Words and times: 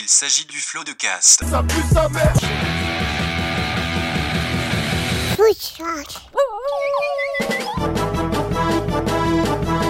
Il 0.00 0.08
s'agit 0.08 0.46
du 0.46 0.60
flot 0.60 0.84
de 0.84 0.92
cast. 0.92 1.42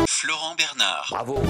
Florent 0.08 0.54
Bernard, 0.56 1.06
Bravo, 1.10 1.42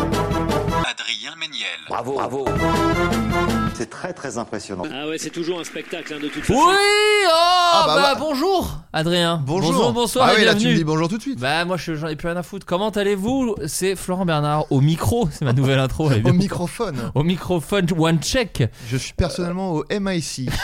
Adrien 0.84 1.36
Méniel, 1.36 1.68
bravo, 1.88 2.14
bravo. 2.14 3.57
C'est 3.78 3.88
très 3.90 4.12
très 4.12 4.38
impressionnant. 4.38 4.82
Ah 4.92 5.06
ouais, 5.06 5.18
c'est 5.18 5.30
toujours 5.30 5.60
un 5.60 5.64
spectacle 5.64 6.12
hein, 6.12 6.18
de 6.20 6.26
toute 6.28 6.42
façon. 6.42 6.58
Oui 6.58 6.74
Oh 6.74 7.30
Ah, 7.30 7.84
bah, 7.86 7.94
bah, 7.96 8.12
ouais. 8.14 8.18
bonjour 8.18 8.78
Adrien 8.92 9.40
Bonjour. 9.46 9.92
bonsoir 9.92 10.28
Ah 10.30 10.34
oui, 10.36 10.44
là 10.44 10.56
tu 10.56 10.66
me 10.66 10.74
dis 10.74 10.82
bonjour 10.82 11.08
tout 11.08 11.16
de 11.16 11.22
suite. 11.22 11.38
Bah 11.38 11.64
moi 11.64 11.76
je- 11.76 11.94
j'en 11.94 12.08
ai 12.08 12.16
plus 12.16 12.26
rien 12.26 12.36
à 12.36 12.42
foutre. 12.42 12.66
Comment 12.66 12.90
allez-vous? 12.90 13.54
C'est 13.66 13.94
Florent 13.94 14.24
Bernard 14.26 14.64
au 14.72 14.80
micro, 14.80 15.28
c'est 15.30 15.44
ma 15.44 15.52
nouvelle 15.52 15.78
intro. 15.78 16.06
Au 16.10 16.14
bien. 16.14 16.32
microphone. 16.32 16.96
Au 17.14 17.22
microphone 17.22 17.86
One 17.96 18.20
Check. 18.20 18.64
Je 18.88 18.96
suis 18.96 19.12
personnellement 19.12 19.70
au 19.72 19.84
MIC. 19.90 20.50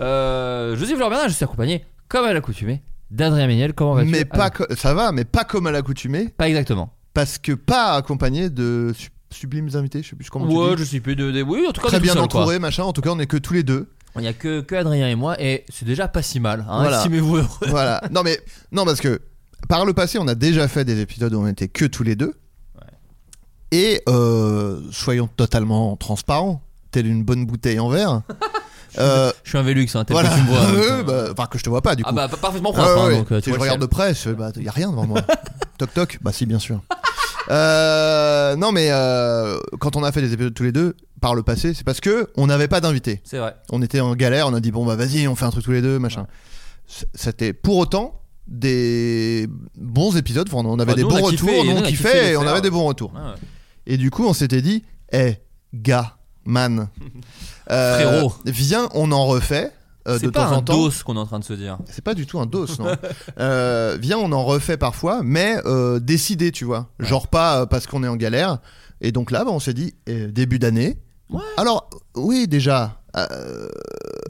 Euh, 0.00 0.76
je 0.76 0.84
suis 0.84 0.94
Florent 0.94 1.10
Bernard, 1.10 1.28
je 1.28 1.34
suis 1.34 1.44
accompagné, 1.44 1.84
comme 2.08 2.24
à 2.24 2.32
l'accoutumée, 2.32 2.82
d'Adrien 3.10 3.46
Méniel. 3.48 3.72
Comment 3.74 3.94
vas-tu? 3.94 4.08
Mais 4.10 4.24
pas 4.24 4.44
Ah, 4.44 4.50
co- 4.50 4.74
ça 4.76 4.94
va, 4.94 5.10
mais 5.10 5.24
pas 5.24 5.42
comme 5.44 5.66
à 5.66 5.72
l'accoutumée, 5.72 6.28
Pas 6.36 6.48
exactement. 6.48 6.92
parce 7.14 7.38
que 7.38 7.50
pas 7.52 7.94
accompagné 7.94 8.48
de 8.48 8.92
sublimes 9.30 9.68
invités, 9.74 10.02
je 10.02 10.10
sais 10.10 10.16
plus 10.16 10.28
comment 10.30 10.46
Ouais, 10.46 10.72
tu 10.72 10.78
je 10.78 10.82
dis. 10.84 10.88
suis 10.90 11.00
plus 11.00 11.16
de, 11.16 11.30
de- 11.30 11.42
Oui, 11.42 11.64
en 11.68 11.72
tout 11.72 11.80
cas, 11.80 11.86
on 11.86 11.90
Très 11.90 11.96
est 11.96 12.00
tout 12.00 12.04
bien 12.04 12.12
seul, 12.14 12.28
quoi. 12.28 12.40
entouré, 12.40 12.58
machin. 12.58 12.84
En 12.84 12.92
tout 12.92 13.00
cas, 13.00 13.10
on 13.10 13.18
est 13.18 13.26
que 13.26 13.36
tous 13.36 13.54
les 13.54 13.62
deux. 13.62 13.88
Il 14.16 14.22
n'y 14.22 14.26
a 14.28 14.32
que, 14.32 14.60
que 14.62 14.74
Adrien 14.74 15.08
et 15.08 15.14
moi, 15.14 15.40
et 15.40 15.64
c'est 15.68 15.84
déjà 15.84 16.08
pas 16.08 16.22
si 16.22 16.40
mal. 16.40 16.64
Hein, 16.68 16.80
Voilà. 16.80 16.96
Estimez-vous 16.98 17.36
heureux. 17.36 17.48
voilà. 17.68 18.02
Non 18.10 18.22
mais 18.24 18.40
non 18.72 18.84
parce 18.84 19.00
que 19.00 19.20
par 19.68 19.84
le 19.84 19.92
passé, 19.92 20.18
on 20.18 20.26
a 20.26 20.34
déjà 20.34 20.66
fait 20.66 20.84
des 20.84 21.00
épisodes 21.00 21.32
où 21.34 21.40
on 21.40 21.46
était 21.46 21.68
que 21.68 21.84
tous 21.84 22.02
les 22.02 22.16
deux. 22.16 22.34
Et 23.70 24.00
euh, 24.08 24.80
soyons 24.90 25.26
totalement 25.28 25.94
transparents, 25.96 26.62
telle 26.90 27.06
une 27.06 27.22
bonne 27.22 27.44
bouteille 27.46 27.78
en 27.80 27.88
verre. 27.88 28.22
Euh, 28.98 29.30
Je 29.44 29.50
suis 29.50 29.58
un 29.58 29.62
Velux, 29.62 29.86
hein, 29.94 30.04
tel 30.04 30.14
voilà. 30.14 30.30
que 30.30 30.34
tu 30.34 30.40
me 30.40 30.46
vois. 30.48 30.60
donc, 30.66 30.74
Ouais, 30.74 30.90
euh, 30.90 31.02
bah, 31.04 31.24
enfin 31.32 31.46
que 31.46 31.58
je 31.58 31.62
te 31.62 31.68
vois 31.68 31.82
pas 31.82 31.94
du 31.94 32.02
coup. 32.02 32.08
Ah 32.10 32.12
bah 32.14 32.26
parfaitement 32.40 32.70
Ouais, 32.70 32.76
propre, 32.76 32.98
hein, 33.02 33.06
ouais, 33.08 33.16
donc 33.18 33.30
euh, 33.32 33.40
tu 33.40 33.44
si 33.44 33.50
vois 33.50 33.58
je 33.58 33.64
le 33.64 33.70
regarde 33.70 33.80
de 33.80 33.84
ciel. 33.84 33.90
près, 33.90 34.14
je- 34.14 34.30
bah, 34.30 34.50
y 34.56 34.66
a 34.66 34.72
rien 34.72 34.90
devant 34.90 35.06
moi. 35.06 35.20
toc 35.76 35.92
toc, 35.92 36.18
bah 36.22 36.32
si 36.32 36.46
bien 36.46 36.58
sûr. 36.58 36.80
Euh, 37.50 38.56
non 38.56 38.72
mais 38.72 38.88
euh, 38.90 39.58
quand 39.80 39.96
on 39.96 40.04
a 40.04 40.12
fait 40.12 40.20
des 40.20 40.32
épisodes 40.34 40.52
tous 40.54 40.64
les 40.64 40.72
deux 40.72 40.96
par 41.20 41.34
le 41.34 41.42
passé, 41.42 41.74
c'est 41.74 41.84
parce 41.84 42.00
que 42.00 42.28
on 42.36 42.46
n'avait 42.46 42.68
pas 42.68 42.80
d'invité. 42.80 43.20
C'est 43.24 43.38
vrai. 43.38 43.56
On 43.70 43.82
était 43.82 44.00
en 44.00 44.14
galère, 44.14 44.48
on 44.48 44.54
a 44.54 44.60
dit 44.60 44.70
bon 44.70 44.84
bah 44.84 44.96
vas-y, 44.96 45.26
on 45.28 45.34
fait 45.34 45.44
un 45.46 45.50
truc 45.50 45.64
tous 45.64 45.72
les 45.72 45.82
deux, 45.82 45.98
machin. 45.98 46.26
C'était 47.14 47.52
pour 47.52 47.76
autant 47.78 48.20
des 48.46 49.46
bons 49.76 50.16
épisodes, 50.16 50.48
Enfin, 50.50 50.66
on 50.66 50.78
avait 50.78 50.92
Bah, 50.92 50.94
des 50.94 51.02
nous, 51.02 51.08
bons 51.08 51.28
kiffé, 51.28 51.58
retours, 51.58 51.64
nous 51.64 51.70
on 51.72 51.82
kiffé 51.82 51.90
kiffait 51.90 52.22
les 52.24 52.32
et 52.32 52.36
on 52.36 52.46
avait 52.46 52.62
des 52.62 52.70
bons 52.70 52.84
retours. 52.84 53.12
Ouais. 53.12 53.20
Et 53.86 53.96
du 53.98 54.10
coup, 54.10 54.24
on 54.26 54.32
s'était 54.32 54.62
dit, 54.62 54.84
eh 55.12 55.34
gars, 55.74 56.16
man, 56.44 56.88
euh, 57.70 58.26
viens, 58.46 58.88
on 58.94 59.12
en 59.12 59.26
refait. 59.26 59.70
Euh, 60.08 60.14
de 60.14 60.18
C'est 60.18 60.30
pas 60.32 60.46
temps 60.46 60.56
en 60.56 60.58
un 60.58 60.62
dos 60.62 60.90
qu'on 61.04 61.16
est 61.16 61.20
en 61.20 61.26
train 61.26 61.38
de 61.38 61.44
se 61.44 61.52
dire. 61.52 61.78
C'est 61.86 62.02
pas 62.02 62.14
du 62.14 62.26
tout 62.26 62.40
un 62.40 62.46
dos, 62.46 62.66
non. 62.78 62.86
Euh, 63.38 63.96
viens, 64.00 64.18
on 64.18 64.32
en 64.32 64.44
refait 64.44 64.76
parfois, 64.76 65.20
mais 65.22 65.56
euh, 65.66 66.00
décidé, 66.00 66.50
tu 66.50 66.64
vois. 66.64 66.88
Genre 66.98 67.28
pas 67.28 67.66
parce 67.66 67.86
qu'on 67.86 68.02
est 68.02 68.08
en 68.08 68.16
galère. 68.16 68.58
Et 69.00 69.12
donc 69.12 69.30
là, 69.30 69.44
bah, 69.44 69.50
on 69.52 69.60
s'est 69.60 69.74
dit, 69.74 69.94
début 70.06 70.58
d'année. 70.58 70.98
Ouais. 71.30 71.40
Alors, 71.56 71.88
oui, 72.16 72.48
déjà. 72.48 73.00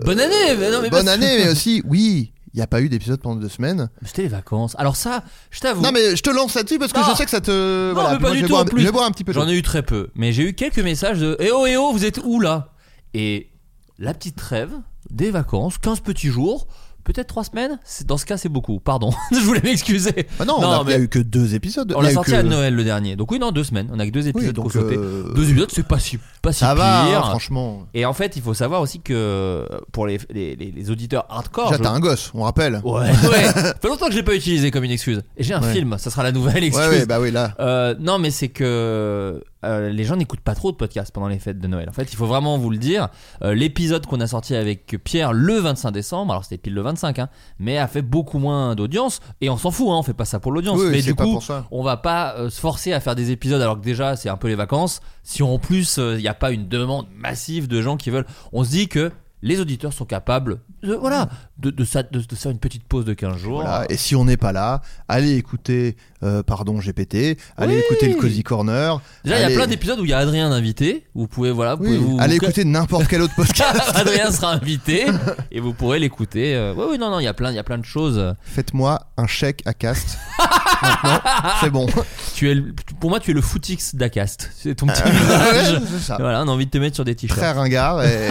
Bonne 0.05 0.21
année 0.21 0.57
mais 0.59 0.71
non, 0.71 0.81
mais 0.83 0.91
bonne 0.91 1.09
année, 1.09 1.39
mais 1.39 1.49
aussi, 1.53 1.83
oui, 1.87 2.33
il 2.55 2.57
n'y 2.57 2.63
a 2.63 2.67
pas 2.67 2.81
eu 2.81 2.89
d'épisode 2.89 3.21
pendant 3.21 3.41
deux 3.41 3.49
semaines. 3.49 3.89
C'était 4.05 4.23
les 4.23 4.29
vacances. 4.29 4.75
Alors 4.79 4.97
ça, 4.97 5.23
je 5.51 5.61
t'avoue. 5.61 5.83
Non, 5.83 5.93
mais 5.93 6.17
je 6.17 6.23
te 6.23 6.31
lance 6.31 6.55
là-dessus 6.55 6.79
parce 6.79 6.93
que 6.93 6.99
Non. 6.99 7.07
je 7.11 7.17
sais 7.17 7.25
que 7.25 7.31
ça 7.31 7.41
te. 7.41 7.89
Non, 7.89 7.95
voilà, 7.95 8.15
mais 8.15 8.19
pas 8.19 8.31
du 8.31 8.39
je 8.39 8.43
vais 8.43 8.47
tout, 8.47 8.53
boire 8.53 8.63
en 8.63 8.65
plus. 8.65 8.81
Je 8.81 8.87
vais 8.87 8.93
boire 8.93 9.07
un 9.07 9.11
petit 9.11 9.25
peu. 9.25 9.33
J'en 9.33 9.49
ai 9.49 9.57
eu 9.57 9.63
très 9.63 9.83
peu, 9.83 10.09
mais 10.15 10.33
j'ai 10.33 10.43
eu 10.43 10.55
quelques 10.55 10.79
messages 10.79 11.21
de 11.21 11.37
Eh 11.41 11.51
oh, 11.53 11.67
eh 11.67 11.77
oh, 11.77 11.93
vous 11.93 12.05
êtes 12.05 12.21
où 12.25 12.41
là? 12.41 12.73
Et 13.15 13.51
la 13.99 14.15
petite 14.15 14.37
trêve 14.37 14.71
des 15.11 15.31
vacances, 15.31 15.79
15 15.79 16.01
petits 16.01 16.29
jours, 16.29 16.67
peut-être 17.05 17.29
3 17.29 17.45
semaines 17.45 17.79
Dans 18.07 18.19
ce 18.19 18.27
cas, 18.27 18.37
c'est 18.37 18.49
beaucoup. 18.51 18.81
Pardon, 18.81 19.11
je 19.33 19.39
voulais 19.41 19.63
m'excuser. 19.63 20.27
Ah 20.39 20.45
non, 20.45 20.61
Non, 20.61 20.69
on 20.69 20.71
a- 20.73 20.81
il 20.83 20.87
n'y 20.89 20.93
a 20.95 20.99
mais- 20.99 21.05
eu 21.05 21.09
que 21.09 21.19
deux 21.19 21.55
épisodes. 21.55 21.93
On 21.97 22.01
l'a 22.01 22.13
sorti 22.13 22.33
que- 22.33 22.37
à 22.37 22.43
Noël 22.43 22.75
le 22.75 22.85
dernier. 22.85 23.17
Donc, 23.17 23.31
oui, 23.33 23.39
non, 23.39 23.51
deux 23.51 23.65
semaines. 23.65 23.89
On 23.93 23.99
a 23.99 24.07
que 24.07 24.11
deux 24.13 24.25
Oui, 24.25 24.29
épisodes 24.29 24.55
donc. 24.55 24.65
pour 24.65 24.73
sauter. 24.73 24.97
euh, 24.99 25.33
Deux 25.35 25.49
épisodes, 25.51 25.71
c'est 25.73 25.87
pas 25.87 25.99
si, 25.99 26.19
pas 26.41 26.53
si 26.53 26.61
Ça 26.61 26.75
va, 26.75 27.05
pire. 27.07 27.19
hein, 27.19 27.31
franchement. 27.31 27.87
Et 27.95 28.05
en 28.07 28.13
fait, 28.13 28.37
il 28.37 28.43
faut 28.43 28.55
savoir 28.55 28.81
aussi 28.81 29.01
que 29.01 29.67
pour 29.93 30.07
les, 30.07 30.19
les, 30.31 30.57
les- 30.57 30.71
les 30.71 30.91
auditeurs 30.91 31.27
hardcore. 31.29 31.67
Déjà, 31.71 31.79
je- 31.79 31.83
t'as 31.83 31.91
un 31.91 32.01
gosse, 32.01 32.31
on 32.35 32.43
rappelle. 32.45 32.81
Ouais, 32.85 33.01
ouais. 33.29 33.45
Ça 33.55 33.75
fait 33.81 33.89
longtemps 33.89 34.07
que 34.07 34.13
je 34.13 34.17
l'ai 34.19 34.23
pas 34.23 34.35
utilisé 34.35 34.71
comme 34.71 34.85
une 34.85 34.91
excuse. 34.91 35.23
Et 35.37 35.43
j'ai 35.43 35.55
un 35.55 35.63
Ouais. 35.63 35.73
film, 35.73 35.97
ça 35.99 36.11
sera 36.11 36.23
la 36.23 36.33
nouvelle 36.33 36.65
excuse. 36.65 36.87
Ouais, 36.87 36.99
ouais, 37.01 37.07
bah 37.07 37.19
oui, 37.21 37.31
là. 37.31 37.55
Euh, 37.61 37.95
non, 37.99 38.19
mais 38.19 38.31
c'est 38.31 38.49
que 38.49 39.43
euh, 39.65 39.91
les 39.91 40.05
gens 40.05 40.15
n'écoutent 40.17 40.41
pas 40.41 40.55
trop 40.55 40.71
de 40.71 40.77
podcasts 40.77 41.11
pendant 41.13 41.27
les 41.29 41.39
fêtes 41.41 41.59
de 41.59 41.67
Noël. 41.67 41.89
En 41.89 41.93
fait, 41.93 42.13
il 42.13 42.17
faut 42.17 42.27
vraiment 42.27 42.59
vous 42.59 42.71
le 42.71 42.79
dire. 42.79 43.09
Euh, 43.43 43.55
L'épisode 43.55 44.07
qu'on 44.07 44.21
a 44.21 44.27
sorti 44.29 44.55
avec 44.55 44.97
Pierre 45.03 45.33
le 45.33 45.55
25 45.55 45.91
décembre, 45.91 46.33
alors 46.33 46.45
c'était 46.45 46.59
pile 46.59 46.75
le 46.75 46.83
25, 46.83 47.19
hein, 47.19 47.29
mais 47.59 47.77
a 47.79 47.89
fait 47.89 48.03
beaucoup 48.03 48.39
moins 48.39 48.75
d'audience. 48.77 49.21
Et 49.41 49.51
on 49.51 49.57
s'en 49.59 49.71
fout, 49.73 49.89
hein, 49.89 49.97
on 49.99 50.03
fait 50.05 50.15
pas 50.15 50.25
ça 50.25 50.39
pour 50.39 50.53
l'audience. 50.53 50.79
Oui, 50.79 50.89
mais 50.93 51.03
du 51.03 51.15
coup, 51.15 51.41
on 51.73 51.83
va 51.83 51.97
pas 51.97 52.37
se 52.51 52.61
forcer 52.61 52.93
à 52.93 53.01
faire 53.01 53.17
des 53.17 53.31
épisodes 53.33 53.61
alors 53.61 53.79
que 53.81 53.85
déjà 53.85 54.15
c'est 54.17 54.29
un 54.29 54.37
peu 54.37 54.47
les 54.49 54.55
vacances. 54.55 55.01
Si 55.25 55.43
en 55.43 55.59
plus 55.59 55.99
il 55.99 56.21
n'y 56.29 56.31
a 56.31 56.35
pas 56.35 56.53
une 56.53 56.69
demande 56.69 57.07
massive 57.15 57.69
de 57.69 57.83
gens 57.83 57.97
qui 57.97 58.11
veulent, 58.11 58.27
on 58.53 58.65
se 58.65 58.71
dit 58.71 58.89
que 58.89 59.11
les 59.43 59.61
auditeurs 59.61 59.93
sont 59.93 60.05
capables 60.05 60.61
de, 60.83 60.95
voilà, 60.95 61.29
de, 61.59 61.85
faire 61.85 62.05
une 62.51 62.59
petite 62.59 62.85
pause 62.85 63.05
de 63.05 63.15
15 63.15 63.37
jours. 63.37 63.65
Et 63.89 63.97
si 63.97 64.17
on 64.17 64.25
n'est 64.25 64.37
pas 64.37 64.53
là, 64.53 64.83
allez 65.07 65.37
écouter, 65.37 65.97
euh, 66.23 66.43
pardon 66.43 66.79
GPT, 66.79 67.39
allez 67.57 67.75
Oui. 67.77 67.83
écouter 67.89 68.09
le 68.09 68.15
Cozy 68.17 68.43
Corner. 68.43 69.01
Déjà, 69.25 69.39
il 69.39 69.43
y 69.51 69.53
a 69.53 69.57
plein 69.57 69.67
d'épisodes 69.67 70.01
où 70.01 70.05
il 70.05 70.11
y 70.11 70.13
a 70.13 70.19
Adrien 70.19 70.51
invité. 70.51 71.07
Vous 71.15 71.27
pouvez, 71.29 71.51
voilà, 71.51 71.75
vous 71.77 71.85
Oui, 71.85 71.97
pouvez 71.97 71.99
vous. 72.13 72.17
allez 72.21 72.39
vous- 72.39 72.45
écouter 72.45 72.65
n'importe 72.65 73.07
quel 73.09 73.23
autre 73.23 73.35
podcast. 73.37 73.81
Adrien 73.95 74.31
sera 74.33 74.53
invité 74.53 75.07
et 75.53 75.61
vous 75.61 75.73
pourrez 75.75 75.99
l'écouter. 75.99 76.55
Euh, 76.55 76.75
Oui, 76.77 76.85
oui, 76.93 76.99
non, 76.99 77.11
non, 77.11 77.21
il 77.21 77.25
y 77.25 77.29
a 77.29 77.35
plein, 77.35 77.51
il 77.51 77.57
y 77.57 77.59
a 77.59 77.65
plein 77.65 77.79
de 77.79 77.85
choses. 77.85 78.35
Faites-moi 78.43 79.01
un 79.17 79.27
chèque 79.27 79.63
à 79.67 79.75
Cast. 79.75 80.19
Maintenant, 80.83 81.21
c'est 81.61 81.71
bon. 81.71 81.87
Tu 82.35 82.51
es, 82.51 82.55
le- 82.55 82.73
pour 83.01 83.11
moi, 83.11 83.21
tu 83.21 83.31
es 83.33 83.35
le 83.35 83.41
footix 83.41 83.95
d'Acast. 83.95 84.51
C'est 84.57 84.75
ton 84.77 84.87
petit 84.87 85.03
visage. 85.11 85.81
ça. 86.01 86.17
Voilà, 86.21 86.43
on 86.43 86.49
a 86.49 86.51
envie 86.51 86.67
de 86.67 86.71
te 86.71 86.79
mettre 86.79 86.95
sur 86.95 87.05
des 87.05 87.15
t-shirts. 87.15 87.39
Très 87.39 87.53
ringard 87.53 88.03
et 88.05 88.29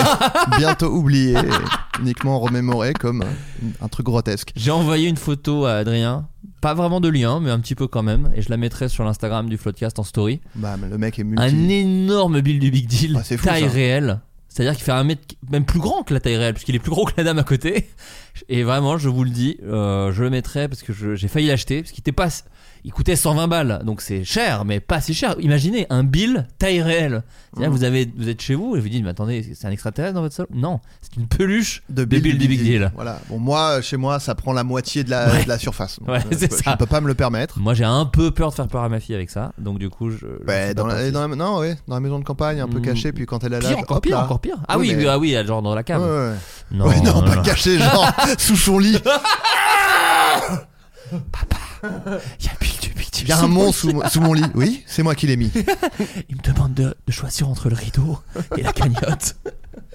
bientôt 0.57 0.87
oublié, 0.87 1.35
uniquement 1.99 2.39
remémoré 2.39 2.93
comme 2.93 3.21
un, 3.23 3.85
un 3.85 3.87
truc 3.89 4.05
grotesque. 4.05 4.51
J'ai 4.55 4.71
envoyé 4.71 5.07
une 5.09 5.17
photo 5.17 5.65
à 5.65 5.73
Adrien, 5.73 6.27
pas 6.61 6.73
vraiment 6.73 6.99
de 6.99 7.07
lien, 7.09 7.39
mais 7.39 7.51
un 7.51 7.59
petit 7.59 7.75
peu 7.75 7.87
quand 7.87 8.03
même, 8.03 8.31
et 8.35 8.41
je 8.41 8.49
la 8.49 8.57
mettrai 8.57 8.89
sur 8.89 9.03
l'Instagram 9.03 9.47
du 9.49 9.57
Floodcast 9.57 9.99
en 9.99 10.03
story. 10.03 10.39
Bah, 10.55 10.75
mais 10.79 10.89
le 10.89 10.97
mec 10.97 11.17
est 11.19 11.23
multi. 11.23 11.43
Un 11.43 11.69
énorme 11.69 12.41
Bill 12.41 12.59
du 12.59 12.71
Big 12.71 12.87
Deal, 12.87 13.15
Ah, 13.17 13.23
c'est 13.23 13.37
fou, 13.37 13.45
taille 13.45 13.63
ça. 13.63 13.69
réelle. 13.69 14.19
C'est-à-dire 14.49 14.73
qu'il 14.75 14.83
fait 14.83 14.91
un 14.91 15.03
mètre, 15.03 15.35
même 15.51 15.65
plus 15.65 15.79
grand 15.79 16.01
que 16.03 16.13
la 16.15 16.19
taille 16.19 16.35
réelle, 16.37 16.53
puisqu'il 16.55 16.73
est 16.75 16.79
plus 16.79 16.89
gros 16.89 17.05
que 17.05 17.13
la 17.17 17.23
dame 17.23 17.37
à 17.37 17.43
côté. 17.43 17.89
Et 18.49 18.63
vraiment, 18.63 18.97
je 18.97 19.07
vous 19.09 19.23
le 19.23 19.29
dis, 19.29 19.57
euh, 19.63 20.11
je 20.11 20.23
le 20.23 20.29
mettrai 20.31 20.67
parce 20.67 20.81
que 20.81 20.93
je- 20.93 21.15
j'ai 21.15 21.27
failli 21.27 21.47
l'acheter, 21.47 21.81
parce 21.81 21.91
qu'il 21.91 22.01
était 22.01 22.11
pas, 22.11 22.27
il 22.83 22.91
coûtait 22.93 23.15
120 23.15 23.47
balles, 23.47 23.81
donc 23.85 24.01
c'est 24.01 24.23
cher, 24.23 24.65
mais 24.65 24.79
pas 24.79 25.01
si 25.01 25.13
cher. 25.13 25.35
Imaginez 25.39 25.87
un 25.89 26.03
Bill 26.03 26.47
taille 26.59 26.81
réelle. 26.81 27.23
C'est-à-dire, 27.53 27.71
Mmh. 27.71 27.75
vous 27.75 27.83
avez, 27.83 28.11
vous 28.17 28.29
êtes 28.29 28.41
chez 28.41 28.53
vous 28.55 28.75
et 28.75 28.79
vous 28.79 28.89
dites, 28.89 29.03
mais 29.03 29.09
attendez, 29.09 29.55
c'est 29.55 29.67
un 29.67 29.71
extraterrestre 29.71 30.13
dans 30.15 30.21
votre 30.21 30.35
salon 30.35 30.47
Non, 30.53 30.79
c'est 31.01 31.15
une 31.19 31.27
peluche 31.27 31.81
de 31.89 32.03
des 32.05 32.19
Bill 32.19 32.37
du 32.37 32.47
Big 32.47 32.61
Deal. 32.61 32.91
Voilà. 32.95 33.19
Bon, 33.29 33.39
moi, 33.39 33.81
chez 33.81 33.97
moi, 33.97 34.19
ça 34.19 34.35
prend 34.35 34.53
la 34.53 34.63
moitié 34.63 35.03
de 35.03 35.09
la, 35.09 35.31
Ouais. 35.31 35.43
de 35.43 35.49
la 35.49 35.57
surface. 35.57 35.99
Donc, 35.99 36.09
Ouais, 36.09 36.19
euh, 36.19 36.37
je, 36.39 36.55
ça. 36.55 36.71
je 36.71 36.77
peux 36.77 36.85
pas 36.85 37.01
me 37.01 37.07
le 37.07 37.15
permettre. 37.15 37.59
Moi, 37.59 37.73
j'ai 37.73 37.83
un 37.83 38.05
peu 38.05 38.29
peur 38.31 38.49
de 38.51 38.55
faire 38.55 38.67
peur 38.67 38.83
à 38.83 38.89
ma 38.89 38.99
fille 38.99 39.15
avec 39.15 39.29
ça, 39.31 39.53
donc 39.57 39.79
du 39.79 39.89
coup, 39.89 40.11
je. 40.11 40.17
fais 40.47 40.73
dans 40.75 40.85
la, 40.85 41.09
dans 41.11 41.27
la- 41.27 41.35
non, 41.35 41.57
ouais, 41.59 41.77
dans 41.87 41.95
la 41.95 41.99
maison 42.01 42.19
de 42.19 42.23
campagne, 42.25 42.59
un 42.59 42.67
peu 42.67 42.79
Mm. 42.79 42.83
caché, 42.83 43.11
puis 43.11 43.25
quand 43.25 43.43
elle 43.43 43.53
est 43.53 43.59
là, 43.61 43.69
Pire, 43.69 43.79
encore 43.79 44.01
pire, 44.01 44.19
encore 44.19 44.39
pire. 44.39 44.57
Ah 44.67 44.77
oui, 44.77 44.93
mais- 44.95 45.07
ah 45.07 45.17
oui, 45.17 45.35
genre 45.45 45.61
dans 45.61 45.73
la 45.73 45.83
cave. 45.83 46.01
ouais, 46.01 46.07
ouais. 46.29 46.35
Non, 46.71 46.85
Ouais, 46.87 46.97
non, 47.01 47.21
non, 47.21 47.23
pas 47.27 47.35
non. 47.37 47.41
caché, 47.43 47.77
genre 47.79 48.11
sous 48.37 48.55
son 48.57 48.77
lit. 48.77 48.97
Il 51.11 52.45
y 52.45 52.49
a 52.49 52.51
Bill 52.59 52.71
du 52.81 52.89
Big 52.89 53.11
Deal 53.11 53.23
Il 53.23 53.27
y 53.29 53.31
a 53.31 53.39
un 53.39 53.47
mon 53.47 53.65
monstre 53.65 53.81
sous, 53.89 54.01
sous 54.09 54.21
mon 54.21 54.33
lit. 54.33 54.43
Oui, 54.55 54.83
c'est 54.87 55.03
moi 55.03 55.15
qui 55.15 55.27
l'ai 55.27 55.37
mis. 55.37 55.51
Il 56.29 56.35
me 56.37 56.41
demande 56.41 56.73
de, 56.73 56.95
de 57.05 57.11
choisir 57.11 57.47
entre 57.49 57.69
le 57.69 57.75
rideau 57.75 58.19
et 58.57 58.63
la 58.63 58.73
cagnotte. 58.73 59.35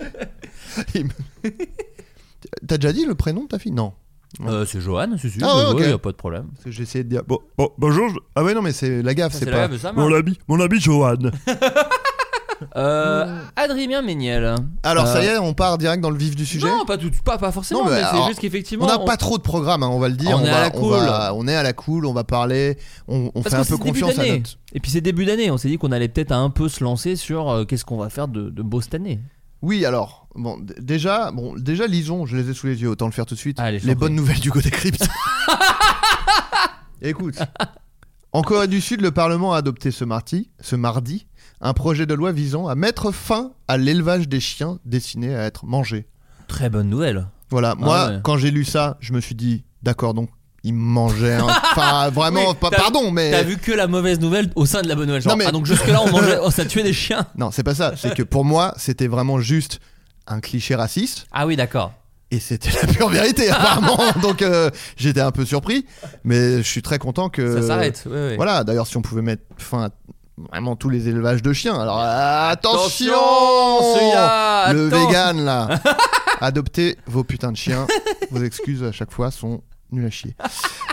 Il 0.94 1.06
me- 1.06 1.10
T'as 2.66 2.78
déjà 2.78 2.92
dit 2.92 3.04
le 3.04 3.14
prénom 3.14 3.42
de 3.44 3.48
ta 3.48 3.58
fille? 3.58 3.72
Non. 3.72 3.92
Euh, 4.46 4.64
c'est 4.64 4.80
Johan, 4.80 5.16
c'est 5.20 5.28
sûr. 5.28 5.42
Ah 5.44 5.56
ouais, 5.56 5.64
ok. 5.74 5.80
y 5.80 5.92
a 5.92 5.98
pas 5.98 6.10
de 6.12 6.16
problème. 6.16 6.46
Parce 6.54 6.64
que 6.64 6.70
j'ai 6.70 6.84
essayé 6.84 7.04
de 7.04 7.08
dire. 7.10 7.22
Bon, 7.26 7.38
bon, 7.58 7.70
bonjour. 7.76 8.08
je- 8.08 8.16
Ah 8.34 8.42
ouais, 8.42 8.54
non, 8.54 8.62
mais 8.62 8.72
c'est 8.72 9.02
la 9.02 9.12
gaffe, 9.14 9.34
c'est 9.34 9.44
pas. 9.44 9.50
la 9.50 9.68
gaffe, 9.68 9.80
ça 9.80 9.92
marche. 9.92 10.08
mon 10.10 10.16
ami, 10.16 10.38
mon 10.48 10.60
ami 10.60 10.80
Johan. 10.80 11.16
Euh, 12.76 13.40
Adrien 13.56 14.02
Méniel. 14.02 14.54
Alors, 14.82 15.06
ça 15.06 15.18
Euh, 15.18 15.22
y 15.22 15.26
est, 15.26 15.38
on 15.38 15.54
part 15.54 15.78
direct 15.78 16.02
dans 16.02 16.10
le 16.10 16.16
vif 16.18 16.34
du 16.36 16.44
sujet. 16.46 16.66
Non, 16.68 16.84
pas, 16.84 16.96
tout, 16.98 17.10
pas, 17.24 17.38
pas 17.38 17.52
forcément, 17.52 17.80
Non, 17.84 17.90
mais 17.90 17.96
mais, 17.96 18.02
alors, 18.02 18.22
c'est 18.24 18.28
juste 18.28 18.40
qu'effectivement. 18.40 18.84
On 18.84 18.88
n'a 18.88 18.98
pas 18.98 19.16
trop 19.16 19.38
de 19.38 19.42
programme, 19.42 19.82
hein, 19.82 19.88
on 19.90 19.98
va 19.98 20.08
le 20.08 20.16
dire. 20.16 20.36
On 20.40 20.44
est 20.44 20.50
va, 20.50 20.56
à 20.58 20.60
la 20.62 20.70
cool. 20.70 20.90
va- 20.96 21.32
on 21.34 21.46
est 21.48 21.54
à 21.56 21.62
la 21.62 21.72
cool, 21.72 22.06
on 22.06 22.12
va 22.12 22.24
parler, 22.24 22.78
on, 23.08 23.30
fait 23.42 23.54
un 23.54 23.64
peu 23.64 23.76
confiance 23.76 24.18
à 24.18 24.26
notre. 24.26 24.56
Et 24.74 24.80
puis 24.80 24.90
c'est 24.90 25.00
début 25.00 25.24
d'année, 25.24 25.50
on 25.50 25.56
s'est 25.58 25.68
dit 25.68 25.78
qu'on 25.78 25.92
allait 25.92 26.08
peut-être 26.08 26.32
un 26.32 26.50
peu 26.50 26.68
se 26.68 26.82
lancer 26.82 27.16
sur 27.16 27.50
euh, 27.50 27.64
qu'est-ce 27.64 27.84
qu'on 27.84 27.98
va 27.98 28.08
faire 28.10 28.28
de, 28.28 28.50
de 28.50 28.62
beau 28.62 28.80
cette 28.80 28.94
année. 28.94 29.20
Oui, 29.60 29.84
alors, 29.84 30.26
bon, 30.34 30.58
d- 30.58 30.74
déjà, 30.80 31.30
bon, 31.30 31.54
déjà, 31.56 31.86
lisons, 31.86 32.26
je 32.26 32.36
les 32.36 32.50
ai 32.50 32.54
sous 32.54 32.66
les 32.66 32.82
yeux, 32.82 32.88
autant 32.88 33.06
le 33.06 33.12
faire 33.12 33.26
tout 33.26 33.34
de 33.34 33.38
suite. 33.40 33.60
Allez, 33.60 33.78
je 33.78 33.86
les 33.86 33.94
t'en 33.94 34.00
bonnes 34.00 34.08
prie. 34.14 34.16
nouvelles 34.22 34.40
du 34.40 34.50
côté 34.50 34.70
crypte. 34.70 35.06
Écoute, 37.00 37.36
en 38.32 38.42
Corée 38.42 38.68
du 38.68 38.80
Sud, 38.80 39.00
le 39.00 39.10
Parlement 39.10 39.54
a 39.54 39.58
adopté 39.58 39.90
ce 39.90 40.04
mardi, 40.04 40.50
ce 40.60 40.76
mardi 40.76 41.26
un 41.62 41.72
projet 41.74 42.06
de 42.06 42.14
loi 42.14 42.32
visant 42.32 42.66
à 42.68 42.74
mettre 42.74 43.12
fin 43.12 43.52
à 43.68 43.76
l'élevage 43.78 44.28
des 44.28 44.40
chiens 44.40 44.78
destinés 44.84 45.34
à 45.34 45.44
être 45.44 45.64
mangés. 45.64 46.06
Très 46.48 46.68
bonne 46.68 46.88
nouvelle. 46.90 47.26
Voilà, 47.50 47.74
moi, 47.74 47.98
Ah 47.98 48.10
ouais. 48.10 48.18
quand 48.22 48.36
j'ai 48.36 48.50
lu 48.50 48.64
ça, 48.64 48.96
je 49.00 49.12
me 49.12 49.20
suis 49.20 49.34
dit, 49.34 49.64
d'accord, 49.82 50.12
donc, 50.14 50.28
ils 50.64 50.74
mangeaient. 50.74 51.34
un- 51.34 51.46
Enfin, 51.72 52.10
vraiment, 52.10 52.50
Oui, 52.50 52.56
pas- 52.60 52.70
pardon, 52.70 53.10
mais. 53.10 53.30
T'as 53.30 53.42
vu 53.42 53.56
que 53.58 53.72
la 53.72 53.86
mauvaise 53.86 54.20
nouvelle 54.20 54.50
au 54.54 54.64
sein 54.66 54.82
de 54.82 54.88
la 54.88 54.94
bonne 54.94 55.06
nouvelle. 55.06 55.22
Genre, 55.22 55.32
Non, 55.32 55.36
mais- 55.38 55.46
Ah 55.46 55.52
donc 55.52 55.66
jusque-là 55.66 56.00
on 56.02 56.10
mangeait, 56.10 56.38
oh, 56.42 56.50
ça 56.50 56.64
tuait 56.64 56.82
des 56.82 56.92
chiens. 56.92 57.26
Non, 57.36 57.50
c'est 57.50 57.62
pas 57.62 57.74
ça. 57.74 57.94
C'est 57.96 58.14
que 58.14 58.22
pour 58.22 58.44
moi, 58.44 58.74
c'était 58.76 59.06
vraiment 59.08 59.38
juste 59.40 59.80
un 60.26 60.40
cliché 60.40 60.74
raciste. 60.74 61.26
Ah 61.32 61.46
oui, 61.46 61.56
d'accord. 61.56 61.92
Et 62.30 62.38
c'était 62.40 62.70
la 62.80 62.86
pure 62.92 63.08
vérité, 63.10 63.50
apparemment. 63.50 63.98
Donc 64.22 64.40
euh, 64.40 64.70
j'étais 64.96 65.20
un 65.20 65.32
peu 65.32 65.44
surpris. 65.44 65.84
Mais 66.24 66.58
je 66.58 66.62
suis 66.62 66.80
très 66.80 66.98
content 66.98 67.28
que. 67.28 67.60
Ça 67.60 67.66
s'arrête. 67.66 68.04
ouais, 68.06 68.12
ouais. 68.12 68.36
Voilà, 68.36 68.64
d'ailleurs, 68.64 68.86
si 68.86 68.96
on 68.96 69.02
pouvait 69.02 69.20
mettre 69.20 69.42
fin 69.58 69.84
à 69.84 69.90
vraiment 70.38 70.76
tous 70.76 70.88
les 70.88 71.08
élevages 71.08 71.42
de 71.42 71.52
chiens. 71.52 71.78
Alors 71.78 71.98
attention, 72.00 73.12
Le 74.72 74.86
attends. 74.88 75.06
vegan, 75.06 75.44
là. 75.44 75.80
Adoptez 76.40 76.96
vos 77.06 77.24
putains 77.24 77.52
de 77.52 77.56
chiens. 77.56 77.86
Vos 78.30 78.42
excuses 78.42 78.82
à 78.82 78.92
chaque 78.92 79.12
fois 79.12 79.30
sont 79.30 79.62
nulles 79.92 80.06
à 80.06 80.10
chier. 80.10 80.34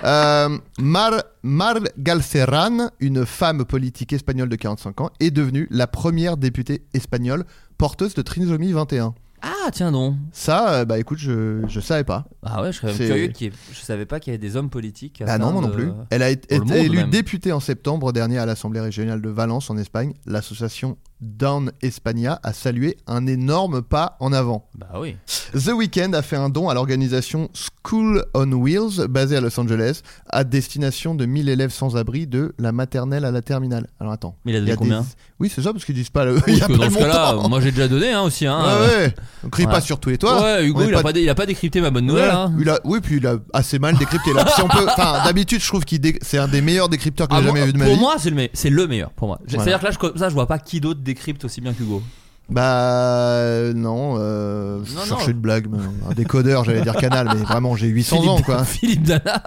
Euh, 0.03 0.57
Mar, 0.77 1.13
Mar 1.41 1.75
Galceran, 1.97 2.89
une 2.99 3.25
femme 3.25 3.65
politique 3.65 4.13
espagnole 4.13 4.49
de 4.49 4.55
45 4.55 5.01
ans, 5.01 5.09
est 5.19 5.31
devenue 5.31 5.67
la 5.71 5.87
première 5.87 6.37
députée 6.37 6.83
espagnole 6.93 7.45
porteuse 7.77 8.13
de 8.13 8.21
trisomie 8.21 8.73
21. 8.73 9.15
Ah 9.41 9.69
tiens 9.71 9.91
donc. 9.91 10.15
Ça, 10.31 10.73
euh, 10.73 10.85
bah 10.85 10.99
écoute, 10.99 11.17
je, 11.19 11.61
je 11.67 11.79
savais 11.79 12.03
pas. 12.03 12.25
Ah 12.43 12.61
ouais, 12.61 12.71
je 12.71 12.77
serais 12.79 12.93
C'est- 12.93 13.05
curieux 13.07 13.27
qu'il 13.27 13.47
y 13.47 13.49
ait- 13.49 13.53
Je 13.71 13.79
savais 13.79 14.05
pas 14.05 14.19
qu'il 14.19 14.31
y 14.31 14.35
avait 14.35 14.41
des 14.45 14.55
hommes 14.55 14.69
politiques. 14.69 15.23
Ah 15.25 15.37
non, 15.37 15.51
moi 15.51 15.61
non 15.61 15.69
plus. 15.69 15.89
Elle 16.09 16.23
a 16.23 16.29
été 16.29 16.57
dans 16.57 16.63
le 16.65 16.69
été 16.71 16.77
monde, 16.77 16.85
élue 16.85 16.97
même. 16.97 17.09
députée 17.09 17.51
en 17.51 17.59
septembre 17.59 18.11
dernier 18.11 18.37
à 18.37 18.45
l'Assemblée 18.45 18.81
régionale 18.81 19.21
de 19.21 19.29
Valence 19.29 19.69
en 19.69 19.77
Espagne. 19.77 20.13
L'association 20.25 20.97
Down 21.21 21.71
España 21.81 22.39
a 22.43 22.53
salué 22.53 22.97
un 23.07 23.27
énorme 23.27 23.81
pas 23.81 24.15
en 24.19 24.31
avant. 24.31 24.67
Bah 24.77 24.87
oui. 24.99 25.17
The 25.53 25.71
Weeknd 25.73 26.13
a 26.13 26.21
fait 26.21 26.37
un 26.37 26.49
don 26.49 26.69
à 26.69 26.73
l'organisation 26.73 27.49
School 27.83 28.23
on 28.33 28.51
Wheels, 28.53 29.07
basée 29.09 29.35
à 29.35 29.41
Los 29.41 29.59
Angeles, 29.59 30.01
à 30.29 30.43
destination 30.43 31.15
de 31.15 31.25
1000 31.25 31.49
élèves 31.49 31.71
sans 31.71 31.97
abri 31.97 32.25
de 32.27 32.53
la 32.57 32.71
maternelle 32.71 33.25
à 33.25 33.31
la 33.31 33.41
terminale. 33.41 33.87
Alors 33.99 34.13
attends. 34.13 34.35
Mais 34.45 34.53
il 34.53 34.55
a 34.55 34.59
Il 34.59 34.61
y 34.61 34.65
donné 34.65 34.71
a 34.73 34.75
combien? 34.77 35.01
Des- 35.01 35.07
Oui, 35.39 35.51
c'est 35.53 35.61
ça, 35.61 35.73
parce 35.73 35.83
qu'ils 35.85 35.95
disent 35.95 36.09
pas 36.09 36.23
le. 36.25 36.35
Parce 36.35 36.47
il 36.47 36.57
y 36.57 36.61
a 36.61 36.67
que 36.67 36.71
pas 36.73 36.77
dans 36.77 36.83
le 36.85 36.89
ce 36.91 36.97
cas-là, 36.99 37.35
moi 37.49 37.59
j'ai 37.61 37.71
déjà 37.71 37.87
donné 37.87 38.11
hein, 38.11 38.21
aussi. 38.21 38.45
Hein, 38.45 38.59
Ouais, 38.63 38.95
ouais. 39.05 39.13
On 39.43 39.49
crie 39.49 39.65
Ouais. 39.65 39.71
pas 39.71 39.81
sur 39.81 39.99
tous 39.99 40.09
les 40.09 40.17
toits. 40.17 40.41
Ouais, 40.41 40.65
Hugo, 40.67 40.83
il 40.87 40.93
a, 40.93 40.97
pas- 40.97 41.03
pas... 41.03 41.13
dé- 41.13 41.21
il 41.23 41.29
a 41.29 41.35
pas 41.35 41.45
décrypté 41.45 41.81
ma 41.81 41.89
bonne 41.91 42.05
nouvelle. 42.05 42.29
Ouais, 42.29 42.33
hein. 42.35 42.53
il 42.59 42.69
a- 42.69 42.79
oui, 42.85 42.99
puis 43.01 43.17
il 43.17 43.27
a 43.27 43.35
assez 43.53 43.77
mal 43.79 43.97
décrypté. 43.97 44.31
Là. 44.33 44.45
Si 44.55 44.61
on 44.61 44.67
peut, 44.69 44.85
enfin, 44.89 45.23
d'habitude, 45.25 45.59
je 45.61 45.67
trouve 45.67 45.83
dé- 45.85 46.17
c'est 46.21 46.37
un 46.37 46.47
des 46.47 46.61
meilleurs 46.61 46.87
décrypteurs 46.89 47.27
que 47.27 47.33
Ah, 47.35 47.41
j'ai 47.41 47.47
moi- 47.49 47.55
jamais 47.55 47.65
vu 47.67 47.73
de 47.73 47.77
ma 47.77 47.85
pour 47.85 47.93
vie. 47.95 47.99
moi, 47.99 48.15
c'est 48.19 48.29
le, 48.29 48.35
me- 48.35 48.47
c'est 48.53 48.69
le 48.69 48.87
meilleur. 48.87 49.09
Pour 49.11 49.27
moi. 49.27 49.39
Voilà. 49.47 49.63
C'est-à-dire 49.63 49.79
que 49.79 49.85
là, 50.05 50.11
je, 50.13 50.19
ça, 50.19 50.29
je 50.29 50.33
vois 50.33 50.47
pas 50.47 50.59
qui 50.59 50.79
d'autre 50.79 51.01
décrypte 51.13 51.43
aussi 51.45 51.61
bien 51.61 51.73
qu'Hugo. 51.73 52.01
Bah 52.49 52.63
euh, 52.63 53.73
non, 53.73 54.15
euh, 54.17 54.79
je 54.83 54.95
Non, 54.95 55.01
cherchais 55.05 55.27
non. 55.27 55.31
une 55.33 55.39
blague, 55.39 55.67
mais 55.69 55.77
un 56.09 56.13
décodeur, 56.13 56.63
j'allais 56.63 56.81
dire 56.81 56.95
canal, 56.95 57.29
mais 57.35 57.43
vraiment 57.43 57.75
j'ai 57.75 57.87
800 57.87 58.17
ans 58.17 58.21
Philippe- 58.37 58.45
quoi. 58.45 58.63
Philippe 58.65 59.03
Dana. 59.03 59.43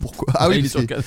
Pourquoi? 0.00 0.32
Ah 0.36 0.48
oui, 0.48 0.56
il 0.56 0.58
est 0.58 0.62
mais 0.62 0.68
sur 0.68 0.80
c'est- 0.80 0.86
Canal. 0.86 1.04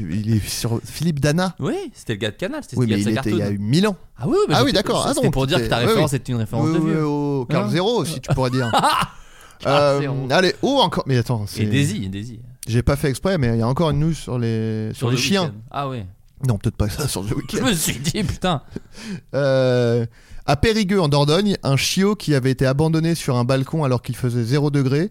il 0.00 0.34
est 0.34 0.48
sur 0.48 0.80
Philippe 0.84 1.20
Dana. 1.20 1.54
Oui, 1.60 1.74
c'était 1.94 2.14
le 2.14 2.18
gars 2.18 2.30
de 2.32 2.36
Canal. 2.36 2.62
C'était 2.64 2.76
Oui, 2.76 2.86
mais 2.88 2.94
de 2.94 2.98
il 3.00 3.04
sa 3.04 3.10
était 3.20 3.30
il 3.30 3.36
y 3.36 3.42
a 3.42 3.44
cartoon. 3.46 3.54
eu 3.54 3.58
1000 3.60 3.86
ans. 3.86 3.96
Ah 4.18 4.24
oui, 4.26 4.36
mais 4.48 4.54
Ah 4.56 4.64
oui, 4.64 4.72
d'accord. 4.72 5.04
Ah, 5.08 5.12
C'était 5.14 5.30
pour 5.30 5.46
dire 5.46 5.58
que 5.58 5.66
ta 5.66 5.76
c'était- 5.78 5.86
référence 5.88 6.10
oui, 6.10 6.16
est 6.16 6.28
une 6.28 6.36
référence 6.36 6.66
Oui, 6.66 6.74
de 6.74 6.78
oui, 6.78 6.90
vieux. 6.90 7.06
au 7.06 7.46
Carl 7.48 7.66
Hein 7.66 7.70
Zero, 7.70 8.04
si 8.04 8.20
tu 8.20 8.34
pourrais 8.34 8.50
dire. 8.50 8.70
Carl 9.60 9.80
Euh, 9.80 10.00
Zero. 10.00 10.26
allez, 10.30 10.54
oh 10.62 10.80
encore? 10.82 11.04
Mais 11.06 11.18
attends, 11.18 11.46
c'est- 11.46 11.62
Et 11.62 11.66
Daisy, 11.66 12.08
Daisy. 12.08 12.40
j'ai 12.66 12.82
pas 12.82 12.96
fait 12.96 13.10
exprès, 13.10 13.38
mais 13.38 13.48
il 13.54 13.58
y 13.58 13.62
a 13.62 13.68
encore 13.68 13.90
une 13.90 14.00
news 14.00 14.12
sur 14.14 14.38
les 14.40 14.90
sur, 14.94 15.08
les 15.10 15.16
chiens. 15.16 15.54
Ah 15.70 15.88
oui. 15.88 16.02
Non, 16.46 16.58
peut-être 16.58 16.76
pas 16.76 16.88
ça 16.88 17.08
sur 17.08 17.22
le 17.22 17.28
Je 17.28 17.34
week-end. 17.34 17.64
me 17.64 17.72
suis 17.72 17.98
dit, 17.98 18.22
putain. 18.24 18.62
Euh, 19.34 20.06
à 20.46 20.56
Périgueux, 20.56 21.00
en 21.00 21.08
Dordogne, 21.08 21.56
un 21.62 21.76
chiot 21.76 22.14
qui 22.16 22.34
avait 22.34 22.50
été 22.50 22.66
abandonné 22.66 23.14
sur 23.14 23.36
un 23.36 23.44
balcon 23.44 23.84
alors 23.84 24.02
qu'il 24.02 24.16
faisait 24.16 24.44
0 24.44 24.70
degré 24.70 25.10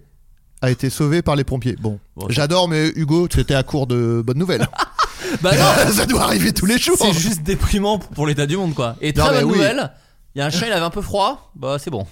a 0.61 0.71
été 0.71 0.89
sauvé 0.89 1.21
par 1.21 1.35
les 1.35 1.43
pompiers. 1.43 1.75
Bon, 1.81 1.99
j'adore, 2.29 2.69
mais 2.69 2.87
Hugo, 2.95 3.27
tu 3.27 3.39
étais 3.41 3.53
à 3.55 3.63
court 3.63 3.85
de 3.87 4.23
bonnes 4.25 4.37
nouvelles. 4.37 4.67
Bah 5.41 5.51
non, 5.57 5.91
ça 5.91 6.05
doit 6.05 6.21
arriver 6.23 6.53
tous 6.53 6.67
les 6.67 6.77
jours. 6.77 6.95
c'est 6.99 7.11
juste 7.13 7.41
déprimant 7.41 7.97
pour 7.97 8.27
l'état 8.27 8.45
du 8.45 8.55
monde, 8.55 8.75
quoi. 8.75 8.95
Et 9.01 9.13
Non, 9.13 9.25
très 9.25 9.33
mais 9.37 9.41
bonne 9.41 9.51
oui. 9.51 9.57
nouvelle. 9.57 9.91
Il 10.35 10.39
y 10.39 10.41
a 10.41 10.45
un 10.45 10.49
chien, 10.51 10.67
il 10.67 10.73
avait 10.73 10.85
un 10.85 10.89
peu 10.91 11.01
froid. 11.01 11.51
Bah, 11.55 11.77
c'est 11.79 11.89
bon. 11.89 12.05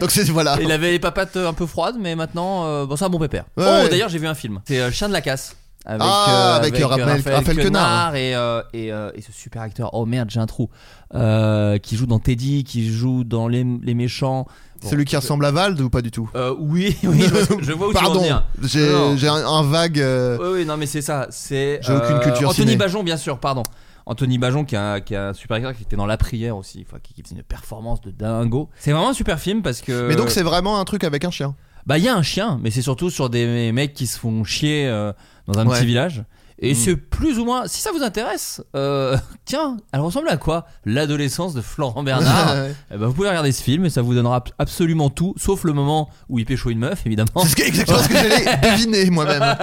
Donc 0.00 0.10
c'est 0.10 0.24
voilà. 0.24 0.56
Il 0.60 0.72
avait 0.72 0.90
les 0.92 0.98
papates 0.98 1.36
un 1.36 1.52
peu 1.52 1.66
froides, 1.66 1.96
mais 2.00 2.16
maintenant, 2.16 2.64
euh, 2.66 2.86
bon, 2.86 2.96
c'est 2.96 3.04
un 3.04 3.08
bon 3.10 3.18
pépère. 3.20 3.44
Ouais, 3.56 3.64
oh, 3.64 3.82
ouais. 3.84 3.88
d'ailleurs, 3.90 4.08
j'ai 4.08 4.18
vu 4.18 4.26
un 4.26 4.34
film. 4.34 4.60
C'est 4.66 4.80
euh, 4.80 4.90
Chien 4.90 5.06
de 5.08 5.12
la 5.12 5.20
casse. 5.20 5.54
Avec, 5.88 6.02
Ah, 6.04 6.56
avec, 6.56 6.80
euh, 6.80 6.86
Raphaël- 6.86 7.22
Raphaël 7.34 7.56
Quenard. 7.62 8.16
et, 8.16 8.34
euh, 8.34 8.60
et, 8.72 8.92
euh, 8.92 9.10
et 9.14 9.22
ce 9.22 9.30
super 9.30 9.62
acteur. 9.62 9.90
Oh 9.94 10.04
merde, 10.04 10.28
j'ai 10.30 10.40
un 10.40 10.46
trou. 10.46 10.68
Euh, 11.14 11.78
qui 11.78 11.96
joue 11.96 12.06
dans 12.06 12.18
Teddy, 12.18 12.64
qui 12.64 12.90
joue 12.90 13.22
dans 13.22 13.46
Les, 13.46 13.64
les 13.82 13.94
Méchants. 13.94 14.46
Bon, 14.82 14.90
Celui 14.90 15.04
qui 15.04 15.12
je- 15.12 15.18
ressemble 15.18 15.46
à 15.46 15.52
Vald 15.52 15.80
ou 15.80 15.88
pas 15.88 16.02
du 16.02 16.10
tout 16.10 16.28
Euh, 16.34 16.54
oui, 16.58 16.96
oui, 17.04 17.20
je 17.22 17.28
vois, 17.34 17.62
je 17.62 17.72
vois 17.72 17.88
où 17.88 17.92
Pardon, 17.92 18.22
j'ai 18.62 19.28
un, 19.28 19.46
un 19.46 19.62
vague. 19.62 20.00
euh, 20.00 20.36
Oui, 20.40 20.58
oui, 20.60 20.64
non, 20.66 20.76
mais 20.76 20.86
c'est 20.86 21.02
ça. 21.02 21.28
J'ai 21.48 21.78
aucune 21.88 22.18
culture 22.20 22.48
Anthony 22.50 22.66
ciné. 22.70 22.76
Bajon, 22.76 23.02
bien 23.04 23.16
sûr, 23.16 23.38
pardon. 23.38 23.62
Anthony 24.06 24.38
Bajon, 24.38 24.64
qui 24.64 24.74
est 24.74 24.78
un, 24.78 25.00
qui 25.00 25.14
est 25.14 25.16
un 25.16 25.32
super 25.34 25.56
acteur, 25.56 25.74
qui 25.74 25.82
était 25.82 25.96
dans 25.96 26.06
La 26.06 26.16
Prière 26.16 26.56
aussi, 26.56 26.84
qui, 27.02 27.14
qui 27.14 27.22
faisait 27.22 27.34
une 27.36 27.42
performance 27.42 28.00
de 28.02 28.10
dingo. 28.10 28.68
C'est 28.78 28.92
vraiment 28.92 29.10
un 29.10 29.14
super 29.14 29.38
film 29.40 29.62
parce 29.62 29.80
que. 29.80 30.06
Mais 30.08 30.14
donc 30.16 30.30
c'est 30.30 30.42
vraiment 30.44 30.78
un 30.80 30.84
truc 30.84 31.02
avec 31.04 31.24
un 31.24 31.30
chien. 31.30 31.54
Bah, 31.86 31.98
il 31.98 32.04
y 32.04 32.08
a 32.08 32.14
un 32.16 32.22
chien, 32.22 32.58
mais 32.62 32.70
c'est 32.70 32.82
surtout 32.82 33.10
sur 33.10 33.30
des 33.30 33.70
mecs 33.72 33.94
qui 33.94 34.06
se 34.06 34.18
font 34.18 34.42
chier 34.44 34.86
euh, 34.88 35.12
dans 35.46 35.58
un 35.60 35.66
Ouais. 35.66 35.78
petit 35.78 35.86
village. 35.86 36.24
Et 36.58 36.72
Mm. 36.72 36.74
c'est 36.74 36.96
plus 36.96 37.38
ou 37.38 37.44
moins, 37.44 37.68
si 37.68 37.82
ça 37.82 37.92
vous 37.92 38.02
intéresse, 38.02 38.62
euh, 38.74 39.14
tiens, 39.44 39.76
elle 39.92 40.00
ressemble 40.00 40.28
à 40.30 40.38
quoi? 40.38 40.66
L'adolescence 40.86 41.52
de 41.52 41.60
Florent 41.60 42.02
Bernard. 42.02 42.56
Eh 42.90 42.96
ben, 42.96 43.06
vous 43.06 43.12
pouvez 43.12 43.28
regarder 43.28 43.52
ce 43.52 43.62
film 43.62 43.84
et 43.84 43.90
ça 43.90 44.00
vous 44.00 44.14
donnera 44.14 44.36
ab- 44.36 44.48
absolument 44.58 45.10
tout, 45.10 45.34
sauf 45.36 45.64
le 45.64 45.74
moment 45.74 46.08
où 46.30 46.38
il 46.38 46.46
pécho 46.46 46.70
une 46.70 46.78
meuf, 46.78 47.04
évidemment. 47.06 47.28
c'est 47.42 47.48
ce 47.50 47.56
que- 47.56 47.62
exactement 47.62 47.98
ce 47.98 48.08
que 48.08 48.14
j'allais 48.14 48.56
deviner 48.72 49.10
moi-même. 49.10 49.56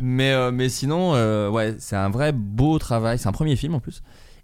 Mais, 0.00 0.32
euh, 0.32 0.50
mais 0.52 0.68
sinon, 0.68 1.12
euh, 1.14 1.48
ouais, 1.48 1.76
c'est 1.78 1.96
un 1.96 2.10
vrai 2.10 2.32
beau 2.32 2.78
travail. 2.78 3.18
C'est 3.18 3.28
un 3.28 3.32
premier 3.32 3.56
film 3.56 3.74
en 3.74 3.80
plus. 3.80 4.02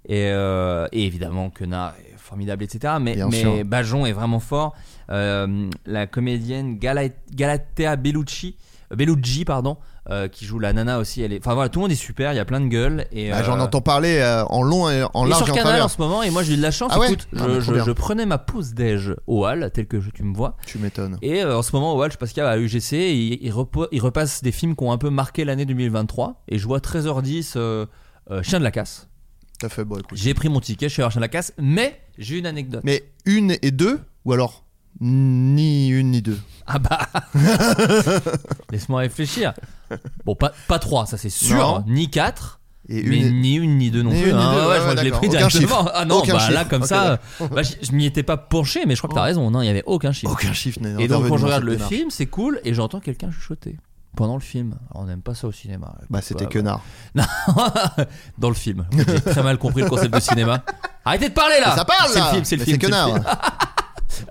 Et, 0.09 0.31
euh, 0.33 0.87
et 0.93 1.05
évidemment, 1.05 1.51
Quenard 1.51 1.93
est 1.99 2.18
formidable, 2.29 2.63
etc. 2.63 2.95
Mais, 3.01 3.15
Bien 3.15 3.29
mais 3.29 3.41
sûr. 3.41 3.65
Bajon 3.65 4.07
est 4.07 4.13
vraiment 4.13 4.41
fort. 4.41 4.75
Euh, 5.11 5.69
la 5.87 6.07
comédienne 6.07 6.79
Gala- 6.79 7.09
Galatea 7.35 7.97
Bellucci, 7.97 8.57
euh, 8.93 8.97
Bellucci 8.97 9.45
pardon, 9.45 9.79
euh, 10.11 10.29
qui 10.29 10.45
joue 10.45 10.59
la 10.59 10.73
nana 10.73 10.99
aussi. 10.99 11.23
Elle 11.23 11.33
est... 11.33 11.39
Enfin 11.39 11.55
voilà, 11.55 11.69
tout 11.71 11.79
le 11.79 11.85
monde 11.85 11.93
est 11.93 11.95
super. 11.95 12.33
Il 12.33 12.37
y 12.37 12.39
a 12.39 12.45
plein 12.45 12.61
de 12.61 12.67
gueules. 12.69 13.07
Et, 13.13 13.31
Bah, 13.31 13.43
J'en 13.43 13.59
entends 13.59 13.81
parler 13.81 14.19
euh, 14.19 14.45
en 14.47 14.63
long 14.63 14.89
et 14.91 15.03
en 15.15 15.25
large 15.25 15.45
sur 15.45 15.49
et 15.49 15.61
en 15.61 15.63
Canal 15.63 15.83
en 15.83 15.89
ce 15.89 15.99
moment 16.01 16.23
et 16.23 16.31
moi 16.31 16.43
j'ai 16.43 16.55
eu 16.55 16.57
de 16.59 16.63
la 16.63 16.71
chance. 16.71 16.93
Ah 16.95 16.99
ouais 16.99 17.07
Écoute, 17.13 17.29
Ah, 17.39 17.47
je, 17.61 17.91
prenais 17.93 18.27
ma 18.27 18.39
pause 18.39 18.75
déj 18.75 19.15
au 19.27 19.47
hall, 19.47 19.71
tel 19.73 19.87
que 19.87 20.01
je- 20.01 20.11
tu 20.11 20.23
me 20.23 20.35
vois. 20.35 20.57
Tu 20.67 20.79
m'étonnes. 20.79 21.19
Et 21.23 21.43
en 21.45 21.63
ce 21.63 21.73
moment, 21.75 21.95
au 21.95 22.03
Hall, 22.03 22.13
je 22.13 22.19
passe 22.19 22.33
qu'il 22.33 22.43
y 22.43 22.47
a 22.47 22.49
à 22.51 22.59
UGC, 22.59 22.93
il, 22.93 23.39
il 23.43 24.01
repasse 24.03 24.43
des 24.43 24.53
films 24.53 24.77
qui 24.77 24.85
ont 24.85 24.93
un 24.93 24.99
peu 24.99 25.11
marqué 25.11 25.45
l'année 25.45 25.65
2023. 25.67 26.43
Et 26.49 26.59
je 26.59 26.67
vois 26.67 26.79
13h10, 26.81 27.55
euh, 27.57 27.87
euh, 28.31 28.43
Chien 28.43 28.59
de 28.59 28.65
la 28.65 28.71
casse. 28.71 29.09
T'as 29.59 29.69
fait 29.69 29.85
bon, 29.85 29.99
écoute. 29.99 30.17
J'ai 30.17 30.35
pris 30.35 30.49
mon 30.49 30.61
ticket, 30.61 30.89
je 30.89 30.93
suis 30.95 31.03
allé 31.03 31.15
de 31.15 31.21
la 31.21 31.29
casse, 31.29 31.53
mais 31.59 32.01
j'ai 32.17 32.39
une 32.39 32.47
anecdote. 32.47 32.83
Mais 32.85 33.05
une 33.25 33.57
et 33.63 33.71
deux 33.71 34.01
ou 34.25 34.33
alors 34.33 34.65
ni 35.01 35.89
une 35.91 36.11
ni 36.11 36.23
deux? 36.23 36.39
Ah 36.67 36.79
bah 36.79 37.07
Laisse-moi 38.71 39.01
réfléchir. 39.01 39.53
Bon, 40.25 40.35
pas, 40.35 40.53
pas 40.67 40.79
3, 40.79 41.07
ça 41.07 41.17
c'est 41.17 41.31
sûr, 41.31 41.57
Non. 41.57 41.85
ni 41.87 42.09
4. 42.11 42.61
Et 42.91 43.03
Mais 43.03 43.31
ni 43.31 43.57
une 43.57 43.77
ni 43.77 43.91
deux 43.91 44.03
non 44.03 44.13
Ni 44.13 44.23
plus. 44.23 44.31
une, 44.31 44.37
hein. 44.37 44.55
deux, 44.55 44.61
Ouais, 44.61 44.67
ouais, 44.69 44.75
je 44.77 44.81
crois 44.81 44.95
que 44.95 44.99
je 45.01 45.05
l'ai 45.05 45.11
pris 45.11 45.29
directement. 45.29 45.61
chiffre. 45.61 45.93
Ah 45.95 46.05
non, 46.07 46.17
Aucun 46.21 46.37
bah 46.37 46.51
là 46.51 46.65
comme 46.65 46.85
ça, 46.85 47.21
bah, 47.39 47.63
je, 47.63 47.73
je 47.83 47.93
m'y 47.93 48.07
étais 48.07 48.23
pas 48.23 48.39
penché, 48.39 48.87
mais 48.87 48.95
je 48.95 49.01
crois 49.01 49.11
que 49.11 49.15
t'as 49.15 49.23
raison, 49.25 49.51
non, 49.51 49.61
il 49.61 49.67
y 49.67 49.69
avait 49.69 49.83
aucun 49.85 50.13
chiffre. 50.13 50.33
Aucun 50.33 50.55
chiffre 50.55 50.79
Et 50.99 51.07
donc 51.07 51.29
quand 51.29 51.37
je 51.37 51.45
regarde 51.45 51.65
le 51.65 51.77
film, 51.77 52.09
c'est 52.11 52.27
cool, 52.27 52.61
et 52.65 52.73
j'entends 52.73 53.01
quelqu'un 53.01 53.31
chuchoter 53.31 53.77
pendant 54.17 54.35
le 54.35 54.41
film. 54.41 54.77
Alors, 54.91 55.05
on 55.05 55.07
n'aime 55.07 55.23
pas 55.23 55.35
ça 55.35 55.47
au 55.47 55.53
cinéma. 55.53 55.95
Bah 56.11 56.21
c'était 56.23 56.45
Bah, 56.45 56.51
Quenard. 56.51 56.83
Non, 57.15 57.25
dans 58.39 58.49
le 58.49 58.55
film. 58.55 58.87
J'ai 58.93 59.21
très 59.21 59.43
mal 59.43 59.59
compris 59.59 59.83
le 59.83 59.89
concept 59.89 60.13
de 60.15 60.21
cinéma. 60.21 60.63
Arrêtez 61.05 61.29
de 61.29 61.35
parler 61.35 61.57
là 61.61 61.75
Ça 61.77 61.85
parle 61.85 62.09
C'est 62.11 62.21
le 62.21 62.27
film, 62.27 62.45
c'est 62.45 62.57
le 62.57 62.65
film. 62.65 62.79
C'est. 62.81 62.89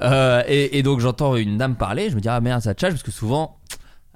Euh, 0.01 0.43
et, 0.48 0.77
et 0.77 0.84
donc 0.84 1.00
j'entends 1.00 1.36
une 1.38 1.57
dame 1.57 1.75
parler, 1.75 2.10
je 2.10 2.15
me 2.15 2.19
dis 2.19 2.27
ah 2.27 2.41
merde 2.41 2.62
ça 2.62 2.74
tchatche 2.74 2.91
parce 2.91 3.03
que 3.03 3.12
souvent 3.12 3.57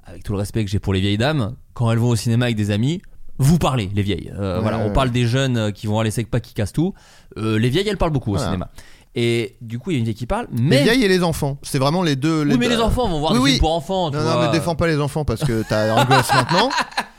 avec 0.04 0.22
tout 0.22 0.32
le 0.32 0.38
respect 0.38 0.64
que 0.64 0.70
j'ai 0.70 0.78
pour 0.78 0.92
les 0.92 1.00
vieilles 1.00 1.16
dames, 1.16 1.54
quand 1.72 1.90
elles 1.90 1.98
vont 1.98 2.10
au 2.10 2.16
cinéma 2.16 2.44
avec 2.46 2.56
des 2.56 2.70
amis, 2.70 3.00
vous 3.38 3.58
parlez, 3.58 3.90
les 3.94 4.02
vieilles. 4.02 4.30
Euh, 4.38 4.56
Ouais, 4.56 4.62
voilà, 4.62 4.78
on 4.78 4.88
ouais. 4.88 4.92
parle 4.92 5.10
des 5.10 5.26
jeunes 5.26 5.56
euh, 5.56 5.70
qui 5.70 5.86
vont 5.86 5.98
à 5.98 6.04
l'essai 6.04 6.24
pas 6.24 6.40
qui 6.40 6.52
cassent 6.52 6.72
tout. 6.74 6.92
Euh, 7.38 7.58
les 7.58 7.70
vieilles, 7.70 7.88
elles 7.88 7.96
parlent 7.96 8.12
beaucoup 8.12 8.34
au 8.34 8.38
cinéma. 8.38 8.70
Et 9.14 9.56
du 9.60 9.78
coup, 9.78 9.90
il 9.90 9.94
y 9.94 9.96
a 9.96 9.98
une 9.98 10.04
vieille 10.04 10.14
qui 10.14 10.26
parle, 10.26 10.46
Les 10.54 10.62
mais. 10.62 10.82
vieilles 10.84 11.04
et 11.04 11.08
les 11.08 11.22
enfants. 11.22 11.58
C'est 11.62 11.78
vraiment 11.78 12.02
les 12.02 12.16
deux. 12.16 12.44
oui, 12.46 12.56
mais 12.58 12.66
deux- 12.68 12.76
les 12.76 12.80
enfants 12.80 13.08
vont 13.08 13.20
voir 13.20 13.32
Oui, 13.32 13.38
des 13.38 13.42
oui. 13.44 13.50
films 13.50 13.60
pour 13.60 13.74
enfants. 13.74 14.10
tu 14.10 14.16
Non, 14.16 14.24
non, 14.24 14.40
mais 14.40 14.48
défends 14.50 14.74
pas 14.74 14.86
les 14.86 14.98
enfants 14.98 15.24
parce 15.24 15.44
que 15.44 15.62
t'as 15.68 15.94
un 15.94 16.04
gosse 16.06 16.32
maintenant. 16.32 16.70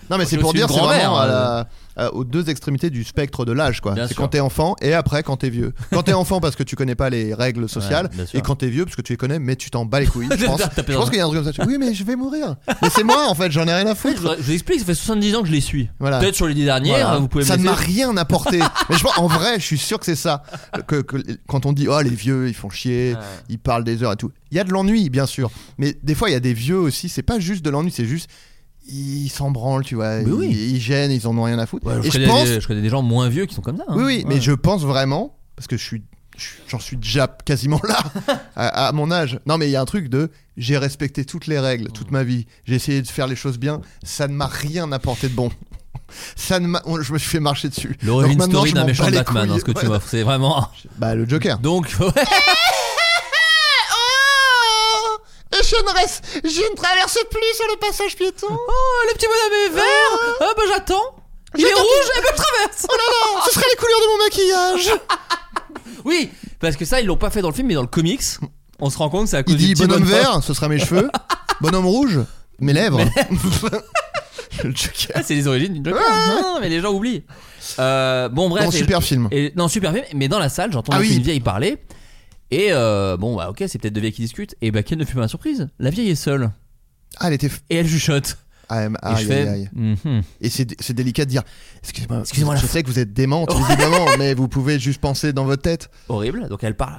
Non, 0.09 0.17
mais 0.17 0.25
c'est 0.25 0.38
pour 0.38 0.53
dire, 0.53 0.67
c'est 0.69 0.79
vraiment 0.79 1.17
à 1.19 1.27
la- 1.27 1.67
à- 1.95 2.13
aux 2.13 2.23
deux 2.23 2.50
extrémités 2.50 2.89
du 2.89 3.03
spectre 3.03 3.45
de 3.45 3.51
l'âge, 3.51 3.81
quoi. 3.81 3.93
Bien 3.93 4.07
C'est 4.07 4.13
sûr. 4.13 4.21
quand 4.23 4.29
t'es 4.29 4.39
enfant 4.39 4.75
et 4.81 4.93
après 4.93 5.23
quand 5.23 5.38
t'es 5.38 5.50
vieux. 5.50 5.73
Quand 5.91 6.03
t'es 6.03 6.13
enfant 6.13 6.39
parce 6.39 6.55
que 6.55 6.63
tu 6.63 6.75
connais 6.75 6.95
pas 6.95 7.09
les 7.09 7.33
règles 7.33 7.67
sociales 7.69 8.09
bien 8.13 8.25
sûr. 8.25 8.39
et 8.39 8.41
quand 8.41 8.55
t'es 8.55 8.67
vieux 8.69 8.85
parce 8.85 8.95
que 8.95 9.01
tu 9.01 9.13
les 9.13 9.17
connais 9.17 9.39
mais 9.39 9.55
tu 9.55 9.69
t'en 9.69 9.85
bats 9.85 10.00
les 10.00 10.07
couilles. 10.07 10.27
Je 10.38 10.45
pense, 10.45 10.59
T'as 10.62 10.69
je 10.77 10.81
raison. 10.88 11.00
pense 11.00 11.09
qu'il 11.09 11.17
y 11.19 11.21
a 11.21 11.25
un 11.25 11.29
truc 11.29 11.43
comme 11.43 11.53
ça. 11.53 11.63
Oui, 11.65 11.77
mais 11.79 11.93
je 11.93 12.03
vais 12.03 12.15
mourir. 12.15 12.55
Mais 12.81 12.89
c'est 12.89 13.03
moi 13.03 13.27
en 13.29 13.35
fait, 13.35 13.51
j'en 13.51 13.67
ai 13.67 13.73
rien 13.73 13.88
à 13.88 13.95
foutre. 13.95 14.35
je 14.38 14.43
vous 14.43 14.51
explique, 14.51 14.79
ça 14.79 14.85
fait 14.85 14.93
70 14.95 15.35
ans 15.35 15.41
que 15.41 15.47
je 15.47 15.53
les 15.53 15.62
suis. 15.62 15.89
Voilà. 16.00 16.19
Peut-être 16.19 16.35
sur 16.35 16.47
les 16.47 16.53
10 16.53 16.65
dernières, 16.65 17.05
Voilà. 17.05 17.17
vous 17.19 17.27
pouvez 17.27 17.43
me 17.43 17.47
ça 17.50 17.57
ne 17.57 17.63
m'a 17.63 17.73
rien 17.75 18.15
apporté. 18.17 18.59
mais 18.89 18.97
je 18.97 19.03
pense, 19.03 19.17
en 19.17 19.27
vrai, 19.27 19.55
je 19.59 19.63
suis 19.65 19.77
sûr 19.77 20.00
que 20.00 20.05
c'est 20.05 20.15
ça. 20.15 20.43
Que, 20.88 21.01
que- 21.01 21.17
quand 21.47 21.65
on 21.65 21.73
dit 21.73 21.88
oh 21.88 22.01
les 22.01 22.09
vieux, 22.09 22.47
ils 22.47 22.53
font 22.55 22.69
chier, 22.69 23.13
Ouais. 23.13 23.19
ils 23.50 23.59
parlent 23.59 23.83
des 23.83 24.03
heures 24.03 24.13
et 24.13 24.17
tout. 24.17 24.31
Il 24.51 24.57
y 24.57 24.59
a 24.59 24.63
de 24.63 24.71
l'ennui, 24.71 25.09
bien 25.09 25.25
sûr. 25.25 25.50
Mais 25.77 25.95
des 26.03 26.15
fois, 26.15 26.29
il 26.29 26.33
y 26.33 26.35
a 26.35 26.39
des 26.39 26.53
vieux 26.53 26.77
aussi. 26.77 27.09
C'est 27.09 27.23
pas 27.23 27.39
juste 27.39 27.63
de 27.65 27.69
l'ennui, 27.69 27.91
c'est 27.91 28.05
juste 28.05 28.29
ils 28.87 29.29
s'en 29.29 29.51
branlent, 29.51 29.83
tu 29.85 29.95
vois. 29.95 30.17
Ils, 30.21 30.79
gênent, 30.79 31.11
ils 31.11 31.27
en 31.27 31.37
ont 31.37 31.43
rien 31.43 31.59
à 31.59 31.65
foutre. 31.65 31.85
Ouais, 31.87 31.95
je, 32.01 32.07
et 32.07 32.11
je 32.11 32.11
connais 32.11 32.25
pense, 32.27 32.47
des, 32.47 32.61
je 32.61 32.67
connais 32.67 32.81
des 32.81 32.89
gens 32.89 33.01
moins 33.01 33.29
vieux 33.29 33.45
qui 33.45 33.55
sont 33.55 33.61
comme 33.61 33.77
ça. 33.77 33.83
hein. 33.87 33.93
oui, 33.95 34.03
oui, 34.03 34.17
Ouais. 34.19 34.35
mais 34.35 34.41
je 34.41 34.51
pense 34.51 34.81
vraiment 34.83 35.35
parce 35.55 35.67
que 35.67 35.77
je 35.77 35.83
suis 35.83 36.03
je- 36.35 36.47
j'en 36.67 36.79
suis 36.79 36.97
déjà 36.97 37.27
quasiment 37.45 37.79
là 37.87 37.99
à, 38.55 38.87
à 38.87 38.91
mon 38.91 39.11
âge. 39.11 39.39
Non, 39.45 39.57
mais 39.59 39.67
il 39.67 39.71
y 39.71 39.75
a 39.75 39.81
un 39.81 39.85
truc 39.85 40.09
de 40.09 40.31
j'ai 40.57 40.77
respecté 40.77 41.25
toutes 41.25 41.45
les 41.47 41.59
règles 41.59 41.91
toute 41.91 42.09
ma 42.11 42.23
vie. 42.23 42.45
J'ai 42.65 42.75
essayé 42.75 43.01
de 43.01 43.07
faire 43.07 43.27
les 43.27 43.35
choses 43.35 43.57
bien. 43.59 43.81
Ça 44.03 44.27
ne 44.27 44.33
m'a 44.33 44.47
rien 44.47 44.91
apporté 44.91 45.29
de 45.29 45.33
bon. 45.35 45.49
Ça 46.35 46.59
ne 46.59 46.67
je 47.01 47.13
me 47.13 47.17
suis 47.17 47.29
fait 47.29 47.39
marcher 47.39 47.69
dessus. 47.69 47.97
L'origin 48.03 48.29
Donc 48.29 48.37
maintenant, 48.37 48.59
story 48.59 48.73
d'un 48.73 48.85
méchant 48.85 49.09
Batman, 49.09 49.49
hein, 49.49 49.55
ce 49.59 49.63
que 49.63 49.71
tu 49.71 49.85
m'offres, 49.87 50.07
c'est 50.09 50.21
vraiment. 50.23 50.67
Bah 50.97 51.15
le 51.15 51.27
Joker. 51.27 51.57
Donc, 51.59 51.95
ouais. 51.99 52.07
Je 55.63 55.75
ne 55.84 55.93
reste, 55.98 56.24
je 56.43 56.62
ne 56.72 56.75
traverse 56.75 57.17
plus 57.32 57.55
sur 57.55 57.65
le 57.72 57.77
passage 57.79 58.15
piéton. 58.15 58.48
Oh, 58.51 59.08
le 59.08 59.13
petit 59.13 59.25
bonhomme 59.27 59.60
est 59.67 59.75
vert. 59.75 60.38
Ah, 60.41 60.53
bah 60.55 60.63
j'attends. 60.67 61.15
Il 61.58 61.65
est 61.65 61.74
rouge, 61.74 62.10
et 62.17 62.22
ben 62.22 62.29
je 62.32 62.41
traverse. 62.41 62.86
Oh 62.89 62.93
là 62.93 63.03
là, 63.38 63.43
ce 63.48 63.53
serait 63.53 63.65
les 63.70 63.75
couleurs 63.77 64.00
de 64.01 64.08
mon 64.12 64.24
maquillage. 64.24 65.00
Oui, 66.05 66.29
parce 66.60 66.75
que 66.75 66.84
ça, 66.84 67.00
ils 67.00 67.08
l'ont 67.08 67.15
pas 67.15 67.29
fait 67.29 67.41
dans 67.41 67.48
le 67.48 67.53
film, 67.53 67.67
mais 67.67 67.75
dans 67.75 67.82
le 67.82 67.88
comics, 67.88 68.22
on 68.79 68.89
se 68.89 68.98
rend 68.98 69.10
compte 69.10 69.24
que 69.24 69.29
c'est 69.29 69.38
à 69.38 69.43
cause 69.43 69.53
Il 69.53 69.58
du 69.58 69.65
dit 69.67 69.74
petit 69.74 69.88
bonhomme 69.88 70.03
vert, 70.03 70.43
ce 70.43 70.53
sera 70.53 70.67
mes 70.67 70.77
cheveux. 70.79 71.10
Bonhomme 71.62 71.86
rouge, 71.86 72.20
mes 72.60 72.74
lèvres. 72.74 73.00
le 74.63 74.75
Joker. 74.75 75.12
Ah, 75.15 75.24
c'est 75.24 75.36
les 75.36 75.48
origines 75.48 75.82
du 75.82 75.89
Joker. 75.89 76.03
Non, 76.27 76.41
non, 76.41 76.60
mais 76.60 76.67
les 76.67 76.82
gens 76.82 76.91
oublient. 76.91 77.24
Euh, 77.79 78.27
bon, 78.27 78.50
bref. 78.50 78.67
Et- 78.74 78.77
super 78.79 79.01
film. 79.01 79.29
Et, 79.32 79.53
non, 79.55 79.70
super 79.70 79.93
film. 79.93 80.03
Mais 80.15 80.27
dans 80.27 80.39
la 80.39 80.50
salle, 80.50 80.74
j'entends 80.74 80.91
Ah 80.93 81.00
oui. 81.00 81.15
une 81.15 81.24
vieille 81.24 81.39
parler. 81.39 81.77
Et 82.53 82.67
euh, 82.72 83.17
bon, 83.17 83.36
bah 83.36 83.50
ok, 83.50 83.63
c'est 83.67 83.79
peut-être 83.79 83.93
deux 83.93 84.01
vieilles 84.01 84.13
qui 84.13 84.22
discutent. 84.22 84.55
Et 84.62 84.72
bah, 84.72 84.83
quelle 84.83 84.98
ne 85.00 85.05
fut 85.05 85.15
pas 85.15 85.22
ma 85.22 85.27
surprise 85.27 85.69
La 85.79 85.89
vieille 85.89 86.10
est 86.10 86.15
seule. 86.15 86.51
Ah, 87.19 87.27
elle 87.27 87.33
était. 87.33 87.48
f- 87.48 87.62
Et 87.69 87.77
elle 87.77 87.88
chuchote. 87.88 88.38
Ah, 88.69 88.86
Et 88.86 88.89
aïe, 89.01 89.15
je 89.24 89.27
fais. 89.27 89.48
aïe, 89.48 89.50
aïe. 89.50 89.69
Mhm. 89.74 90.22
Et 90.41 90.50
c'est 90.50 90.79
c'est 90.81 90.93
délicat 90.93 91.25
de 91.25 91.29
dire. 91.29 91.43
Excusez-moi, 91.81 92.19
Excusez-moi, 92.22 92.55
je 92.55 92.62
la 92.62 92.67
sais 92.67 92.81
que 92.83 92.88
vous 92.88 93.00
êtes 93.00 93.13
démente, 93.13 93.50
évidemment, 93.69 94.05
mais 94.17 94.33
vous 94.33 94.48
pouvez 94.48 94.79
juste 94.79 95.01
penser 95.01 95.33
dans 95.33 95.45
votre 95.45 95.62
tête. 95.62 95.89
Horrible. 96.10 96.48
Donc 96.48 96.63
elle 96.63 96.75
parle. 96.75 96.95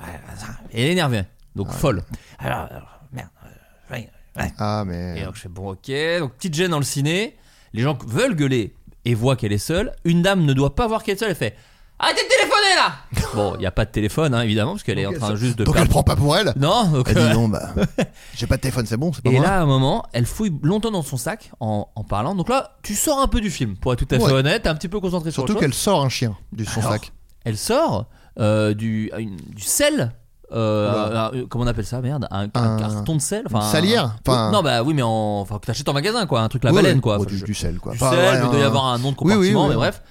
Et 0.73 0.83
elle 0.83 0.89
est 0.89 0.93
énervée. 0.93 1.23
Donc 1.57 1.71
folle. 1.71 2.03
Alors, 2.39 2.67
alors, 2.71 3.01
merde. 3.13 3.29
euh, 3.45 3.95
ouais, 3.95 4.11
ouais. 4.37 4.53
Ah, 4.59 4.83
Et 4.85 4.89
mais. 4.89 5.25
donc 5.25 5.37
je 5.37 5.41
fais 5.41 5.49
bon, 5.49 5.71
ok. 5.71 5.91
Donc 6.21 6.35
petite 6.35 6.55
gêne 6.55 6.71
dans 6.73 6.79
le 6.79 6.85
ciné. 6.85 7.37
Les 7.73 7.83
gens 7.83 7.99
veulent 8.07 8.37
gueuler 8.37 8.75
et 9.05 9.15
voient 9.15 9.37
qu'elle 9.37 9.53
est 9.53 9.59
seule. 9.59 9.93
Une 10.05 10.23
dame 10.23 10.45
ne 10.45 10.53
doit 10.53 10.75
pas 10.75 10.87
voir 10.87 11.03
qu'elle 11.03 11.15
est 11.17 11.19
seule. 11.19 11.31
Elle 11.31 11.37
fait 11.37 11.57
Arrêtez 11.99 12.23
de 12.25 12.29
téléphoner 12.29 12.75
là 12.77 13.29
Bon, 13.35 13.55
il 13.55 13.61
n'y 13.61 13.67
a 13.67 13.71
pas 13.71 13.85
de 13.85 13.91
téléphone, 13.91 14.35
hein, 14.35 14.43
évidemment, 14.43 14.73
parce 14.73 14.83
qu'elle 14.83 14.99
est 14.99 15.07
en 15.07 15.13
train 15.13 15.37
juste 15.37 15.57
de 15.59 15.65
Donc 15.65 15.75
elle 15.77 15.83
perdre. 15.83 15.91
prend 15.91 16.03
pas 16.03 16.17
pour 16.17 16.37
elle 16.37 16.53
Non, 16.57 16.85
donc, 16.87 17.07
Elle 17.09 17.15
dit 17.29 17.33
non, 17.33 17.49
bah. 17.49 17.71
J'ai 18.35 18.47
pas 18.47 18.57
de 18.57 18.61
téléphone, 18.63 18.85
c'est 18.87 18.97
bon, 18.97 19.13
c'est 19.13 19.23
pas 19.23 19.31
Et 19.31 19.35
moi. 19.35 19.43
là, 19.45 19.59
à 19.59 19.63
un 19.63 19.67
moment, 19.67 20.05
elle 20.13 20.27
fouille 20.27 20.53
longtemps 20.63 20.91
dans 20.91 21.03
son 21.03 21.17
sac 21.17 21.51
en, 21.61 21.89
en 21.95 22.05
parlant. 22.05 22.35
Donc 22.35 22.49
là, 22.49 22.77
tu 22.83 22.95
sors 22.95 23.21
un 23.21 23.29
peu 23.29 23.41
du 23.41 23.51
film, 23.51 23.77
pour 23.77 23.93
être 23.93 24.05
tout 24.05 24.13
à 24.15 24.19
fait 24.19 24.25
Ouais. 24.25 24.33
honnête. 24.33 24.63
T'es 24.65 24.69
un 24.69 24.75
petit 24.75 24.89
peu 24.89 24.99
concentré 25.01 25.31
sur 25.31 25.43
Surtout 25.43 25.53
autre 25.53 25.61
qu'elle 25.61 25.75
sort 25.75 26.05
un 26.05 26.09
chien 26.09 26.37
du 26.53 26.65
son 26.65 26.81
Alors, 26.81 26.93
sac. 26.93 27.13
Elle 27.45 27.57
sort 27.57 28.07
euh, 28.41 28.75
du, 28.75 29.11
une- 29.19 29.37
du 29.37 29.63
sel. 29.63 30.13
euh, 30.53 31.09
Oula. 31.11 31.25
un- 31.33 31.39
un- 31.43 31.47
comment 31.49 31.65
on 31.65 31.67
appelle 31.69 31.87
ça 31.87 32.01
merde 32.01 32.27
un, 32.31 32.43
un 32.43 32.51
Un- 32.55 32.77
carton 32.79 33.17
de 33.17 33.21
sel 33.21 33.45
enfin 33.47 33.61
une 33.65 33.73
salière 33.73 34.05
un- 34.05 34.17
Enfin, 34.27 34.51
non 34.53 34.63
bah 34.63 34.83
oui 34.83 34.93
mais 34.93 35.03
en, 35.03 35.41
enfin 35.41 35.59
que 35.59 35.67
t'achètes 35.67 35.89
en 35.89 35.95
magasin 35.95 36.27
quoi 36.27 36.43
un 36.43 36.49
truc 36.49 36.63
la 36.65 36.71
Ouais, 36.71 36.77
baleine 36.83 36.97
ouais. 36.97 37.01
quoi 37.01 37.17
Oh, 37.19 37.23
Enfin, 37.23 37.31
du, 37.31 37.39
je- 37.39 37.45
du 37.47 37.55
sel, 37.55 37.79
quoi. 37.79 37.93
du 37.93 37.99
sel 37.99 38.09
ouais, 38.11 38.41
il 38.45 38.51
doit 38.51 38.59
y 38.59 38.63
un- 38.63 38.67
avoir 38.67 38.85
un 38.87 38.99
nom 38.99 39.13
de 39.13 39.17
Oui, 39.21 39.35
oui, 39.35 39.53
compartiment 39.53 39.63
oui, 39.63 39.69
mais 39.71 39.75
oui. 39.75 39.81
bref 39.81 40.03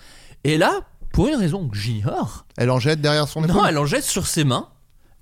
et 0.44 0.58
là 0.58 0.72
pour 1.14 1.28
une 1.30 1.36
raison 1.36 1.70
que 1.70 1.78
j'ignore 1.78 2.46
Elle 2.58 2.70
en 2.70 2.80
jette 2.80 3.00
derrière 3.00 3.28
son 3.30 3.42
épaule. 3.46 3.56
non 3.56 3.66
elle 3.66 3.78
en 3.78 3.86
jette 3.86 4.04
sur 4.04 4.28
ses 4.28 4.44
mains 4.44 4.68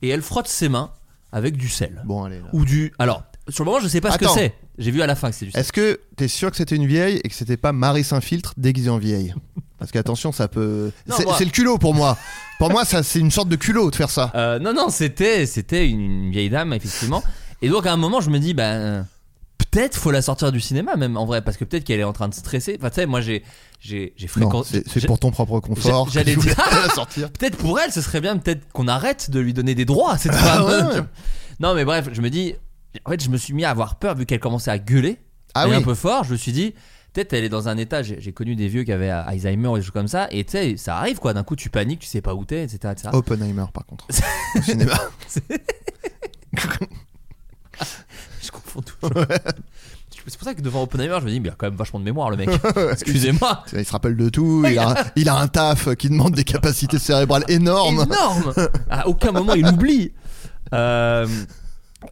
et 0.02 0.10
elle 0.10 0.24
frotte 0.24 0.48
ses 0.48 0.70
mains 0.70 0.90
avec 1.32 1.56
du 1.58 1.70
sel 1.70 2.02
Bon, 2.06 2.24
allez. 2.24 2.40
là. 2.40 2.46
ou 2.54 2.66
du 2.66 2.92
alors 2.98 3.22
sur 3.50 3.64
le 3.64 3.70
moment 3.70 3.82
je 3.84 3.88
sais 3.88 4.02
pas 4.02 4.12
ce 4.12 4.18
que 4.18 4.28
c'est 4.28 4.56
j'ai 4.80 4.90
vu 4.92 5.02
à 5.04 5.08
la 5.08 5.16
fin 5.16 5.30
que 5.30 5.36
c'est 5.36 5.46
du 5.46 5.52
sel 5.52 5.60
Est-ce 5.62 5.72
que 5.72 6.00
t'es 6.16 6.28
sûr 6.28 6.50
que 6.50 6.58
c'était 6.58 6.76
une 6.76 6.88
vieille 6.88 7.22
et 7.24 7.30
que 7.30 7.36
c'était 7.36 7.58
pas 7.58 7.72
Marie 7.72 8.04
Saint-Filtre 8.04 8.54
déguisée 8.58 8.90
en 8.90 8.98
vieille? 8.98 9.36
Parce 9.78 9.92
qu'attention, 9.92 10.32
ça 10.32 10.48
peut. 10.48 10.92
Non, 11.08 11.16
C'est 11.18 11.24
moi- 11.26 11.36
c'est 11.40 11.46
le 11.46 11.50
culot 11.52 11.78
pour 11.80 11.94
moi. 11.96 12.16
pour 12.60 12.70
moi, 12.70 12.86
ça, 12.86 13.02
c'est 13.02 13.18
une 13.20 13.32
sorte 13.32 13.50
de 13.50 13.56
culot 13.56 13.90
de 13.90 13.96
faire 13.96 14.12
ça. 14.12 14.32
Euh, 14.36 14.60
non, 14.60 14.74
non, 14.74 14.90
c'était, 14.90 15.48
c'était 15.48 15.88
une, 15.90 16.00
une 16.00 16.32
vieille 16.32 16.52
dame, 16.52 16.72
effectivement. 16.74 17.24
Et 17.64 17.70
donc, 17.70 17.88
à 17.88 17.92
un 17.94 17.98
moment, 17.98 18.22
je 18.22 18.30
me 18.30 18.38
dis, 18.38 18.54
ben, 18.54 19.08
peut-être 19.72 19.96
faut 19.98 20.12
la 20.12 20.22
sortir 20.22 20.52
du 20.52 20.60
cinéma, 20.60 20.96
même 20.96 21.18
en 21.18 21.26
vrai, 21.26 21.42
parce 21.42 21.58
que 21.58 21.66
peut-être 21.66 21.84
qu'elle 21.84 22.00
est 22.00 22.04
en 22.06 22.14
train 22.14 22.30
de 22.30 22.34
stresser. 22.34 22.78
Enfin, 22.80 22.90
tu 22.90 22.96
sais, 22.96 23.06
moi, 23.06 23.22
j'ai, 23.22 23.44
j'ai, 23.80 24.14
fréquenté. 24.28 24.84
c'est 24.88 25.06
pour 25.06 25.20
ton 25.20 25.32
propre 25.32 25.60
confort. 25.60 26.10
j'a- 26.10 26.20
j'allais 26.24 26.36
dire- 26.36 26.56
la 26.58 26.90
sortir. 26.94 27.32
Peut-être 27.32 27.58
pour 27.58 27.80
elle, 27.80 27.92
ce 27.92 28.02
serait 28.02 28.22
bien, 28.22 28.38
peut-être 28.38 28.72
qu'on 28.74 28.88
arrête 28.88 29.30
de 29.32 29.40
lui 29.40 29.54
donner 29.54 29.76
des 29.76 29.86
droits 29.86 30.18
cette 30.18 30.32
Ah 30.34 30.38
femme. 30.38 30.64
ouais, 30.66 30.96
ouais. 31.00 31.06
Non, 31.60 31.76
mais 31.76 31.86
bref, 31.86 32.10
je 32.12 32.22
me 32.22 32.30
dis, 32.30 32.56
en 33.06 33.12
fait, 33.12 33.24
je 33.24 33.30
me 33.30 33.38
suis 33.38 33.54
mis 33.54 33.64
à 33.66 33.70
avoir 33.70 33.96
peur 33.96 34.16
vu 34.16 34.26
qu'elle 34.26 34.40
commençait 34.40 34.72
à 34.72 34.80
gueuler. 34.80 35.18
Ah 35.54 35.68
oui. 35.68 35.76
un 35.76 35.82
peu 35.82 35.94
fort, 35.96 36.24
je 36.24 36.32
me 36.32 36.38
suis 36.38 36.52
dit, 36.54 36.74
peut-être 37.14 37.34
elle 37.34 37.44
est 37.44 37.50
dans 37.50 37.68
un 37.68 37.78
état. 37.78 38.02
J'ai, 38.04 38.20
j'ai 38.22 38.32
connu 38.32 38.56
des 38.56 38.68
vieux 38.68 38.84
qui 38.84 38.92
avaient 38.92 39.10
Alzheimer 39.10 39.68
ou 39.68 39.76
des 39.78 39.82
choses 39.84 39.92
comme 39.92 40.08
ça, 40.08 40.28
et 40.32 40.44
tu 40.46 40.52
sais, 40.54 40.78
ça 40.78 40.98
arrive 40.98 41.20
quoi. 41.20 41.34
D'un 41.34 41.44
coup, 41.44 41.56
tu 41.56 41.70
paniques, 41.70 42.00
tu 42.00 42.08
sais 42.08 42.22
pas 42.22 42.34
où 42.34 42.46
t'es, 42.46 42.64
etc. 42.64 42.80
etc. 42.94 43.10
Oppenheimer, 43.14 43.66
par 43.74 43.86
contre. 43.86 44.08
Au 44.58 44.62
cinéma. 44.62 44.94
Tout. 48.52 49.10
C'est 50.28 50.38
pour 50.38 50.48
ça 50.48 50.54
que 50.54 50.62
devant 50.62 50.84
Oppenheimer, 50.84 51.18
je 51.20 51.26
me 51.26 51.32
dis, 51.32 51.40
mais 51.40 51.50
il 51.50 51.52
a 51.52 51.56
quand 51.56 51.66
même 51.68 51.76
vachement 51.76 52.00
de 52.00 52.06
mémoire, 52.06 52.30
le 52.30 52.38
mec. 52.38 52.50
Excusez-moi. 52.92 53.64
Il 53.74 53.86
se 53.86 53.92
rappelle 53.92 54.16
de 54.16 54.30
tout. 54.30 54.64
Il 54.68 54.78
a, 54.78 55.06
il 55.16 55.30
a 55.30 55.36
un 55.36 55.48
taf 55.48 55.96
qui 55.96 56.10
demande 56.10 56.34
des 56.34 56.44
capacités 56.44 57.00
cérébrales 57.00 57.46
énormes. 57.48 58.04
Énorme. 58.04 58.54
À 58.90 59.08
aucun 59.08 59.32
moment 59.32 59.54
il 59.54 59.68
oublie. 59.68 60.12
Euh, 60.74 61.28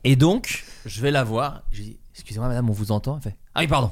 et 0.03 0.15
donc, 0.15 0.65
je 0.86 1.01
vais 1.01 1.12
la 1.12 1.24
voir. 1.24 1.63
Je 1.72 1.81
dis, 1.81 1.98
excusez-moi, 2.13 2.50
madame, 2.50 2.69
on 2.69 2.74
vous 2.74 2.91
entend. 2.91 3.17
Elle 3.17 3.31
fait, 3.31 3.38
ah 3.55 3.60
oui, 3.62 3.67
pardon. 3.67 3.91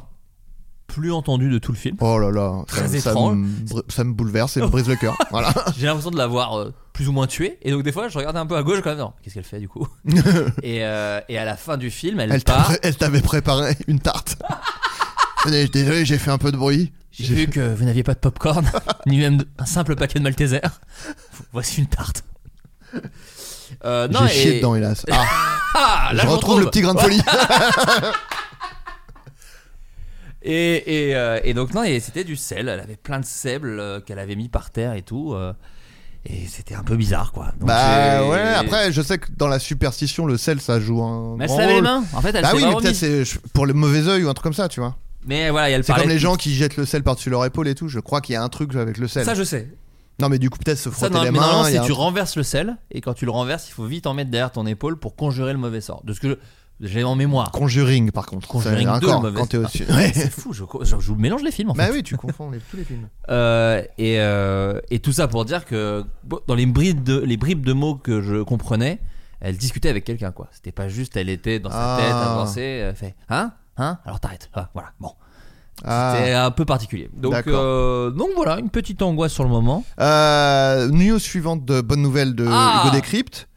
Plus 0.87 1.11
entendu 1.11 1.49
de 1.49 1.57
tout 1.59 1.71
le 1.71 1.77
film. 1.77 1.95
Oh 1.99 2.17
là 2.17 2.31
là, 2.31 2.63
Très 2.67 2.87
ça 2.87 3.11
étrange. 3.11 3.35
me, 3.35 3.47
ça 3.89 4.03
me 4.03 4.13
bouleverse 4.13 4.57
et 4.57 4.61
me 4.61 4.67
brise 4.67 4.87
le 4.87 4.95
cœur. 4.95 5.15
Voilà. 5.31 5.53
J'ai 5.77 5.85
l'impression 5.85 6.11
de 6.11 6.17
l'avoir 6.17 6.57
euh, 6.57 6.73
plus 6.93 7.07
ou 7.07 7.11
moins 7.11 7.27
tuée. 7.27 7.59
Et 7.61 7.71
donc, 7.71 7.83
des 7.83 7.91
fois, 7.91 8.07
je 8.07 8.17
regardais 8.17 8.39
un 8.39 8.45
peu 8.45 8.55
à 8.55 8.63
gauche, 8.63 8.79
quand 8.81 8.89
même, 8.91 8.99
non, 8.99 9.13
qu'est-ce 9.21 9.35
qu'elle 9.35 9.43
fait 9.43 9.59
du 9.59 9.67
coup 9.67 9.87
et, 10.63 10.83
euh, 10.85 11.19
et 11.29 11.37
à 11.37 11.45
la 11.45 11.55
fin 11.57 11.77
du 11.77 11.91
film, 11.91 12.19
elle, 12.19 12.31
Elle 12.31 12.41
part. 12.41 12.67
t'avait- 12.67 12.79
elle 12.83 12.95
t'avait 12.95 13.21
préparé 13.21 13.75
une 13.87 13.99
tarte. 13.99 14.37
Désolé, 15.45 15.67
Désolé, 15.67 16.05
j'ai 16.05 16.17
fait 16.17 16.31
un 16.31 16.37
peu 16.37 16.51
de 16.51 16.57
bruit. 16.57 16.91
J'ai 17.11 17.33
vu 17.35 17.47
que 17.47 17.73
vous 17.75 17.83
n'aviez 17.85 18.03
pas 18.03 18.13
de 18.13 18.19
popcorn, 18.19 18.65
ni 19.07 19.17
même 19.19 19.43
un 19.57 19.65
simple 19.65 19.95
paquet 19.95 20.19
de 20.19 20.23
Malteser. 20.23 20.61
Voici 21.51 21.81
une 21.81 21.87
tarte. 21.87 22.23
Euh, 23.85 24.07
J'ai 24.11 24.27
chié 24.29 24.55
et- 24.55 24.57
dedans, 24.59 24.75
hélas. 24.75 25.05
Ah, 25.11 25.25
Ah, 25.75 26.09
là, 26.13 26.23
je 26.23 26.27
retrouve 26.27 26.59
le 26.61 26.67
petit 26.67 26.81
grain 26.81 26.93
de 26.95 26.99
folie. 26.99 27.21
Et, 30.49 31.09
et, 31.09 31.15
euh, 31.15 31.39
et 31.43 31.53
donc 31.53 31.73
non, 31.73 31.83
et 31.83 31.99
c'était 31.99 32.23
du 32.23 32.35
sel. 32.37 32.69
Elle 32.69 32.79
avait 32.79 32.95
plein 32.95 33.19
de 33.19 33.25
sable 33.25 33.79
euh, 33.79 33.99
qu'elle 33.99 34.17
avait 34.19 34.35
mis 34.37 34.47
par 34.47 34.69
terre 34.71 34.93
et 34.93 35.01
tout. 35.01 35.33
euh, 35.33 35.51
et 36.25 36.45
c'était 36.47 36.75
un 36.75 36.83
peu 36.83 36.95
bizarre, 36.95 37.31
quoi. 37.31 37.47
Donc, 37.59 37.67
bah 37.69 38.21
j'ai- 38.23 38.29
ouais, 38.29 38.53
après, 38.55 38.91
je 38.91 39.01
sais 39.01 39.17
que 39.17 39.27
dans 39.37 39.47
la 39.47 39.59
superstition, 39.59 40.25
le 40.25 40.37
sel, 40.37 40.59
ça 40.61 40.79
joue 40.79 41.01
un. 41.01 41.35
Mais 41.37 41.45
elle 41.45 41.49
se 41.49 41.53
grand 41.55 41.61
lavait 41.61 41.73
les 41.73 41.79
rôle. 41.79 41.83
mains. 41.83 42.03
En 42.13 42.21
fait, 42.21 42.35
elle 42.35 42.41
Bah 42.43 42.51
s'est 42.51 42.57
oui, 42.57 42.65
mais 42.65 42.75
peut-être 42.75 42.95
c'est 42.95 43.23
pour 43.53 43.65
le 43.65 43.73
mauvais 43.73 44.07
oeil 44.07 44.23
ou 44.23 44.29
un 44.29 44.33
truc 44.33 44.43
comme 44.43 44.53
ça, 44.53 44.67
tu 44.69 44.79
vois. 44.79 44.95
Mais 45.25 45.49
voilà, 45.51 45.69
et 45.69 45.73
elle 45.73 45.83
C'est 45.83 45.87
parlait. 45.91 46.03
comme 46.03 46.11
les 46.11 46.19
gens 46.19 46.35
qui 46.35 46.53
jettent 46.53 46.77
le 46.77 46.85
sel 46.85 47.03
par-dessus 47.03 47.29
leur 47.29 47.43
épaule 47.45 47.67
et 47.67 47.75
tout. 47.75 47.87
Je 47.89 47.99
crois 47.99 48.21
qu'il 48.21 48.33
y 48.33 48.35
a 48.37 48.43
un 48.43 48.49
truc 48.49 48.73
avec 48.75 48.97
le 48.97 49.07
sel. 49.07 49.25
Ça, 49.25 49.35
je 49.35 49.43
sais. 49.43 49.69
Non, 50.19 50.29
mais 50.29 50.39
du 50.39 50.49
coup, 50.49 50.57
peut-être 50.57 50.77
se 50.79 50.89
Ça, 50.89 50.95
frotter 50.95 51.13
non, 51.13 51.23
les 51.23 51.31
mais 51.31 51.39
mains. 51.39 51.45
normalement, 51.45 51.67
il 51.67 51.73
y 51.75 51.77
a 51.77 51.81
c'est 51.81 51.83
un 51.83 51.87
tu 51.87 51.91
renverses 51.93 52.35
le 52.37 52.43
sel. 52.43 52.77
Et 52.91 53.01
quand 53.01 53.13
tu 53.13 53.25
le 53.25 53.31
renverses, 53.31 53.67
il 53.69 53.73
faut 53.73 53.85
vite 53.85 54.07
en 54.07 54.13
mettre 54.13 54.31
derrière 54.31 54.51
ton 54.51 54.65
épaule 54.65 54.97
pour 54.97 55.15
conjurer 55.15 55.51
le 55.53 55.59
mauvais 55.59 55.81
sort. 55.81 56.01
De 56.05 56.13
ce 56.13 56.19
que 56.19 56.29
je- 56.29 56.35
j'ai 56.79 57.03
en 57.03 57.15
mémoire. 57.15 57.51
Conjuring, 57.51 58.11
par 58.11 58.25
contre. 58.25 58.47
Conjuring 58.47 58.87
C'est 58.93 58.99
2, 59.01 59.07
encore 59.07 59.21
le 59.23 59.29
mauvais 59.31 59.39
quand 59.39 59.47
t'es 59.47 59.57
sort. 59.57 59.65
au-dessus. 59.65 59.85
Ouais. 59.91 60.11
C'est 60.15 60.29
fou, 60.31 60.53
je, 60.53 60.63
je, 60.83 60.99
je 60.99 61.11
mélange 61.13 61.41
les 61.43 61.51
films 61.51 61.71
en 61.71 61.73
Bah 61.73 61.85
fait. 61.87 61.93
oui, 61.93 62.03
tu 62.03 62.15
confonds 62.17 62.51
les- 62.51 62.59
tous 62.59 62.77
les 62.77 62.83
films. 62.83 63.07
Euh, 63.29 63.81
et, 63.97 64.19
euh, 64.19 64.79
et 64.89 64.99
tout 64.99 65.11
ça 65.11 65.27
pour 65.27 65.43
dire 65.43 65.65
que 65.65 66.03
bon, 66.23 66.39
dans 66.47 66.55
les 66.55 66.65
bribes 66.65 67.03
de, 67.03 67.19
les 67.19 67.35
bribes 67.37 67.65
de 67.65 67.73
mots 67.73 67.95
que 67.95 68.21
je 68.21 68.41
comprenais, 68.43 68.99
elle 69.41 69.57
discutait 69.57 69.89
avec 69.89 70.05
quelqu'un 70.05 70.31
quoi. 70.31 70.47
C'était 70.51 70.71
pas 70.71 70.87
juste 70.87 71.17
elle 71.17 71.27
était 71.29 71.59
dans 71.59 71.69
sa 71.69 71.95
Ah. 71.95 71.97
tête 71.99 72.11
à 72.13 72.35
penser, 72.35 72.61
elle 72.61 72.95
fait 72.95 73.15
Hein? 73.29 73.51
Hein? 73.77 73.97
Alors 74.05 74.19
t'arrêtes. 74.19 74.49
Ah, 74.53 74.69
voilà, 74.73 74.89
bon. 74.99 75.11
Ah. 75.85 76.15
C'est 76.17 76.33
un 76.33 76.49
peu 76.51 76.65
particulier. 76.65 77.09
Donc, 77.15 77.35
euh, 77.47 78.09
donc 78.11 78.29
voilà, 78.35 78.57
une 78.59 78.69
petite 78.69 79.01
angoisse 79.03 79.31
sur 79.33 79.43
le 79.43 79.49
moment. 79.49 79.83
Euh, 79.99 80.87
news 80.89 81.19
suivante 81.19 81.65
de 81.65 81.81
bonne 81.81 82.01
nouvelle 82.01 82.33
de 82.33 82.47
Ah. 82.49 82.81
Hugo 82.85 82.95
Décrypte. 82.95 83.47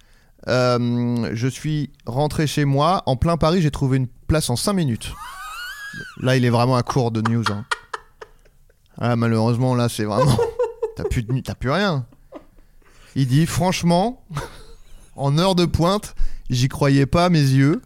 Euh, 0.51 1.31
je 1.33 1.49
suis 1.49 1.91
rentré 2.07 2.47
chez 2.47 2.65
moi 2.65 3.03
en 3.07 3.17
plein 3.17 3.37
Paris, 3.37 3.63
j'ai 3.63 3.71
trouvé 3.71 3.97
une 3.99 4.09
place 4.27 4.51
en 4.51 4.57
5 4.57 4.73
minutes. 4.73 5.13
Là, 6.21 6.37
il 6.37 6.45
est 6.45 6.51
vraiment 6.51 6.77
à 6.77 6.83
court 6.83 7.11
de 7.11 7.23
news. 7.31 7.45
hein. 7.51 7.65
Ah, 8.99 9.17
malheureusement, 9.17 9.75
là, 9.75 9.89
c'est 9.89 10.05
vraiment. 10.05 10.39
T'as 10.97 11.05
plus, 11.05 11.23
de... 11.23 11.41
t'as 11.41 11.55
plus 11.55 11.71
rien. 11.71 12.05
Il 13.15 13.27
dit 13.27 13.47
franchement, 13.47 14.27
en 15.17 15.39
heure 15.39 15.55
de 15.55 15.65
pointe, 15.65 16.15
j'y 16.51 16.69
croyais 16.69 17.07
pas 17.07 17.27
à 17.27 17.29
mes 17.31 17.41
yeux. 17.41 17.81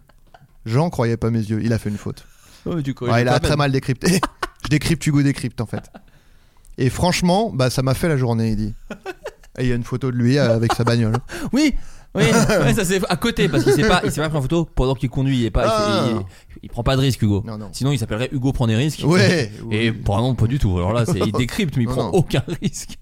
J'en 0.66 0.90
croyais 0.90 1.16
pas 1.16 1.30
mes 1.30 1.38
yeux. 1.38 1.61
Il 1.62 1.73
a 1.73 1.78
fait 1.78 1.90
une 1.90 1.99
faute. 1.99 2.26
Oh, 2.66 2.80
du 2.80 2.94
coup, 2.94 3.06
Ouais, 3.06 3.23
il 3.23 3.28
a 3.28 3.38
très 3.38 3.56
mal 3.56 3.71
décrypté. 3.71 4.21
je 4.64 4.68
décrypte 4.68 5.06
Hugo 5.06 5.23
décrypte 5.23 5.61
en 5.61 5.66
fait. 5.66 5.90
Et 6.78 6.90
franchement, 6.90 7.50
bah 7.54 7.71
ça 7.71 7.83
m'a 7.83 7.94
fait 7.94 8.09
la 8.09 8.16
journée, 8.16 8.50
il 8.50 8.56
dit. 8.56 8.75
Et 9.59 9.64
il 9.64 9.68
y 9.68 9.73
a 9.73 9.76
une 9.76 9.85
photo 9.85 10.11
de 10.11 10.16
lui 10.16 10.38
euh, 10.38 10.54
avec 10.56 10.73
sa 10.73 10.83
bagnole. 10.83 11.16
Oui, 11.52 11.75
oui, 12.14 12.23
ouais, 12.64 12.75
ça 12.75 12.85
c'est 12.85 13.00
à 13.09 13.16
côté 13.16 13.49
parce 13.49 13.64
qu'il 13.64 13.73
s'est 13.73 13.88
pas, 13.88 14.00
il 14.04 14.11
s'est 14.12 14.21
pas 14.21 14.28
pris 14.28 14.38
en 14.38 14.42
photo 14.42 14.68
pendant 14.75 14.94
qu'il 14.94 15.11
conduit. 15.11 15.38
Il, 15.40 15.44
est 15.47 15.50
pas, 15.50 15.64
Ah. 15.66 16.06
il, 16.11 16.23
il 16.62 16.68
prend 16.71 16.83
pas 16.83 16.94
de 16.97 17.00
risque, 17.00 17.21
Hugo. 17.23 17.42
Non, 17.47 17.59
non. 17.59 17.68
Sinon, 17.73 17.92
il 17.92 17.99
s'appellerait 17.99 18.28
Hugo 18.33 18.52
prend 18.52 18.66
des 18.66 18.76
risques. 18.76 19.02
Ouais. 19.04 19.50
Et 19.71 19.90
vraiment 19.90 20.35
pas 20.35 20.47
du 20.47 20.59
tout. 20.59 20.76
Alors 20.76 20.92
là, 20.92 21.04
c'est, 21.06 21.18
il 21.18 21.33
décrypte, 21.38 21.76
mais 21.76 21.83
il 21.85 21.88
Non, 21.88 21.92
prend 21.92 22.04
non. 22.04 22.11
aucun 22.11 22.42
risque. 22.62 22.99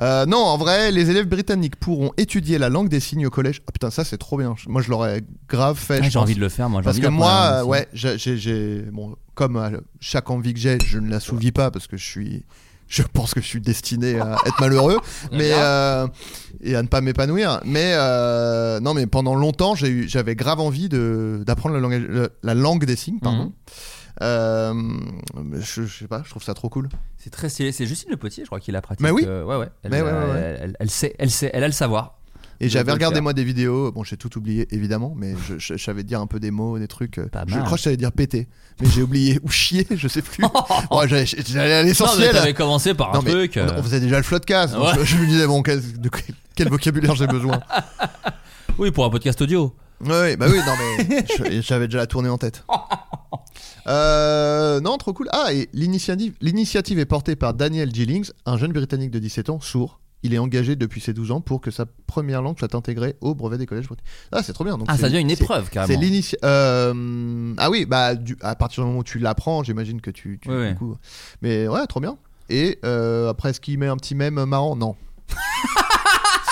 Euh, 0.00 0.26
non, 0.26 0.38
en 0.38 0.56
vrai, 0.58 0.90
les 0.92 1.10
élèves 1.10 1.26
britanniques 1.28 1.76
pourront 1.76 2.12
étudier 2.16 2.58
la 2.58 2.68
langue 2.68 2.88
des 2.88 3.00
signes 3.00 3.26
au 3.26 3.30
collège. 3.30 3.62
Ah 3.68 3.72
putain, 3.72 3.90
ça 3.90 4.04
c'est 4.04 4.18
trop 4.18 4.36
bien. 4.38 4.54
Moi, 4.66 4.82
je 4.82 4.90
l'aurais 4.90 5.22
grave 5.48 5.76
fait. 5.78 5.94
Ah, 5.94 6.02
je 6.02 6.04
j'ai 6.04 6.12
pense. 6.14 6.22
envie 6.22 6.34
de 6.34 6.40
le 6.40 6.48
faire, 6.48 6.68
moi. 6.68 6.80
j'ai 6.80 6.84
Parce 6.84 6.96
envie 6.96 7.02
que 7.06 7.06
d'apprendre 7.12 7.24
la 7.26 7.32
moi, 7.32 7.50
langue 7.50 7.58
euh, 7.58 7.60
aussi. 7.62 7.70
ouais, 7.70 7.88
j'ai, 7.92 8.18
j'ai- 8.18 8.36
j'ai- 8.38 8.82
bon, 8.92 9.16
comme 9.34 9.80
chaque 10.00 10.30
envie 10.30 10.54
que 10.54 10.60
j'ai, 10.60 10.78
je 10.84 10.98
ne 10.98 11.10
la 11.10 11.20
souvis 11.20 11.52
pas 11.52 11.70
parce 11.70 11.86
que 11.86 11.96
je 11.96 12.04
suis, 12.04 12.44
je 12.88 13.02
pense 13.02 13.34
que 13.34 13.40
je 13.40 13.46
suis 13.46 13.60
destiné 13.60 14.18
à 14.20 14.36
être 14.46 14.60
malheureux, 14.60 14.98
mais 15.32 15.50
euh, 15.54 16.06
et 16.60 16.76
à 16.76 16.82
ne 16.82 16.88
pas 16.88 17.00
m'épanouir. 17.00 17.60
Mais 17.64 17.92
euh, 17.94 18.80
non, 18.80 18.94
mais 18.94 19.06
pendant 19.06 19.34
longtemps, 19.34 19.74
j'avais 19.74 20.34
grave 20.36 20.60
envie 20.60 20.88
de 20.88 21.42
d'apprendre 21.46 21.76
la 22.42 22.54
langue 22.54 22.84
des 22.84 22.96
signes, 22.96 23.18
pardon. 23.20 23.44
Mhm. 23.44 23.52
Euh, 24.22 24.72
je, 25.60 25.82
je 25.84 25.98
sais 25.98 26.06
pas, 26.08 26.22
je 26.24 26.30
trouve 26.30 26.42
ça 26.42 26.54
trop 26.54 26.68
cool. 26.70 26.88
C'est 27.18 27.30
très 27.30 27.48
stylé. 27.48 27.72
C'est 27.72 27.84
Justine 27.86 28.10
Le 28.10 28.16
Potier, 28.16 28.44
je 28.44 28.48
crois, 28.48 28.60
qui 28.60 28.72
l'a 28.72 28.80
pratiqué. 28.80 29.04
Mais 29.04 29.10
oui. 29.10 29.24
Ouais, 29.26 29.56
ouais. 29.56 29.68
Elle, 29.82 29.90
Mais 29.90 30.00
ouais, 30.00 30.10
ouais, 30.10 30.18
ouais. 30.18 30.38
Elle, 30.38 30.58
elle- 30.62 30.76
elle 30.80 30.90
sait, 30.90 31.14
elle 31.18 31.30
sait, 31.30 31.50
elle 31.52 31.64
a 31.64 31.66
le 31.66 31.72
savoir. 31.72 32.18
Et 32.60 32.68
j'avais 32.68 32.92
regardé 32.92 33.20
moi 33.20 33.32
des 33.34 33.44
vidéos, 33.44 33.92
bon 33.92 34.02
j'ai 34.04 34.16
tout 34.16 34.36
oublié 34.38 34.66
évidemment, 34.70 35.12
mais 35.16 35.34
je, 35.46 35.58
je, 35.58 35.76
je 35.76 35.82
savais 35.84 36.02
dire 36.04 36.20
un 36.20 36.26
peu 36.26 36.40
des 36.40 36.50
mots, 36.50 36.78
des 36.78 36.88
trucs. 36.88 37.18
euh, 37.18 37.26
Pas 37.26 37.44
je 37.46 37.54
mal. 37.54 37.64
crois 37.64 37.72
que 37.76 37.78
je 37.78 37.84
savais 37.84 37.96
dire 37.98 38.12
péter, 38.12 38.48
mais 38.80 38.88
j'ai 38.88 39.02
oublié 39.02 39.38
ou 39.44 39.50
chier, 39.50 39.86
je 39.90 40.08
sais 40.08 40.22
plus. 40.22 40.42
ouais, 40.90 41.08
j'allais 41.08 41.26
j'allais 41.26 41.72
à 41.74 41.78
Non, 41.78 41.82
mais 41.82 41.88
l'essentiel. 41.88 42.54
commencé 42.54 42.94
par 42.94 43.10
un 43.10 43.18
Non, 43.18 43.22
truc. 43.22 43.52
on, 43.56 43.60
euh, 43.60 43.72
on 43.78 43.82
faisait 43.82 44.00
déjà 44.00 44.16
le 44.16 44.22
floodcast, 44.22 44.74
donc 44.74 44.84
Ouais. 44.84 44.92
je, 45.00 45.04
je 45.04 45.16
me 45.18 45.26
disais 45.26 45.46
bon 45.46 45.62
quel, 45.62 45.80
de 46.00 46.08
quel- 46.08 46.34
quel 46.54 46.68
vocabulaire 46.68 47.14
j'ai 47.14 47.26
besoin. 47.26 47.60
Oui, 48.78 48.90
pour 48.90 49.06
un 49.06 49.10
podcast 49.10 49.40
audio. 49.40 49.74
Ouais, 50.04 50.36
bah 50.36 50.46
oui, 50.50 50.58
non 50.58 50.72
mais 50.78 51.24
j'avais 51.62 51.86
déjà 51.88 51.96
la 51.98 52.06
tournée 52.06 52.28
en 52.28 52.36
tête. 52.36 52.62
Euh, 53.86 54.80
non, 54.80 54.98
trop 54.98 55.12
cool. 55.12 55.28
Ah, 55.32 55.52
et 55.52 55.68
l'initiative, 55.72 56.34
l'initiative 56.40 56.98
est 56.98 57.06
portée 57.06 57.36
par 57.36 57.54
Daniel 57.54 57.94
Gillings, 57.94 58.30
un 58.44 58.58
jeune 58.58 58.72
Britannique 58.72 59.10
de 59.10 59.18
17 59.18 59.50
ans, 59.50 59.60
sourd. 59.60 60.00
Il 60.26 60.34
est 60.34 60.38
engagé 60.38 60.74
depuis 60.76 61.00
ses 61.00 61.12
12 61.12 61.30
ans 61.30 61.40
pour 61.40 61.60
que 61.60 61.70
sa 61.70 61.86
première 62.06 62.42
langue 62.42 62.58
soit 62.58 62.74
intégrée 62.74 63.14
au 63.20 63.34
brevet 63.34 63.58
des 63.58 63.66
collèges. 63.66 63.86
Ah, 64.32 64.42
c'est 64.42 64.52
trop 64.52 64.64
bien. 64.64 64.76
Donc 64.76 64.86
Ah, 64.90 64.96
c'est- 64.96 65.02
ça 65.02 65.08
devient 65.08 65.20
une 65.20 65.28
c'est- 65.30 65.40
épreuve, 65.42 65.64
C'est 65.66 65.70
carrément. 65.72 66.00
l'initia- 66.00 66.36
euh, 66.44 67.54
Ah 67.58 67.70
oui, 67.70 67.86
bah 67.86 68.14
du- 68.16 68.36
à 68.40 68.54
partir 68.56 68.82
du 68.82 68.88
moment 68.88 69.00
où 69.00 69.04
tu 69.04 69.18
l'apprends, 69.20 69.62
j'imagine 69.62 70.00
que 70.00 70.10
tu. 70.10 70.38
tu- 70.42 70.48
Ouais, 70.50 70.56
ouais. 70.56 70.72
du 70.72 70.78
coup- 70.78 70.96
Mais 71.42 71.68
ouais, 71.68 71.86
trop 71.86 72.00
bien. 72.00 72.16
Et 72.50 72.78
euh, 72.84 73.30
après, 73.30 73.50
est-ce 73.50 73.60
qu'il 73.60 73.78
met 73.78 73.86
un 73.86 73.96
petit 73.96 74.14
mème 74.14 74.44
marrant? 74.44 74.74
Non. 74.76 74.96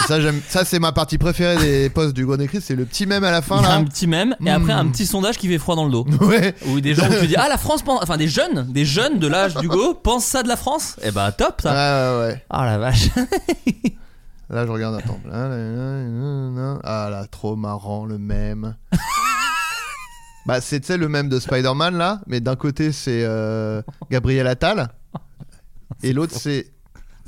C'est 0.04 0.08
ça, 0.08 0.20
j'aime. 0.20 0.40
Ça, 0.48 0.64
c'est 0.64 0.78
ma 0.78 0.92
partie 0.92 1.18
préférée 1.18 1.56
des 1.56 1.90
posts 1.90 2.14
du 2.14 2.26
Gros 2.26 2.36
c'est 2.60 2.74
le 2.74 2.84
petit 2.84 3.06
mème 3.06 3.24
à 3.24 3.30
la 3.30 3.42
fin 3.42 3.62
là. 3.62 3.74
un 3.74 3.84
petit 3.84 4.06
mème 4.06 4.36
et 4.44 4.50
après 4.50 4.72
un 4.72 4.86
petit 4.88 5.06
sondage 5.06 5.38
qui 5.38 5.48
fait 5.48 5.58
froid 5.58 5.76
dans 5.76 5.84
le 5.84 5.90
dos. 5.90 6.06
Ouais. 6.20 6.54
Ou 6.66 6.80
des 6.80 6.94
gens 6.94 7.06
où 7.08 7.20
tu 7.20 7.26
dis 7.26 7.36
ah 7.38 7.48
la 7.48 7.58
France 7.58 7.82
pense 7.82 8.02
enfin 8.02 8.16
des 8.16 8.28
jeunes 8.28 8.66
des 8.72 8.84
jeunes 8.84 9.18
de 9.18 9.26
l'âge 9.26 9.54
d'Hugo 9.54 9.94
pensent 9.94 10.24
ça 10.24 10.42
de 10.42 10.48
la 10.48 10.56
France? 10.56 10.96
Et 11.02 11.10
bah 11.10 11.32
top 11.32 11.60
ça 11.60 12.18
ouais, 12.18 12.26
ouais. 12.26 12.44
ah 12.50 12.64
la 12.66 12.78
vache 12.78 13.08
Là, 14.50 14.66
je 14.66 14.70
regarde, 14.70 14.94
attends. 14.96 15.18
Ah 15.32 17.08
là, 17.10 17.26
trop 17.30 17.56
marrant, 17.56 18.04
le 18.04 18.18
même. 18.18 18.76
bah, 20.46 20.60
c'est, 20.60 20.80
tu 20.80 20.86
sais, 20.86 20.96
le 20.98 21.08
même 21.08 21.28
de 21.28 21.40
Spider-Man, 21.40 21.96
là, 21.96 22.20
mais 22.26 22.40
d'un 22.40 22.54
côté, 22.54 22.92
c'est 22.92 23.24
euh, 23.24 23.80
Gabriel 24.10 24.46
Attal, 24.46 24.88
et 26.02 26.12
l'autre, 26.12 26.34
c'est. 26.36 26.73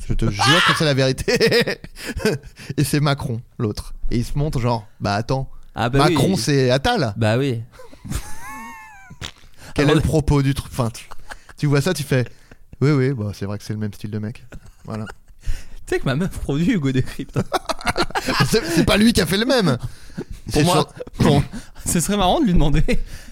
Je 0.09 0.15
te 0.15 0.31
jure 0.31 0.65
que 0.67 0.73
c'est 0.79 0.85
la 0.85 0.95
vérité. 0.95 1.37
et 2.77 2.85
c'est 2.85 3.01
Macron, 3.01 3.41
l'autre. 3.59 3.95
Et 4.11 4.19
il 4.19 4.25
se 4.25 4.37
montre 4.39 4.61
genre, 4.61 4.87
bah 5.01 5.15
attends, 5.15 5.51
ah 5.75 5.89
bah 5.89 6.09
Macron, 6.11 6.31
oui. 6.35 6.37
c'est 6.37 6.71
Attal. 6.71 7.15
bah 7.17 7.37
oui 7.39 7.63
Quel 9.75 9.91
est 9.91 9.95
le 9.95 10.01
propos 10.01 10.43
du 10.43 10.55
truc? 10.55 10.71
Enfin, 10.73 10.91
tu, 10.91 11.09
tu 11.59 11.67
vois 11.67 11.81
ça, 11.81 11.93
tu 11.93 12.03
fais. 12.03 12.25
Oui, 12.81 12.91
oui, 12.93 13.13
bah, 13.13 13.33
c'est 13.35 13.47
vrai 13.47 13.59
que 13.59 13.65
c'est 13.65 13.73
le 13.73 13.79
même 13.79 13.93
style 13.93 14.11
de 14.11 14.19
mec. 14.19 14.45
Voilà. 14.85 15.05
tu 15.43 15.49
sais 15.89 15.99
que 15.99 16.05
ma 16.05 16.15
meuf 16.15 16.39
produit 16.39 16.73
Hugo 16.73 16.93
Décrypte 16.93 17.39
c'est, 18.49 18.65
c'est 18.65 18.85
pas 18.85 18.97
lui 18.97 19.13
qui 19.13 19.21
a 19.21 19.27
fait 19.27 19.37
le 19.37 19.45
même. 19.45 19.77
pour 20.53 20.65
moi 20.65 20.75
sur- 20.75 20.93
pour- 21.27 21.43
ce 21.85 22.01
serait 22.01 22.17
marrant 22.17 22.41
de 22.41 22.47
lui 22.47 22.53
demander 22.55 22.83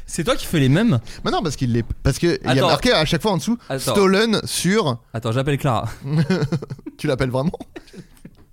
c'est 0.07 0.25
toi 0.25 0.37
qui 0.37 0.47
fais 0.47 0.61
les 0.61 0.69
mêmes 0.69 0.99
Mais 1.25 1.31
non, 1.31 1.43
parce 1.43 1.57
qu'il 1.57 1.73
l'est. 1.73 1.85
Parce 2.03 2.19
que 2.19 2.39
il 2.43 2.47
y 2.47 2.49
a 2.49 2.53
Attends. 2.53 2.67
marqué 2.69 2.93
à 2.93 3.05
chaque 3.05 3.23
fois 3.23 3.33
en 3.33 3.37
dessous 3.39 3.59
Attends. 3.69 3.93
stolen 3.93 4.41
sur. 4.45 4.99
attends 5.13 5.33
j'appelle 5.33 5.59
Clara 5.59 5.89
Tu 6.99 7.07
l'appelles 7.07 7.31
vraiment 7.31 7.53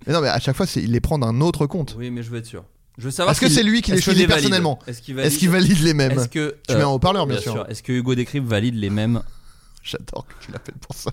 Mais 0.06 0.12
non, 0.12 0.20
mais 0.20 0.28
à 0.28 0.38
chaque 0.40 0.56
fois, 0.56 0.66
c'est 0.66 0.82
il 0.82 0.90
les 0.92 1.00
prend 1.00 1.18
d'un 1.18 1.40
autre 1.40 1.66
compte. 1.66 1.94
oui 1.98 2.10
mais 2.10 2.22
je 2.22 2.30
veux 2.30 2.38
être 2.38 2.46
sûr 2.46 2.64
je 2.98 3.04
veux 3.04 3.10
savoir 3.10 3.32
Est-ce 3.32 3.40
que 3.40 3.46
s'il- 3.48 3.56
c'est 3.56 3.62
lui 3.62 3.80
qui 3.80 3.90
les 3.92 3.98
est-ce 3.98 4.04
qu'il 4.04 4.12
choisit 4.12 4.28
valide 4.28 4.42
personnellement 4.42 4.78
est-ce 4.86 5.00
qu'il 5.00 5.14
valide 5.14 5.26
Est-ce 5.32 5.38
qu'il 5.38 5.48
valide 5.50 5.80
les 5.82 5.94
mêmes 5.94 6.12
est-ce 6.12 6.28
que 6.28 6.56
Tu 6.68 6.74
mets 6.74 6.80
euh, 6.82 6.86
un 6.86 6.88
haut-parleur, 6.90 7.26
bien, 7.26 7.38
sûr. 7.38 7.64
est-ce 7.70 7.82
que 7.82 7.92
Hugo 7.92 8.14
Décrypte 8.14 8.46
valide 8.46 8.74
les 8.74 8.90
mêmes 8.90 9.22
J'adore 9.82 10.26
que 10.26 10.34
tu 10.44 10.52
l'appelles 10.52 10.74
pour 10.80 10.94
ça. 10.94 11.10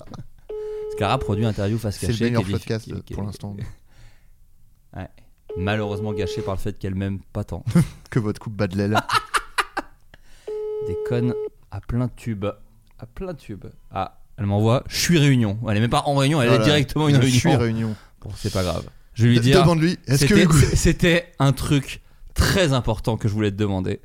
Clara 0.98 1.18
produit 1.18 1.46
interview 1.46 1.78
face 1.80 1.98
C'est 2.00 2.08
le 2.08 2.26
meilleur 2.26 2.44
qui 2.44 2.50
est- 2.50 2.52
podcast 2.52 2.84
qui 2.86 3.02
qui 3.04 3.14
pour 3.14 3.24
l'instant. 3.24 3.56
Ouais. 4.96 5.08
malheureusement 5.58 6.12
gâché 6.14 6.42
par 6.42 6.56
le 6.56 6.60
fait 6.60 6.78
qu'elle 6.78 6.96
m'aime 6.96 7.20
pas 7.34 7.44
tant 7.46 7.64
Que 8.10 8.20
votre 8.20 8.40
coupe 8.42 8.54
bat 8.56 8.68
de 8.68 8.76
l'aile. 8.78 9.00
Des 10.90 10.98
connes 11.08 11.34
à 11.72 11.82
plein 11.82 12.08
tube. 12.08 12.46
À 12.46 13.06
plein 13.06 13.34
tube. 13.36 13.66
Ah, 13.92 14.18
elle 14.38 14.46
m'envoie 14.48 14.84
je 14.90 14.98
suis 14.98 15.20
réunion. 15.20 15.60
Elle 15.70 15.78
est 15.78 15.82
même 15.82 15.90
pas 15.90 16.04
en 16.06 16.16
réunion, 16.16 16.42
elle 16.42 16.52
est 16.52 16.64
directement 16.64 17.08
une 17.08 17.16
Je 17.18 17.22
réunion. 17.22 17.40
suis 17.40 17.56
réunion. 17.56 17.96
Bon, 18.22 18.32
c'est 18.36 18.52
pas 18.52 18.64
grave. 18.64 18.86
Je 19.14 19.24
vais 19.24 19.30
lui 19.30 19.40
dire. 19.40 19.62
Demande-lui. 19.62 20.00
Est-ce 20.08 20.26
que 20.26 20.52
c'était- 20.76 21.32
un 21.40 21.52
truc 21.54 22.02
très 22.34 22.74
important 22.74 23.18
que 23.18 23.28
je 23.28 23.34
voulais 23.34 23.52
te 23.52 23.56
demander. 23.58 24.00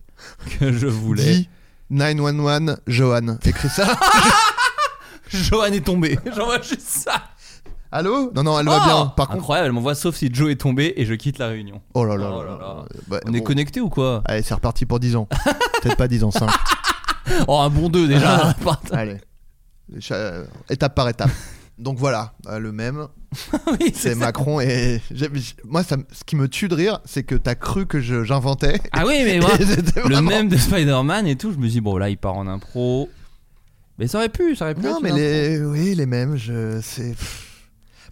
Que 0.61 0.73
je 0.73 0.87
voulais. 0.87 1.25
dit 1.25 1.49
911 1.91 2.77
Johan 2.87 3.37
Écris 3.45 3.69
ça. 3.71 3.99
Johan 5.29 5.65
est 5.73 5.85
tombé. 5.85 6.19
J'envoie 6.37 6.61
juste 6.61 6.81
ça. 6.83 7.23
Allô 7.97 8.33
Non, 8.35 8.43
non, 8.43 8.59
elle 8.59 8.67
va 8.67 8.81
Oh 8.81 8.85
bien. 8.85 9.07
Par 9.17 9.29
contre. 9.29 9.39
Incroyable, 9.39 9.67
elle 9.67 9.73
m'envoie 9.73 9.95
sauf 9.95 10.17
si 10.17 10.29
Joe 10.33 10.51
est 10.51 10.57
tombé 10.57 10.95
et 10.97 11.05
je 11.07 11.15
quitte 11.15 11.39
la 11.39 11.47
réunion. 11.47 11.81
Oh 11.95 12.05
là 12.05 12.17
là. 12.17 12.29
Oh 12.35 12.43
là 12.43 12.51
là 12.51 12.59
là. 12.59 12.59
là. 12.59 12.85
Bah, 13.07 13.21
On 13.25 13.33
est 13.33 13.39
bon. 13.39 13.45
connecté 13.45 13.81
ou 13.81 13.89
quoi 13.89 14.21
Allez, 14.25 14.43
c'est 14.43 14.53
reparti 14.55 14.85
pour 14.85 14.99
10 14.99 15.15
ans. 15.15 15.29
Peut-être 15.83 15.97
pas 15.97 16.09
10 16.09 16.25
ans, 16.25 16.31
5. 16.33 16.51
Oh, 17.49 17.57
un 17.59 17.71
bon 17.71 17.89
2 17.89 18.09
déjà. 18.09 18.55
Allez. 18.93 19.19
Étape 20.69 20.95
par 20.97 21.09
étape. 21.09 21.31
Donc 21.79 21.99
voilà, 21.99 22.35
euh, 22.49 22.59
le 22.59 22.71
même, 22.71 23.07
oui, 23.81 23.93
c'est. 23.95 24.15
Macron 24.15 24.61
et 24.61 25.01
moi 25.65 25.83
ça, 25.83 25.97
ce 26.13 26.23
qui 26.25 26.37
me 26.37 26.49
tue 26.49 26.69
de 26.69 26.75
rire, 26.75 27.01
c'est 27.05 27.23
que 27.25 27.35
t'as 27.35 27.55
cru 27.57 27.87
que 27.87 28.01
je- 28.01 28.23
j'inventais. 28.25 28.81
Ah 28.93 29.05
oui, 29.07 29.23
mais 29.25 29.41
moi, 29.41 29.51
le 29.59 30.21
même 30.21 30.49
de 30.49 30.57
Spider-Man 30.57 31.27
et 31.27 31.37
tout, 31.37 31.53
je 31.53 31.59
me 31.59 31.67
dis 31.69 31.81
bon 31.81 31.97
là 31.97 32.11
il 32.11 32.17
part 32.19 32.35
en 32.35 32.47
impro. 32.47 33.09
Mais 33.99 34.07
ça 34.07 34.19
aurait 34.19 34.29
pu, 34.29 34.55
ça 34.55 34.67
aurait 34.67 34.75
pu. 34.75 34.83
Non 34.83 35.01
mais 35.03 35.13
les, 35.13 35.65
oui 35.65 35.95
les 35.97 36.07
mêmes, 36.07 36.37
je 36.37 36.79
c'est. 36.83 37.15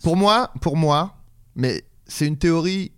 Pour 0.03 0.17
moi, 0.17 0.51
pour 0.61 0.77
moi, 0.77 1.15
mais 1.55 1.85
c'est 2.07 2.27
une 2.27 2.37
théorie. 2.38 2.93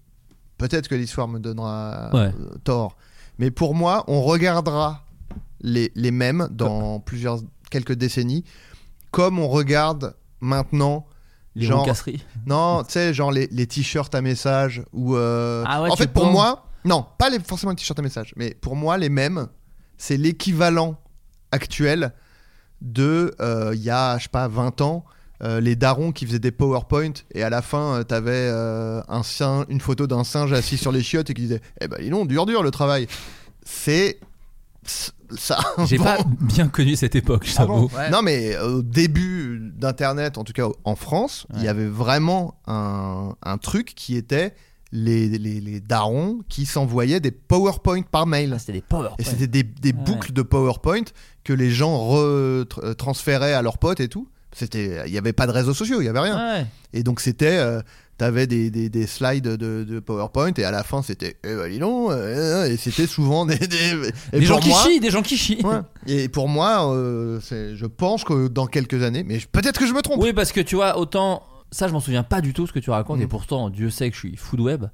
Peut-être 0.59 0.89
que 0.89 0.95
l'histoire 0.95 1.29
me 1.29 1.39
donnera 1.39 2.11
Ouais. 2.13 2.33
euh, 2.41 2.57
tort, 2.65 2.97
mais 3.39 3.51
pour 3.51 3.75
moi, 3.75 4.05
on 4.07 4.23
regardera 4.23 5.05
les 5.61 5.91
les 5.95 6.11
mêmes 6.11 6.49
dans 6.51 7.01
plusieurs 7.01 7.41
quelques 7.71 7.93
décennies, 7.95 8.45
comme 9.11 9.39
on 9.39 9.49
regarde 9.49 10.15
maintenant 10.41 11.07
Les 11.57 11.67
genre. 11.67 11.85
Non, 12.47 12.83
tu 12.85 12.93
sais, 12.93 13.13
genre 13.15 13.33
les, 13.33 13.49
les 13.51 13.67
t-shirts 13.67 14.15
à 14.15 14.21
message 14.23 14.83
ou. 14.93 15.17
euh, 15.17 15.65
Ah 15.67 15.83
ouais, 15.83 15.91
en 15.91 15.97
fait, 15.97 16.13
pour 16.13 16.27
moi, 16.27 16.67
non, 16.85 17.07
pas 17.19 17.31
les, 17.31 17.41
forcément 17.41 17.71
les 17.71 17.77
t-shirts 17.77 17.99
à 17.99 18.03
message, 18.03 18.33
mais 18.37 18.55
pour 18.55 18.77
moi, 18.77 18.97
les 18.99 19.09
mêmes, 19.09 19.49
c'est 19.99 20.17
l'équivalent 20.17 20.97
actuel 21.51 22.13
de 22.81 23.35
euh, 23.41 23.73
il 23.75 23.83
y 23.83 23.91
a, 23.91 24.19
je 24.19 24.25
sais 24.25 24.29
pas, 24.29 24.49
20 24.49 24.81
ans. 24.81 25.05
Euh, 25.45 25.61
les 25.61 25.77
darons 25.77 26.13
qui 26.13 26.27
faisaient 26.27 26.39
des 26.39 26.53
PowerPoint 26.53 27.13
et 27.35 27.43
à 27.43 27.51
la 27.51 27.61
fin 27.63 27.97
euh, 27.99 28.03
t'avais 28.03 28.31
euh, 28.33 29.03
un 29.09 29.23
singe, 29.23 29.67
une 29.69 29.81
photo 29.81 30.07
d'un 30.07 30.25
singe 30.25 30.53
assis 30.53 30.77
sur 30.79 30.91
les 30.93 31.03
chiottes 31.03 31.29
et 31.31 31.35
qui 31.35 31.43
disait 31.43 31.61
eh 31.81 31.89
ben 31.89 31.99
dis 32.01 32.09
donc 32.11 32.29
dur 32.29 32.47
dur 32.47 32.63
le 32.63 32.71
travail 32.71 33.07
c'est 33.65 34.21
ça. 35.37 35.59
J'ai 35.87 35.97
pas 35.97 36.19
bien 36.41 36.69
connu 36.69 36.95
cette 36.97 37.15
époque, 37.15 37.47
je 37.47 37.55
Ah 37.57 37.65
bon. 37.67 37.89
Non, 38.13 38.21
mais 38.23 38.57
au 38.59 38.83
début 38.83 39.73
d'Internet, 39.75 40.37
en 40.39 40.45
tout 40.45 40.53
cas 40.53 40.67
en 40.85 40.95
France, 40.95 41.47
il 41.57 41.63
y 41.63 41.69
avait 41.69 41.87
vraiment 41.87 42.61
un, 42.67 43.35
un 43.43 43.57
truc 43.59 43.95
qui 43.97 44.15
était 44.17 44.55
les, 44.93 45.27
les, 45.31 45.61
les 45.61 45.81
darons 45.81 46.41
qui 46.51 46.67
s'envoyaient 46.67 47.21
des 47.21 47.31
PowerPoint 47.33 48.03
par 48.03 48.27
mail. 48.27 48.53
Ah, 48.55 48.59
C'était 48.59 48.75
des 48.75 48.81
PowerPoint. 48.83 49.17
Et 49.19 49.25
c'était 49.25 49.47
des, 49.47 49.63
des 49.63 49.93
Ouais. 49.93 50.05
boucles 50.05 50.33
de 50.35 50.43
PowerPoint 50.43 51.05
que 51.43 51.53
les 51.55 51.71
gens 51.71 51.97
retransféraient 52.07 53.55
à 53.55 53.63
leurs 53.63 53.79
potes 53.79 54.01
et 54.01 54.09
tout. 54.09 54.29
C'était, 54.57 55.03
il 55.07 55.13
n'y 55.13 55.19
avait 55.19 55.33
pas 55.33 55.47
de 55.47 55.53
réseaux 55.53 55.75
sociaux, 55.75 56.01
il 56.01 56.05
y 56.05 56.09
avait 56.09 56.21
rien. 56.21 56.37
Ouais. 56.37 56.67
Et 56.93 57.03
donc 57.03 57.21
c'était, 57.21 57.59
euh, 57.59 57.81
t'avais 58.19 58.47
des, 58.47 58.71
des, 58.71 58.89
des 58.89 59.07
slides 59.09 59.43
de, 59.49 59.83
de 59.83 59.99
PowerPoint 60.01 60.53
et 60.57 60.63
à 60.65 60.71
la 60.71 60.85
fin 60.85 61.03
c'était, 61.03 61.37
eh 61.43 61.55
ben 61.57 61.69
dis 61.69 61.81
donc, 61.81 62.13
euh, 62.13 62.65
et 62.67 62.77
c'était 62.77 63.09
souvent 63.09 63.47
des, 63.47 63.59
des, 63.59 64.11
et 64.33 64.39
Des 64.39 64.47
gens 64.47 64.61
qui 64.61 64.71
chient, 64.73 65.01
des 65.01 65.11
gens 65.11 65.23
qui 65.23 65.37
chient. 65.37 65.61
Ouais. 65.67 65.81
Et 66.07 66.29
pour 66.29 66.49
moi, 66.49 66.89
euh, 66.95 67.41
je 67.51 67.87
pense 67.87 68.23
que 68.23 68.47
dans 68.47 68.67
quelques 68.67 69.03
années, 69.03 69.25
mais 69.25 69.41
peut-être 69.51 69.79
que 69.81 69.87
je 69.87 69.93
me 69.93 70.03
trompe. 70.03 70.23
Oui, 70.23 70.33
parce 70.33 70.53
que 70.53 70.61
tu 70.61 70.77
vois, 70.77 70.97
autant. 70.99 71.43
Ça, 71.73 71.89
je 71.89 71.93
m'en 71.93 71.99
souviens 71.99 72.23
pas 72.23 72.41
du 72.41 72.53
tout 72.53 72.69
ce 72.69 72.73
que 72.73 72.79
tu 72.79 72.91
racontes, 72.91 73.19
Mm. 73.19 73.23
et 73.23 73.27
pourtant, 73.27 73.69
Dieu 73.69 73.91
sait 73.91 74.09
que 74.09 74.15
je 74.15 74.21
suis 74.21 74.37
fou 74.37 74.57
de 74.57 74.63
web. 74.63 74.85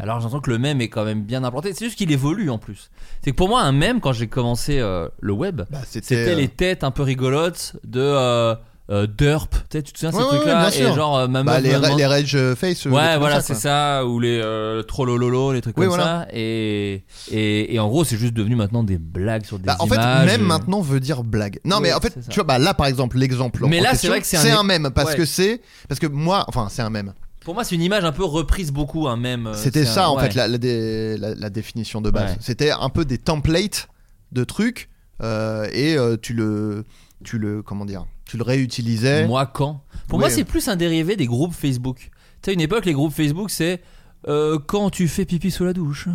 Alors, 0.00 0.20
j'entends 0.20 0.40
que 0.40 0.50
le 0.50 0.58
mème 0.58 0.82
est 0.82 0.90
quand 0.90 1.04
même 1.04 1.22
bien 1.22 1.42
implanté. 1.44 1.72
C'est 1.72 1.86
juste 1.86 1.96
qu'il 1.96 2.12
évolue 2.12 2.50
en 2.50 2.58
plus. 2.58 2.90
C'est 3.24 3.30
que 3.30 3.36
pour 3.36 3.48
moi, 3.48 3.62
un 3.62 3.72
mème, 3.72 4.00
quand 4.02 4.12
j'ai 4.12 4.26
commencé 4.26 4.78
euh, 4.78 5.08
le 5.20 5.32
web, 5.32 5.62
Bah, 5.70 5.78
c'était, 5.86 6.08
c'était 6.16 6.32
euh, 6.32 6.34
les 6.34 6.48
têtes 6.48 6.84
un 6.84 6.90
peu 6.90 7.04
rigolotes 7.04 7.76
de 7.84 8.00
euh, 8.02 8.54
euh, 8.90 9.06
Derp. 9.06 9.50
Tu 9.50 9.78
sais, 9.78 9.82
tu 9.82 9.92
te 9.92 9.98
souviens 9.98 10.10
de 10.12 10.16
Ouais, 10.16 10.22
ces 10.22 10.28
ouais, 10.30 10.36
trucs-là 10.42 10.68
ouais. 10.68 10.78
Et 10.92 10.94
genre, 10.94 11.16
euh, 11.18 11.26
ma 11.28 11.42
bah, 11.42 11.54
meuf 11.54 11.62
les, 11.64 11.70
me 11.70 11.74
ra- 11.74 11.80
demande- 11.82 11.98
les 11.98 12.06
rage 12.06 12.36
face. 12.54 12.86
euh, 12.86 12.90
Ouais, 12.90 13.18
voilà, 13.18 13.40
c'est 13.40 13.54
ça, 13.54 14.04
ou 14.06 14.20
les 14.20 14.40
euh, 14.42 14.82
trollololo, 14.82 15.52
les 15.52 15.60
trucs 15.60 15.76
Oui, 15.76 15.86
comme 15.86 15.94
voilà. 15.96 16.22
ça. 16.22 16.28
Et, 16.32 17.02
et, 17.32 17.74
et 17.74 17.78
en 17.80 17.88
gros, 17.88 18.04
c'est 18.04 18.16
juste 18.16 18.34
devenu 18.34 18.54
maintenant 18.56 18.82
des 18.84 18.98
blagues 18.98 19.44
sur 19.44 19.58
des 19.58 19.64
Bah, 19.66 19.76
en 19.80 19.86
fait, 19.86 19.94
images. 19.96 20.26
même 20.26 20.40
et- 20.42 20.44
maintenant 20.44 20.80
veut 20.80 21.00
dire 21.00 21.24
blague. 21.24 21.58
Non, 21.64 21.80
mais 21.80 21.92
en 21.92 22.00
fait, 22.00 22.14
tu 22.28 22.34
vois, 22.36 22.44
bah 22.44 22.58
là, 22.58 22.74
par 22.74 22.86
exemple, 22.86 23.18
l'exemple. 23.18 23.64
en 23.64 23.68
Mais 23.68 23.80
là, 23.80 23.94
c'est 23.94 24.08
vrai 24.08 24.20
que 24.20 24.26
c'est 24.26 24.36
un 24.36 24.40
c'est 24.40 24.50
un 24.52 24.62
mème 24.62 24.90
parce 24.94 25.14
que 25.14 25.24
c'est 25.24 25.60
parce 25.88 25.98
que 26.00 26.06
moi, 26.06 26.44
enfin, 26.48 26.68
c'est 26.70 26.82
un 26.82 26.90
mème. 26.90 27.12
Pour 27.44 27.54
moi, 27.54 27.62
c'est 27.62 27.76
une 27.76 27.82
image 27.82 28.04
un 28.04 28.10
peu 28.12 28.24
reprise 28.24 28.72
beaucoup, 28.72 29.06
un 29.06 29.16
même. 29.16 29.50
C'était 29.54 29.84
c'est 29.84 29.90
un- 29.90 29.94
ça 29.94 30.10
en 30.10 30.16
ouais. 30.16 30.22
fait 30.24 30.34
la, 30.34 30.48
la 30.48 30.58
dé- 30.58 31.16
la- 31.16 31.34
la 31.36 31.48
définition 31.50 32.00
de 32.00 32.10
base. 32.10 32.32
Ouais. 32.32 32.36
C'était 32.40 32.70
un 32.72 32.88
peu 32.88 33.04
des 33.04 33.18
templates 33.18 33.88
de 34.32 34.42
trucs 34.42 34.90
euh, 35.22 35.68
et 35.72 35.96
euh, 35.96 36.16
tu 36.20 36.34
le, 36.34 36.84
tu 37.24 37.38
le, 37.38 37.62
comment 37.62 37.84
dire, 37.84 38.04
tu 38.26 38.36
le 38.36 38.42
réutilisais. 38.42 39.26
Moi, 39.26 39.46
quand 39.46 39.82
Pour 40.08 40.18
Oui. 40.18 40.24
moi, 40.24 40.30
c'est 40.30 40.44
plus 40.44 40.68
un 40.68 40.76
dérivé 40.76 41.16
des 41.16 41.26
groupes 41.26 41.54
Facebook. 41.54 42.10
Tu 42.42 42.50
sais, 42.50 42.52
une 42.54 42.60
époque, 42.60 42.84
les 42.84 42.92
groupes 42.92 43.12
Facebook, 43.14 43.50
c'est 43.50 43.80
euh, 44.28 44.58
quand 44.58 44.90
tu 44.90 45.06
fais 45.08 45.24
pipi 45.24 45.50
sous 45.50 45.64
la 45.64 45.72
douche. 45.72 46.08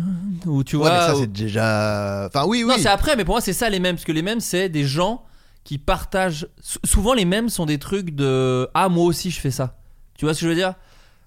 Ou 0.46 0.62
tu 0.64 0.76
Ouais, 0.76 0.82
vois. 0.82 0.92
mais 0.92 1.06
ça 1.06 1.16
ou- 1.16 1.20
c'est 1.20 1.32
déjà. 1.32 2.26
Enfin 2.28 2.44
oui, 2.46 2.62
oui. 2.64 2.70
Non, 2.70 2.76
c'est 2.78 2.88
après, 2.88 3.16
mais 3.16 3.24
pour 3.24 3.34
moi, 3.34 3.40
c'est 3.40 3.52
ça 3.54 3.68
les 3.70 3.80
mêmes. 3.80 3.96
Parce 3.96 4.04
que 4.04 4.12
les 4.12 4.22
mêmes, 4.22 4.40
c'est 4.40 4.68
des 4.68 4.84
gens 4.84 5.24
qui 5.64 5.78
partagent. 5.78 6.46
sou- 6.60 6.78
Souvent, 6.84 7.14
les 7.14 7.24
mêmes 7.24 7.48
sont 7.48 7.64
des 7.66 7.78
trucs 7.78 8.10
de 8.14 8.68
Ah, 8.74 8.88
moi 8.88 9.04
aussi, 9.04 9.30
je 9.30 9.40
fais 9.40 9.50
ça. 9.50 9.78
Tu 10.18 10.24
vois 10.26 10.34
ce 10.34 10.40
que 10.40 10.46
je 10.46 10.50
veux 10.50 10.56
dire? 10.56 10.74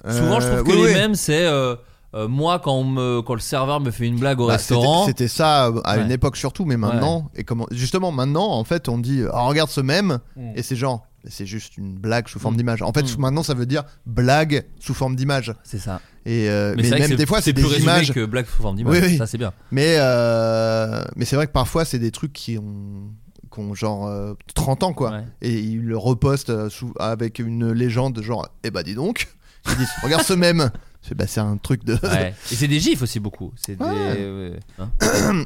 Souvent, 0.07 0.39
je 0.39 0.45
Euh, 0.47 0.55
trouve 0.61 0.63
que 0.67 0.71
oui, 0.71 0.77
les 0.83 0.87
oui. 0.89 0.93
mêmes, 0.93 1.15
c'est. 1.15 1.45
euh, 1.47 1.75
euh, 2.15 2.27
moi, 2.27 2.59
quand, 2.59 2.73
on 2.73 2.83
me, 2.85 3.21
quand 3.21 3.33
le 3.33 3.39
serveur 3.39 3.79
me 3.81 3.91
fait 3.91 4.07
une 4.07 4.17
blague 4.19 4.39
au 4.39 4.47
Bah, 4.47 4.57
c'était- 4.57 4.75
restaurant. 4.75 5.05
C'était 5.05 5.27
ça 5.27 5.67
euh, 5.67 5.81
à 5.83 5.97
Ouais. 5.97 6.03
une 6.03 6.11
époque 6.11 6.37
surtout, 6.37 6.65
mais 6.65 6.77
maintenant, 6.77 7.29
et 7.35 7.43
comment, 7.43 7.67
justement 7.71 8.11
maintenant, 8.11 8.51
en 8.51 8.63
fait, 8.63 8.87
on 8.89 8.97
dit, 8.97 9.21
oh, 9.31 9.47
regarde 9.47 9.69
ce 9.69 9.81
mème, 9.81 10.19
Mm. 10.35 10.51
et 10.55 10.63
c'est 10.63 10.75
genre, 10.75 11.05
c'est 11.27 11.45
juste 11.45 11.77
une 11.77 11.95
blague 11.95 12.27
sous 12.27 12.39
forme 12.39 12.53
Mm. 12.53 12.57
d'image. 12.57 12.81
En 12.83 12.93
fait, 12.93 13.01
Mm. 13.03 13.19
maintenant, 13.21 13.43
ça 13.43 13.53
veut 13.53 13.65
dire 13.65 13.83
blague 14.05 14.65
sous 14.79 14.93
forme 14.93 15.15
d'image. 15.15 15.53
C'est 15.63 15.79
ça. 15.79 15.99
Et 16.27 16.49
euh, 16.49 16.73
mais, 16.77 16.83
c'est 16.83 16.89
vrai 16.89 17.01
que 17.01 17.07
même 17.09 17.17
des 17.17 17.25
fois, 17.25 17.41
c'est 17.41 17.53
plus 17.53 17.63
des 17.63 17.67
résumé 17.69 17.91
images. 17.91 18.11
que 18.13 18.25
blague 18.25 18.45
sous 18.47 18.61
forme 18.61 18.75
d'image. 18.77 18.93
Oui, 18.93 19.07
oui. 19.07 19.17
Ça, 19.17 19.27
c'est 19.27 19.37
bien. 19.37 19.51
Mais 19.71 19.97
euh, 19.99 21.03
mais 21.15 21.25
c'est 21.25 21.35
vrai 21.35 21.47
que 21.47 21.51
parfois, 21.51 21.85
c'est 21.85 21.99
des 21.99 22.11
trucs 22.11 22.33
qui 22.33 22.57
ont, 22.57 23.11
qui 23.53 23.59
ont 23.59 23.73
genre 23.75 24.07
euh, 24.07 24.33
30 24.55 24.83
ans, 24.83 24.93
quoi. 24.93 25.11
Ouais. 25.11 25.23
Et 25.41 25.53
ils 25.59 25.83
le 25.85 25.97
repostent 25.97 26.49
euh, 26.49 26.69
sous, 26.69 26.93
avec 26.99 27.39
une 27.39 27.71
légende, 27.71 28.21
genre, 28.21 28.47
eh 28.63 28.71
bah 28.71 28.83
dis 28.83 28.95
donc. 28.95 29.27
Ils 29.67 29.77
disent, 29.77 29.89
regarde 30.03 30.23
ce 30.23 30.33
mème. 30.33 30.71
C'est 31.07 31.15
bah, 31.15 31.25
un 31.37 31.57
truc 31.57 31.83
de. 31.83 31.93
Ouais. 32.03 32.33
Et 32.51 32.55
c'est 32.55 32.67
des 32.67 32.79
gifs 32.79 33.01
aussi 33.01 33.19
beaucoup. 33.19 33.51
C'est 33.55 33.75
des. 33.75 33.83
Ouais. 33.83 34.59
hein. 34.79 34.89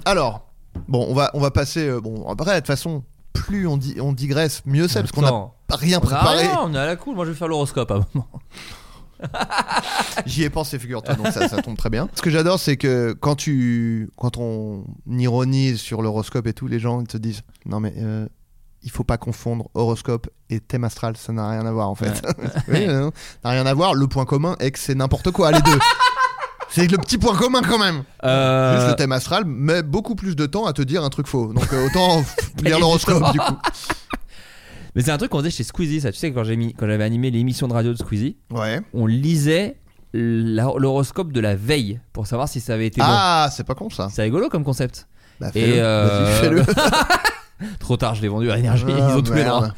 Alors, 0.05 0.47
bon, 0.87 1.05
on 1.09 1.13
va, 1.13 1.31
on 1.33 1.39
va 1.39 1.51
passer. 1.51 1.87
euh, 1.87 1.99
bon, 1.99 2.27
après, 2.29 2.53
de 2.53 2.59
toute 2.59 2.67
façon, 2.67 3.03
plus 3.33 3.67
on, 3.67 3.77
dit, 3.77 3.95
on 3.99 4.13
digresse, 4.13 4.61
mieux 4.65 4.87
c'est, 4.87 5.01
parce 5.01 5.11
qu'on 5.11 5.21
n'a 5.21 5.51
rien 5.69 5.99
préparé. 5.99 6.47
rien, 6.47 6.59
on 6.63 6.73
est 6.73 6.77
à 6.77 6.85
la 6.85 6.95
cool. 6.95 7.15
Moi, 7.15 7.25
je 7.25 7.31
vais 7.31 7.37
faire 7.37 7.47
l'horoscope 7.47 7.91
à 7.91 7.95
un 7.95 8.05
moment. 8.13 8.29
J'y 10.25 10.43
ai 10.43 10.49
pensé, 10.49 10.79
figure-toi, 10.79 11.15
donc 11.15 11.27
ça, 11.27 11.49
ça 11.49 11.61
tombe 11.61 11.75
très 11.75 11.89
bien. 11.89 12.07
Ce 12.15 12.21
que 12.21 12.29
j'adore, 12.29 12.57
c'est 12.57 12.77
que 12.77 13.13
quand 13.19 13.35
tu, 13.35 14.09
quand 14.15 14.37
on 14.37 14.85
ironise 15.09 15.79
sur 15.81 16.01
l'horoscope 16.01 16.47
et 16.47 16.53
tout, 16.53 16.67
les 16.67 16.79
gens 16.79 17.01
ils 17.01 17.07
te 17.07 17.17
disent, 17.17 17.41
non 17.65 17.81
mais 17.81 17.93
euh, 17.97 18.27
il 18.83 18.91
faut 18.91 19.03
pas 19.03 19.17
confondre 19.17 19.69
horoscope 19.73 20.27
et 20.49 20.59
thème 20.59 20.83
astral, 20.83 21.17
ça 21.17 21.33
n'a 21.33 21.49
rien 21.49 21.65
à 21.65 21.71
voir 21.71 21.89
en 21.89 21.95
fait. 21.95 22.21
oui, 22.69 22.85
ça 22.85 22.91
n'a 23.43 23.49
rien 23.51 23.65
à 23.65 23.73
voir. 23.73 23.93
Le 23.93 24.07
point 24.07 24.25
commun 24.25 24.55
est 24.59 24.71
que 24.71 24.79
c'est 24.79 24.95
n'importe 24.95 25.31
quoi 25.31 25.51
les 25.51 25.61
deux. 25.61 25.79
C'est 26.71 26.85
le 26.85 26.99
petit 26.99 27.17
point 27.17 27.35
commun 27.35 27.61
quand 27.67 27.79
même. 27.79 28.03
Euh, 28.23 28.75
Juste 28.77 28.89
le 28.91 28.95
thème 28.95 29.11
astral 29.11 29.43
met 29.43 29.81
beaucoup 29.81 30.13
plus 30.13 30.35
de 30.35 30.45
temps 30.45 30.67
à 30.67 30.73
te 30.73 30.83
dire 30.83 31.03
un 31.03 31.09
truc 31.09 31.25
faux. 31.25 31.51
Donc 31.51 31.65
euh, 31.73 31.87
autant 31.87 32.23
lire 32.63 32.79
l'horoscope 32.79 33.31
du 33.31 33.39
coup. 33.39 33.55
Mais 34.93 35.01
c'est 35.01 35.09
un 35.09 35.17
truc 35.17 35.31
qu'on 35.31 35.39
faisait 35.39 35.49
chez 35.49 35.63
Squeezie, 35.63 35.99
ça. 36.01 36.11
Tu 36.11 36.19
sais, 36.19 36.31
quand 36.31 36.43
j'ai 36.43 36.55
mis- 36.57 36.75
quand 36.75 36.85
j'avais 36.85 37.03
animé 37.03 37.31
l'émission 37.31 37.67
de 37.67 37.73
radio 37.73 37.91
de 37.91 37.97
Squeezie, 37.97 38.37
Ouais. 38.51 38.81
on 38.93 39.07
lisait 39.07 39.77
l'horoscope 40.13 41.31
de 41.31 41.39
la 41.39 41.55
veille 41.55 41.99
pour 42.13 42.27
savoir 42.27 42.47
si 42.47 42.59
ça 42.59 42.75
avait 42.75 42.85
été 42.85 43.01
Ah, 43.03 43.49
c'est 43.51 43.63
pas 43.65 43.73
con 43.73 43.89
ça. 43.89 44.03
bon. 44.03 44.09
C'est 44.13 44.21
rigolo 44.21 44.47
comme 44.49 44.63
concept. 44.63 45.07
Bah, 45.39 45.49
Et, 45.55 45.61
fais-le. 45.61 45.73
euh, 45.81 46.39
fais-le. 46.41 46.63
Trop 47.79 47.97
tard, 47.97 48.15
je 48.15 48.21
l'ai 48.21 48.27
vendu 48.27 48.49
à 48.51 48.55
l'énergie. 48.55 48.85
Ah, 48.87 49.09
Ils 49.11 49.17
ont 49.17 49.21
tous 49.21 49.33
les 49.33 49.43
merde. 49.43 49.63
droits. 49.63 49.73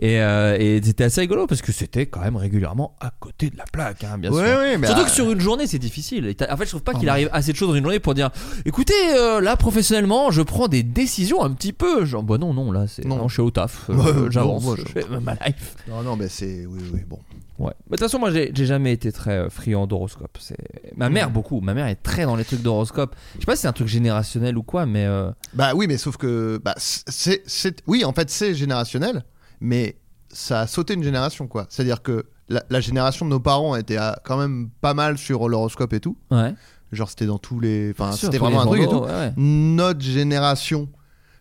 Et, 0.00 0.20
euh, 0.20 0.56
et 0.58 0.80
c'était 0.82 1.04
assez 1.04 1.20
rigolo 1.22 1.46
parce 1.46 1.60
que 1.62 1.72
c'était 1.72 2.06
quand 2.06 2.20
même 2.20 2.36
régulièrement 2.36 2.94
à 3.00 3.10
côté 3.18 3.50
de 3.50 3.56
la 3.56 3.64
plaque, 3.70 4.04
hein, 4.04 4.16
bien 4.18 4.30
Ouais, 4.30 4.46
sûr. 4.48 4.58
ouais, 4.58 4.78
mais 4.78 4.86
Surtout 4.86 5.02
ah, 5.04 5.08
que 5.08 5.10
sur 5.14 5.30
une 5.32 5.40
journée, 5.40 5.66
c'est 5.66 5.78
difficile. 5.78 6.26
Et 6.26 6.34
t'as- 6.34 6.52
En 6.52 6.56
fait, 6.56 6.64
je 6.64 6.70
trouve 6.70 6.82
pas 6.82 6.92
Oh, 6.94 6.98
qu'il 6.98 7.08
arrive 7.08 7.28
assez 7.32 7.52
de 7.52 7.56
choses 7.56 7.68
dans 7.68 7.74
une 7.74 7.82
journée 7.82 7.98
pour 8.00 8.14
dire 8.14 8.30
écoutez, 8.64 8.94
euh, 9.16 9.40
là, 9.40 9.56
professionnellement, 9.56 10.30
je 10.30 10.42
prends 10.42 10.68
des 10.68 10.82
décisions 10.82 11.42
un 11.42 11.50
petit 11.50 11.72
peu. 11.72 12.04
Genre, 12.04 12.22
bah 12.22 12.38
non, 12.38 12.54
non, 12.54 12.70
là, 12.72 12.86
c'est. 12.86 13.04
Non. 13.04 13.16
Non, 13.16 13.28
je 13.28 13.34
suis 13.34 13.42
au 13.42 13.50
taf. 13.50 13.90
euh, 13.90 13.94
Ouais, 13.94 14.30
J'avance. 14.30 14.64
je- 14.76 14.82
fais 14.84 15.04
ma 15.20 15.34
life. 15.34 15.74
Non, 15.88 16.02
non, 16.02 16.16
mais 16.16 16.28
c'est. 16.28 16.64
Oui, 16.66 16.80
oui, 16.92 17.00
bon. 17.08 17.18
Ouais. 17.58 17.72
Mais 17.90 17.96
De 17.96 17.96
toute 17.96 18.00
façon, 18.00 18.18
moi, 18.18 18.30
j'ai 18.30 18.50
j'ai 18.54 18.66
jamais 18.66 18.92
été 18.92 19.10
très 19.12 19.32
euh, 19.36 19.50
friand 19.50 19.86
d'horoscope. 19.86 20.38
C'est 20.40 20.56
ma 20.96 21.08
Mm. 21.08 21.12
mère 21.12 21.30
beaucoup. 21.30 21.60
Ma 21.60 21.74
mère 21.74 21.86
est 21.86 21.96
très 22.02 22.24
dans 22.24 22.36
les 22.36 22.44
trucs 22.44 22.62
d'horoscope. 22.62 23.16
Je 23.34 23.40
sais 23.40 23.46
pas 23.46 23.56
si 23.56 23.62
c'est 23.62 23.68
un 23.68 23.72
truc 23.72 23.88
générationnel 23.88 24.56
ou 24.56 24.62
quoi, 24.62 24.86
mais 24.86 25.06
euh, 25.06 25.30
Bah 25.54 25.72
oui, 25.74 25.86
mais 25.88 25.98
sauf 25.98 26.16
que. 26.16 26.60
Bah, 26.64 26.74
c'est, 26.76 27.42
c'est- 27.46 27.82
Oui, 27.86 28.04
en 28.04 28.12
fait, 28.12 28.30
c'est 28.30 28.54
générationnel, 28.54 29.24
mais 29.60 29.96
ça 30.30 30.60
a 30.60 30.66
sauté 30.66 30.94
une 30.94 31.02
génération, 31.02 31.46
quoi. 31.48 31.66
C'est-à-dire 31.68 32.02
que 32.02 32.26
la, 32.48 32.62
la 32.70 32.80
génération 32.80 33.26
de 33.26 33.30
nos 33.30 33.40
parents 33.40 33.74
était 33.76 33.98
quand 34.24 34.36
même 34.38 34.70
pas 34.80 34.94
mal 34.94 35.18
sur 35.18 35.48
l'horoscope 35.48 35.92
et 35.92 36.00
tout. 36.00 36.16
ouais. 36.30 36.54
Genre, 36.90 37.10
c'était 37.10 37.26
dans 37.26 37.36
tous 37.38 37.60
les. 37.60 37.90
Enfin, 37.90 38.12
Sûr, 38.12 38.26
c'était 38.28 38.38
vraiment 38.38 38.62
un 38.62 38.66
truc 38.66 38.80
et 38.80 38.86
tout. 38.88 39.00
ouais. 39.04 39.32
Notre 39.36 40.00
génération. 40.00 40.88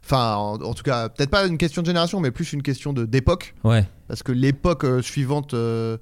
Enfin, 0.03 0.35
en, 0.35 0.55
en 0.61 0.73
tout 0.73 0.83
cas, 0.83 1.07
peut-être 1.09 1.29
pas 1.29 1.45
une 1.45 1.57
question 1.57 1.81
de 1.81 1.87
génération, 1.87 2.19
mais 2.19 2.31
plus 2.31 2.51
une 2.51 2.61
question 2.63 2.91
de, 2.91 3.05
d'époque. 3.05 3.55
Ouais. 3.63 3.85
Parce 4.07 4.23
que 4.23 4.31
l'époque 4.31 4.83
euh, 4.85 5.01
suivante, 5.01 5.53
euh, 5.53 5.97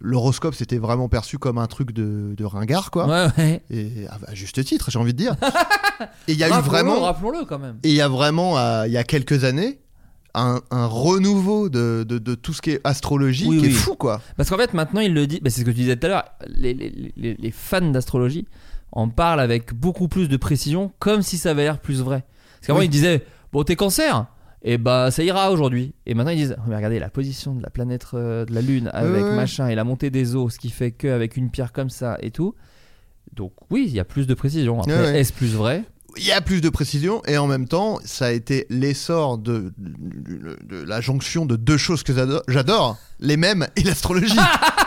l'horoscope, 0.00 0.54
c'était 0.54 0.78
vraiment 0.78 1.08
perçu 1.08 1.38
comme 1.38 1.58
un 1.58 1.66
truc 1.66 1.92
de, 1.92 2.34
de 2.36 2.44
ringard, 2.44 2.90
quoi. 2.90 3.06
Ouais, 3.06 3.26
ouais. 3.38 3.62
Et 3.70 4.06
à, 4.08 4.18
à 4.30 4.34
juste 4.34 4.62
titre, 4.64 4.90
j'ai 4.90 4.98
envie 4.98 5.12
de 5.12 5.18
dire. 5.18 5.36
et 6.28 6.32
il 6.32 6.38
y 6.38 6.44
a 6.44 6.48
eu 6.48 6.62
vraiment. 6.62 7.00
Rappelons-le 7.00 7.44
quand 7.44 7.58
même. 7.58 7.78
Et 7.82 7.90
il 7.90 7.94
y 7.94 8.00
a 8.00 8.08
vraiment, 8.08 8.58
euh, 8.58 8.86
il 8.86 8.92
y 8.92 8.96
a 8.96 9.04
quelques 9.04 9.44
années, 9.44 9.78
un, 10.34 10.60
un 10.70 10.86
renouveau 10.86 11.68
de, 11.68 12.04
de, 12.08 12.18
de 12.18 12.34
tout 12.34 12.52
ce 12.52 12.62
qui 12.62 12.70
est 12.70 12.80
astrologie 12.84 13.46
Oui, 13.48 13.58
qui 13.58 13.66
est 13.66 13.70
fou, 13.70 13.94
quoi. 13.96 14.20
Parce 14.36 14.48
qu'en 14.48 14.56
fait, 14.56 14.72
maintenant, 14.74 15.00
il 15.00 15.12
le 15.12 15.26
dit, 15.26 15.40
bah, 15.42 15.50
c'est 15.50 15.60
ce 15.60 15.64
que 15.66 15.70
tu 15.70 15.76
disais 15.80 15.96
tout 15.96 16.06
à 16.06 16.10
l'heure, 16.10 16.24
les, 16.46 16.72
les- 16.72 17.12
les- 17.16 17.34
les 17.34 17.50
fans 17.50 17.80
d'astrologie 17.90 18.46
en 18.92 19.08
parlent 19.08 19.40
avec 19.40 19.74
beaucoup 19.74 20.08
plus 20.08 20.28
de 20.28 20.36
précision, 20.36 20.92
comme 20.98 21.22
si 21.22 21.36
ça 21.36 21.50
avait 21.50 21.64
l'air 21.64 21.78
plus 21.78 22.00
vrai. 22.00 22.24
Parce 22.60 22.68
qu'avant, 22.68 22.78
Oui. 22.80 22.86
ils 22.86 22.90
disaient, 22.90 23.24
bon, 23.52 23.62
t'es 23.64 23.76
cancer, 23.76 24.26
et 24.62 24.78
bah 24.78 25.10
ça 25.10 25.22
ira 25.22 25.50
aujourd'hui. 25.52 25.94
Et 26.06 26.14
maintenant, 26.14 26.32
ils 26.32 26.36
disent, 26.38 26.56
mais 26.66 26.76
regardez 26.76 26.98
la 26.98 27.08
position 27.10 27.54
de 27.54 27.62
la 27.62 27.70
planète 27.70 28.06
euh, 28.14 28.44
de 28.44 28.54
la 28.54 28.60
Lune 28.60 28.90
avec 28.92 29.24
ouais. 29.24 29.34
machin 29.34 29.68
et 29.68 29.74
la 29.74 29.84
montée 29.84 30.10
des 30.10 30.34
eaux, 30.36 30.50
ce 30.50 30.58
qui 30.58 30.70
fait 30.70 30.90
qu'avec 30.92 31.36
une 31.36 31.50
pierre 31.50 31.72
comme 31.72 31.90
ça 31.90 32.18
et 32.20 32.30
tout. 32.30 32.54
Donc, 33.34 33.52
oui, 33.70 33.84
il 33.88 33.94
y 33.94 34.00
a 34.00 34.04
plus 34.04 34.26
de 34.26 34.34
précision. 34.34 34.80
Après, 34.80 34.92
Ouais, 34.92 35.00
ouais. 35.12 35.20
est-ce 35.20 35.32
plus 35.32 35.54
vrai? 35.54 35.84
Il 36.16 36.26
y 36.26 36.32
a 36.32 36.40
plus 36.40 36.60
de 36.60 36.68
précision 36.68 37.22
et 37.28 37.38
en 37.38 37.46
même 37.46 37.68
temps, 37.68 38.00
ça 38.04 38.26
a 38.26 38.30
été 38.32 38.66
l'essor 38.68 39.38
de, 39.38 39.72
de, 39.78 40.58
de 40.64 40.82
la 40.82 41.00
jonction 41.00 41.46
de 41.46 41.54
deux 41.54 41.76
choses 41.76 42.02
que 42.02 42.12
j'adore, 42.48 42.98
les 43.20 43.36
mêmes 43.36 43.68
et 43.76 43.82
l'astrologie. 43.84 44.36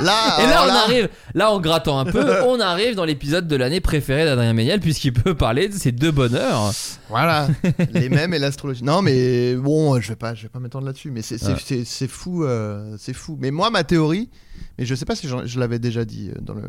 là, 0.00 0.38
Et 0.42 0.46
là, 0.46 0.64
on 0.66 0.70
arrive, 0.70 1.08
là, 1.34 1.50
en 1.52 1.60
grattant 1.60 1.98
un 1.98 2.04
peu, 2.04 2.42
on 2.46 2.60
arrive 2.60 2.94
dans 2.94 3.04
l'épisode 3.04 3.46
de 3.46 3.56
l'année 3.56 3.80
préférée 3.80 4.24
d'Adrien 4.24 4.52
Méniel, 4.52 4.80
puisqu'il 4.80 5.12
peut 5.12 5.34
parler 5.34 5.68
de 5.68 5.74
ces 5.74 5.92
deux 5.92 6.10
bonheurs. 6.10 6.72
Voilà, 7.08 7.48
les 7.92 8.08
mêmes 8.08 8.32
et 8.34 8.38
l'astrologie. 8.38 8.84
Non, 8.84 9.02
mais 9.02 9.54
bon, 9.54 10.00
je 10.00 10.08
vais 10.08 10.16
pas, 10.16 10.34
je 10.34 10.42
vais 10.44 10.48
pas 10.48 10.58
m'étendre 10.60 10.86
là-dessus, 10.86 11.10
mais 11.10 11.22
c'est 11.22 11.42
Ouais. 11.44 12.08
fou, 12.08 12.44
euh, 12.44 12.96
c'est 12.98 13.12
fou. 13.14 13.36
Mais 13.40 13.50
moi, 13.50 13.70
ma 13.70 13.84
théorie, 13.84 14.30
mais 14.78 14.86
je 14.86 14.94
sais 14.94 15.04
pas 15.04 15.14
si 15.16 15.28
je 15.28 15.58
l'avais 15.60 15.78
déjà 15.78 16.04
dit 16.04 16.30
euh, 16.30 16.38
dans 16.40 16.54
le 16.54 16.62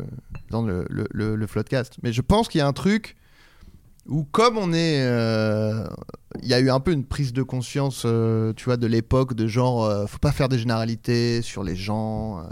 dans 0.50 0.62
le, 0.62 0.84
le, 0.90 1.06
le- 1.12 1.36
le 1.36 1.46
Floodcast, 1.46 1.94
mais 2.02 2.12
je 2.12 2.20
pense 2.20 2.48
qu'il 2.48 2.58
y 2.58 2.62
a 2.62 2.66
un 2.66 2.72
truc 2.72 3.16
où 4.06 4.24
comme 4.24 4.58
on 4.58 4.72
est, 4.72 5.00
euh, 5.02 5.86
il 6.42 6.48
y 6.48 6.54
a 6.54 6.60
eu 6.60 6.68
un 6.70 6.80
peu 6.80 6.92
une 6.92 7.04
prise 7.04 7.32
de 7.32 7.42
conscience, 7.42 8.02
euh, 8.04 8.52
tu 8.54 8.64
vois, 8.66 8.76
de 8.76 8.86
l'époque, 8.86 9.34
de 9.34 9.46
genre, 9.46 9.84
euh, 9.84 10.06
faut 10.06 10.18
pas 10.18 10.32
faire 10.32 10.48
des 10.48 10.58
généralités 10.58 11.40
sur 11.42 11.62
les 11.64 11.76
gens 11.76 12.42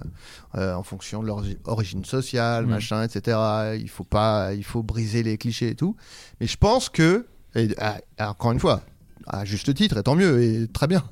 euh, 0.57 0.75
en 0.75 0.83
fonction 0.83 1.21
de 1.23 1.27
leur 1.27 1.43
origi- 1.43 1.59
origine 1.65 2.05
sociale, 2.05 2.67
Mm. 2.67 2.71
machin, 2.71 3.03
etc. 3.03 3.37
Il 3.81 3.89
faut 3.89 4.05
pas, 4.05 4.55
il 4.55 4.65
faut 4.65 4.83
briser 4.83 5.23
les 5.23 5.37
clichés 5.37 5.69
et 5.69 5.75
tout. 5.75 5.97
Mais 6.41 6.47
je 6.47 6.57
pense 6.57 6.89
que, 6.89 7.27
et, 7.55 7.69
ah, 7.79 7.99
encore 8.31 8.53
une 8.53 8.61
fois, 8.61 8.81
à 9.27 9.45
juste 9.45 9.73
titre, 9.75 9.99
et 9.99 10.03
tant 10.03 10.15
mieux, 10.17 10.43
et 10.43 10.69
très 10.69 10.87
bien. 10.87 11.03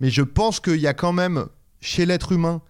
Mais 0.00 0.10
je 0.10 0.22
pense 0.22 0.60
qu'il 0.60 0.76
y 0.80 0.86
a 0.86 0.94
quand 0.94 1.12
même 1.12 1.46
chez 1.80 2.06
l'être 2.06 2.32
humain 2.32 2.62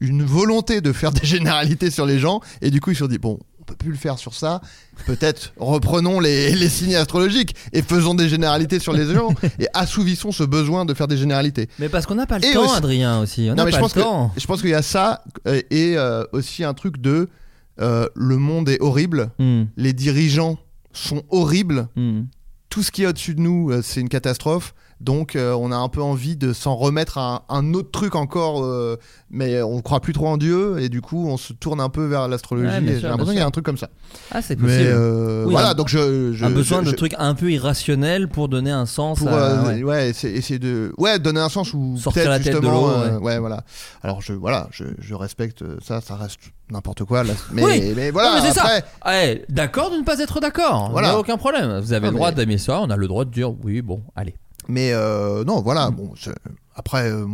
une 0.00 0.22
volonté 0.22 0.80
de 0.80 0.92
faire 0.92 1.10
des 1.12 1.26
généralités 1.26 1.90
sur 1.90 2.06
les 2.06 2.18
gens, 2.20 2.40
et 2.62 2.70
du 2.70 2.80
coup 2.80 2.90
ils 2.90 2.94
se 2.94 3.00
sont 3.00 3.08
dit 3.08 3.18
bon, 3.18 3.38
on 3.40 3.44
peut 3.68 3.76
plus 3.76 3.90
le 3.90 3.96
faire 3.96 4.18
sur 4.18 4.34
ça. 4.34 4.60
Peut-être 5.06 5.52
reprenons 5.58 6.18
les, 6.20 6.50
les 6.54 6.68
signes 6.68 6.96
astrologiques 6.96 7.54
et 7.72 7.82
faisons 7.82 8.14
des 8.14 8.28
généralités 8.28 8.78
sur 8.78 8.92
les 8.92 9.04
gens 9.14 9.28
et 9.60 9.66
assouvissons 9.74 10.32
ce 10.32 10.42
besoin 10.42 10.84
de 10.84 10.94
faire 10.94 11.06
des 11.08 11.16
généralités. 11.16 11.68
Mais 11.78 11.88
parce 11.88 12.06
qu'on 12.06 12.14
n'a 12.16 12.26
pas 12.26 12.38
le 12.38 12.46
Et 12.46 12.52
temps, 12.54 12.64
aussi- 12.64 12.76
Adrien 12.76 13.20
aussi. 13.20 13.48
On 13.50 13.54
Non 13.54 13.64
mais 13.64 13.70
pas 13.70 13.76
je 13.76 13.82
pense 13.82 13.94
le 13.94 14.02
que 14.02 14.06
temps. 14.06 14.32
je 14.36 14.46
pense 14.46 14.60
qu'il 14.62 14.70
y 14.70 14.74
a 14.74 14.82
ça 14.82 15.22
euh, 15.46 15.60
et 15.70 15.96
euh, 15.96 16.24
aussi 16.32 16.64
un 16.64 16.74
truc 16.74 16.98
de 17.00 17.28
euh, 17.80 18.08
le 18.16 18.36
monde 18.38 18.68
est 18.68 18.80
horrible, 18.80 19.30
Hmm, 19.38 19.64
les 19.76 19.92
dirigeants 19.92 20.58
sont 20.92 21.22
horribles, 21.30 21.88
hmm. 21.94 22.22
tout 22.70 22.82
ce 22.82 22.90
qui 22.90 23.02
est 23.04 23.06
au-dessus 23.06 23.34
de 23.36 23.40
nous 23.40 23.70
c'est 23.82 24.00
une 24.00 24.08
catastrophe. 24.08 24.74
Donc 25.00 25.36
euh, 25.36 25.52
on 25.52 25.70
a 25.70 25.76
un 25.76 25.88
peu 25.88 26.02
envie 26.02 26.34
de 26.36 26.52
s'en 26.52 26.74
remettre 26.74 27.18
à 27.18 27.44
un, 27.48 27.56
un 27.58 27.74
autre 27.74 27.90
truc 27.92 28.16
encore, 28.16 28.64
euh, 28.64 28.96
mais 29.30 29.62
on 29.62 29.80
croit 29.80 30.00
plus 30.00 30.12
trop 30.12 30.26
en 30.26 30.36
Dieu 30.36 30.78
et 30.80 30.88
du 30.88 31.00
coup 31.00 31.28
on 31.28 31.36
se 31.36 31.52
tourne 31.52 31.80
un 31.80 31.88
peu 31.88 32.04
vers 32.06 32.26
l'astrologie. 32.26 32.66
Ouais, 32.68 32.80
J'ai 33.00 33.06
l'impression 33.06 33.26
qu'il 33.32 33.38
y 33.38 33.42
a 33.42 33.46
un 33.46 33.50
truc 33.52 33.64
comme 33.64 33.76
ça. 33.78 33.90
Ah, 34.32 34.42
c'est 34.42 34.56
possible. 34.56 34.72
Mais 34.80 34.86
euh, 34.88 35.44
Oui, 35.44 35.52
voilà, 35.52 35.70
un- 35.70 35.74
donc 35.74 35.88
je, 35.88 36.32
je 36.32 36.44
un 36.44 36.50
besoin 36.50 36.82
je- 36.82 36.90
de 36.90 36.96
trucs 36.96 37.14
un 37.16 37.34
peu 37.34 37.52
irrationnels 37.52 38.28
pour 38.28 38.48
donner 38.48 38.72
un 38.72 38.86
sens 38.86 39.20
pour 39.20 39.28
à. 39.28 39.62
ouais. 39.68 39.82
ouais, 39.84 40.08
essayer, 40.10 40.58
de 40.58 40.92
ouais 40.98 41.20
donner 41.20 41.40
un 41.40 41.48
sens 41.48 41.72
ou 41.74 41.96
Sortir 41.96 42.28
la 42.28 42.38
tête 42.38 42.48
de 42.48 42.52
justement 42.60 42.72
l'eau, 42.72 42.88
euh, 42.90 43.18
ouais. 43.20 43.38
voilà 43.38 43.62
alors 44.02 44.20
je 44.20 44.32
voilà 44.32 44.66
je, 44.72 44.84
respecte 45.14 45.62
ça 45.80 46.00
ça 46.00 46.16
reste 46.16 46.38
n'importe 46.70 47.04
quoi 47.04 47.22
là, 47.22 47.34
mais 47.52 47.64
Oui. 47.64 47.92
mais 47.94 48.10
voilà 48.10 48.40
d'accord 49.48 49.90
de 49.92 49.96
ne 49.96 50.02
pas 50.04 50.18
être 50.18 50.40
d'accord. 50.40 50.90
Voilà. 50.90 51.10
A 51.12 51.18
aucun 51.18 51.36
problème. 51.36 51.78
Vous 51.78 51.92
avez 51.92 52.08
le 52.08 52.14
droit 52.14 52.30
mais- 52.30 52.34
d'aimer 52.36 52.58
ça. 52.58 52.80
On 52.80 52.90
a 52.90 52.96
le 52.96 53.06
droit 53.06 53.24
de 53.24 53.30
dire 53.30 53.52
oui, 53.62 53.80
bon, 53.80 54.02
allez. 54.16 54.34
Mais 54.68 54.92
euh, 54.92 55.44
non 55.44 55.60
Mm. 55.60 55.64
voilà 55.64 55.90
bon 55.90 56.12
c'est- 56.20 56.34
après 56.76 57.10
euh, 57.10 57.26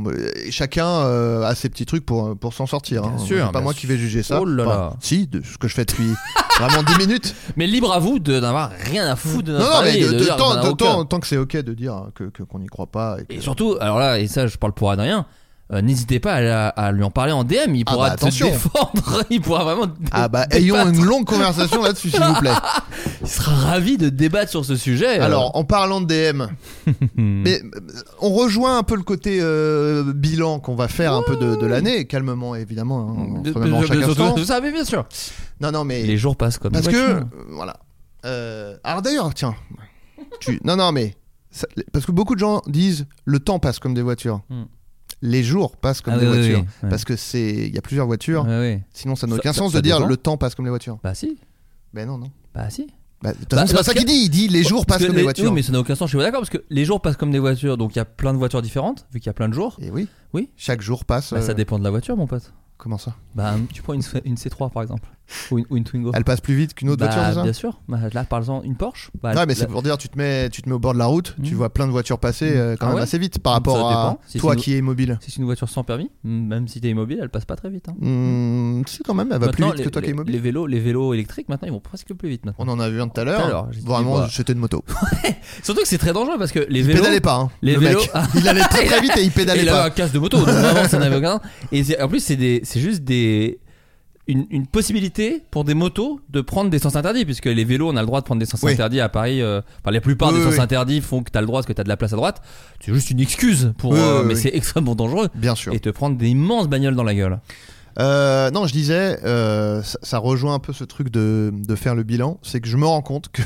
chacun 0.51 0.87
euh, 0.87 1.45
a 1.45 1.55
ses 1.55 1.69
petits 1.69 1.85
trucs 1.85 2.07
pour 2.07 2.37
pour 2.39 2.55
s'en 2.55 2.67
sortir 2.67 3.03
Bien 3.03 3.13
hein. 3.13 3.19
sûr, 3.19 3.45
c'est 3.47 3.53
pas 3.53 3.61
moi 3.61 3.75
qui 3.75 3.87
vais 3.87 3.99
juger 3.99 4.23
ça 4.23 4.41
Oh 4.41 4.45
là 4.47 4.65
Enfin, 4.67 4.75
là. 4.77 4.93
si 5.01 5.27
de 5.27 5.43
ce 5.45 5.59
que 5.59 5.69
je 5.69 5.75
fais 5.75 5.85
depuis 5.85 6.11
vraiment 6.59 6.83
10 6.83 6.97
minutes 6.97 7.35
Mais 7.57 7.67
libre 7.67 7.93
à 7.93 7.99
vous 7.99 8.19
de 8.19 8.41
n'avoir 8.41 8.71
rien 8.71 9.07
à 9.07 9.17
foutre 9.17 9.43
de 9.45 9.53
non 9.53 9.59
notre 9.59 9.75
non 9.77 9.83
mais 9.83 9.89
avis, 9.91 10.01
de, 10.01 10.07
de 10.09 10.13
de- 10.15 10.19
dire 10.25 10.37
tant, 10.37 11.21
que 11.21 11.27
c'est 11.27 11.37
ok 11.37 11.57
de 11.59 11.75
dire 11.75 12.07
que 12.15 12.25
que- 12.25 12.43
qu'on 12.43 12.59
n'y 12.61 12.69
croit 12.69 12.87
pas 12.87 13.19
et 13.21 13.25
que- 13.27 13.35
Et 13.35 13.41
surtout, 13.41 13.77
alors 13.81 13.99
là, 13.99 14.19
et 14.19 14.29
ça, 14.29 14.47
je 14.47 14.57
parle 14.57 14.73
pour 14.73 14.91
Adrien. 14.91 15.27
Euh, 15.75 15.83
N'hésitez 15.83 16.21
pas 16.21 16.35
à, 16.69 16.93
lui 16.93 17.03
en 17.03 17.11
parler 17.11 17.33
en 17.33 17.45
DM, 17.45 17.75
il 17.75 17.85
Ah 17.87 17.93
pourra 17.93 18.09
bah, 18.11 18.17
te 18.17 18.23
attention. 18.23 18.47
défendre, 18.49 19.23
il 19.31 19.41
pourra 19.41 19.65
vraiment. 19.65 19.93
ah 20.13 20.29
bah 20.29 20.47
ayons 20.51 20.89
une 20.89 21.05
longue 21.05 21.25
conversation 21.27 21.83
là-dessus 21.83 22.11
s'il 22.11 22.23
vous 22.23 22.35
plaît 22.41 22.51
Il 23.23 23.29
sera 23.29 23.55
ravi 23.55 23.97
de 23.97 24.09
débattre 24.09 24.51
sur 24.51 24.65
ce 24.65 24.77
sujet. 24.77 25.19
euh. 25.21 25.25
Alors, 25.25 25.57
en 25.57 25.65
parlant 25.65 26.01
de 26.01 26.07
DM, 26.33 26.45
mais 27.17 27.61
euh, 27.63 27.81
on 28.21 28.31
rejoint 28.31 28.79
un 28.79 28.83
peu 28.83 28.97
le 28.97 29.03
côté 29.03 29.39
euh, 29.41 30.13
bilan 30.15 30.61
qu'on 30.61 30.75
va 30.75 30.89
faire 30.89 31.13
un 31.15 31.23
peu 31.23 31.37
de, 31.37 31.57
de 31.57 31.67
l'année, 31.67 32.07
calmement 32.07 32.55
évidemment, 32.55 33.17
hein, 33.37 33.41
De- 33.43 33.53
chaque 33.87 34.03
instant. 34.03 34.37
ça, 34.45 34.61
mais 34.61 34.73
bien 34.73 34.85
sûr. 34.85 35.07
Non, 35.61 35.71
non, 35.73 35.85
mais 35.85 36.03
Les 36.03 36.17
jours 36.19 36.37
passent 36.37 36.59
comme 36.59 36.73
parce 36.73 36.87
des 36.87 36.93
que 36.93 37.23
voilà. 37.51 37.77
Alors 38.85 39.03
d'ailleurs, 39.03 39.33
tiens, 39.35 39.55
tu, 40.41 40.61
non, 40.65 40.77
non, 40.77 40.93
mais 40.93 41.15
ça- 41.51 41.67
parce 41.93 42.05
que 42.07 42.13
beaucoup 42.13 42.35
de 42.35 42.41
gens 42.41 42.63
disent 42.67 43.07
le 43.25 43.39
temps 43.39 43.59
passe 43.59 43.79
comme 43.79 43.95
des 43.95 44.03
voitures. 44.03 44.41
Hmm. 44.51 44.65
Les 45.27 45.43
jours 45.43 45.77
passent 45.79 46.03
comme 46.03 46.15
Ah 46.15 46.19
des 46.19 46.27
oui, 46.29 46.37
voitures. 46.37 46.65
oui. 46.83 46.89
Parce 46.91 47.05
que 47.05 47.17
c'est, 47.17 47.67
il 47.69 47.75
y 47.75 47.79
a 47.79 47.83
plusieurs 47.83 48.07
voitures. 48.07 48.45
Ouais. 48.47 48.83
Sinon, 48.93 49.17
ça 49.17 49.27
n'a 49.27 49.37
aucun 49.37 49.53
ça- 49.55 49.59
sens 49.61 49.73
ça 49.73 49.79
de 49.79 49.83
dire 49.83 49.97
dépend. 49.97 50.09
le 50.09 50.17
temps 50.19 50.37
passe 50.37 50.55
comme 50.55 50.67
les 50.67 50.71
voitures. 50.71 50.99
Bah 51.03 51.15
si, 51.15 51.39
Ben 51.95 52.07
non, 52.07 52.19
non. 52.19 52.31
bah 52.55 52.69
si. 52.69 52.89
Bah, 53.23 53.33
Bah, 53.51 53.65
c'est 53.67 53.75
pas 53.75 53.83
ça 53.83 53.95
qu'il 53.95 54.05
dit. 54.05 54.25
Il 54.25 54.29
dit 54.29 54.49
les 54.49 54.63
jours 54.63 54.85
passent 54.85 54.99
comme 54.99 55.09
les- 55.13 55.17
des 55.17 55.23
voitures. 55.23 55.47
Oui, 55.47 55.55
mais 55.55 55.63
ça 55.63 55.73
n'a 55.73 55.81
aucun 55.81 55.95
sens. 55.95 56.11
Je 56.11 56.17
suis 56.19 56.23
d'accord 56.23 56.41
parce 56.41 56.51
que 56.51 56.63
les 56.69 56.85
jours 56.85 57.01
passent 57.01 57.17
comme 57.17 57.31
des 57.31 57.39
voitures, 57.39 57.79
donc 57.79 57.95
il 57.95 57.99
y 57.99 58.01
a 58.01 58.05
plein 58.05 58.35
de 58.35 58.39
voitures 58.39 58.61
différentes, 58.61 59.07
vu 59.13 59.19
qu'il 59.21 59.29
y 59.29 59.31
a 59.31 59.33
plein 59.33 59.49
de 59.49 59.55
jours. 59.55 59.79
Et 59.81 59.91
oui. 59.91 60.09
Oui. 60.35 60.51
Chaque 60.59 60.83
jour 60.83 61.07
passe. 61.07 61.33
Bah, 61.33 61.39
euh, 61.39 61.43
ça 61.43 61.55
dépend 61.55 61.79
de 61.79 61.85
la 61.85 61.91
voiture, 61.91 62.17
mon 62.19 62.27
pote. 62.27 62.53
Comment 62.77 62.99
ça? 62.99 63.15
Bah, 63.35 63.55
tu 63.73 63.81
prends 63.83 63.95
une, 63.95 64.03
une 64.27 64.35
C3 64.35 64.71
par 64.71 64.83
exemple, 64.83 65.09
ou 65.51 65.59
une, 65.59 65.65
ou 65.71 65.77
une 65.77 65.85
Twingo. 65.85 66.11
Elle 66.15 66.25
passe 66.25 66.41
plus 66.41 66.55
vite 66.55 66.75
qu'une 66.75 66.91
autre 66.91 67.01
Bah, 67.01 67.07
voiture, 67.07 67.25
c'est 67.29 67.35
ça 67.35 67.43
Bien 67.43 67.53
sûr. 67.53 67.81
Bah, 67.89 67.99
là, 68.13 68.25
par 68.25 68.39
exemple, 68.41 68.67
une 68.67 68.77
Porsche. 68.77 69.11
Bah, 69.23 69.31
Ouais, 69.35 69.47
mais 69.47 69.47
la- 69.47 69.55
c'est 69.55 69.67
pour 69.67 69.83
dire, 69.83 69.97
tu 69.99 70.09
te 70.09 70.19
mets, 70.19 70.49
tu 70.51 70.63
te 70.63 70.69
mets 70.69 70.75
au 70.75 70.79
bord 70.79 70.93
de 70.95 70.99
la 70.99 71.07
route, 71.07 71.35
tu 71.43 71.53
Mhm. 71.53 71.57
vois 71.57 71.71
plein 71.71 71.87
de 71.87 71.93
voitures 71.93 72.19
passer 72.19 72.53
euh, 72.55 72.77
quand 72.79 72.87
Ah 72.87 72.89
même 72.91 72.97
ouais 72.97 73.03
assez 73.03 73.19
vite 73.19 73.39
par 73.39 73.53
Ça 73.53 73.57
rapport 73.59 73.91
à. 73.91 74.19
Si 74.27 74.39
toi 74.39 74.55
qui 74.57 74.77
est 74.77 74.83
mobile. 74.83 75.19
Si 75.23 75.31
c'est 75.31 75.39
une 75.39 75.45
voiture 75.45 75.69
sans 75.69 75.85
permis, 75.85 76.11
même 76.25 76.69
si 76.69 76.81
t'es 76.81 76.91
immobile, 76.91 77.19
elle 77.23 77.31
passe 77.31 77.45
pas 77.47 77.57
très 77.57 77.71
vite. 77.71 77.89
hein. 77.89 77.95
Hmm, 77.99 78.83
si 78.87 79.03
quand 79.03 79.15
même, 79.15 79.29
elle 79.33 79.39
va 79.41 79.49
plus 79.49 79.65
vite 79.65 79.79
les, 79.79 79.85
que 79.85 79.89
toi 79.89 80.03
qui 80.03 80.07
les- 80.09 80.13
est 80.13 80.17
mobile. 80.17 80.35
Les 80.35 80.41
vélos, 80.41 80.67
les 80.67 80.81
vélos 80.81 81.15
électriques, 81.15 81.49
maintenant, 81.49 81.67
ils 81.69 81.73
vont 81.73 81.81
presque 81.81 82.13
plus 82.15 82.29
vite. 82.29 82.45
Maintenant. 82.45 82.65
On 82.67 82.69
en 82.71 82.81
a 82.81 82.89
vu 82.91 83.01
un 83.01 83.09
tout 83.09 83.21
à 83.21 83.25
Tout 83.25 83.31
à 83.31 83.49
l'heure. 83.49 83.69
Vraiment, 83.85 84.29
c'était 84.29 84.53
une 84.53 84.59
moto. 84.59 84.85
Surtout 85.63 85.83
que 85.83 85.89
c'est 85.89 85.99
très 85.99 86.13
dangereux 86.13 86.37
parce 86.39 86.53
que 86.53 86.61
les 86.69 86.81
Il 86.81 86.87
vélos. 86.87 87.01
pédalait 87.03 87.21
pas, 87.21 87.37
hein, 87.37 87.51
les 87.63 87.75
le 87.75 87.81
vélos-. 87.81 88.01
Il 88.35 88.47
allait 88.49 88.61
très 88.63 88.85
très 88.87 89.01
vite 89.01 89.17
et 89.17 89.23
il 89.25 89.31
pédalait 89.31 89.63
il 89.63 89.69
avait 89.69 89.79
pas. 89.79 89.87
un 89.87 89.91
casque 89.91 90.15
de 90.15 90.19
moto, 90.19 90.39
vraiment 90.39 90.87
ça 90.89 90.99
n'avait 90.99 91.17
aucun. 91.17 91.41
Et 91.73 91.83
en 92.01 92.09
plus, 92.09 92.21
c'est 92.21 92.37
des, 92.37 92.61
c'est 92.65 92.81
juste 92.81 93.03
des. 93.05 93.59
Une, 94.27 94.47
une 94.49 94.67
possibilité 94.67 95.43
pour 95.51 95.65
des 95.65 95.75
motos 95.75 96.19
de 96.31 96.41
prendre 96.41 96.71
des 96.71 96.79
sens 96.79 96.97
interdits, 96.97 97.27
puisque 97.27 97.45
les 97.45 97.65
vélos, 97.65 97.91
on 97.91 97.97
a 97.97 98.01
le 98.01 98.07
droit 98.07 98.21
de 98.21 98.25
prendre 98.25 98.39
des 98.41 98.47
sens 98.47 98.63
Oui. 98.63 98.73
interdits 98.73 99.01
à 99.01 99.11
Paris. 99.11 99.43
euh, 99.43 99.61
enfin, 99.83 99.91
la 99.91 100.01
plupart 100.01 100.31
Oui, 100.33 100.39
des 100.39 100.47
oui, 100.47 100.51
sens 100.51 100.61
interdits 100.61 101.03
font 101.03 101.23
que 101.23 101.31
tu 101.31 101.37
as 101.37 101.43
le 101.43 101.47
droit 101.47 101.59
parce 101.61 101.67
que 101.67 101.75
tu 101.75 101.81
as 101.83 101.85
de 101.85 101.91
la 101.91 101.99
place 101.99 102.15
à 102.15 102.17
droite. 102.17 102.41
C'est 102.81 102.95
juste 102.95 103.11
une 103.11 103.21
excuse 103.21 103.75
pour. 103.77 103.95
Euh, 103.95 104.25
mais 104.25 104.35
c'est 104.35 104.51
extrêmement 104.55 104.95
dangereux. 104.95 105.29
Bien 105.35 105.55
sûr. 105.55 105.75
Et 105.75 105.79
te 105.81 105.91
prendre 105.91 106.17
des 106.17 106.29
immenses 106.29 106.69
bagnoles 106.69 106.95
dans 106.97 107.05
la 107.05 107.15
gueule. 107.15 107.39
Euh, 107.99 108.51
non, 108.51 108.67
je 108.67 108.73
disais, 108.73 109.19
euh, 109.25 109.83
ça, 109.83 109.99
ça 110.03 110.19
rejoint 110.19 110.55
un 110.55 110.59
peu 110.59 110.73
ce 110.73 110.85
truc 110.85 111.11
de, 111.11 111.53
de 111.53 111.75
faire 111.77 111.95
le 111.95 112.03
bilan. 112.03 112.39
C'est 112.43 112.63
que 112.63 112.67
je 112.69 112.79
me 112.79 112.87
rends 112.87 113.03
compte 113.03 113.29
que 113.31 113.43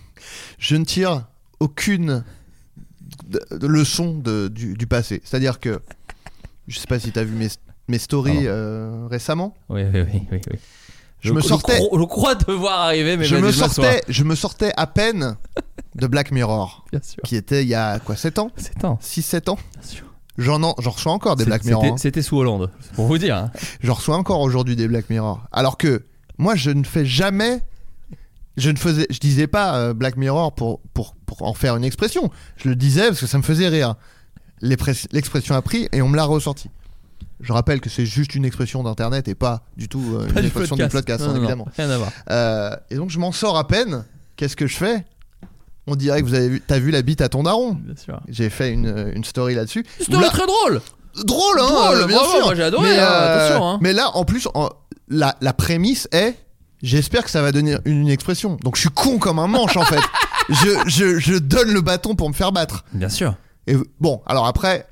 je 0.58 0.76
ne 0.76 0.84
tire 0.86 1.26
aucune 1.60 2.24
de- 3.28 3.56
de 3.58 3.66
leçon 3.66 4.14
de- 4.18 4.48
du, 4.48 4.74
du 4.74 4.86
passé. 4.86 5.20
C'est-à-dire 5.24 5.60
que, 5.60 5.80
je 6.68 6.78
sais 6.78 6.86
pas 6.86 6.98
si 6.98 7.12
tu 7.12 7.18
as 7.18 7.24
vu 7.24 7.34
mes, 7.36 7.48
mes 7.92 7.98
stories 7.98 8.46
euh, 8.46 9.06
récemment. 9.10 9.54
Oui, 9.68 9.82
oui, 9.84 10.00
oui. 10.00 10.22
oui, 10.32 10.40
oui. 10.50 10.58
Je 11.20 11.32
me 11.32 11.40
sortais- 11.40 11.78
cro- 11.78 12.00
je 12.00 12.04
crois 12.04 12.34
te 12.34 12.50
voir 12.50 12.80
arriver, 12.80 13.16
mais 13.16 13.24
je, 13.26 13.36
me 13.36 13.52
sortais, 13.52 14.02
je 14.08 14.24
me 14.24 14.34
sortais 14.34 14.72
à 14.76 14.88
peine 14.88 15.36
de 15.94 16.06
Black 16.08 16.32
Mirror, 16.32 16.84
Bien 16.90 17.00
sûr. 17.02 17.22
qui 17.22 17.36
était 17.36 17.62
il 17.62 17.68
y 17.68 17.74
a 17.76 18.00
quoi 18.00 18.16
7 18.16 18.38
ans 18.40 18.50
C'est 18.56 18.84
un. 18.84 18.94
6-7 19.00 19.50
ans 19.50 19.58
Bien 19.74 19.82
sûr. 19.88 20.04
J'en 20.38 20.62
en- 20.64 20.74
j'en 20.80 20.90
reçois 20.90 21.12
encore 21.12 21.36
des 21.36 21.44
Black 21.44 21.64
Mirror. 21.64 21.96
c'était- 21.98 22.20
hein. 22.20 22.22
Sous 22.24 22.38
Hollande, 22.38 22.70
pour 22.94 23.06
vous 23.06 23.18
dire. 23.18 23.36
hein. 23.36 23.50
J'en 23.82 23.94
reçois 23.94 24.16
encore 24.16 24.40
aujourd'hui 24.40 24.74
des 24.74 24.88
Black 24.88 25.10
Mirror. 25.10 25.44
Alors 25.52 25.76
que 25.76 26.02
moi, 26.38 26.56
je 26.56 26.70
ne 26.70 26.82
fais 26.84 27.04
jamais. 27.04 27.60
Je 28.56 28.70
ne 28.70 28.76
faisais, 28.76 29.06
je 29.10 29.18
disais 29.18 29.46
pas 29.46 29.76
euh, 29.76 29.94
Black 29.94 30.16
Mirror 30.16 30.52
pour, 30.54 30.80
pour, 30.92 31.14
pour 31.26 31.42
en 31.42 31.54
faire 31.54 31.76
une 31.76 31.84
expression. 31.84 32.30
Je 32.56 32.68
le 32.68 32.74
disais 32.74 33.06
parce 33.08 33.20
que 33.20 33.26
ça 33.26 33.38
me 33.38 33.42
faisait 33.44 33.68
rire. 33.68 33.94
L'expression 34.60 35.54
a 35.54 35.62
pris 35.62 35.88
et 35.92 36.02
on 36.02 36.08
me 36.08 36.16
l'a 36.16 36.24
ressorti. 36.24 36.68
Je 37.40 37.52
rappelle 37.52 37.80
que 37.80 37.88
c'est 37.90 38.06
juste 38.06 38.34
une 38.34 38.44
expression 38.44 38.82
d'internet 38.82 39.28
et 39.28 39.34
pas 39.34 39.62
du 39.76 39.88
tout 39.88 40.02
euh, 40.14 40.26
Pas 40.26 40.34
une 40.34 40.40
du 40.40 40.46
expression 40.46 40.76
podcast. 40.76 40.90
du 40.94 40.98
podcast, 40.98 41.20
Non, 41.24 41.30
hein, 41.30 41.32
non, 41.34 41.38
évidemment. 41.38 41.68
Rien 41.76 41.90
à 41.90 41.98
voir. 41.98 42.10
Euh, 42.30 42.76
et 42.90 42.96
donc 42.96 43.10
je 43.10 43.18
m'en 43.18 43.32
sors 43.32 43.56
à 43.56 43.66
peine. 43.66 44.04
Qu'est-ce 44.36 44.56
que 44.56 44.66
je 44.66 44.76
fais? 44.76 45.04
On 45.86 45.96
dirait 45.96 46.20
que 46.22 46.26
vous 46.26 46.34
avez 46.34 46.48
vu, 46.48 46.62
t'as 46.66 46.78
vu 46.78 46.90
la 46.90 47.02
bite 47.02 47.20
à 47.20 47.28
ton 47.28 47.42
daron. 47.42 47.72
Bien 47.74 47.96
sûr. 47.96 48.20
J'ai 48.28 48.50
fait 48.50 48.70
une, 48.72 49.10
une 49.14 49.24
story 49.24 49.54
là-dessus. 49.54 49.84
Là- 50.08 50.28
très 50.30 50.46
drôle. 50.46 50.80
drôle, 51.24 51.60
hein, 51.60 51.66
Drôle, 51.68 51.96
euh, 52.02 52.06
bien 52.06 52.16
bravo, 52.16 52.30
sûr. 52.32 52.44
moi 52.44 52.54
j'ai 52.54 52.62
adoré, 52.62 52.88
mais, 52.90 52.98
hein, 52.98 53.02
euh, 53.10 53.46
attention, 53.46 53.68
hein. 53.68 53.78
mais 53.80 53.92
là, 53.92 54.10
en 54.14 54.24
plus, 54.24 54.46
en- 54.54 54.68
la, 55.08 55.36
la 55.40 55.52
prémisse 55.52 56.08
est. 56.12 56.34
J'espère 56.82 57.22
que 57.22 57.30
ça 57.30 57.42
va 57.42 57.52
devenir 57.52 57.78
une, 57.84 58.00
une 58.00 58.08
expression. 58.08 58.56
Donc 58.64 58.74
je 58.76 58.80
suis 58.80 58.90
con 58.90 59.18
comme 59.18 59.38
un 59.38 59.46
manche 59.46 59.76
en 59.76 59.84
fait. 59.84 60.00
Je, 60.48 60.70
je, 60.88 61.18
je 61.20 61.34
donne 61.38 61.72
le 61.72 61.80
bâton 61.80 62.16
pour 62.16 62.28
me 62.28 62.34
faire 62.34 62.50
battre. 62.50 62.84
Bien 62.92 63.08
sûr. 63.08 63.36
Et 63.68 63.76
bon, 64.00 64.20
alors 64.26 64.44
après, 64.46 64.86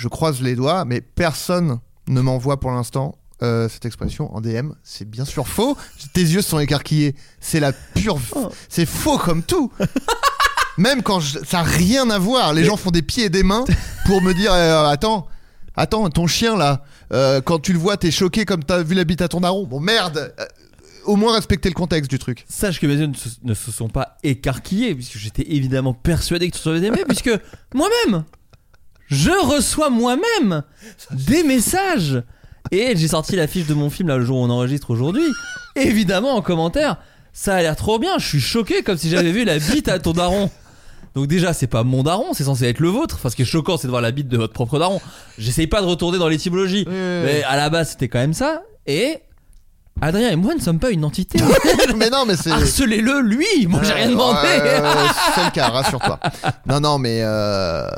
je 0.00 0.08
croise 0.08 0.40
les 0.40 0.54
doigts, 0.56 0.86
mais 0.86 1.02
personne 1.02 1.78
ne 2.08 2.20
m'envoie 2.22 2.58
pour 2.58 2.70
l'instant 2.70 3.16
euh, 3.42 3.68
cette 3.68 3.84
expression 3.84 4.34
en 4.34 4.40
DM. 4.40 4.70
C'est 4.82 5.08
bien 5.08 5.26
sûr 5.26 5.46
faux. 5.46 5.76
Tes 6.14 6.22
yeux 6.22 6.40
sont 6.42 6.58
écarquillés. 6.58 7.14
C'est 7.38 7.60
la 7.60 7.72
pure. 7.72 8.18
Oh. 8.34 8.48
C'est 8.70 8.86
faux 8.86 9.18
comme 9.18 9.42
tout. 9.42 9.70
Même 10.78 11.02
quand 11.02 11.20
je- 11.20 11.38
ça 11.44 11.58
n'a 11.58 11.62
rien 11.64 12.08
à 12.08 12.18
voir. 12.18 12.54
Les 12.54 12.64
gens 12.64 12.76
font 12.78 12.90
des 12.90 13.02
pieds 13.02 13.24
et 13.24 13.28
des 13.30 13.42
mains 13.42 13.64
pour 14.06 14.22
me 14.22 14.32
dire 14.32 14.52
euh, 14.54 14.86
Attends, 14.88 15.26
attends, 15.76 16.08
ton 16.08 16.26
chien 16.26 16.56
là, 16.56 16.82
euh, 17.12 17.42
quand 17.42 17.58
tu 17.58 17.74
le 17.74 17.78
vois, 17.78 17.98
t'es 17.98 18.10
choqué 18.10 18.46
comme 18.46 18.64
t'as 18.64 18.82
vu 18.82 18.94
la 18.94 19.04
bite 19.04 19.20
à 19.20 19.28
ton 19.28 19.40
daron. 19.40 19.66
Bon, 19.66 19.80
merde 19.80 20.32
euh, 20.40 20.44
Au 21.04 21.16
moins 21.16 21.34
respecter 21.34 21.68
le 21.68 21.74
contexte 21.74 22.10
du 22.10 22.18
truc. 22.18 22.46
Sache 22.48 22.80
que 22.80 22.86
mes 22.86 22.94
yeux 22.94 23.06
ne 23.08 23.14
se, 23.14 23.28
ne 23.42 23.52
se 23.52 23.70
sont 23.70 23.88
pas 23.88 24.16
écarquillés, 24.22 24.94
puisque 24.94 25.18
j'étais 25.18 25.44
évidemment 25.52 25.92
persuadé 25.92 26.50
que 26.50 26.56
tu 26.56 26.62
serais 26.62 26.82
aimé, 26.82 27.02
puisque 27.06 27.30
moi-même, 27.74 28.24
je 29.10 29.30
reçois 29.30 29.90
moi-même 29.90 30.62
des 31.12 31.42
messages. 31.42 32.22
Et 32.72 32.94
j'ai 32.96 33.08
sorti 33.08 33.34
la 33.36 33.46
fiche 33.46 33.66
de 33.66 33.74
mon 33.74 33.90
film 33.90 34.08
là, 34.08 34.16
le 34.18 34.24
jour 34.24 34.38
où 34.38 34.44
on 34.44 34.50
enregistre 34.50 34.90
aujourd'hui. 34.90 35.24
Évidemment, 35.76 36.34
en 36.36 36.42
commentaire, 36.42 36.96
Ça 37.32 37.54
a 37.56 37.62
l'air 37.62 37.76
trop 37.76 37.98
bien. 37.98 38.18
Je 38.18 38.26
suis 38.26 38.40
choqué 38.40 38.82
comme 38.82 38.96
si 38.98 39.08
j'avais 39.10 39.32
vu 39.32 39.44
la 39.44 39.58
bite 39.58 39.88
à 39.88 39.98
ton 39.98 40.12
daron. 40.12 40.50
Donc 41.14 41.26
déjà, 41.26 41.52
c'est 41.52 41.66
pas 41.66 41.82
mon 41.84 42.02
daron, 42.04 42.34
c'est 42.34 42.44
censé 42.44 42.66
être 42.66 42.78
le 42.80 42.88
vôtre. 42.88 43.16
Enfin, 43.16 43.30
ce 43.30 43.36
qui 43.36 43.42
est 43.42 43.46
choquant, 43.46 43.76
c'est 43.76 43.86
de 43.86 43.90
voir 43.90 44.02
la 44.02 44.10
bite 44.12 44.28
de 44.28 44.36
votre 44.36 44.52
propre 44.52 44.78
daron. 44.78 45.00
J'essaye 45.38 45.66
pas 45.66 45.80
de 45.80 45.86
retourner 45.86 46.18
dans 46.18 46.28
l'étymologie, 46.28 46.84
mais 46.88 47.42
à 47.44 47.56
la 47.56 47.70
base, 47.70 47.90
c'était 47.90 48.08
quand 48.08 48.18
même 48.20 48.34
ça. 48.34 48.62
Et 48.86 49.18
Adrien 50.00 50.30
et 50.30 50.36
moi 50.36 50.54
ne 50.54 50.60
sommes 50.60 50.78
pas 50.78 50.90
une 50.90 51.04
entité. 51.04 51.38
mais 51.96 52.10
non, 52.10 52.24
mais 52.26 52.36
c'est. 52.36 52.50
Harcelez-le, 52.50 53.20
lui. 53.22 53.66
Moi, 53.66 53.80
j'ai 53.82 53.92
rien 53.92 54.06
Ouais, 54.06 54.12
demandé. 54.12 54.38
c'est 55.34 55.44
le 55.44 55.50
cas, 55.50 55.68
rassure-toi. 55.68 56.18
Non, 56.66 56.78
non, 56.80 56.98
mais. 56.98 57.20
Euh... 57.22 57.88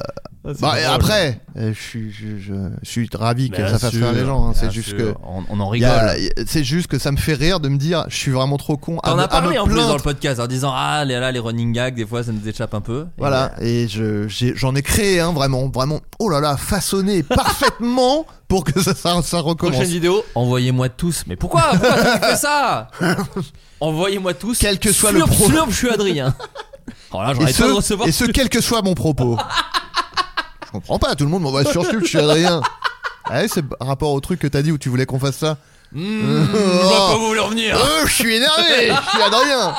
bah, 0.61 0.81
et 0.81 0.85
après, 0.85 1.41
euh, 1.57 1.73
je 1.73 1.81
suis, 1.81 2.11
je, 2.13 2.37
je- 2.39 2.53
je 2.83 2.89
suis 2.91 3.09
ravi 3.15 3.49
que 3.51 3.57
Bien 3.59 3.69
ça 3.69 3.79
fasse 3.79 3.91
sûr, 3.93 4.01
rire 4.09 4.13
les 4.13 4.25
gens. 4.27 4.49
hein, 4.49 4.53
C'est 4.57 4.73
juste 4.73 4.89
sûr. 4.89 4.97
que. 4.99 5.15
on, 5.25 5.45
on 5.49 5.61
en 5.61 5.69
a- 5.69 5.71
rigole. 5.71 5.91
y 6.19 6.31
C'est 6.49 6.65
juste 6.65 6.89
que 6.89 6.99
ça 6.99 7.13
me 7.13 7.17
fait 7.17 7.35
rire 7.35 7.61
de 7.61 7.69
me 7.69 7.77
dire, 7.77 8.05
je 8.09 8.17
suis 8.17 8.33
vraiment 8.33 8.57
trop 8.57 8.77
con. 8.77 8.99
à 9.05 9.11
T'en 9.11 9.17
me- 9.17 9.21
as 9.21 9.25
à 9.25 9.29
parlé 9.29 9.57
en 9.59 9.65
plus 9.67 9.75
plaindre. 9.75 9.89
dans 9.91 9.97
le 9.97 10.03
podcast 10.03 10.41
en 10.41 10.49
disant 10.49 10.73
ah 10.75 11.05
les, 11.05 11.19
là, 11.21 11.31
les 11.31 11.39
running 11.39 11.73
gags 11.73 11.95
des 11.95 12.05
fois 12.07 12.25
ça 12.25 12.33
nous 12.33 12.49
échappe 12.49 12.75
un 12.75 12.81
peu. 12.81 13.03
Et 13.03 13.19
Voilà, 13.19 13.53
et 13.61 13.87
je 13.89 14.27
j'ai- 14.27 14.55
j'en 14.57 14.75
ai, 14.75 14.83
créé 14.83 15.21
un 15.21 15.33
vraiment, 15.33 15.69
vraiment, 15.69 16.01
oh 16.19 16.29
là 16.29 16.41
là, 16.41 16.57
façonné 16.57 17.23
parfaitement 17.23 18.27
pour 18.49 18.65
que 18.65 18.81
ça, 18.81 18.95
ça, 18.97 19.23
ça 19.23 19.39
recommence. 19.41 19.77
Prochaine 19.77 19.93
vidéo, 19.93 20.25
envoyez-moi 20.35 20.89
tous. 20.89 21.23
Mais 21.29 21.37
pourquoi? 21.37 21.71
Pourquoi 21.71 22.19
tu 22.19 22.27
fais 22.27 22.37
ça? 22.37 22.89
Envoyez-moi 23.81 24.35
tous. 24.35 24.59
Quel 24.59 24.79
que 24.79 24.93
soit 24.93 25.13
le 25.13 25.21
Slurp, 25.21 25.33
pro- 25.37 25.47
slurp, 25.49 25.71
je 25.71 25.77
suis 25.77 25.89
Adrien. 25.91 26.35
Alors 27.13 27.23
là, 27.27 27.31
Et 27.33 27.35
j'aurais 27.35 27.47
pas 27.47 27.53
de 27.53 27.53
ce, 27.53 27.77
recevoir. 27.77 28.09
et 28.09 28.13
ce 28.13 28.25
quel 28.27 28.49
que 28.49 28.61
soit 28.61 28.83
mon 28.83 28.95
propos. 28.95 29.37
Je 30.73 30.79
comprends 30.79 30.99
pas, 30.99 31.15
tout 31.15 31.25
le 31.25 31.31
monde 31.31 31.43
m'envoie 31.43 31.65
sur 31.65 31.85
Slurp, 31.85 32.03
je 32.03 32.09
suis 32.09 32.19
Adrien. 32.19 32.61
Ah 33.25 33.35
ouais, 33.41 33.47
c'est 33.49 33.63
par 33.63 33.87
rapport 33.87 34.11
au 34.13 34.21
truc 34.21 34.41
que 34.41 34.49
t'as 34.49 34.63
dit 34.63 34.73
où 34.73 34.79
tu 34.79 34.89
voulais 34.89 35.07
qu'on 35.07 35.21
fasse 35.21 35.37
ça. 35.37 35.57
Mmh, 35.93 36.01
je 36.03 36.83
vois 36.83 36.91
pas 37.09 37.17
où 37.17 37.21
vous 37.21 37.27
voulez 37.29 37.39
en 37.41 37.49
venir. 37.51 37.79
Oh, 37.81 38.05
je 38.05 38.13
suis 38.13 38.35
énervé, 38.35 38.89
je 38.89 39.11
suis 39.11 39.23
Adrien. 39.27 39.75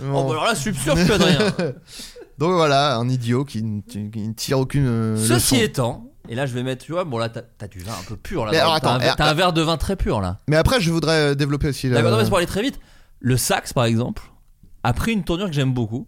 Oh, 0.00 0.04
Bon. 0.04 0.24
bah 0.26 0.30
alors 0.30 0.44
là, 0.44 0.54
slurp, 0.54 0.76
slurp, 0.78 0.96
je 0.96 1.02
suis 1.02 1.12
Adrien. 1.12 1.38
Donc 2.38 2.52
voilà, 2.52 2.94
un 2.96 3.08
idiot 3.08 3.44
qui 3.44 3.64
ne, 3.64 3.80
qui 3.82 3.98
ne 3.98 4.32
tire 4.32 4.60
aucune 4.60 4.86
euh, 4.86 5.16
Ceci 5.16 5.56
leçon. 5.56 5.56
étant, 5.56 6.04
et 6.28 6.36
là 6.36 6.46
je 6.46 6.54
vais 6.54 6.62
mettre, 6.62 6.84
tu 6.84 6.92
vois, 6.92 7.02
bon 7.04 7.18
là 7.18 7.28
t'as 7.28 7.42
t'as 7.42 7.66
du 7.66 7.80
vin 7.80 7.92
un 7.92 8.04
peu 8.08 8.16
pur 8.16 8.44
là. 8.46 8.52
Mais 8.52 8.58
alors, 8.58 8.80
T'as 8.80 8.90
un, 8.90 8.94
attends, 8.94 8.98
verre- 9.04 9.14
eh, 9.14 9.18
t'as 9.18 9.28
un 9.30 9.34
verre 9.34 9.52
de 9.52 9.62
vin 9.62 9.76
très 9.76 9.96
pur 9.96 10.20
là. 10.20 10.38
Mais 10.48 10.56
après, 10.56 10.80
je 10.80 10.90
voudrais 10.92 11.32
euh, 11.32 11.34
développer 11.34 11.68
aussi. 11.68 11.88
la- 11.88 11.96
D'accord, 11.96 12.12
non, 12.12 12.16
mais 12.18 12.22
c'est 12.24 12.28
pour 12.30 12.38
aller 12.38 12.46
très 12.46 12.62
vite. 12.62 12.78
Le 13.18 13.36
sax 13.36 13.72
par 13.72 13.84
exemple 13.86 14.22
a 14.84 14.92
pris 14.92 15.12
une 15.12 15.24
tournure 15.24 15.48
que 15.48 15.52
j'aime 15.52 15.74
beaucoup. 15.74 16.06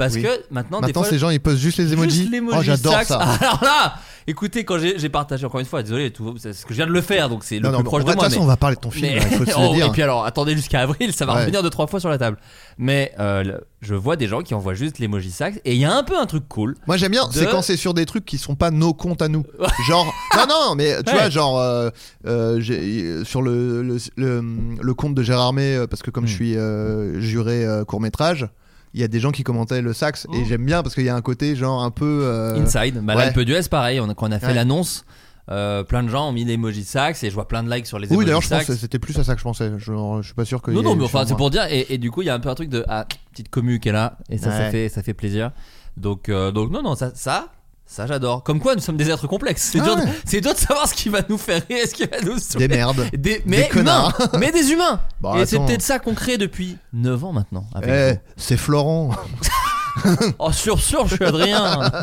Parce 0.00 0.14
Oui. 0.14 0.22
que 0.22 0.28
maintenant, 0.50 0.80
Maintenant, 0.80 0.80
des 0.86 0.92
fois, 0.94 1.04
ces 1.04 1.18
gens, 1.18 1.28
ils 1.28 1.38
posent 1.40 1.58
juste 1.60 1.76
les 1.76 1.92
emojis. 1.92 2.26
Juste 2.30 2.42
oh, 2.50 2.62
j'adore 2.62 3.02
ça. 3.02 3.18
Alors 3.40 3.60
là, 3.62 3.94
écoutez, 4.26 4.64
quand 4.64 4.78
j'ai 4.78 5.08
partagé 5.10 5.44
encore 5.44 5.60
une 5.60 5.66
fois, 5.66 5.82
désolé, 5.82 6.10
tout, 6.10 6.36
c'est 6.38 6.54
ce 6.54 6.64
que 6.64 6.70
je 6.72 6.76
viens 6.78 6.86
de 6.86 6.90
le 6.92 7.02
faire, 7.02 7.28
donc 7.28 7.44
c'est 7.44 7.58
le 7.58 7.68
non, 7.68 7.76
plus 7.80 7.84
proche 7.84 8.00
de 8.00 8.06
moi. 8.06 8.14
toute 8.14 8.22
façon, 8.24 8.36
mais- 8.38 8.44
on 8.44 8.48
va 8.48 8.56
parler 8.56 8.76
de 8.76 8.80
ton 8.80 8.90
film, 8.90 9.08
mais- 9.12 9.20
là, 9.20 9.26
il 9.30 9.36
faut 9.36 9.44
se 9.50 9.52
Oh, 9.58 9.68
le 9.68 9.74
dire. 9.74 9.86
Et 9.86 9.90
puis 9.90 10.00
alors, 10.02 10.24
attendez 10.24 10.56
jusqu'à 10.56 10.80
avril, 10.80 11.12
ça 11.12 11.26
va 11.26 11.34
Ouais. 11.34 11.40
revenir 11.40 11.62
deux 11.62 11.68
trois 11.68 11.86
fois 11.86 12.00
sur 12.00 12.08
la 12.08 12.16
table. 12.16 12.38
Mais 12.78 13.12
euh, 13.20 13.58
je 13.82 13.94
vois 13.94 14.16
des 14.16 14.26
gens 14.26 14.40
qui 14.40 14.54
envoient 14.54 14.72
juste 14.72 14.98
l'emoji 15.00 15.30
sax, 15.30 15.58
et 15.66 15.74
il 15.74 15.78
y 15.78 15.84
a 15.84 15.94
un 15.94 16.02
peu 16.02 16.18
un 16.18 16.24
truc 16.24 16.44
cool. 16.48 16.76
Moi 16.86 16.96
j'aime 16.96 17.12
bien, 17.12 17.28
De- 17.28 17.32
c'est 17.34 17.50
quand 17.50 17.60
c'est 17.60 17.76
sur 17.76 17.92
des 17.92 18.06
trucs 18.06 18.24
qui 18.24 18.38
sont 18.38 18.54
pas 18.54 18.70
nos 18.70 18.94
comptes 18.94 19.20
à 19.20 19.28
nous. 19.28 19.44
genre, 19.86 20.06
non, 20.34 20.46
non, 20.48 20.74
mais 20.76 20.96
tu 21.02 21.12
Ouais. 21.12 21.18
vois, 21.20 21.28
genre, 21.28 21.58
euh, 21.58 21.90
euh, 22.26 23.24
sur 23.24 23.42
le, 23.42 23.82
le, 23.82 23.98
le, 24.16 24.42
le 24.80 24.94
compte 24.94 25.14
de 25.14 25.22
Gérard 25.22 25.52
May, 25.52 25.78
parce 25.90 26.00
que 26.02 26.10
comme 26.10 26.24
Mm. 26.24 26.28
je 26.28 26.32
suis 26.34 26.56
juré 27.22 27.66
court 27.86 28.00
métrage, 28.00 28.48
il 28.94 29.00
y 29.00 29.04
a 29.04 29.08
des 29.08 29.20
gens 29.20 29.30
qui 29.30 29.42
commentaient 29.44 29.82
le 29.82 29.92
sax, 29.92 30.26
et 30.34 30.40
Mm. 30.40 30.44
j'aime 30.46 30.64
bien 30.66 30.82
parce 30.82 30.94
qu'il 30.94 31.04
y 31.04 31.08
a 31.08 31.14
un 31.16 31.20
côté 31.22 31.54
genre 31.56 31.82
un 31.82 31.90
peu. 31.90 32.22
euh, 32.24 32.56
Inside, 32.62 33.00
bah 33.02 33.14
là, 33.14 33.26
ouais. 33.26 33.32
peu 33.32 33.44
d'US, 33.44 33.68
pareil, 33.68 34.00
on 34.00 34.08
a, 34.08 34.14
quand 34.14 34.28
on 34.28 34.32
a 34.32 34.38
fait 34.38 34.46
Ouais. 34.48 34.54
l'annonce, 34.54 35.04
euh, 35.50 35.82
plein 35.84 36.02
de 36.02 36.08
gens 36.08 36.28
ont 36.28 36.32
mis 36.32 36.44
l'emoji 36.44 36.84
sax, 36.84 37.22
et 37.24 37.30
je 37.30 37.34
vois 37.34 37.48
plein 37.48 37.62
de 37.62 37.70
likes 37.70 37.86
sur 37.86 37.98
les 37.98 38.06
Oui, 38.08 38.14
emojis 38.14 38.26
d'ailleurs, 38.26 38.40
je 38.42 38.48
pense 38.48 38.58
sax. 38.58 38.66
que 38.68 38.74
c'était 38.76 38.98
plus 38.98 39.18
à 39.18 39.24
ça 39.24 39.32
que 39.34 39.38
je 39.38 39.44
pensais. 39.44 39.72
Genre, 39.78 40.22
je 40.22 40.26
suis 40.26 40.34
pas 40.34 40.44
sûr 40.44 40.60
que. 40.62 40.70
Non, 40.70 40.82
non, 40.82 40.94
mais 40.96 41.04
enfin, 41.04 41.24
c'est 41.26 41.36
pour 41.36 41.50
dire, 41.50 41.66
et, 41.70 41.86
et 41.94 41.98
du 41.98 42.10
coup, 42.10 42.22
il 42.22 42.26
y 42.26 42.30
a 42.30 42.34
un 42.34 42.40
peu 42.40 42.48
un 42.48 42.54
truc 42.54 42.68
de 42.68 42.84
ah, 42.88 43.06
petite 43.32 43.48
commu 43.48 43.80
qui 43.80 43.88
est 43.88 43.92
là, 43.92 44.18
et 44.28 44.38
ça, 44.38 44.50
ça, 44.50 44.70
fait, 44.70 44.88
ça 44.88 45.02
fait 45.02 45.14
plaisir. 45.14 45.50
Donc, 45.96 46.28
euh, 46.28 46.50
donc 46.52 46.70
non, 46.70 46.82
non, 46.82 46.94
ça, 46.94 47.10
ça, 47.14 47.46
ça 47.92 48.06
j'adore. 48.06 48.42
Comme 48.44 48.60
quoi, 48.60 48.74
nous 48.76 48.80
sommes 48.80 48.96
des 48.96 49.10
êtres 49.10 49.26
complexes. 49.26 49.70
C'est 49.72 49.80
Ah 49.80 49.84
dur, 49.84 49.96
de- 49.96 50.02
ouais. 50.02 50.08
c'est 50.24 50.40
dur 50.40 50.52
de 50.54 50.58
savoir 50.58 50.86
ce 50.88 50.94
qui 50.94 51.08
va 51.08 51.20
nous 51.28 51.38
faire 51.38 51.60
rire 51.68 51.78
et 51.82 51.86
ce 51.88 51.94
qui 51.94 52.04
va 52.06 52.20
nous 52.20 52.38
saouler. 52.38 52.68
Des 52.68 52.76
merdes. 52.76 53.06
Des- 53.12 53.42
mais 53.46 53.68
connards. 53.68 54.14
humains, 54.20 54.28
mais 54.38 54.52
des 54.52 54.70
humains. 54.70 55.00
Bon, 55.20 55.34
et 55.34 55.44
c'est 55.46 55.56
attends. 55.56 55.66
peut-être 55.66 55.82
ça 55.82 55.98
qu'on 55.98 56.14
crée 56.14 56.38
depuis 56.38 56.76
9 56.92 57.24
ans 57.24 57.32
maintenant. 57.32 57.64
Avec 57.74 57.90
Eh, 57.90 58.20
c'est 58.36 58.56
Florent. 58.56 59.10
Oh, 60.38 60.52
sur, 60.52 60.78
sur, 60.80 61.08
je 61.08 61.16
suis 61.16 61.24
Adrien. 61.24 61.80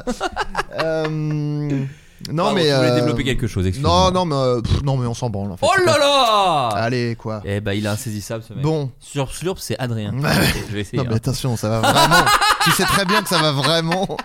Euh, 0.84 1.08
non, 1.10 2.43
Pardon, 2.43 2.56
mais. 2.56 2.63
tu 2.69 2.76
voulais 2.76 2.89
euh, 2.91 2.95
développer 2.95 3.23
quelque 3.23 3.47
chose, 3.47 3.65
excuse-moi. 3.65 4.12
Non, 4.12 4.12
non, 4.12 4.26
mais, 4.26 4.36
euh, 4.36 4.62
pff, 4.62 4.84
non, 4.84 4.97
mais 4.97 5.08
on 5.08 5.13
s'en 5.13 5.30
branle. 5.30 5.52
En 5.54 5.58
fait, 5.58 5.65
Oh 5.65 5.71
là 5.86 5.97
là 5.97 6.67
Allez, 6.76 7.15
quoi. 7.15 7.41
Eh 7.45 7.62
bah, 7.62 7.73
il 7.73 7.86
est 7.86 7.89
insaisissable 7.89 8.43
ce 8.47 8.54
mec. 8.54 8.62
Bon. 8.62 8.91
Sur 9.00 9.34
Slurp, 9.34 9.58
c'est 9.60 9.80
Adrien. 9.80 10.13
Ouais. 10.13 10.30
Ok, 10.30 10.63
je 10.69 10.73
vais 10.73 10.82
essayer. 10.82 10.97
Non 10.97 11.06
mais 11.06 11.13
hein. 11.13 11.17
attention, 11.17 11.56
ça 11.58 11.69
va 11.69 11.80
vraiment. 11.80 12.26
tu 12.65 12.71
sais 12.71 12.84
très 12.84 13.06
bien 13.06 13.21
que 13.23 13.30
ça 13.30 13.39
va 13.41 13.54
vraiment. 13.54 14.17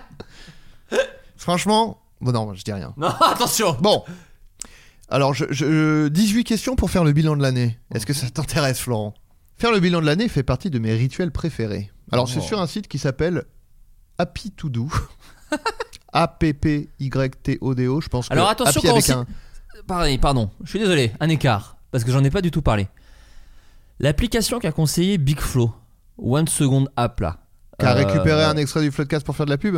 Franchement, 1.43 2.01
bon 2.21 2.31
non, 2.31 2.53
je 2.53 2.63
dis 2.63 2.71
rien. 2.71 2.93
Non, 2.97 3.07
attention. 3.21 3.75
Bon. 3.81 4.03
Alors, 5.09 5.33
je, 5.33 5.45
je- 5.51 6.07
18 6.07 6.45
questions 6.45 6.75
pour 6.77 6.89
faire 6.89 7.03
le 7.03 7.11
bilan 7.11 7.35
de 7.35 7.41
l'année. 7.41 7.77
Est-ce 7.93 8.05
que 8.05 8.13
ça 8.13 8.29
t'intéresse, 8.29 8.79
Florent? 8.79 9.13
Faire 9.57 9.71
le 9.71 9.79
bilan 9.81 9.99
de 10.01 10.05
l'année 10.05 10.29
fait 10.29 10.41
partie 10.43 10.69
de 10.69 10.79
mes 10.79 10.93
rituels 10.93 11.31
préférés. 11.31 11.91
Alors, 12.11 12.29
c'est 12.29 12.39
Oh. 12.39 12.43
sur 12.43 12.61
un 12.61 12.65
site 12.67 12.87
qui 12.87 12.97
s'appelle 12.97 13.43
Happy 14.17 14.51
To 14.51 14.69
Do. 14.69 14.87
A-P-P-Y-T-O-D-O. 16.13 18.01
Je 18.01 18.07
pense 18.07 18.27
que 18.29 18.33
Alors, 18.33 18.49
attention 18.49 18.79
Happy 18.79 18.87
quand 18.87 18.93
avec 18.93 19.09
on 19.09 19.19
un. 19.21 19.25
Pareil, 19.87 20.17
pardon, 20.17 20.49
je 20.63 20.69
suis 20.69 20.79
désolé, 20.79 21.11
un 21.19 21.27
écart, 21.29 21.75
parce 21.91 22.03
que 22.03 22.11
j'en 22.11 22.23
ai 22.23 22.29
pas 22.29 22.41
du 22.41 22.51
tout 22.51 22.61
parlé. 22.61 22.87
L'application 23.99 24.59
qu'a 24.59 24.71
conseillé 24.71 25.17
Big 25.17 25.39
Flow, 25.39 25.73
One 26.17 26.47
Second 26.47 26.87
App 26.95 27.19
là. 27.19 27.39
Qui 27.79 27.85
a 27.85 27.91
euh, 27.91 28.05
récupéré 28.05 28.43
un 28.43 28.55
extrait 28.57 28.81
du 28.81 28.91
Floodcast 28.91 29.25
pour 29.25 29.35
faire 29.35 29.45
de 29.45 29.51
la 29.51 29.57
pub 29.57 29.77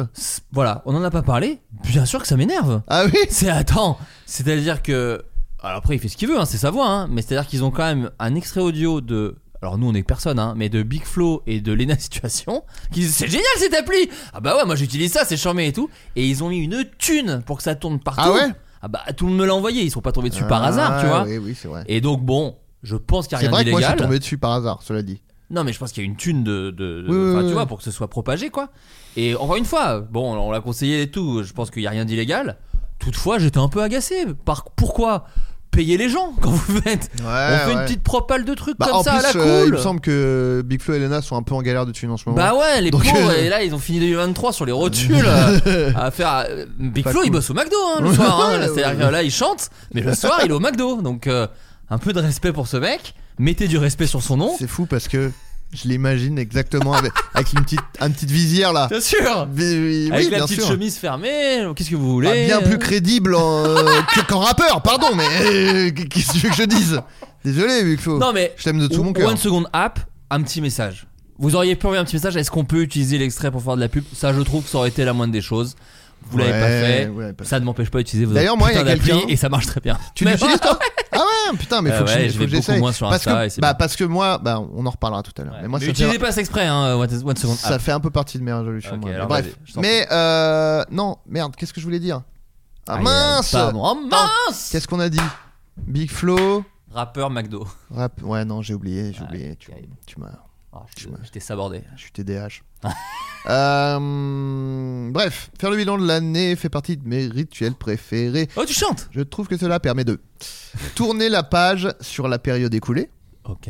Voilà, 0.52 0.82
on 0.86 0.96
en 0.96 1.04
a 1.04 1.12
pas 1.12 1.22
parlé. 1.22 1.60
Bien 1.86 2.06
sûr 2.06 2.22
que 2.22 2.28
ça 2.28 2.36
m'énerve. 2.38 2.82
Ah 2.88 3.06
oui 3.06 3.18
C'est 3.30 3.50
attends, 3.50 3.98
c'est-à-dire 4.26 4.82
que 4.84 5.24
alors 5.64 5.78
après 5.78 5.96
il 5.96 6.00
fait 6.00 6.10
ce 6.10 6.18
qu'il 6.18 6.28
veut, 6.28 6.40
hein, 6.40 6.46
c'est 6.46 6.58
sa 6.58 6.70
voix, 6.72 6.88
hein, 6.88 7.08
mais 7.10 7.22
c'est-à-dire 7.22 7.48
qu'ils 7.50 7.64
ont 7.64 7.72
quand 7.72 7.84
même 7.86 8.12
un 8.20 8.36
extrait 8.36 8.62
audio 8.62 9.02
de 9.02 9.36
alors 9.62 9.78
nous 9.80 9.88
on 9.90 9.94
est 9.96 10.04
personne, 10.04 10.38
hein, 10.38 10.54
mais 10.58 10.70
de 10.70 10.84
Big 10.84 11.04
Flow 11.06 11.42
et 11.48 11.60
de 11.62 11.74
Lena 11.74 11.96
Situation 12.00 12.64
qui 12.92 13.00
disent 13.00 13.16
c'est 13.16 13.28
génial 13.28 13.46
cette 13.58 13.74
appli. 13.74 14.10
Ah 14.34 14.42
bah 14.42 14.56
ouais, 14.58 14.66
moi 14.66 14.76
j'utilise 14.76 15.12
ça, 15.14 15.24
c'est 15.26 15.38
charmé 15.38 15.68
et 15.68 15.74
tout. 15.74 15.90
Et 16.16 16.28
ils 16.28 16.44
ont 16.44 16.50
mis 16.50 16.60
une 16.60 16.84
thune 17.00 17.42
pour 17.46 17.58
que 17.58 17.64
ça 17.64 17.74
tourne 17.76 18.00
partout. 18.00 18.22
Ah 18.26 18.32
ouais? 18.34 18.52
Ah 18.82 18.88
bah 18.90 19.02
tout 19.18 19.26
le 19.26 19.32
monde 19.32 19.40
me 19.42 19.46
l'a 19.48 19.56
envoyé, 19.56 19.82
ils 19.84 19.90
sont 19.90 20.02
pas 20.02 20.12
tombés 20.12 20.30
dessus 20.30 20.44
par 20.44 20.64
hasard, 20.64 21.00
tu 21.00 21.08
Ah, 21.08 21.10
vois. 21.10 21.24
Oui, 21.24 21.38
oui, 21.40 21.58
c'est 21.60 21.68
vrai. 21.68 21.84
Et 21.88 22.02
donc 22.02 22.22
bon, 22.24 22.58
je 22.84 22.96
pense 22.98 23.28
qu'il 23.28 23.36
y 23.36 23.36
a 23.38 23.40
C'est 23.40 23.46
rien 23.48 23.52
vrai 23.56 23.66
que 23.66 23.72
moi, 23.72 23.80
je 23.80 23.86
suis 23.86 23.94
d'illégal. 23.94 24.08
tombé 24.08 24.20
dessus 24.20 24.38
par 24.38 24.52
hasard, 24.52 24.84
cela 24.84 25.02
dit. 25.02 25.24
Non, 25.52 25.64
mais 25.64 25.74
je 25.74 25.80
pense 25.80 25.92
qu'il 25.92 26.04
y 26.04 26.06
a 26.06 26.10
une 26.10 26.16
thune 26.16 26.44
de, 26.44 26.72
de, 26.72 27.02
de- 27.02 27.06
Oui, 27.08 27.16
oui, 27.18 27.32
enfin, 27.32 27.42
oui, 27.44 27.48
tu 27.48 27.54
vois, 27.54 27.66
pour 27.68 27.78
que 27.78 27.84
ce 27.84 27.92
soit 27.92 28.08
propagé, 28.10 28.50
quoi. 28.50 28.70
Et 29.16 29.36
encore 29.36 29.58
une 29.58 29.66
fois, 29.66 30.00
bon, 30.00 30.34
on 30.36 30.52
l'a 30.52 30.60
conseillé 30.62 31.04
et 31.04 31.12
tout. 31.12 31.44
Je 31.44 31.54
pense 31.54 31.70
qu'il 31.72 31.84
y 31.84 31.88
a 31.88 31.92
rien 31.92 32.06
d'illégal. 32.06 32.58
Toutefois, 33.00 33.38
j'étais 33.38 33.60
un 33.60 33.70
peu 33.70 33.82
agacé. 33.84 34.26
Par 34.46 34.66
pourquoi 34.76 35.26
payer 35.72 35.98
les 35.98 36.10
gens 36.10 36.32
quand 36.42 36.50
vous 36.52 36.80
faites 36.82 37.12
Ouais, 37.20 37.26
On 37.26 37.68
fait 37.68 37.74
une 37.74 37.84
petite 37.86 38.02
propale 38.02 38.46
de 38.46 38.54
trucs 38.54 38.78
Bah, 38.80 38.86
comme 38.88 38.96
en 38.96 39.04
ça 39.04 39.12
plus, 39.18 39.20
à 39.20 39.34
la 39.34 39.40
euh, 39.42 39.60
il 39.60 39.70
cool. 39.70 39.74
me 39.74 39.82
semble 39.84 40.00
que 40.00 40.64
Big 40.66 40.82
Flo 40.82 40.94
et 40.96 41.00
Lena 41.00 41.22
sont 41.22 41.36
un 41.36 41.44
peu 41.44 41.54
en 41.54 41.62
galère 41.62 41.86
de 41.86 41.92
thunes 41.92 42.12
en 42.12 42.18
ce 42.18 42.24
moment. 42.30 42.38
Bah 42.42 42.56
ouais, 42.56 42.80
les 42.82 42.92
Donc, 42.92 43.04
pauvres, 43.04 43.30
euh, 43.32 43.44
et 43.44 43.50
là 43.50 43.62
ils 43.62 43.76
ont 43.76 43.80
fini 43.80 44.00
2023 44.00 44.54
sur 44.54 44.66
les 44.66 44.72
rotules 44.72 45.18
à 45.98 46.12
faire. 46.12 46.46
euh, 46.50 46.66
Big 46.80 47.04
Pas 47.04 47.12
Flo 47.12 47.22
il 47.26 47.30
bosse 47.30 47.50
au 47.50 47.54
McDo 47.54 47.76
hein, 47.94 48.00
le 48.02 48.14
soir, 48.14 48.42
hein, 48.42 48.68
c'est-à-dire 48.74 49.12
là 49.12 49.22
il 49.22 49.32
chante, 49.32 49.70
mais 49.94 50.00
le 50.02 50.14
soir 50.16 50.40
il 50.46 50.50
est 50.50 50.54
au 50.54 50.62
McDo, 50.62 51.02
donc 51.02 51.28
euh, 51.28 51.46
un 51.90 51.98
peu 51.98 52.14
de 52.14 52.22
respect 52.22 52.54
pour 52.54 52.68
ce 52.68 52.78
mec, 52.78 53.14
mettez 53.40 53.68
du 53.68 53.78
respect 53.78 54.08
sur 54.08 54.22
son 54.24 54.38
nom. 54.38 54.56
C'est 54.58 54.68
fou 54.68 54.86
parce 54.86 55.08
que 55.08 55.32
je 55.74 55.88
l'imagine 55.88 56.38
exactement 56.40 56.94
avec, 56.94 57.12
avec 57.34 57.52
une 57.54 57.62
petite, 57.64 57.80
une 58.00 58.14
petite 58.14 58.32
visière 58.32 58.72
là. 58.74 58.88
Bien 58.90 59.02
sûr 59.02 59.48
Oui, 59.56 59.64
oui, 59.64 60.10
Avec 60.12 60.26
oui, 60.28 60.32
la 60.32 60.44
petite 60.46 60.60
sûr. 60.62 60.68
chemise 60.70 60.96
fermée, 60.98 61.66
qu'est-ce 61.76 61.90
que 61.90 61.96
vous 61.96 62.12
voulez 62.12 62.46
bien 62.46 62.62
plus 62.62 62.78
crédible 62.80 63.36
euh, 63.38 63.84
que- 64.14 64.22
qu'en 64.28 64.40
rappeur, 64.40 64.82
pardon, 64.82 65.08
mais 65.16 65.26
euh, 65.42 65.92
qu'est-ce 65.92 66.28
que 66.28 66.32
tu 66.34 66.40
veux 66.40 66.50
que 66.50 66.56
je 66.56 66.64
dise? 66.64 67.02
Désolé, 67.44 67.84
Big 67.84 68.00
Flo. 68.00 68.18
Non 68.20 68.32
mais 68.34 68.54
Je 68.58 68.64
t'aime 68.64 68.80
de 68.80 68.88
tout 68.88 69.04
mon 69.04 69.14
cœur. 69.14 69.30
One 69.30 69.38
Second 69.38 69.66
App, 69.74 70.00
un 70.30 70.42
petit 70.42 70.62
message. 70.62 71.08
Vous 71.38 71.56
auriez 71.56 71.76
pu 71.76 71.86
envoyer 71.86 72.02
un 72.02 72.06
petit 72.06 72.16
message. 72.16 72.38
Est-ce 72.38 72.50
qu'on 72.50 72.64
peut 72.64 72.82
utiliser 72.82 73.18
l'extrait 73.18 73.52
pour 73.52 73.62
faire 73.62 73.76
de 73.76 73.82
la 73.82 73.90
pub? 73.90 74.04
Ça, 74.14 74.32
je 74.34 74.40
trouve 74.42 74.64
que 74.64 74.70
ça 74.70 74.78
aurait 74.78 74.90
été 74.90 75.04
la 75.04 75.12
moindre 75.14 75.34
des 75.34 75.42
choses. 75.42 75.76
Vous 76.32 76.38
l'avez 76.38 76.52
Ouais, 76.52 76.60
pas 76.60 76.68
fait. 76.68 77.12
l'avez 77.20 77.34
pas 77.34 77.44
ça 77.44 77.60
ne 77.60 77.66
m'empêche 77.66 77.90
pas 77.92 77.98
d'utiliser 78.00 78.26
vos 78.26 78.34
D'ailleurs, 78.34 78.56
moi, 78.58 78.72
il 78.72 78.76
y 78.76 78.80
a 78.80 78.84
quelqu'un- 78.84 79.28
et 79.28 79.36
ça 79.36 79.50
marche 79.50 79.66
très 79.68 79.82
bien. 79.82 79.98
Tu 80.16 80.24
l'utilises 80.26 80.60
toi? 80.62 80.80
Ah 80.95 80.95
putain, 81.58 81.82
mais 81.82 81.92
Euh, 81.92 82.00
faut 82.00 82.06
que 82.06 82.10
ouais, 82.10 82.24
je- 82.24 82.28
je 82.28 82.34
faut 82.34 82.40
vais 82.40 82.46
que 82.46 82.52
beaucoup 82.52 82.62
j'essaye. 82.64 82.80
moins 82.80 82.92
sur 82.92 83.10
parce 83.10 83.28
Insta 83.28 83.44
que, 83.44 83.50
c'est 83.50 83.62
bah, 83.62 83.68
bien. 83.74 83.78
parce 83.78 83.96
que 83.96 84.04
moi, 84.04 84.38
bah, 84.38 84.60
on 84.74 84.86
en 84.86 84.90
reparlera 84.90 85.24
tout 85.24 85.32
à 85.42 85.46
l'heure. 85.46 85.56
Mais 85.62 85.68
moi, 85.68 85.80
Mais 85.80 85.86
ça 85.86 85.92
utilisez 85.92 86.14
fait, 86.14 86.20
pas 86.20 86.32
cet 86.32 86.40
exprès, 86.40 86.66
hein, 86.68 86.96
One 86.96 87.10
One 87.26 87.36
Second 87.36 87.54
ça 87.56 87.76
App. 87.76 87.82
fait 87.82 87.92
un 87.92 88.00
peu 88.00 88.10
partie 88.10 88.38
de 88.40 88.44
mes 88.44 88.54
résolutions. 88.54 88.96
Ok, 88.96 89.02
moi. 89.02 89.12
alors 89.14 89.28
Bref, 89.28 89.46
vas-y, 89.46 89.54
je 89.66 89.74
t'en 89.74 89.82
mais 89.82 90.08
euh, 90.12 90.84
non, 90.92 91.18
merde, 91.28 91.56
qu'est-ce 91.56 91.74
que 91.74 91.80
je 91.80 91.86
voulais 91.86 92.00
dire? 92.00 92.22
Ah 92.88 92.96
Aïe, 92.96 93.04
mince 93.04 93.52
pardon. 93.52 93.82
Oh 93.84 93.96
mince 94.10 94.70
Qu'est-ce 94.72 94.88
qu'on 94.88 95.00
a 95.00 95.10
dit? 95.10 95.20
Big 95.78 96.10
Flow 96.12 96.64
Rappeur 96.94 97.30
McDo. 97.30 97.68
Rap. 97.92 98.22
Ouais, 98.24 98.46
non, 98.46 98.62
j'ai 98.62 98.74
oublié, 98.74 99.12
j'ai 99.12 99.20
Ouais, 99.22 99.26
oublié. 99.28 99.56
Tu, 99.58 99.70
terrible. 99.72 99.96
tu 100.06 100.20
m'as. 100.20 100.28
Ah, 100.72 100.84
je 100.98 101.08
t'ai 101.32 101.40
sabordé. 101.40 101.84
Je 101.96 102.02
suis 102.02 102.12
TDH. 102.12 102.64
Euh, 103.48 105.10
bref, 105.12 105.52
faire 105.60 105.70
le 105.70 105.78
bilan 105.78 106.00
de 106.00 106.06
l'année 106.08 106.56
fait 106.56 106.70
partie 106.70 106.98
de 106.98 107.08
mes 107.08 107.28
rituels 107.28 107.76
préférés. 107.76 108.48
Oh, 108.56 108.64
tu 108.66 108.74
chantes 108.74 109.08
Je 109.12 109.22
trouve 109.22 109.48
que 109.48 109.56
cela 109.56 109.80
permet 109.80 110.04
de 110.04 110.20
tourner 110.96 111.30
la 111.30 111.44
page 111.44 111.88
sur 112.02 112.28
la 112.28 112.40
période 112.40 112.74
écoulée, 112.74 113.10
Ok. 113.44 113.70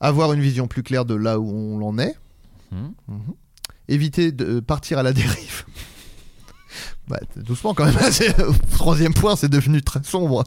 avoir 0.00 0.32
une 0.32 0.40
vision 0.40 0.66
plus 0.66 0.82
claire 0.82 1.04
de 1.04 1.14
là 1.14 1.38
où 1.38 1.48
on 1.50 1.82
en 1.86 1.98
est, 1.98 2.16
Hmm. 2.72 2.88
Mhm. 3.06 3.34
éviter 3.86 4.32
de 4.32 4.58
partir 4.60 4.98
à 4.98 5.02
la 5.04 5.12
dérive. 5.12 5.64
Bah, 7.08 7.20
doucement 7.36 7.72
quand 7.74 7.86
même. 7.86 7.96
C'est- 8.10 8.34
Troisième 8.76 9.14
point, 9.14 9.34
c'est 9.36 9.48
devenu 9.48 9.80
très 9.82 10.02
sombre. 10.02 10.44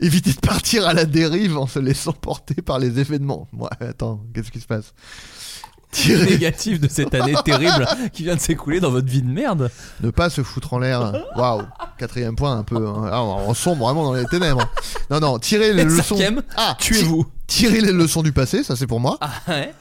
Éviter 0.00 0.32
de 0.32 0.38
partir 0.38 0.86
à 0.86 0.92
la 0.94 1.04
dérive 1.04 1.56
en 1.58 1.66
se 1.66 1.78
laissant 1.80 2.12
porter 2.12 2.62
par 2.62 2.78
les 2.78 3.00
événements. 3.00 3.48
Ouais, 3.52 3.68
attends, 3.80 4.22
qu'est-ce 4.34 4.52
qui 4.52 4.60
se 4.60 4.66
passe? 4.66 4.92
Tirer, 5.94 6.26
Négatif 6.30 6.80
de 6.80 6.88
cette 6.88 7.14
année 7.14 7.34
terrible 7.44 7.86
qui 8.12 8.24
vient 8.24 8.34
de 8.34 8.40
s'écouler 8.40 8.80
dans 8.80 8.90
votre 8.90 9.06
vie 9.08 9.22
de 9.22 9.28
merde. 9.30 9.70
ne 10.02 10.10
pas 10.10 10.28
se 10.30 10.42
foutre 10.42 10.72
en 10.74 10.78
l'air. 10.78 11.12
Waouh, 11.36 11.62
quatrième 11.98 12.36
point, 12.36 12.56
un 12.58 12.62
peu. 12.64 12.76
hein. 12.86 13.08
Ah, 13.12 13.22
on 13.22 13.54
sombre 13.54 13.84
vraiment 13.86 14.04
dans 14.04 14.14
les 14.14 14.26
ténèbres. 14.26 14.68
Non, 15.10 15.20
non, 15.20 15.38
tirer 15.38 15.72
les 15.72 15.82
Et 15.82 15.84
leçons. 15.84 16.16
cinquième, 16.16 16.42
Ah, 16.56 16.76
Tuez-vous. 16.78 17.26
Tirer 17.46 17.80
les 17.80 17.92
leçons 17.92 18.22
du 18.22 18.32
passé, 18.32 18.62
ça 18.64 18.74
c'est 18.76 18.86
pour 18.86 19.00
moi. 19.00 19.18
Ah 19.20 19.30
ouais 19.48 19.72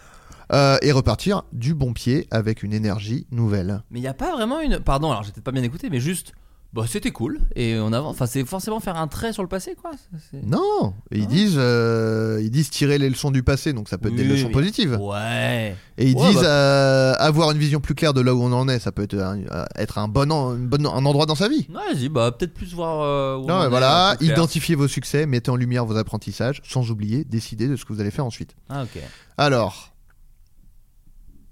Euh, 0.52 0.78
et 0.82 0.92
repartir 0.92 1.44
du 1.54 1.74
bon 1.74 1.94
pied 1.94 2.28
avec 2.30 2.62
une 2.62 2.74
énergie 2.74 3.26
nouvelle. 3.32 3.82
Mais 3.90 4.00
il 4.00 4.02
n'y 4.04 4.08
a 4.08 4.14
pas 4.14 4.34
vraiment 4.34 4.60
une. 4.60 4.80
Pardon, 4.80 5.10
alors 5.12 5.24
j'ai 5.24 5.32
peut-être 5.32 5.44
pas 5.46 5.52
bien 5.52 5.64
écouté, 5.64 5.90
mais 5.90 6.00
juste. 6.00 6.34
Bah, 6.74 6.86
c'était 6.88 7.12
cool. 7.12 7.40
Et 7.56 7.78
on 7.80 7.94
avance. 7.94 8.16
Enfin, 8.16 8.26
c'est 8.26 8.44
forcément 8.46 8.80
faire 8.80 8.98
un 8.98 9.08
trait 9.08 9.32
sur 9.32 9.44
le 9.44 9.48
passé, 9.48 9.76
quoi. 9.80 9.92
C'est- 10.32 10.44
Non, 10.44 10.96
ils 11.12 11.26
Ah. 11.26 11.28
disent, 11.28 11.56
euh, 11.58 12.40
ils 12.42 12.50
disent 12.50 12.72
tirer 12.72 12.98
les 12.98 13.10
leçons 13.12 13.30
du 13.30 13.44
passé, 13.44 13.74
donc 13.74 13.90
ça 13.90 14.00
peut 14.00 14.10
être 14.10 14.16
des 14.16 14.24
Oui, 14.24 14.30
leçons 14.30 14.48
oui. 14.48 14.52
positives. 14.54 14.98
Ouais. 15.00 15.76
Et 16.00 16.10
ils 16.10 16.16
Ouais, 16.18 16.30
disent 16.32 16.42
bah- 16.42 16.48
euh, 16.48 17.14
avoir 17.20 17.52
une 17.52 17.60
vision 17.60 17.80
plus 17.80 17.94
claire 17.94 18.16
de 18.16 18.22
là 18.22 18.34
où 18.34 18.42
on 18.42 18.52
en 18.52 18.68
est, 18.70 18.80
ça 18.80 18.92
peut 18.92 19.04
être 19.04 19.14
un, 19.20 19.40
euh, 19.52 19.66
être 19.76 20.00
un 20.00 20.08
bon, 20.08 20.32
en- 20.32 20.56
une 20.56 20.66
bonne- 20.68 20.88
un 20.88 21.06
endroit 21.06 21.28
dans 21.28 21.36
sa 21.36 21.48
vie. 21.48 21.68
Ouais, 21.70 21.94
vas-y, 21.94 22.10
bah, 22.10 22.32
peut-être 22.32 22.56
plus 22.56 22.74
voir. 22.74 23.02
euh, 23.02 23.38
où 23.38 23.44
on 23.44 23.48
Non, 23.50 23.54
en 23.54 23.60
mais 23.60 23.66
est, 23.66 23.70
voilà, 23.70 24.08
un 24.10 24.12
peu 24.14 24.26
clair. 24.26 24.32
identifiez 24.32 24.74
vos 24.74 24.88
succès, 24.88 25.28
mettez 25.28 25.52
en 25.52 25.56
lumière 25.56 25.86
vos 25.86 25.96
apprentissages, 25.96 26.60
sans 26.68 26.90
oublier, 26.90 27.24
décider 27.24 27.68
de 27.68 27.76
ce 27.76 27.86
que 27.86 27.94
vous 27.94 28.02
allez 28.02 28.10
faire 28.10 28.26
ensuite. 28.26 28.56
Ah, 28.70 28.82
ok. 28.82 29.00
Alors, 29.38 29.94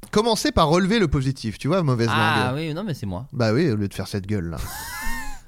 commencez 0.10 0.52
par 0.52 0.68
relever 0.70 0.98
le 0.98 1.08
positif, 1.08 1.60
tu 1.60 1.68
vois, 1.68 1.84
mauvaise 1.84 2.10
Ah, 2.12 2.48
langue. 2.48 2.56
oui, 2.58 2.74
non, 2.74 2.84
mais 2.84 2.96
c'est 2.96 3.06
moi. 3.06 3.28
Bah 3.34 3.54
oui, 3.54 3.70
au 3.70 3.76
lieu 3.76 3.88
de 3.88 3.94
faire 3.94 4.08
cette 4.08 4.26
gueule 4.26 4.50
là. 4.50 4.58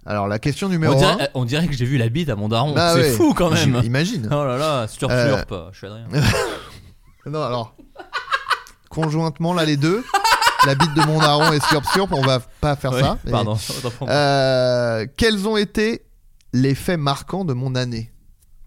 Alors, 0.06 0.28
la 0.28 0.38
question 0.40 0.68
numéro 0.70 0.94
On 0.94 0.98
1. 0.98 1.00
dirait, 1.16 1.30
on 1.34 1.46
dirait 1.46 1.68
que 1.68 1.74
j'ai 1.74 1.86
vu 1.86 1.98
la 1.98 2.10
bite 2.10 2.30
à 2.30 2.36
mon 2.36 2.50
daron. 2.50 2.74
Bah 2.74 2.94
c'est 2.96 3.02
ouais, 3.02 3.12
fou 3.12 3.34
quand 3.34 3.50
même. 3.52 3.82
Imagine. 3.84 4.28
Oh 4.32 4.44
là 4.46 4.58
là, 4.58 4.88
slurp 4.88 5.12
Euh, 5.12 5.26
slurp, 5.46 5.70
je 5.72 5.78
suis 5.78 5.88
Adrien. 5.88 6.08
Non, 7.26 7.42
alors. 7.42 7.76
Conjointement, 8.90 9.54
là, 9.54 9.66
les 9.66 9.78
deux. 9.78 10.04
La 10.66 10.76
bite 10.76 10.94
de 10.94 11.02
mon 11.02 11.20
daron 11.20 11.52
et 11.52 11.60
Slurp 11.60 11.84
Slurp, 11.86 12.08
on 12.12 12.22
va 12.22 12.40
pas 12.40 12.76
faire 12.76 12.92
Ouais, 12.94 13.02
ça. 13.02 13.18
mais- 13.26 13.32
Pardon, 13.32 13.58
moi. 14.02 14.10
Euh, 14.10 15.06
quels 15.18 15.46
ont 15.48 15.58
été 15.58 16.04
les 16.54 16.74
faits 16.76 17.00
marquants 17.00 17.44
de 17.44 17.54
mon 17.54 17.76
année? 17.76 18.12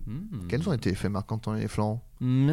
Hmm. 0.07 0.47
Quels 0.49 0.68
ont 0.68 0.72
été 0.72 0.91
les 0.91 0.97
faits 0.97 1.11
marquants 1.11 1.37
de 1.37 1.41
ton 1.43 1.53
année, 1.53 1.68
Florent? 1.68 2.03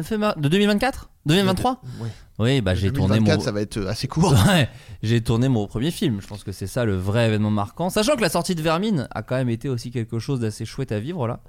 Fait 0.02 0.18
mar- 0.18 0.36
De 0.38 0.48
2024 0.48 1.08
2023 1.26 1.80
Ouais. 2.00 2.08
Oui, 2.40 2.60
bah 2.60 2.74
j'ai 2.74 2.90
tourné 2.92 3.14
2024, 3.18 3.38
mon. 3.38 3.44
ça 3.44 3.52
va 3.52 3.60
être 3.60 3.76
euh, 3.76 3.88
assez 3.88 4.08
court. 4.08 4.34
Ouais, 4.48 4.68
j'ai 5.04 5.20
tourné 5.22 5.48
mon 5.48 5.66
premier 5.68 5.90
film. 5.92 6.20
Je 6.20 6.26
pense 6.26 6.42
que 6.42 6.50
c'est 6.50 6.66
ça 6.66 6.84
le 6.84 6.96
vrai 6.96 7.26
événement 7.28 7.50
marquant. 7.50 7.90
Sachant 7.90 8.16
que 8.16 8.22
la 8.22 8.28
sortie 8.28 8.54
de 8.56 8.62
Vermine 8.62 9.06
a 9.12 9.22
quand 9.22 9.36
même 9.36 9.48
été 9.50 9.68
aussi 9.68 9.90
quelque 9.92 10.18
chose 10.18 10.40
d'assez 10.40 10.64
chouette 10.64 10.90
à 10.90 10.98
vivre 10.98 11.28
là, 11.28 11.40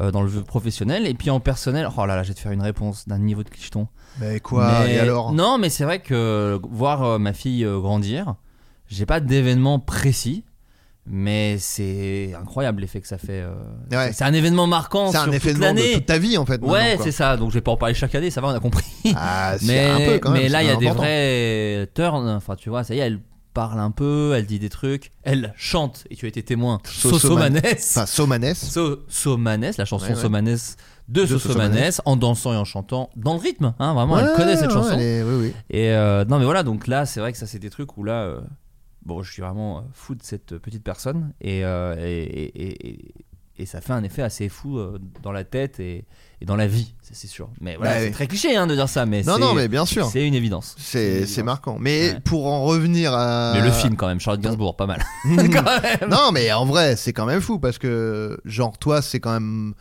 euh, 0.00 0.10
dans 0.10 0.22
le 0.22 0.28
vœu 0.28 0.42
professionnel. 0.42 1.06
Et 1.06 1.14
puis 1.14 1.30
en 1.30 1.38
personnel, 1.38 1.88
oh 1.96 2.04
là 2.06 2.16
là, 2.16 2.22
je 2.24 2.28
vais 2.28 2.34
te 2.34 2.40
faire 2.40 2.50
une 2.52 2.62
réponse 2.62 3.06
d'un 3.06 3.18
niveau 3.18 3.44
de 3.44 3.48
clicheton. 3.48 3.86
Mais 4.20 4.40
quoi 4.40 4.80
Mais- 4.80 4.94
Et 4.94 4.98
alors? 4.98 5.32
Non, 5.32 5.56
mais 5.58 5.70
c'est 5.70 5.84
vrai 5.84 6.00
que 6.00 6.58
voir 6.68 7.04
euh, 7.04 7.18
ma 7.18 7.32
fille 7.32 7.64
euh, 7.64 7.78
grandir, 7.78 8.34
j'ai 8.88 9.06
pas 9.06 9.20
d'événement 9.20 9.78
précis. 9.78 10.44
Mais 11.06 11.58
c'est 11.58 12.32
incroyable 12.40 12.80
l'effet 12.80 13.00
que 13.00 13.06
ça 13.06 13.18
fait. 13.18 13.42
euh, 13.42 13.52
Ouais. 13.92 14.12
C'est 14.14 14.24
un 14.24 14.32
événement 14.32 14.66
marquant 14.66 15.06
C'est 15.08 15.12
sur 15.18 15.22
un 15.22 15.24
toute 15.26 15.34
événement 15.34 15.72
de 15.74 15.78
l'année. 15.80 15.92
toute 15.94 16.06
ta 16.06 16.16
vie 16.18 16.38
en 16.38 16.46
fait. 16.46 16.62
Ouais, 16.62 16.70
maintenant, 16.80 16.96
quoi. 16.96 17.04
c'est 17.04 17.12
ça. 17.12 17.36
Donc 17.36 17.50
je 17.50 17.54
vais 17.54 17.60
pas 17.60 17.72
en 17.72 17.76
parler 17.76 17.94
chaque 17.94 18.14
année, 18.14 18.30
ça 18.30 18.40
va, 18.40 18.48
on 18.48 18.54
a 18.54 18.60
compris. 18.60 18.84
Ah, 19.14 19.54
c'est 19.58 19.66
mais 19.66 19.84
un 19.90 19.98
peu 20.12 20.18
quand 20.18 20.30
même. 20.30 20.42
mais 20.42 20.48
là, 20.48 20.60
c'est 20.60 20.64
il 20.64 20.68
y 20.68 20.70
a 20.70 20.76
des 20.76 20.86
important. 20.86 21.02
vrais 21.02 21.88
turns. 21.94 22.28
Enfin, 22.36 22.56
tu 22.56 22.70
vois, 22.70 22.84
ça 22.84 22.94
y 22.94 23.00
est, 23.00 23.02
elle 23.02 23.20
parle 23.52 23.78
un 23.80 23.90
peu, 23.90 24.32
elle 24.34 24.46
dit 24.46 24.58
des 24.58 24.70
trucs, 24.70 25.10
elle 25.22 25.52
chante. 25.56 26.04
Et 26.10 26.16
tu 26.16 26.24
as 26.24 26.28
été 26.28 26.42
témoin. 26.42 26.78
Sosomanes. 26.84 27.56
Sosomanes. 27.60 27.74
Enfin, 27.76 28.06
Somanes. 28.06 28.54
So- 28.54 29.04
Somanes, 29.08 29.72
la 29.76 29.84
chanson 29.84 30.06
Ouais, 30.06 30.14
ouais. 30.14 30.20
Somanes 30.20 30.44
de 30.46 31.20
De 31.20 31.26
Sosomanes, 31.26 31.72
Sosomanes. 31.72 31.92
en 32.06 32.16
dansant 32.16 32.54
et 32.54 32.56
en 32.56 32.64
chantant 32.64 33.10
dans 33.14 33.34
le 33.34 33.40
rythme. 33.40 33.74
Hein, 33.78 33.92
vraiment, 33.92 34.18
elle 34.18 34.28
Ouais, 34.28 34.32
connaît 34.36 34.56
cette 34.56 34.68
ouais, 34.68 34.72
chanson. 34.72 34.92
elle 34.94 35.02
est- 35.02 35.22
Oui, 35.22 35.34
oui. 35.38 35.52
Et 35.70 35.90
euh, 35.90 36.24
non, 36.24 36.38
mais 36.38 36.46
voilà, 36.46 36.62
donc 36.62 36.86
là, 36.86 37.04
c'est 37.04 37.20
vrai 37.20 37.30
que 37.30 37.36
ça, 37.38 37.46
c'est 37.46 37.58
des 37.58 37.68
trucs 37.70 37.96
où 37.98 38.04
là, 38.04 38.22
euh, 38.22 38.40
bon, 39.04 39.22
je 39.22 39.32
suis 39.32 39.42
vraiment 39.42 39.78
euh, 39.78 39.82
fou 39.92 40.14
de 40.14 40.22
cette 40.22 40.56
petite 40.58 40.82
personne 40.84 41.32
et, 41.40 41.64
euh, 41.64 41.94
et, 41.98 42.22
et, 42.22 42.88
et- 42.88 43.14
et 43.56 43.66
ça 43.66 43.80
fait 43.80 43.92
un 43.92 44.02
effet 44.02 44.22
assez 44.22 44.48
fou 44.48 44.78
euh, 44.78 44.98
dans 45.22 45.30
la 45.30 45.44
tête 45.44 45.78
et, 45.78 46.04
dans 46.44 46.56
la 46.56 46.66
vie, 46.66 46.92
c'est 47.02 47.28
sûr. 47.28 47.50
Mais 47.60 47.76
voilà, 47.76 47.92
Bah 47.92 47.98
c'est 48.00 48.06
oui. 48.06 48.12
très 48.12 48.26
cliché 48.26 48.56
hein, 48.56 48.66
de 48.66 48.74
dire 48.74 48.88
ça, 48.88 49.06
mais 49.06 49.22
Non, 49.22 49.34
c'est- 49.34 49.40
non, 49.40 49.54
mais 49.54 49.68
bien 49.68 49.86
sûr. 49.86 50.06
c'est 50.06 50.26
une 50.26 50.34
évidence. 50.34 50.74
C'est 50.76 51.42
marquant. 51.44 51.76
Mais 51.78 52.14
Ouais. 52.14 52.20
pour 52.24 52.46
en 52.48 52.64
revenir 52.64 53.14
à. 53.14 53.52
Mais 53.54 53.62
le 53.62 53.70
film, 53.70 53.94
quand 53.94 54.08
même, 54.08 54.18
Charlotte 54.18 54.40
Gainsbourg, 54.42 54.74
pas 54.76 54.86
mal. 54.86 55.04
Quand 55.24 55.62
même. 55.82 56.10
non, 56.10 56.32
mais 56.32 56.52
en 56.52 56.66
vrai, 56.66 56.96
c'est 56.96 57.12
quand 57.12 57.26
même 57.26 57.40
fou 57.40 57.60
parce 57.60 57.78
que, 57.78 58.36
genre, 58.44 58.76
toi, 58.76 59.00
c'est 59.02 59.20
quand 59.20 59.32
même. 59.32 59.74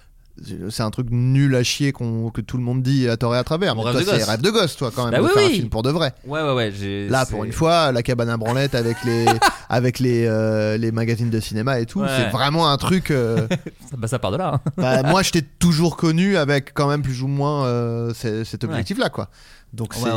C'est 0.71 0.81
un 0.81 0.89
truc 0.89 1.07
nul 1.11 1.55
à 1.55 1.61
chier 1.61 1.91
qu'on- 1.91 2.31
que 2.31 2.41
tout 2.41 2.57
le 2.57 2.63
monde 2.63 2.81
dit 2.81 3.07
à 3.07 3.17
tort 3.17 3.35
et 3.35 3.37
à 3.37 3.43
travers. 3.43 3.75
Mon 3.75 3.83
Mais 3.85 3.91
rêve 3.91 4.03
toi, 4.03 4.15
c'est 4.17 4.23
rêve 4.23 4.41
de 4.41 4.49
gosse, 4.49 4.75
toi, 4.75 4.91
quand 4.93 5.03
même, 5.03 5.11
Bah 5.11 5.19
de 5.19 5.23
oui, 5.25 5.29
faire 5.31 5.45
un 5.45 5.49
film 5.53 5.69
pour 5.69 5.83
de 5.83 5.91
vrai. 5.91 6.13
Ouais, 6.25 6.41
ouais, 6.41 6.53
ouais. 6.53 6.71
j'ai- 6.75 7.07
Là, 7.07 7.25
pour 7.27 7.43
une 7.43 7.51
fois, 7.51 7.91
la 7.91 8.01
cabane 8.01 8.29
à 8.29 8.37
branlette 8.37 8.73
avec 8.73 8.97
les, 9.05 9.25
avec 9.69 9.99
les, 9.99 10.25
euh, 10.25 10.75
les 10.77 10.91
magazines 10.91 11.29
de 11.29 11.39
cinéma 11.39 11.79
et 11.79 11.85
tout, 11.85 11.99
Ouais. 12.01 12.07
c'est 12.17 12.29
vraiment 12.29 12.67
un 12.69 12.77
truc. 12.77 13.11
euh, 13.11 13.47
Ça, 13.91 13.95
bah, 13.97 14.07
ça 14.07 14.17
part 14.17 14.31
de 14.31 14.37
là. 14.37 14.53
hein. 14.65 14.71
bah, 14.75 15.03
moi, 15.03 15.21
je 15.21 15.29
t'ai 15.31 15.43
toujours 15.43 15.97
connu 15.97 16.35
avec 16.35 16.73
quand 16.73 16.87
même 16.89 17.03
plus 17.03 17.21
ou 17.21 17.27
moins 17.27 17.65
euh, 17.67 18.11
ce- 18.15 18.43
cet 18.43 18.63
objectif-là, 18.63 19.09
quoi. 19.09 19.29
Donc, 19.71 19.93
c'est. 19.93 20.09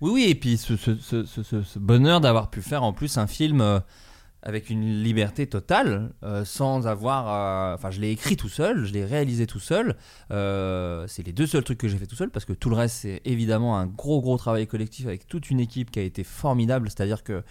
Oui, 0.00 0.10
oui, 0.14 0.24
et 0.30 0.34
puis 0.34 0.56
ce, 0.56 0.76
ce- 0.76 0.96
ce- 1.00 1.24
ce- 1.26 1.42
ce- 1.44 1.62
ce 1.62 1.78
bonheur 1.78 2.20
d'avoir 2.20 2.48
pu 2.50 2.60
faire 2.62 2.82
en 2.82 2.92
plus 2.92 3.18
un 3.18 3.26
film 3.28 3.60
avec 4.42 4.70
une 4.70 5.02
liberté 5.02 5.46
totale, 5.46 6.10
euh, 6.24 6.44
sans 6.44 6.86
avoir. 6.86 7.28
euh, 7.28 7.74
Enfin, 7.74 7.90
je 7.90 8.00
l'ai 8.00 8.10
écrit 8.10 8.36
tout 8.36 8.48
seul, 8.48 8.84
je 8.84 8.92
l'ai 8.92 9.04
réalisé 9.04 9.46
tout 9.46 9.60
seul. 9.60 9.96
Euh, 10.30 11.04
c'est 11.08 11.24
les 11.24 11.32
deux 11.32 11.46
seuls 11.46 11.62
trucs 11.64 11.78
que 11.78 11.88
j'ai 11.88 11.96
fait 11.98 12.06
tout 12.06 12.16
seul, 12.16 12.30
parce 12.30 12.44
que 12.44 12.52
tout 12.52 12.70
le 12.70 12.76
reste, 12.76 12.96
c'est 13.02 13.22
évidemment 13.24 13.78
un 13.78 13.86
gros, 13.86 14.20
gros 14.20 14.36
travail 14.36 14.66
collectif 14.66 15.06
avec 15.06 15.26
toute 15.26 15.50
une 15.50 15.60
équipe 15.60 15.90
qui 15.90 15.98
a 15.98 16.02
été 16.02 16.24
formidable. 16.24 16.88
C'est-à-dire 16.90 17.22
que. 17.22 17.42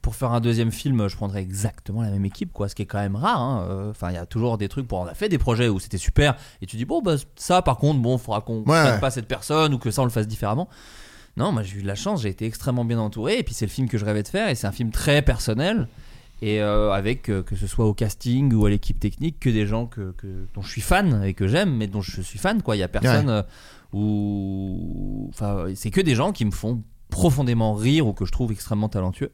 Pour 0.00 0.16
faire 0.16 0.32
un 0.32 0.40
deuxième 0.40 0.72
film, 0.72 1.06
je 1.06 1.14
prendrais 1.14 1.42
exactement 1.42 2.02
la 2.02 2.10
même 2.10 2.24
équipe, 2.24 2.52
quoi. 2.52 2.68
Ce 2.68 2.74
qui 2.74 2.82
est 2.82 2.86
quand 2.86 2.98
même 2.98 3.14
rare. 3.14 3.40
hein. 3.40 3.86
Enfin, 3.90 4.10
il 4.10 4.14
y 4.14 4.18
a 4.18 4.26
toujours 4.26 4.58
des 4.58 4.68
trucs. 4.68 4.88
Pour 4.88 4.98
on 4.98 5.06
a 5.06 5.14
fait 5.14 5.28
des 5.28 5.38
projets 5.38 5.68
où 5.68 5.78
c'était 5.78 5.96
super, 5.96 6.34
et 6.60 6.66
tu 6.66 6.76
dis 6.76 6.84
bon, 6.84 7.00
bah 7.02 7.14
ça, 7.36 7.62
par 7.62 7.76
contre, 7.76 8.00
bon, 8.00 8.18
faudra 8.18 8.40
qu'on 8.40 8.64
prenne 8.64 8.94
ouais. 8.94 8.98
pas 8.98 9.12
cette 9.12 9.28
personne 9.28 9.72
ou 9.74 9.78
que 9.78 9.92
ça 9.92 10.02
on 10.02 10.04
le 10.04 10.10
fasse 10.10 10.26
différemment. 10.26 10.68
Non, 11.36 11.52
moi 11.52 11.62
j'ai 11.62 11.76
eu 11.78 11.82
de 11.82 11.86
la 11.86 11.94
chance, 11.94 12.22
j'ai 12.22 12.30
été 12.30 12.46
extrêmement 12.46 12.84
bien 12.84 12.98
entouré 12.98 13.38
et 13.38 13.42
puis 13.44 13.54
c'est 13.54 13.64
le 13.64 13.70
film 13.70 13.88
que 13.88 13.96
je 13.96 14.04
rêvais 14.04 14.24
de 14.24 14.28
faire 14.28 14.48
et 14.48 14.56
c'est 14.56 14.66
un 14.66 14.72
film 14.72 14.90
très 14.90 15.22
personnel 15.22 15.86
et 16.42 16.60
euh, 16.60 16.90
avec 16.92 17.30
euh, 17.30 17.42
que 17.42 17.56
ce 17.56 17.66
soit 17.66 17.86
au 17.86 17.94
casting 17.94 18.52
ou 18.52 18.66
à 18.66 18.70
l'équipe 18.70 18.98
technique 19.00 19.38
que 19.40 19.48
des 19.48 19.66
gens 19.66 19.86
que, 19.86 20.12
que- 20.18 20.46
dont 20.54 20.60
je 20.62 20.68
suis 20.68 20.80
fan 20.82 21.22
et 21.24 21.32
que 21.34 21.46
j'aime 21.48 21.74
mais 21.76 21.86
dont 21.86 22.02
je 22.02 22.20
suis 22.20 22.38
fan 22.38 22.60
quoi. 22.62 22.76
Il 22.76 22.80
y 22.80 22.82
a 22.82 22.88
personne 22.88 23.30
euh, 23.30 23.42
où 23.92 25.26
enfin 25.30 25.66
c'est 25.74 25.90
que 25.90 26.00
des 26.00 26.14
gens 26.14 26.32
qui 26.32 26.44
me 26.44 26.50
font 26.50 26.82
profondément 27.10 27.74
rire 27.74 28.06
ou 28.06 28.12
que 28.12 28.24
je 28.24 28.32
trouve 28.32 28.52
extrêmement 28.52 28.88
talentueux. 28.88 29.32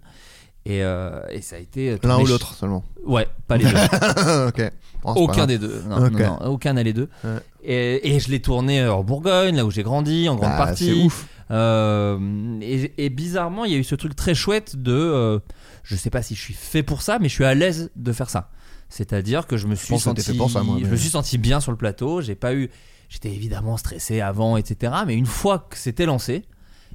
Et, 0.66 0.82
et 1.30 1.40
ça 1.40 1.56
a 1.56 1.58
été 1.60 1.96
L'un 2.02 2.18
ou 2.20 2.26
l'autre 2.26 2.52
seulement. 2.54 2.84
Ouais, 3.06 3.26
pas 3.46 3.56
les 3.56 3.64
deux. 3.64 3.70
ok. 4.48 4.72
Bon, 5.02 5.14
c'est 5.14 5.14
pas 5.14 5.20
Aucun 5.20 5.46
des 5.46 5.56
deux. 5.58 5.82
Non, 5.88 6.04
Ok. 6.04 6.12
non, 6.12 6.18
non, 6.18 6.46
aucun 6.50 6.74
deux. 6.74 7.08
Ouais. 7.24 7.30
Et, 7.62 8.14
et 8.16 8.20
je 8.20 8.30
l'ai 8.30 8.40
tourné 8.42 8.86
en 8.86 9.02
Bourgogne, 9.02 9.56
là 9.56 9.64
où 9.64 9.70
j'ai 9.70 9.82
grandi, 9.84 10.28
en 10.28 10.34
grande 10.36 10.50
Bah, 10.50 10.66
partie. 10.66 10.86
C'est 10.86 11.04
ouf. 11.04 11.26
Euh, 11.50 12.58
et, 12.60 13.04
et 13.04 13.10
bizarrement, 13.10 13.64
il 13.64 13.72
y 13.72 13.74
a 13.74 13.78
eu 13.78 13.84
ce 13.84 13.94
truc 13.94 14.14
très 14.14 14.34
chouette 14.34 14.76
de. 14.76 14.92
euh, 14.92 15.38
je 15.82 15.96
sais 15.96 16.10
pas 16.10 16.22
si 16.22 16.34
je 16.34 16.40
suis 16.40 16.54
fait 16.54 16.82
pour 16.82 17.02
ça, 17.02 17.18
mais 17.18 17.28
je 17.28 17.34
suis 17.34 17.44
à 17.44 17.54
l'aise 17.54 17.90
de 17.96 18.12
faire 18.12 18.30
ça. 18.30 18.50
C'est-à-dire 18.90 19.46
que 19.46 19.56
je 19.56 19.66
me 19.66 19.74
suis 19.74 19.98
senti, 19.98 20.22
fait 20.22 20.34
pour 20.34 20.50
ça, 20.50 20.62
moi, 20.62 20.78
je 20.82 20.86
me 20.86 20.96
suis 20.96 21.10
senti 21.10 21.38
bien 21.38 21.60
sur 21.60 21.70
le 21.72 21.78
plateau. 21.78 22.20
J'ai 22.20 22.34
pas 22.34 22.54
eu, 22.54 22.70
j'étais 23.08 23.30
évidemment 23.30 23.76
stressé 23.76 24.20
avant, 24.20 24.56
etc. 24.56 24.92
Mais 25.06 25.14
une 25.14 25.26
fois 25.26 25.66
que 25.70 25.76
c'était 25.76 26.06
lancé, 26.06 26.44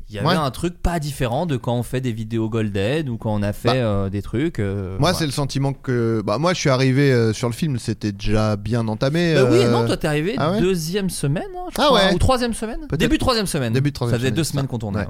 il 0.09 0.15
y 0.15 0.19
avait 0.19 0.27
Ouais. 0.27 0.35
un 0.35 0.51
truc 0.51 0.77
pas 0.81 0.99
différent 0.99 1.45
de 1.45 1.57
quand 1.57 1.73
on 1.75 1.83
fait 1.83 2.01
des 2.01 2.11
vidéos 2.11 2.49
Golden 2.49 3.09
ou 3.09 3.17
quand 3.17 3.33
on 3.33 3.41
a 3.41 3.53
fait 3.53 3.69
Bah, 3.69 3.73
euh, 3.75 4.09
des 4.09 4.21
trucs. 4.21 4.59
euh, 4.59 4.97
Moi, 4.99 5.13
c'est 5.13 5.25
le 5.25 5.31
sentiment 5.31 5.73
que. 5.73 6.21
Bah, 6.25 6.37
moi, 6.37 6.53
je 6.53 6.59
suis 6.59 6.69
arrivé 6.69 7.11
euh, 7.11 7.33
sur 7.33 7.47
le 7.47 7.53
film, 7.53 7.79
c'était 7.79 8.11
déjà 8.11 8.55
bien 8.55 8.87
entamé. 8.87 9.33
Bah 9.35 9.47
oui, 9.51 9.65
non, 9.65 9.85
toi 9.85 9.97
t'es 9.97 10.07
arrivé 10.07 10.35
ah 10.37 10.51
ouais 10.51 10.61
deuxième 10.61 11.09
semaine, 11.09 11.43
hein, 11.57 11.65
je 11.69 11.81
Ah 11.81 11.85
crois, 11.85 12.05
ouais. 12.05 12.13
ou 12.13 12.17
troisième 12.19 12.53
semaine. 12.53 12.87
Début 12.97 13.15
de 13.15 13.19
troisième 13.19 13.47
semaine. 13.47 13.73
Début 13.73 13.89
de 13.91 13.95
troisième 13.95 14.15
Ça 14.15 14.19
faisait 14.19 14.27
semaine, 14.29 14.35
deux 14.37 14.43
semaines 14.43 14.67
qu'on 14.67 14.79
tournait. 14.79 15.05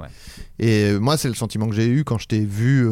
Et 0.58 0.92
moi, 0.98 1.16
c'est 1.16 1.28
le 1.28 1.34
sentiment 1.34 1.68
que 1.68 1.74
j'ai 1.74 1.86
eu 1.86 2.04
quand 2.04 2.18
je 2.18 2.26
t'ai 2.28 2.44
vu 2.44 2.86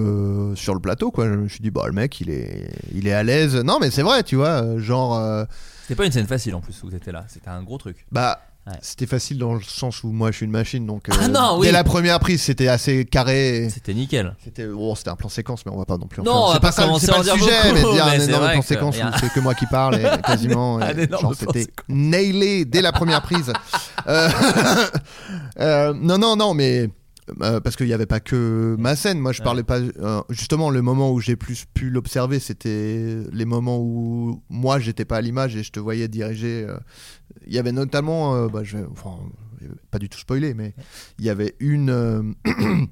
sur 0.56 0.74
le 0.74 0.80
plateau, 0.80 1.10
quoi. 1.10 1.26
Je 1.28 1.34
me 1.34 1.48
suis 1.48 1.60
dit, 1.60 1.70
bah, 1.70 1.84
le 1.86 1.92
mec, 1.92 2.20
il 2.20 2.30
est, 2.30 2.70
il 2.94 3.06
est 3.08 3.12
à 3.12 3.22
l'aise. 3.22 3.56
Non, 3.56 3.78
mais 3.80 3.90
c'est 3.90 4.02
vrai, 4.02 4.22
tu 4.22 4.36
vois, 4.36 4.78
genre. 4.78 5.46
C'était 5.82 5.94
pas 5.96 6.06
une 6.06 6.12
scène 6.12 6.26
facile 6.26 6.54
en 6.54 6.60
plus 6.60 6.80
où 6.84 6.90
t'étais 6.90 7.10
là, 7.12 7.24
c'était 7.28 7.48
un 7.48 7.62
gros 7.62 7.76
truc. 7.78 8.06
bah, 8.12 8.40
Ouais. 8.64 8.74
C'était 8.80 9.06
facile 9.06 9.38
dans 9.38 9.54
le 9.54 9.60
sens 9.60 10.04
où 10.04 10.12
moi 10.12 10.30
je 10.30 10.36
suis 10.36 10.46
une 10.46 10.52
machine, 10.52 10.86
donc 10.86 11.08
euh, 11.08 11.12
Ah 11.20 11.26
non, 11.26 11.56
oui. 11.58 11.66
dès 11.66 11.72
la 11.72 11.82
première 11.82 12.20
prise 12.20 12.40
c'était 12.42 12.68
assez 12.68 13.04
carré. 13.04 13.68
C'était 13.74 13.92
nickel. 13.92 14.36
C'était 14.44 14.68
bon, 14.68 14.94
c'était 14.94 15.10
un 15.10 15.16
plan 15.16 15.28
séquence, 15.28 15.66
mais 15.66 15.72
on 15.72 15.78
va 15.78 15.84
pas 15.84 15.96
non 15.98 16.06
plus. 16.06 16.20
en 16.20 16.24
Non, 16.24 16.52
c'est 16.52 16.60
pas 16.60 16.70
ça, 16.70 16.84
commencer 16.84 17.06
c'est 17.06 17.12
pas 17.12 17.18
le 17.18 17.24
sujet, 17.24 17.72
beaucoup, 17.72 17.74
mais 17.88 17.92
dire 17.94 18.06
mais 18.06 18.16
un 18.16 18.20
énorme 18.20 18.50
plan 18.52 18.60
que 18.60 18.66
séquence 18.66 18.96
a- 19.00 19.08
où 19.08 19.12
c'est 19.18 19.32
que 19.32 19.40
moi 19.40 19.54
qui 19.56 19.66
parle 19.66 19.96
et 19.96 20.04
quasiment, 20.24 20.78
c'était 21.34 21.66
nailé 21.88 22.64
dès 22.64 22.82
la 22.82 22.92
première 22.92 23.22
prise. 23.22 23.52
Euh, 24.08 24.28
euh, 25.60 25.94
non, 25.94 26.18
non, 26.18 26.34
non, 26.36 26.54
mais 26.54 26.88
euh, 27.40 27.60
parce 27.60 27.76
qu'il 27.76 27.86
n'y 27.86 27.92
avait 27.92 28.06
pas 28.06 28.18
que 28.20 28.74
ma 28.78 28.96
scène. 28.96 29.18
Moi, 29.20 29.32
je 29.32 29.42
parlais 29.42 29.62
pas. 29.62 29.78
euh, 29.78 30.20
justement, 30.28 30.70
le 30.70 30.82
moment 30.82 31.12
où 31.12 31.20
j'ai 31.20 31.36
plus 31.36 31.64
pu 31.72 31.88
l'observer, 31.90 32.40
c'était 32.40 33.16
les 33.32 33.44
moments 33.44 33.78
où 33.78 34.42
moi, 34.50 34.80
j'étais 34.80 35.04
pas 35.04 35.18
à 35.18 35.20
l'image 35.20 35.54
et 35.56 35.62
je 35.62 35.70
te 35.70 35.78
voyais 35.78 36.08
diriger. 36.08 36.66
Il 37.46 37.52
y 37.52 37.58
avait 37.58 37.72
notamment, 37.72 38.34
euh, 38.34 38.48
bah, 38.48 38.60
je, 38.62 38.78
enfin, 38.90 39.18
pas 39.90 39.98
du 39.98 40.08
tout 40.08 40.18
spoiler, 40.18 40.54
mais 40.54 40.74
il 41.18 41.24
y 41.24 41.30
avait 41.30 41.54
une 41.60 41.90
euh, 41.90 42.22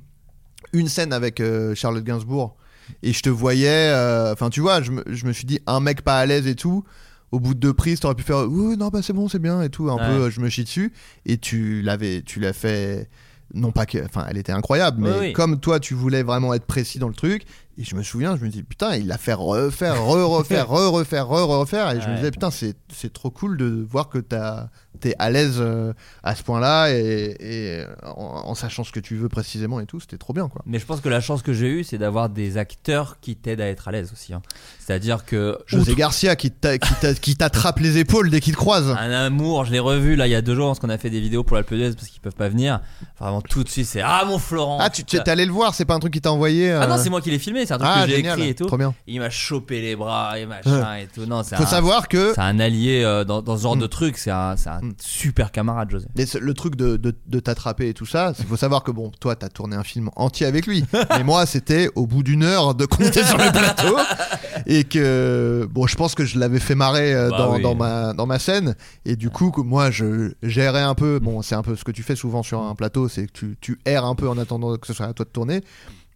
une 0.72 0.88
scène 0.88 1.12
avec 1.12 1.41
euh, 1.41 1.74
Charlotte 1.74 2.05
Gainsbourg 2.05 2.57
et 3.03 3.12
je 3.12 3.22
te 3.22 3.28
voyais. 3.28 3.93
Enfin, 4.32 4.51
tu 4.51 4.61
vois, 4.61 4.82
je 4.82 4.91
me, 4.93 5.05
je 5.07 5.26
me 5.26 5.32
suis 5.32 5.45
dit 5.45 5.61
un 5.66 5.80
mec 5.80 6.03
pas 6.03 6.18
à 6.18 6.26
l'aise 6.26 6.47
et 6.47 6.55
tout. 6.57 6.84
Au 7.32 7.38
bout 7.38 7.55
de 7.55 7.61
deux 7.61 7.72
prises, 7.72 8.01
t'aurais 8.01 8.16
pu 8.16 8.24
faire 8.24 8.49
oui, 8.51 8.76
non, 8.76 8.88
bah 8.88 9.03
c'est 9.03 9.12
bon, 9.12 9.28
c'est 9.28 9.38
bien 9.38 9.62
et 9.62 9.68
tout. 9.70 9.88
Un 9.88 9.95
Ouais. 9.97 10.07
peu, 10.18 10.30
je 10.30 10.41
me 10.41 10.49
chie 10.49 10.64
dessus 10.64 10.93
et 11.26 11.38
tu 11.38 11.80
l'avais, 11.82 12.22
tu 12.22 12.41
l'as 12.41 12.53
fait. 12.53 13.09
Non 13.55 13.70
pas 13.72 13.86
que, 13.86 14.05
enfin, 14.05 14.26
elle 14.28 14.36
était 14.36 14.51
incroyable, 14.53 15.01
mais 15.03 15.11
Oui, 15.11 15.16
oui. 15.20 15.32
comme 15.32 15.59
toi, 15.61 15.78
tu 15.80 15.95
voulais 15.95 16.22
vraiment 16.24 16.55
être 16.55 16.66
précis 16.66 16.99
dans 16.99 17.09
le 17.09 17.14
truc. 17.14 17.45
Et 17.81 17.85
je 17.85 17.97
me 17.97 18.03
souviens, 18.03 18.37
je 18.37 18.45
me 18.45 18.51
dis 18.51 18.62
putain, 18.62 18.95
il 18.97 19.07
l'a 19.07 19.16
fait 19.16 19.33
refaire, 19.33 20.05
re-refaire, 20.05 20.68
re-refaire, 20.68 21.26
re-refaire. 21.26 21.91
Et 21.93 22.01
je 22.03 22.09
me 22.11 22.16
disais 22.16 22.31
putain, 22.31 22.51
c'est 22.51 23.12
trop 23.12 23.31
cool 23.31 23.57
de 23.57 23.87
voir 23.89 24.11
que 24.11 24.18
t'as- 24.18 24.68
t'es 25.01 25.14
à 25.18 25.30
l'aise 25.30 25.57
euh, 25.59 25.92
à 26.22 26.34
ce 26.34 26.42
point-là 26.42 26.90
et, 26.92 27.36
et 27.40 27.84
en, 28.05 28.42
en 28.46 28.55
sachant 28.55 28.84
ce 28.84 28.92
que 28.92 29.01
tu 29.01 29.16
veux 29.16 29.28
précisément 29.28 29.80
et 29.80 29.86
tout. 29.86 30.01
C'était 30.01 30.18
trop 30.18 30.32
bien 30.32 30.48
quoi. 30.48 30.62
Mais 30.66 30.78
je 30.78 30.86
pense 30.86 31.01
que 31.01 31.09
la 31.09 31.20
chance 31.20 31.42
que 31.42 31.53
j'ai 31.53 31.68
eue, 31.68 31.84
c'est 31.84 31.98
d'avoir 31.98 32.28
des 32.28 32.57
acteurs 32.59 33.18
qui 33.20 33.36
t'aident 33.36 33.61
à 33.62 33.66
être 33.68 33.88
à 33.88 33.92
l'aise 33.92 34.11
aussi. 34.12 34.32
hein. 34.34 34.42
C'est-à-dire 34.78 35.24
que. 35.24 35.59
José 35.66 35.94
Garcia 35.94 36.36
qui 36.36 36.51
t'a- 36.51 36.78
qui 36.78 36.94
t'a- 36.94 37.14
qui 37.14 37.36
t'attrape 37.36 37.78
les 37.80 37.98
épaules 37.98 38.30
dès 38.30 38.40
qu'il 38.40 38.53
te 38.53 38.59
croise. 38.59 38.90
Un 38.90 39.11
amour, 39.11 39.64
je 39.64 39.72
l'ai 39.72 39.78
revu 39.78 40.16
là 40.16 40.26
il 40.26 40.30
y 40.30 40.34
a 40.34 40.42
deux 40.42 40.55
jours 40.55 40.68
parce 40.68 40.78
qu'on 40.78 40.88
a 40.90 40.98
fait 40.98 41.11
des 41.11 41.20
vidéos 41.20 41.42
pour 41.44 41.57
l'Alpe 41.57 41.72
d'Huez 41.74 41.92
parce 41.94 42.09
qu'ils 42.09 42.20
peuvent 42.20 42.34
pas 42.34 42.48
venir. 42.48 42.80
Vraiment 43.18 43.40
tout 43.42 43.64
de 43.64 43.68
suite 43.68 43.86
c'est 43.86 44.01
Ah 44.03 44.24
mon 44.26 44.38
Florent 44.38 44.78
Ah, 44.80 44.90
tu 44.90 45.05
tu 45.05 45.16
putain. 45.16 45.24
es 45.24 45.30
allé 45.30 45.46
le 45.46 45.53
voir, 45.53 45.74
c'est 45.74 45.84
pas 45.84 45.94
un 45.94 45.98
truc 45.98 46.12
qui 46.12 46.20
t'a 46.20 46.32
envoyé 46.32 46.70
Ah 46.72 46.86
non, 46.86 46.94
euh, 46.94 46.98
c'est 46.98 47.11
moi 47.11 47.20
qui 47.20 47.30
l'ai 47.30 47.38
filmé, 47.38 47.64
c'est 47.66 47.74
un 47.74 47.78
truc 47.78 47.90
Ah, 47.92 48.03
que 48.05 48.11
j'ai 48.11 48.18
écrit 48.18 48.48
et 48.48 48.55
tout. 48.55 48.66
trop 48.66 48.76
bien. 48.78 48.94
Il 49.07 49.20
m'a 49.20 49.30
chopé 49.30 49.80
les 49.80 49.96
bras 49.96 50.38
et 50.38 50.46
machin 50.46 50.96
et 50.96 51.07
tout. 51.07 51.26
Non, 51.26 51.42
c'est 51.42 51.57
Faut 51.57 51.62
un, 51.62 51.66
savoir 51.66 52.09
que 52.09 52.32
c'est 52.34 52.40
un 52.40 52.59
allié 52.61 53.03
euh, 53.05 53.24
dans, 53.24 53.42
dans 53.42 53.57
ce 53.57 53.62
genre 53.62 53.76
Mm. 53.76 53.80
de 53.80 53.86
truc, 53.86 54.18
c'est 54.18 54.30
un, 54.30 54.57
c'est 54.57 54.68
un 54.68 54.80
Mm. 54.91 54.95
super 55.01 55.53
camarade, 55.53 55.91
José. 55.91 56.07
Mais 56.16 56.24
le 56.41 56.55
truc 56.55 56.76
de, 56.76 56.97
de, 56.97 57.14
de 57.26 57.41
t'attraper 57.41 57.88
et 57.88 57.95
tout 57.95 58.07
ça, 58.07 58.32
il 58.38 58.47
faut 58.47 58.57
savoir 58.57 58.82
que 58.82 58.91
bon, 58.91 59.11
toi, 59.20 59.36
t'as 59.36 59.49
tourné 59.49 59.76
un 59.76 59.82
film 59.82 60.11
entier 60.16 60.47
avec 60.47 60.66
lui. 60.66 60.84
Mais 61.11 61.24
moi, 61.24 61.47
c'était 61.47 61.88
au 61.95 62.07
bout 62.07 62.22
d'une 62.22 62.43
heure 62.43 62.74
de 62.74 62.84
compter 62.86 63.24
sur 63.24 63.38
le 63.38 63.51
plateau. 63.51 63.97
Et 64.66 64.84
que, 64.84 65.66
bon, 65.70 65.86
je 65.86 65.97
pense 65.97 66.14
que 66.14 66.24
je 66.24 66.38
l'avais 66.38 66.61
fait 66.61 66.74
marrer 66.74 67.14
euh, 67.14 67.30
Bah 67.30 67.38
dans, 67.38 67.55
oui. 67.57 67.62
dans, 67.62 67.74
ma, 67.74 68.12
dans 68.12 68.26
ma 68.26 68.38
scène. 68.38 68.74
Et 69.05 69.16
du 69.16 69.30
coup, 69.30 69.51
que 69.51 69.61
moi, 69.61 69.91
je 69.91 70.32
gérais 70.43 70.82
un 70.82 70.95
peu. 70.95 71.18
Bon, 71.18 71.43
c'est 71.43 71.55
un 71.55 71.62
peu 71.62 71.76
ce 71.76 71.84
que 71.84 71.93
tu 71.93 72.03
fais 72.03 72.16
souvent 72.16 72.43
sur 72.43 72.61
un 72.62 72.74
plateau, 72.74 73.09
c'est 73.09 73.26
que 73.26 73.32
tu, 73.32 73.57
tu 73.61 73.78
erres 73.84 74.05
un 74.05 74.14
peu 74.14 74.28
en 74.28 74.38
attendant 74.38 74.76
que 74.76 74.86
ce 74.86 74.93
soit 74.93 75.07
à 75.07 75.12
toi 75.12 75.24
de 75.24 75.30
tourner. 75.30 75.62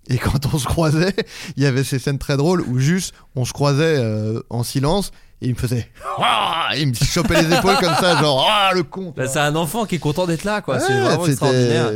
Et 0.09 0.19
quand 0.19 0.53
on 0.53 0.59
se 0.59 0.67
croisait, 0.67 1.15
il 1.57 1.63
y 1.63 1.67
avait 1.67 1.85
ces 1.85 1.99
scènes 1.99 2.19
très 2.19 2.37
drôles 2.37 2.61
où 2.63 2.79
juste 2.79 3.15
on 3.37 3.45
se 3.45 3.53
croisait 3.53 3.97
euh, 3.99 4.41
en 4.51 4.63
silence 4.63 5.13
et 5.43 5.47
il 5.49 5.51
me 5.55 5.59
faisait. 5.59 5.89
Ah 6.19 6.71
il 6.77 6.89
me 6.89 6.95
chopait 6.95 7.43
les 7.43 7.55
épaules 7.57 7.77
comme 7.81 7.95
ça, 7.95 8.21
genre 8.21 8.47
Ah 8.49 8.71
le 8.75 8.83
con 8.83 9.13
Bah, 9.17 9.27
c'est 9.27 9.39
un 9.41 9.55
enfant 9.57 9.85
qui 9.85 9.97
est 9.97 9.99
content 9.99 10.27
d'être 10.27 10.45
là, 10.45 10.61
quoi. 10.63 10.79
c'est 10.81 10.93
vraiment 10.99 11.27
extraordinaire. 11.27 11.91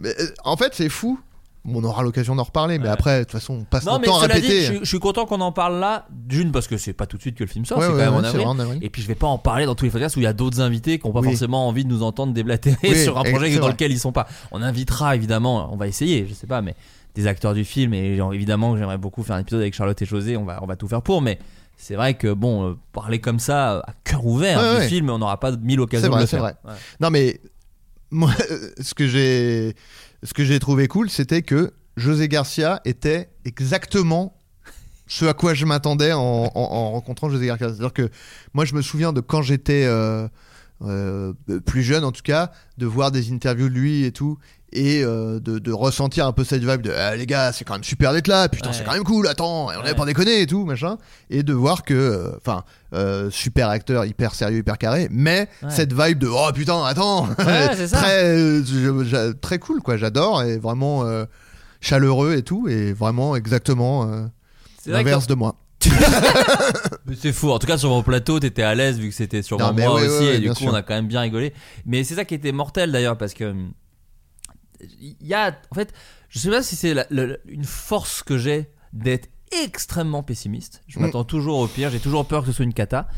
mais, 0.00 0.10
euh, 0.20 0.26
en 0.44 0.56
fait, 0.56 0.72
c'est 0.74 0.88
fou. 0.88 1.18
On 1.64 1.84
aura 1.84 2.02
l'occasion 2.02 2.34
d'en 2.34 2.42
reparler, 2.42 2.78
mais 2.80 2.86
Ouais. 2.86 2.90
après, 2.90 3.18
de 3.20 3.22
toute 3.22 3.30
façon, 3.32 3.54
on 3.60 3.64
passe 3.64 3.84
Non, 3.86 3.92
notre 3.92 4.04
temps 4.06 4.20
à 4.20 4.26
dit, 4.26 4.32
répéter. 4.34 4.60
je, 4.62 4.64
suis- 4.72 4.78
je 4.80 4.84
suis 4.84 4.98
content 4.98 5.26
qu'on 5.26 5.40
en 5.40 5.52
parle 5.52 5.78
là. 5.78 6.06
D'une, 6.10 6.50
parce 6.50 6.66
que 6.66 6.76
c'est 6.76 6.92
pas 6.92 7.06
tout 7.06 7.16
de 7.18 7.22
suite 7.22 7.36
que 7.36 7.44
le 7.44 7.48
film 7.48 7.64
sort, 7.64 7.78
Ouais, 7.78 7.84
c'est 7.86 7.92
quand 7.92 7.98
même 7.98 8.14
en 8.14 8.24
avril. 8.24 8.46
en 8.48 8.58
avril. 8.58 8.80
Et 8.82 8.90
puis 8.90 9.00
je 9.00 9.06
vais 9.06 9.14
pas 9.14 9.28
en 9.28 9.38
parler 9.38 9.64
dans 9.64 9.76
tous 9.76 9.84
les 9.84 9.92
podcasts 9.92 10.16
où 10.16 10.18
il 10.18 10.24
y 10.24 10.26
a 10.26 10.32
d'autres 10.32 10.60
invités 10.60 10.98
qui 10.98 11.06
ont 11.06 11.12
pas 11.12 11.20
Oui. 11.20 11.28
forcément 11.28 11.68
envie 11.68 11.84
de 11.84 11.88
nous 11.90 12.02
entendre 12.02 12.32
déblatérer 12.32 12.76
Oui, 12.82 12.96
sur 13.04 13.16
un 13.16 13.22
et- 13.22 13.30
projet 13.30 13.56
dans 13.60 13.68
lequel 13.68 13.92
ils 13.92 13.98
sont 14.00 14.10
pas. 14.10 14.26
On 14.50 14.60
invitera 14.60 15.14
évidemment, 15.14 15.72
on 15.72 15.76
va 15.76 15.86
essayer, 15.86 16.26
je 16.28 16.34
sais 16.34 16.48
pas, 16.48 16.62
mais 16.62 16.74
des 17.14 17.28
acteurs 17.28 17.54
du 17.54 17.64
film 17.64 17.94
et 17.94 18.16
genre, 18.16 18.34
évidemment 18.34 18.76
j'aimerais 18.76 18.98
beaucoup 18.98 19.22
faire 19.22 19.36
un 19.36 19.40
épisode 19.40 19.60
avec 19.60 19.74
Charlotte 19.74 20.00
et 20.02 20.06
José, 20.06 20.36
on 20.36 20.44
va, 20.44 20.58
on 20.62 20.66
va 20.66 20.74
tout 20.74 20.88
faire 20.88 21.02
pour, 21.02 21.22
mais 21.22 21.38
c'est 21.76 21.94
vrai 21.96 22.14
que 22.14 22.32
bon, 22.32 22.70
euh, 22.70 22.74
parler 22.92 23.20
comme 23.20 23.38
ça 23.38 23.78
à 23.80 23.92
cœur 24.04 24.24
ouvert 24.24 24.60
Ouais, 24.60 24.74
du 24.74 24.80
ouais. 24.82 24.88
film, 24.88 25.10
on 25.10 25.18
n'aura 25.18 25.38
pas 25.40 25.56
mille 25.56 25.80
occasions 25.80 26.14
de 26.14 26.20
le 26.20 26.26
faire. 26.26 26.40
vrai. 26.40 26.54
Ouais. 26.64 26.72
Non, 27.00 27.10
mais 27.10 27.40
moi, 28.10 28.30
euh, 28.50 28.70
ce 28.80 28.94
que 28.94 29.06
j'ai, 29.08 29.74
ce 30.22 30.32
que 30.34 30.44
j'ai 30.44 30.58
trouvé 30.60 30.86
cool, 30.88 31.10
c'était 31.10 31.42
que 31.42 31.72
José 31.96 32.28
Garcia 32.28 32.80
était 32.84 33.30
exactement 33.44 34.36
ce 35.08 35.24
à 35.26 35.34
quoi 35.34 35.52
je 35.54 35.66
m'attendais 35.66 36.12
en, 36.12 36.20
en- 36.20 36.50
en 36.54 36.90
rencontrant 36.92 37.28
José 37.28 37.46
Garcia. 37.46 37.68
C'est-à-dire 37.68 37.92
que 37.92 38.08
moi, 38.54 38.64
je 38.64 38.74
me 38.74 38.80
souviens 38.82 39.12
de 39.12 39.20
quand 39.20 39.42
j'étais 39.42 39.84
euh, 39.84 40.26
euh, 40.82 41.32
plus 41.66 41.82
jeune, 41.82 42.04
en 42.04 42.12
tout 42.12 42.22
cas, 42.22 42.50
de 42.78 42.86
voir 42.86 43.10
des 43.10 43.30
interviews 43.32 43.68
de 43.68 43.74
lui 43.74 44.04
et 44.04 44.12
tout. 44.12 44.38
Et 44.74 45.02
euh, 45.04 45.38
de, 45.38 45.58
de 45.58 45.70
ressentir 45.72 46.26
un 46.26 46.32
peu 46.32 46.44
cette 46.44 46.64
vibe 46.64 46.80
de 46.80 46.90
Ah, 46.96 47.14
les 47.14 47.26
gars, 47.26 47.52
c'est 47.52 47.62
quand 47.64 47.74
même 47.74 47.84
super 47.84 48.12
d'être 48.14 48.26
là, 48.28 48.48
putain, 48.48 48.70
Ouais. 48.70 48.74
c'est 48.74 48.84
quand 48.84 48.94
même 48.94 49.04
cool, 49.04 49.26
attends, 49.28 49.64
on 49.64 49.68
Ouais. 49.68 49.76
n'avait 49.76 49.94
pas 49.94 50.06
déconné 50.06 50.40
et 50.40 50.46
tout, 50.46 50.64
machin. 50.64 50.96
Et 51.28 51.42
de 51.42 51.52
voir 51.52 51.82
que, 51.84 51.92
euh, 51.92 52.30
enfin, 52.38 52.64
euh, 52.94 53.28
super 53.30 53.68
acteur, 53.68 54.06
hyper 54.06 54.34
sérieux, 54.34 54.58
hyper 54.58 54.78
carré, 54.78 55.08
mais 55.10 55.46
Ouais. 55.62 55.70
cette 55.70 55.92
vibe 55.92 56.18
de 56.18 56.26
oh 56.28 56.48
putain, 56.54 56.84
attends, 56.84 57.28
Ouais, 57.38 57.68
très, 57.86 58.24
euh, 58.24 58.62
je- 58.64 59.32
très 59.32 59.58
cool, 59.58 59.82
quoi, 59.82 59.98
j'adore, 59.98 60.42
et 60.42 60.56
vraiment 60.56 61.04
chaleureux 61.80 62.34
et 62.36 62.42
tout, 62.42 62.66
et 62.68 62.92
vraiment 62.94 63.36
exactement 63.36 64.08
l'inverse 64.86 65.26
de 65.26 65.34
moi. 65.34 65.56
C'est 67.20 67.32
fou. 67.32 67.50
En 67.50 67.58
tout 67.58 67.66
cas, 67.66 67.76
sur 67.76 67.88
mon 67.90 68.02
plateau, 68.02 68.38
t'étais 68.40 68.62
à 68.62 68.74
l'aise 68.74 68.98
vu 68.98 69.08
que 69.08 69.14
c'était 69.14 69.42
sur 69.42 69.58
moi 69.58 69.72
ouais, 69.72 69.86
aussi. 69.86 70.04
ouais, 70.06 70.18
ouais, 70.28 70.36
et 70.36 70.38
du 70.38 70.48
coup, 70.50 70.54
sûr. 70.54 70.70
on 70.70 70.74
a 70.74 70.82
quand 70.82 70.94
même 70.94 71.08
bien 71.08 71.20
rigolé. 71.20 71.52
Mais 71.86 72.04
c'est 72.04 72.14
ça 72.14 72.24
qui 72.24 72.34
était 72.34 72.52
mortel 72.52 72.92
d'ailleurs 72.92 73.18
parce 73.18 73.34
que. 73.34 73.52
Il 75.00 75.16
y 75.20 75.34
a. 75.34 75.56
En 75.70 75.74
fait, 75.74 75.92
je 76.28 76.38
sais 76.38 76.50
pas 76.50 76.62
si 76.62 76.76
c'est 76.76 76.94
la- 76.94 77.06
la- 77.10 77.36
une 77.46 77.64
force 77.64 78.22
que 78.22 78.38
j'ai 78.38 78.70
d'être 78.92 79.28
extrêmement 79.64 80.22
pessimiste. 80.22 80.82
Je 80.88 80.98
Mm. 80.98 81.02
m'attends 81.02 81.24
toujours 81.24 81.58
au 81.58 81.66
pire. 81.66 81.90
J'ai 81.90 82.00
toujours 82.00 82.24
peur 82.26 82.42
que 82.42 82.48
ce 82.48 82.52
soit 82.52 82.64
une 82.64 82.72
cata. 82.74 83.08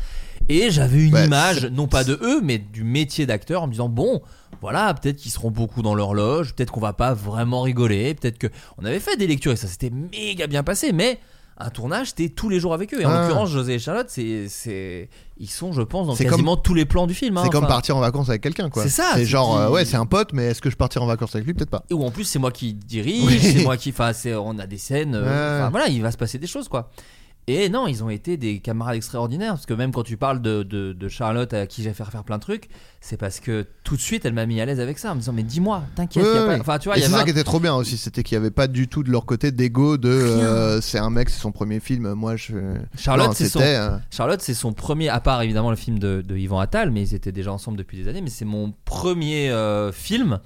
Et 0.49 0.69
j'avais 0.69 1.03
une 1.05 1.13
Ouais, 1.13 1.25
image, 1.25 1.65
non 1.65 1.87
pas 1.87 2.03
de 2.03 2.19
eux, 2.21 2.41
mais 2.41 2.57
du 2.59 2.83
métier 2.83 3.25
d'acteur 3.25 3.63
en 3.63 3.67
me 3.67 3.71
disant 3.71 3.89
bon, 3.89 4.21
voilà, 4.61 4.93
peut-être 4.93 5.17
qu'ils 5.17 5.31
seront 5.31 5.49
beaucoup 5.49 5.81
dans 5.81 5.95
leur 5.95 6.13
loge, 6.13 6.53
peut-être 6.53 6.71
qu'on 6.71 6.79
va 6.81 6.93
pas 6.93 7.13
vraiment 7.13 7.61
rigoler, 7.61 8.13
peut-être 8.13 8.37
que. 8.37 8.47
On 8.77 8.85
avait 8.85 8.99
fait 8.99 9.17
des 9.17 9.27
lectures 9.27 9.53
et 9.53 9.55
ça 9.55 9.67
s'était 9.67 9.89
méga 9.89 10.45
bien 10.47 10.61
passé, 10.63 10.91
mais 10.91 11.19
un 11.57 11.69
tournage, 11.69 12.07
c'était 12.09 12.27
tous 12.29 12.49
les 12.49 12.59
jours 12.59 12.73
avec 12.73 12.93
eux. 12.93 13.01
Et 13.01 13.05
en 13.05 13.09
Ah. 13.09 13.21
l'occurrence, 13.21 13.49
José 13.49 13.75
et 13.75 13.79
Charlotte, 13.79 14.07
c'est, 14.09 14.47
c'est, 14.49 15.09
ils 15.37 15.49
sont, 15.49 15.71
je 15.71 15.81
pense, 15.81 16.07
dans 16.07 16.15
C'est 16.15 16.25
quasiment 16.25 16.57
tous 16.57 16.73
les 16.73 16.85
plans 16.85 17.07
du 17.07 17.13
film. 17.13 17.37
hein, 17.37 17.41
C'est 17.45 17.49
comme 17.49 17.63
enfin. 17.63 17.73
partir 17.73 17.95
en 17.95 18.01
vacances 18.01 18.27
avec 18.29 18.41
quelqu'un, 18.41 18.69
quoi. 18.69 18.83
C'est 18.83 18.89
ça, 18.89 19.11
C'est 19.13 19.19
c'est 19.19 19.25
genre, 19.25 19.55
qui- 19.55 19.61
euh, 19.63 19.69
ouais, 19.71 19.85
c'est 19.85 19.95
un 19.97 20.05
pote, 20.05 20.33
mais 20.33 20.47
est-ce 20.47 20.61
que 20.61 20.69
je 20.69 20.75
partirai 20.75 21.03
en 21.05 21.07
vacances 21.07 21.33
avec 21.33 21.45
lui? 21.47 21.53
Peut-être 21.53 21.69
pas. 21.69 21.83
Et 21.89 21.93
où 21.93 22.03
en 22.03 22.11
plus 22.11 22.25
c'est 22.25 22.39
moi 22.39 22.51
qui 22.51 22.73
dirige, 22.73 23.23
Oui. 23.25 23.39
c'est 23.41 23.63
moi 23.63 23.77
qui, 23.77 23.91
enfin, 23.91 24.11
c'est, 24.11 24.33
on 24.35 24.59
a 24.59 24.67
des 24.67 24.77
scènes, 24.77 25.15
euh, 25.15 25.21
Ouais. 25.23 25.61
enfin, 25.61 25.69
voilà, 25.69 25.87
il 25.87 26.01
va 26.01 26.11
se 26.11 26.17
passer 26.17 26.37
des 26.39 26.47
choses 26.47 26.67
quoi. 26.67 26.89
Et 27.47 27.69
non, 27.69 27.85
ils 27.85 28.03
ont 28.03 28.09
été 28.09 28.37
des 28.37 28.57
camarades 28.59 28.95
extraordinaires 28.95 29.53
parce 29.53 29.67
que 29.67 29.75
même 29.75 29.91
quand 29.91 30.01
tu 30.01 30.17
parles 30.17 30.41
de, 30.41 30.63
de, 30.63 30.93
de 30.93 31.07
Charlotte 31.07 31.53
à 31.53 31.67
qui 31.67 31.83
j'ai 31.83 31.93
fait 31.93 32.03
faire 32.05 32.23
plein 32.23 32.37
de 32.37 32.41
trucs, 32.41 32.69
c'est 33.01 33.17
parce 33.17 33.39
que 33.39 33.67
tout 33.83 33.95
de 33.95 34.01
suite 34.01 34.25
elle 34.25 34.33
m'a 34.33 34.47
mis 34.47 34.59
à 34.61 34.65
l'aise 34.65 34.79
avec 34.79 34.97
ça 34.97 35.11
en 35.11 35.13
me 35.15 35.19
disant 35.19 35.31
mais 35.31 35.43
dis-moi, 35.43 35.83
t'inquiète, 35.95 36.23
Ouais, 36.23 36.29
y 36.29 36.31
a 36.37 36.39
ouais, 36.41 36.47
pas- 36.47 36.53
ouais. 36.55 36.59
enfin 36.61 36.79
tu 36.79 36.89
vois, 36.89 36.97
et 36.97 37.01
il 37.01 37.03
y 37.03 37.05
c'est 37.05 37.11
ça 37.11 37.19
un- 37.19 37.23
qui 37.23 37.29
était 37.29 37.43
trop 37.43 37.59
bien 37.59 37.75
aussi, 37.75 37.97
c'était 37.97 38.23
qu'il 38.23 38.35
n'y 38.35 38.41
avait 38.43 38.49
pas 38.51 38.65
du 38.65 38.87
tout 38.87 39.03
de 39.03 39.11
leur 39.11 39.27
côté 39.27 39.51
d'ego 39.51 39.97
de 39.97 40.09
euh, 40.09 40.81
c'est 40.81 40.97
un 40.97 41.11
mec, 41.11 41.29
c'est 41.29 41.39
son 41.39 41.51
premier 41.51 41.79
film, 41.79 42.13
moi 42.13 42.35
je. 42.35 42.55
Charlotte, 42.97 43.33
c'est 43.35 43.47
son- 43.47 43.59
euh, 43.61 43.95
Charlotte, 44.09 44.41
c'est 44.41 44.55
son 44.55 44.73
premier, 44.73 45.09
à 45.09 45.19
part 45.19 45.43
évidemment 45.43 45.69
le 45.69 45.75
film 45.75 45.99
de, 45.99 46.23
de 46.27 46.35
Yvan 46.35 46.57
Attal, 46.59 46.89
mais 46.89 47.03
ils 47.03 47.13
étaient 47.13 47.31
déjà 47.31 47.51
ensemble 47.51 47.77
depuis 47.77 47.95
des 47.99 48.07
années, 48.07 48.21
mais 48.21 48.31
c'est 48.31 48.45
mon 48.45 48.73
premier 48.85 49.51
euh, 49.51 49.91
film. 49.91 50.39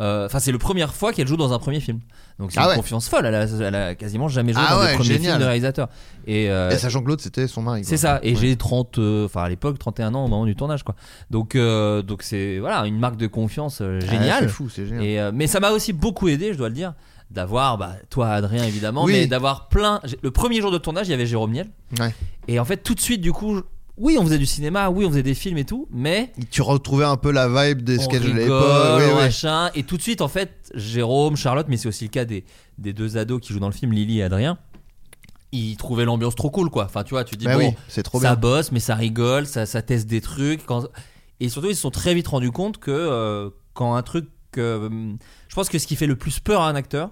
Euh, 0.00 0.26
Enfin, 0.26 0.38
c'est 0.38 0.52
la 0.52 0.58
première 0.58 0.94
fois 0.94 1.12
qu'elle 1.12 1.26
joue 1.28 1.36
dans 1.36 1.52
un 1.52 1.58
premier 1.58 1.80
film. 1.80 2.00
Donc 2.38 2.50
c'est 2.52 2.58
Ah 2.58 2.64
une 2.64 2.68
ouais. 2.70 2.76
confiance 2.76 3.08
folle. 3.08 3.26
Elle 3.26 3.34
a, 3.34 3.44
elle 3.44 3.74
a 3.74 3.94
quasiment 3.94 4.26
jamais 4.28 4.52
joué 4.54 4.62
Ah 4.66 4.74
dans 4.74 4.80
ouais, 4.80 4.88
des 4.88 4.94
premiers 4.94 5.08
génial. 5.08 5.30
films 5.32 5.38
de 5.40 5.44
réalisateur. 5.44 5.88
Et, 6.26 6.50
euh, 6.50 6.70
Et 6.70 6.78
sachant 6.78 7.02
que 7.02 7.08
l'autre 7.08 7.22
c'était 7.22 7.46
son 7.46 7.62
mari. 7.62 7.84
c'est 7.84 7.96
ça. 7.98 8.18
Et 8.22 8.30
Ouais. 8.34 8.40
j'ai 8.40 8.56
30, 8.56 8.98
euh, 8.98 9.26
enfin 9.26 9.42
à 9.42 9.48
l'époque 9.48 9.78
31 9.78 10.14
ans 10.14 10.24
au 10.24 10.28
moment 10.28 10.46
du 10.46 10.56
tournage, 10.56 10.82
quoi. 10.82 10.94
Donc, 11.30 11.54
euh, 11.54 12.02
donc 12.02 12.22
c'est 12.22 12.58
voilà 12.58 12.86
une 12.86 12.98
marque 12.98 13.16
de 13.16 13.26
confiance 13.26 13.80
Ouais, 13.80 14.00
géniale. 14.00 14.44
c'est 14.44 14.48
fou, 14.48 14.68
c'est 14.70 14.86
génial. 14.86 15.04
Et, 15.04 15.30
mais 15.34 15.46
ça 15.46 15.60
m'a 15.60 15.70
aussi 15.72 15.92
beaucoup 15.92 16.28
aidé, 16.28 16.52
je 16.52 16.58
dois 16.58 16.68
le 16.68 16.74
dire, 16.74 16.94
d'avoir, 17.30 17.76
bah, 17.78 17.92
toi 18.10 18.28
Adrien 18.30 18.64
évidemment, 18.64 19.04
Oui. 19.04 19.12
mais 19.12 19.26
d'avoir 19.26 19.68
plein. 19.68 20.00
Le 20.22 20.30
premier 20.30 20.60
jour 20.60 20.70
de 20.70 20.78
tournage, 20.78 21.08
il 21.08 21.10
y 21.10 21.14
avait 21.14 21.26
Jérôme 21.26 21.52
Niel. 21.52 21.68
Et 22.48 22.58
en 22.58 22.64
fait, 22.64 22.78
tout 22.78 22.94
de 22.94 23.00
suite, 23.00 23.20
du 23.20 23.32
coup, 23.32 23.60
oui, 23.98 24.16
on 24.18 24.24
faisait 24.24 24.38
du 24.38 24.46
cinéma, 24.46 24.90
oui, 24.90 25.04
on 25.04 25.10
faisait 25.10 25.22
des 25.22 25.34
films 25.34 25.58
et 25.58 25.64
tout, 25.64 25.86
mais 25.90 26.32
Tu 26.50 26.62
retrouvais 26.62 27.04
un 27.04 27.16
peu 27.16 27.30
la 27.30 27.48
vibe 27.48 27.82
des 27.82 27.98
sketchs 27.98 28.22
de 28.22 28.32
l'époque. 28.32 29.14
Machin. 29.16 29.70
Et 29.74 29.82
tout 29.82 29.96
de 29.96 30.02
suite, 30.02 30.20
en 30.22 30.28
fait, 30.28 30.70
Jérôme, 30.74 31.36
Charlotte, 31.36 31.66
mais 31.68 31.76
c'est 31.76 31.88
aussi 31.88 32.04
le 32.04 32.10
cas 32.10 32.24
des, 32.24 32.44
des 32.78 32.92
deux 32.92 33.16
ados 33.18 33.40
qui 33.40 33.52
jouent 33.52 33.60
dans 33.60 33.68
le 33.68 33.74
film, 33.74 33.92
Lily 33.92 34.20
et 34.20 34.22
Adrien. 34.22 34.58
Ils 35.54 35.76
trouvaient 35.76 36.06
l'ambiance 36.06 36.34
trop 36.34 36.48
cool, 36.50 36.70
quoi. 36.70 36.86
Enfin, 36.86 37.04
tu 37.04 37.10
vois, 37.10 37.24
tu 37.24 37.36
dis 37.36 37.44
Bah 37.44 37.54
bon, 37.58 37.68
oui, 37.68 37.74
c'est 37.88 38.02
trop 38.02 38.18
ça 38.18 38.30
bien. 38.34 38.40
bosse, 38.40 38.72
mais 38.72 38.80
ça 38.80 38.94
rigole, 38.94 39.46
ça, 39.46 39.66
ça 39.66 39.82
teste 39.82 40.06
des 40.08 40.22
trucs. 40.22 40.64
Quand... 40.64 40.88
Et 41.40 41.50
surtout, 41.50 41.68
ils 41.68 41.76
se 41.76 41.82
sont 41.82 41.90
très 41.90 42.14
vite 42.14 42.28
rendus 42.28 42.50
compte 42.52 42.78
que 42.78 42.90
euh, 42.90 43.50
quand 43.74 43.94
un 43.94 44.02
truc. 44.02 44.28
euh, 44.56 44.88
je 45.48 45.54
pense 45.54 45.68
que 45.68 45.78
ce 45.78 45.86
qui 45.86 45.96
fait 45.96 46.06
le 46.06 46.16
plus 46.16 46.40
peur 46.40 46.62
à 46.62 46.68
un 46.70 46.74
acteur, 46.74 47.10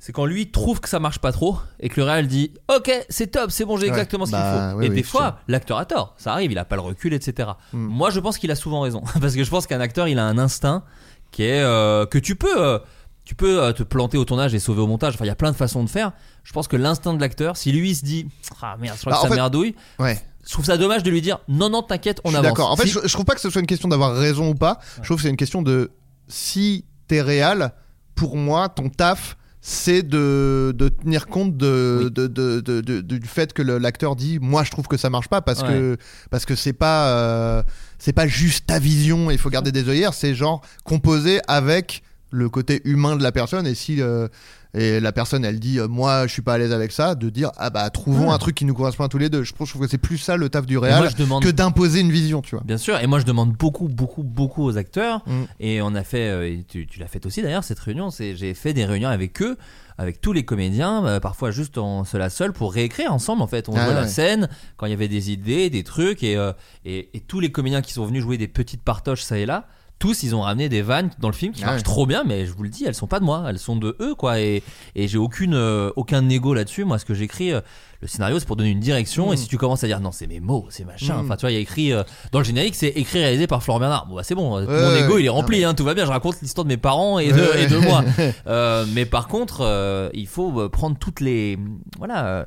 c'est 0.00 0.12
quand 0.12 0.24
lui 0.24 0.50
trouve 0.50 0.80
que 0.80 0.88
ça 0.88 1.00
marche 1.00 1.18
pas 1.18 1.32
trop 1.32 1.58
et 1.80 1.88
que 1.88 1.96
le 2.00 2.04
réal 2.06 2.26
dit 2.28 2.52
Ok, 2.74 2.90
c'est 3.08 3.28
top, 3.28 3.50
c'est 3.50 3.64
bon, 3.64 3.76
j'ai 3.76 3.84
Ouais. 3.84 3.88
exactement 3.90 4.26
ce 4.26 4.30
qu'il 4.30 4.38
Bah, 4.40 4.70
faut. 4.72 4.78
oui, 4.78 4.86
et 4.86 4.88
oui, 4.90 4.94
des 4.94 5.02
fois, 5.02 5.38
l'acteur 5.48 5.78
a 5.78 5.84
tort. 5.86 6.14
Ça 6.18 6.32
arrive, 6.32 6.52
il 6.52 6.58
a 6.58 6.64
pas 6.64 6.76
le 6.76 6.82
recul, 6.82 7.12
etc. 7.14 7.48
Mm. 7.72 7.78
Moi, 7.78 8.10
je 8.10 8.20
pense 8.20 8.38
qu'il 8.38 8.50
a 8.50 8.54
souvent 8.54 8.80
raison. 8.80 9.02
Parce 9.20 9.34
que 9.34 9.42
je 9.44 9.50
pense 9.50 9.66
qu'un 9.66 9.80
acteur, 9.80 10.06
il 10.08 10.18
a 10.18 10.24
un 10.24 10.38
instinct 10.38 10.84
qui 11.32 11.42
est. 11.44 11.60
euh, 11.62 12.06
que 12.06 12.18
tu 12.18 12.36
peux. 12.36 12.62
euh, 12.64 12.78
tu 13.24 13.34
peux 13.34 13.62
euh, 13.62 13.72
te 13.72 13.82
planter 13.82 14.16
au 14.16 14.24
tournage 14.24 14.54
et 14.54 14.58
sauver 14.58 14.80
au 14.80 14.86
montage. 14.86 15.12
Enfin, 15.14 15.24
il 15.26 15.28
y 15.28 15.30
a 15.30 15.34
plein 15.36 15.50
de 15.52 15.56
façons 15.56 15.84
de 15.84 15.90
faire. 15.90 16.12
Je 16.44 16.52
pense 16.54 16.66
que 16.66 16.76
l'instinct 16.76 17.12
de 17.12 17.20
l'acteur, 17.20 17.58
si 17.58 17.72
lui 17.72 17.90
il 17.90 17.94
se 17.94 18.02
dit 18.04 18.26
Ah 18.62 18.76
merde, 18.80 18.96
je 18.96 19.00
crois 19.02 19.12
Bah, 19.12 19.16
que 19.18 19.22
ça 19.24 19.28
fait- 19.28 19.34
merdouille, 19.34 19.74
Ouais. 19.98 20.18
je 20.46 20.50
trouve 20.52 20.64
ça 20.64 20.78
dommage 20.78 21.02
de 21.02 21.10
lui 21.10 21.20
dire 21.20 21.38
Non, 21.46 21.68
non, 21.68 21.82
t'inquiète, 21.82 22.20
on 22.24 22.28
Je 22.30 22.36
suis 22.36 22.38
avance. 22.38 22.48
d'accord. 22.56 22.70
En 22.70 22.76
fait, 22.76 22.84
Si- 22.86 22.92
je, 22.94 23.00
je 23.06 23.12
trouve 23.12 23.26
pas 23.26 23.34
que 23.34 23.42
ce 23.42 23.50
soit 23.50 23.60
une 23.60 23.66
question 23.66 23.88
d'avoir 23.88 24.14
raison 24.14 24.48
ou 24.48 24.54
pas. 24.54 24.78
Je 25.02 25.02
trouve 25.06 25.18
que 25.18 25.24
c'est 25.24 25.28
une 25.28 25.36
question 25.36 25.60
de 25.60 25.90
si 26.28 26.86
t'es 27.06 27.20
réel, 27.20 27.72
pour 28.14 28.36
moi, 28.38 28.70
ton 28.70 28.88
taf, 28.88 29.36
c'est 29.70 30.02
de, 30.02 30.72
de 30.74 30.88
tenir 30.88 31.26
compte 31.26 31.58
de, 31.58 32.04
Oui. 32.04 32.10
de- 32.10 33.00
du 33.02 33.26
fait 33.28 33.52
que 33.52 33.60
l'acteur 33.60 34.16
dit 34.16 34.38
moi 34.40 34.64
je 34.64 34.70
trouve 34.70 34.86
que 34.88 34.96
ça 34.96 35.10
marche 35.10 35.28
pas 35.28 35.42
parce 35.42 35.62
que 35.62 35.98
parce 36.30 36.46
que 36.46 36.54
c'est 36.54 36.72
pas 36.72 37.08
euh, 37.10 37.62
c'est 37.98 38.14
pas 38.14 38.26
juste 38.26 38.64
ta 38.66 38.78
vision 38.78 39.30
il 39.30 39.36
faut 39.36 39.50
garder 39.50 39.70
des 39.70 39.86
œillères 39.90 40.14
c'est 40.14 40.34
genre 40.34 40.62
composé 40.84 41.40
avec 41.48 42.02
le 42.30 42.48
côté 42.48 42.80
humain 42.86 43.16
de 43.16 43.22
la 43.22 43.30
personne 43.30 43.66
et 43.66 43.74
si 43.74 44.00
euh, 44.00 44.28
et 44.74 45.00
la 45.00 45.12
personne 45.12 45.44
elle 45.44 45.58
dit 45.60 45.78
euh, 45.78 45.88
moi 45.88 46.26
je 46.26 46.32
suis 46.32 46.42
pas 46.42 46.54
à 46.54 46.58
l'aise 46.58 46.72
avec 46.72 46.92
ça 46.92 47.14
de 47.14 47.30
dire 47.30 47.50
ah 47.56 47.70
bah 47.70 47.88
trouvons 47.90 48.30
un 48.32 48.38
truc 48.38 48.54
qui 48.54 48.64
nous 48.64 48.74
correspond 48.74 49.04
à 49.04 49.08
tous 49.08 49.18
les 49.18 49.30
deux 49.30 49.42
je 49.42 49.54
trouve, 49.54 49.66
je 49.66 49.72
trouve 49.72 49.86
que 49.86 49.90
c'est 49.90 49.98
plus 49.98 50.18
ça 50.18 50.36
le 50.36 50.48
taf 50.48 50.66
du 50.66 50.76
réel 50.76 50.98
moi, 50.98 51.08
je 51.08 51.16
demande 51.16 51.42
que 51.42 51.48
d'imposer 51.50 52.00
une 52.00 52.10
vision 52.10 52.42
tu 52.42 52.54
vois 52.54 52.64
Bien 52.64 52.76
sûr, 52.78 52.98
et 52.98 53.06
moi 53.06 53.18
je 53.18 53.24
demande 53.24 53.52
beaucoup, 53.52 53.88
beaucoup, 53.88 54.22
beaucoup 54.22 54.64
aux 54.64 54.76
acteurs. 54.76 55.22
Mm. 55.26 55.44
Et 55.60 55.82
on 55.82 55.94
a 55.94 56.02
fait, 56.04 56.28
euh, 56.28 56.46
et 56.48 56.64
tu, 56.68 56.86
tu 56.86 57.00
l'as 57.00 57.08
fait 57.08 57.24
aussi 57.26 57.42
d'ailleurs, 57.42 57.64
cette 57.64 57.78
réunion. 57.78 58.10
C'est, 58.10 58.36
j'ai 58.36 58.54
fait 58.54 58.72
des 58.74 58.84
réunions 58.84 59.08
avec 59.08 59.40
eux, 59.42 59.56
avec 59.96 60.20
tous 60.20 60.32
les 60.32 60.44
comédiens, 60.44 61.04
euh, 61.06 61.20
parfois 61.20 61.50
juste 61.50 61.78
en 61.78 62.04
seul 62.04 62.22
à 62.22 62.30
seul, 62.30 62.52
pour 62.52 62.72
réécrire 62.72 63.12
ensemble 63.12 63.42
en 63.42 63.46
fait. 63.46 63.68
On 63.68 63.74
Ah 63.76 63.84
jouait 63.84 63.94
la 63.94 64.02
ouais. 64.02 64.08
scène 64.08 64.48
quand 64.76 64.86
il 64.86 64.90
y 64.90 64.92
avait 64.92 65.08
des 65.08 65.30
idées, 65.30 65.70
des 65.70 65.82
trucs, 65.84 66.22
et, 66.22 66.36
euh, 66.36 66.52
et, 66.84 67.08
et 67.16 67.20
tous 67.20 67.40
les 67.40 67.50
comédiens 67.50 67.82
qui 67.82 67.92
sont 67.92 68.04
venus 68.04 68.22
jouer 68.22 68.36
des 68.38 68.48
petites 68.48 68.82
partoches 68.82 69.22
ça 69.22 69.38
et 69.38 69.46
là. 69.46 69.66
Tous, 69.98 70.22
ils 70.22 70.34
ont 70.36 70.42
ramené 70.42 70.68
des 70.68 70.80
vannes 70.82 71.10
dans 71.18 71.28
le 71.28 71.34
film 71.34 71.52
qui 71.52 71.62
Ah 71.64 71.66
marchent 71.66 71.78
ouais. 71.78 71.82
trop 71.82 72.06
bien, 72.06 72.22
mais 72.24 72.46
je 72.46 72.52
vous 72.52 72.62
le 72.62 72.68
dis, 72.68 72.84
elles 72.86 72.94
sont 72.94 73.08
pas 73.08 73.18
de 73.18 73.24
moi, 73.24 73.44
elles 73.48 73.58
sont 73.58 73.74
de 73.74 73.96
eux, 74.00 74.14
quoi. 74.14 74.38
Et, 74.40 74.62
et 74.94 75.08
j'ai 75.08 75.18
aucune, 75.18 75.54
euh, 75.54 75.90
aucun 75.96 76.28
ego 76.28 76.54
là-dessus. 76.54 76.84
Moi, 76.84 76.98
ce 77.00 77.04
que 77.04 77.14
j'écris, 77.14 77.52
euh, 77.52 77.60
le 78.00 78.06
scénario, 78.06 78.38
c'est 78.38 78.46
pour 78.46 78.54
donner 78.54 78.70
une 78.70 78.78
direction. 78.78 79.32
Et 79.32 79.36
si 79.36 79.48
tu 79.48 79.58
commences 79.58 79.82
à 79.82 79.88
dire 79.88 79.98
non, 79.98 80.12
c'est 80.12 80.28
mes 80.28 80.38
mots, 80.38 80.66
c'est 80.70 80.84
machin. 80.84 81.16
Mm. 81.16 81.24
Enfin, 81.24 81.34
tu 81.36 81.40
vois, 81.40 81.50
il 81.50 81.54
y 81.54 81.56
a 81.56 81.60
écrit 81.60 81.92
euh, 81.92 82.04
dans 82.30 82.38
le 82.38 82.44
générique, 82.44 82.76
c'est 82.76 82.88
écrit 82.90 83.18
réalisé 83.18 83.48
par 83.48 83.60
Florent 83.60 83.80
Bernard. 83.80 84.06
Bon, 84.06 84.14
bah, 84.14 84.22
c'est 84.22 84.36
bon. 84.36 84.56
euh, 84.58 84.90
Mon 84.90 85.04
ego, 85.04 85.18
il 85.18 85.26
est 85.26 85.30
rempli, 85.30 85.64
hein, 85.64 85.74
tout 85.74 85.82
va 85.84 85.94
bien. 85.94 86.04
Je 86.06 86.10
raconte 86.12 86.40
l'histoire 86.42 86.64
de 86.64 86.68
mes 86.68 86.76
parents 86.76 87.18
et 87.18 87.32
de, 87.32 87.56
et 87.58 87.66
de 87.66 87.78
moi. 87.78 88.04
Euh, 88.46 88.84
mais 88.94 89.04
par 89.04 89.26
contre, 89.26 89.62
euh, 89.62 90.10
il 90.14 90.26
faut 90.28 90.68
prendre 90.68 90.96
toutes 90.96 91.20
les, 91.20 91.58
voilà, 91.98 92.46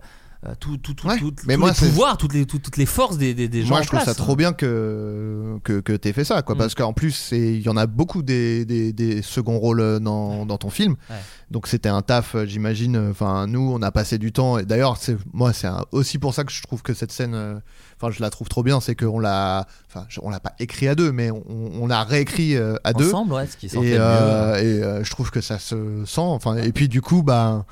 tout, 0.59 0.77
tout, 0.77 0.95
tout, 0.95 1.07
Ouais. 1.07 1.19
tout- 1.19 1.31
Mais 1.45 1.53
tous 1.53 1.59
moi, 1.59 1.69
les 1.69 1.87
pouvoirs, 1.87 2.17
toutes 2.17 2.33
les, 2.33 2.45
tout- 2.47 2.57
toutes 2.57 2.77
les 2.77 2.87
forces 2.87 3.17
des, 3.17 3.33
des, 3.35 3.47
des 3.47 3.61
gens. 3.61 3.69
Moi, 3.75 3.81
je 3.83 3.87
trouve 3.87 3.99
place. 4.01 4.09
ça 4.09 4.15
trop 4.15 4.35
bien 4.35 4.53
que 4.53 5.59
que, 5.63 5.79
que 5.79 5.93
t'aies 5.93 6.13
fait 6.13 6.23
ça, 6.23 6.41
quoi, 6.41 6.55
Mm. 6.55 6.57
parce 6.57 6.73
qu'en 6.75 6.93
plus, 6.93 7.29
il 7.31 7.61
y 7.61 7.69
en 7.69 7.77
a 7.77 7.85
beaucoup 7.85 8.23
des, 8.23 8.65
des, 8.65 8.91
des 8.91 9.21
seconds 9.21 9.59
rôles 9.59 9.81
euh, 9.81 9.99
dans, 9.99 10.45
dans 10.47 10.57
ton 10.57 10.69
film. 10.71 10.95
Ouais. 11.11 11.15
Donc 11.51 11.67
c'était 11.67 11.89
un 11.89 12.01
taf, 12.01 12.33
euh, 12.35 12.45
j'imagine. 12.47 12.95
euh, 12.95 13.11
Enfin, 13.11 13.45
nous, 13.45 13.71
on 13.71 13.81
a 13.83 13.91
passé 13.91 14.17
du 14.17 14.31
temps. 14.31 14.57
Et 14.57 14.65
d'ailleurs, 14.65 14.97
c'est 14.97 15.15
moi, 15.33 15.53
c'est 15.53 15.67
aussi 15.91 16.17
pour 16.17 16.33
ça 16.33 16.43
que 16.43 16.51
je 16.51 16.61
trouve 16.63 16.81
que 16.81 16.93
cette 16.95 17.11
scène, 17.11 17.35
euh, 17.35 17.59
enfin, 18.01 18.11
je 18.11 18.21
la 18.21 18.29
trouve 18.31 18.47
trop 18.49 18.63
bien, 18.63 18.79
c'est 18.79 18.95
qu'on 18.95 19.19
l'a, 19.19 19.67
enfin, 19.87 20.07
on 20.23 20.29
l'a 20.31 20.39
pas 20.39 20.53
écrit 20.59 20.87
à 20.87 20.95
deux, 20.95 21.11
mais 21.11 21.29
on, 21.29 21.43
on 21.81 21.85
l'a 21.87 22.03
réécrit 22.03 22.55
euh, 22.55 22.75
à 22.83 22.93
deux. 22.93 23.09
Ensemble, 23.09 23.33
ouais, 23.33 23.45
ce 23.47 23.57
qui 23.57 23.67
Et, 23.67 23.69
le 23.75 23.79
mieux. 23.81 23.95
euh, 23.99 24.55
et 24.57 24.83
euh, 24.83 25.03
je 25.03 25.11
trouve 25.11 25.29
que 25.29 25.41
ça 25.41 25.59
se 25.59 26.03
sent. 26.05 26.21
Enfin, 26.21 26.55
et 26.57 26.71
puis 26.71 26.87
du 26.89 27.01
coup, 27.01 27.21
bah, 27.21 27.65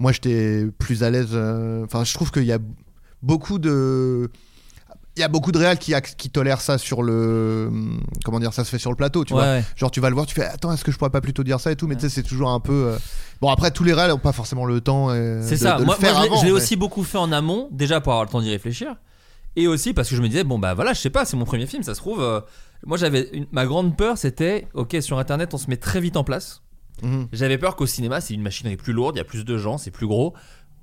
moi, 0.00 0.10
j'étais 0.12 0.66
plus 0.78 1.04
à 1.04 1.10
l'aise. 1.10 1.28
euh, 1.32 1.84
Enfin, 1.84 2.02
je 2.04 2.12
trouve 2.14 2.32
qu'il 2.32 2.44
y 2.44 2.52
a 2.52 2.58
beaucoup 3.22 3.58
de. 3.60 4.28
Il 5.16 5.20
y 5.20 5.24
a 5.24 5.28
beaucoup 5.28 5.52
de 5.52 5.58
réals 5.58 5.76
qui, 5.78 5.92
tolèrent 6.30 6.60
ça 6.60 6.78
sur 6.78 7.02
le. 7.02 7.70
Comment 8.24 8.38
dire, 8.40 8.52
ça 8.54 8.64
se 8.64 8.70
fait 8.70 8.78
sur 8.78 8.90
le 8.90 8.96
plateau, 8.96 9.24
tu 9.24 9.34
Ouais, 9.34 9.40
vois. 9.40 9.48
ouais. 9.56 9.64
Genre, 9.76 9.90
tu 9.90 10.00
vas 10.00 10.08
le 10.08 10.14
voir, 10.14 10.24
tu 10.26 10.34
fais 10.34 10.44
Attends, 10.44 10.72
est-ce 10.72 10.84
que 10.84 10.92
je 10.92 10.96
pourrais 10.98 11.10
pas 11.10 11.20
plutôt 11.20 11.42
dire 11.42 11.60
ça 11.60 11.70
et 11.72 11.76
tout, 11.76 11.86
mais 11.86 11.96
tu 11.96 12.02
sais, 12.02 12.08
c'est 12.08 12.22
toujours 12.22 12.50
un 12.50 12.60
peu. 12.60 12.72
euh, 12.72 12.98
Bon, 13.40 13.50
après, 13.50 13.70
tous 13.70 13.84
les 13.84 13.92
réals 13.92 14.10
n'ont 14.10 14.18
pas 14.18 14.32
forcément 14.32 14.64
le 14.64 14.80
temps. 14.80 15.10
euh, 15.10 15.42
C'est 15.44 15.56
ça. 15.56 15.74
de 15.74 15.80
le 15.80 15.86
moi, 15.86 15.96
faire 15.96 16.12
moi, 16.14 16.20
je 16.22 16.24
l'ai- 16.26 16.30
avant, 16.32 16.40
je 16.40 16.46
l'ai 16.46 16.52
mais- 16.52 16.56
aussi 16.56 16.76
beaucoup 16.76 17.02
fait 17.04 17.18
en 17.18 17.32
amont, 17.32 17.68
déjà 17.72 18.00
pour 18.00 18.12
avoir 18.12 18.24
le 18.24 18.30
temps 18.30 18.40
d'y 18.40 18.50
réfléchir. 18.50 18.94
Et 19.56 19.66
aussi 19.66 19.92
parce 19.92 20.08
que 20.08 20.14
je 20.16 20.22
me 20.22 20.28
disais, 20.28 20.44
bon, 20.44 20.58
bah 20.58 20.74
voilà, 20.74 20.92
je 20.92 21.00
sais 21.00 21.10
pas, 21.10 21.24
c'est 21.24 21.36
mon 21.36 21.44
premier 21.44 21.66
film, 21.66 21.82
ça 21.82 21.94
se 21.94 22.00
trouve. 22.00 22.22
euh, 22.22 22.40
moi, 22.86 22.96
j'avais. 22.96 23.28
une- 23.32 23.46
Ma 23.52 23.66
grande 23.66 23.96
peur, 23.96 24.16
c'était, 24.16 24.68
ok, 24.74 24.96
sur 25.00 25.18
internet, 25.18 25.52
on 25.52 25.58
se 25.58 25.68
met 25.68 25.76
très 25.76 26.00
vite 26.00 26.16
en 26.16 26.24
place. 26.24 26.62
Mhm. 27.02 27.28
J'avais 27.32 27.58
peur 27.58 27.76
qu'au 27.76 27.86
cinéma, 27.86 28.20
c'est 28.20 28.34
une 28.34 28.42
machinerie 28.42 28.76
plus 28.76 28.92
lourde, 28.92 29.16
il 29.16 29.18
y 29.18 29.22
a 29.22 29.24
plus 29.24 29.44
de 29.44 29.56
gens, 29.58 29.78
c'est 29.78 29.90
plus 29.90 30.06
gros, 30.06 30.34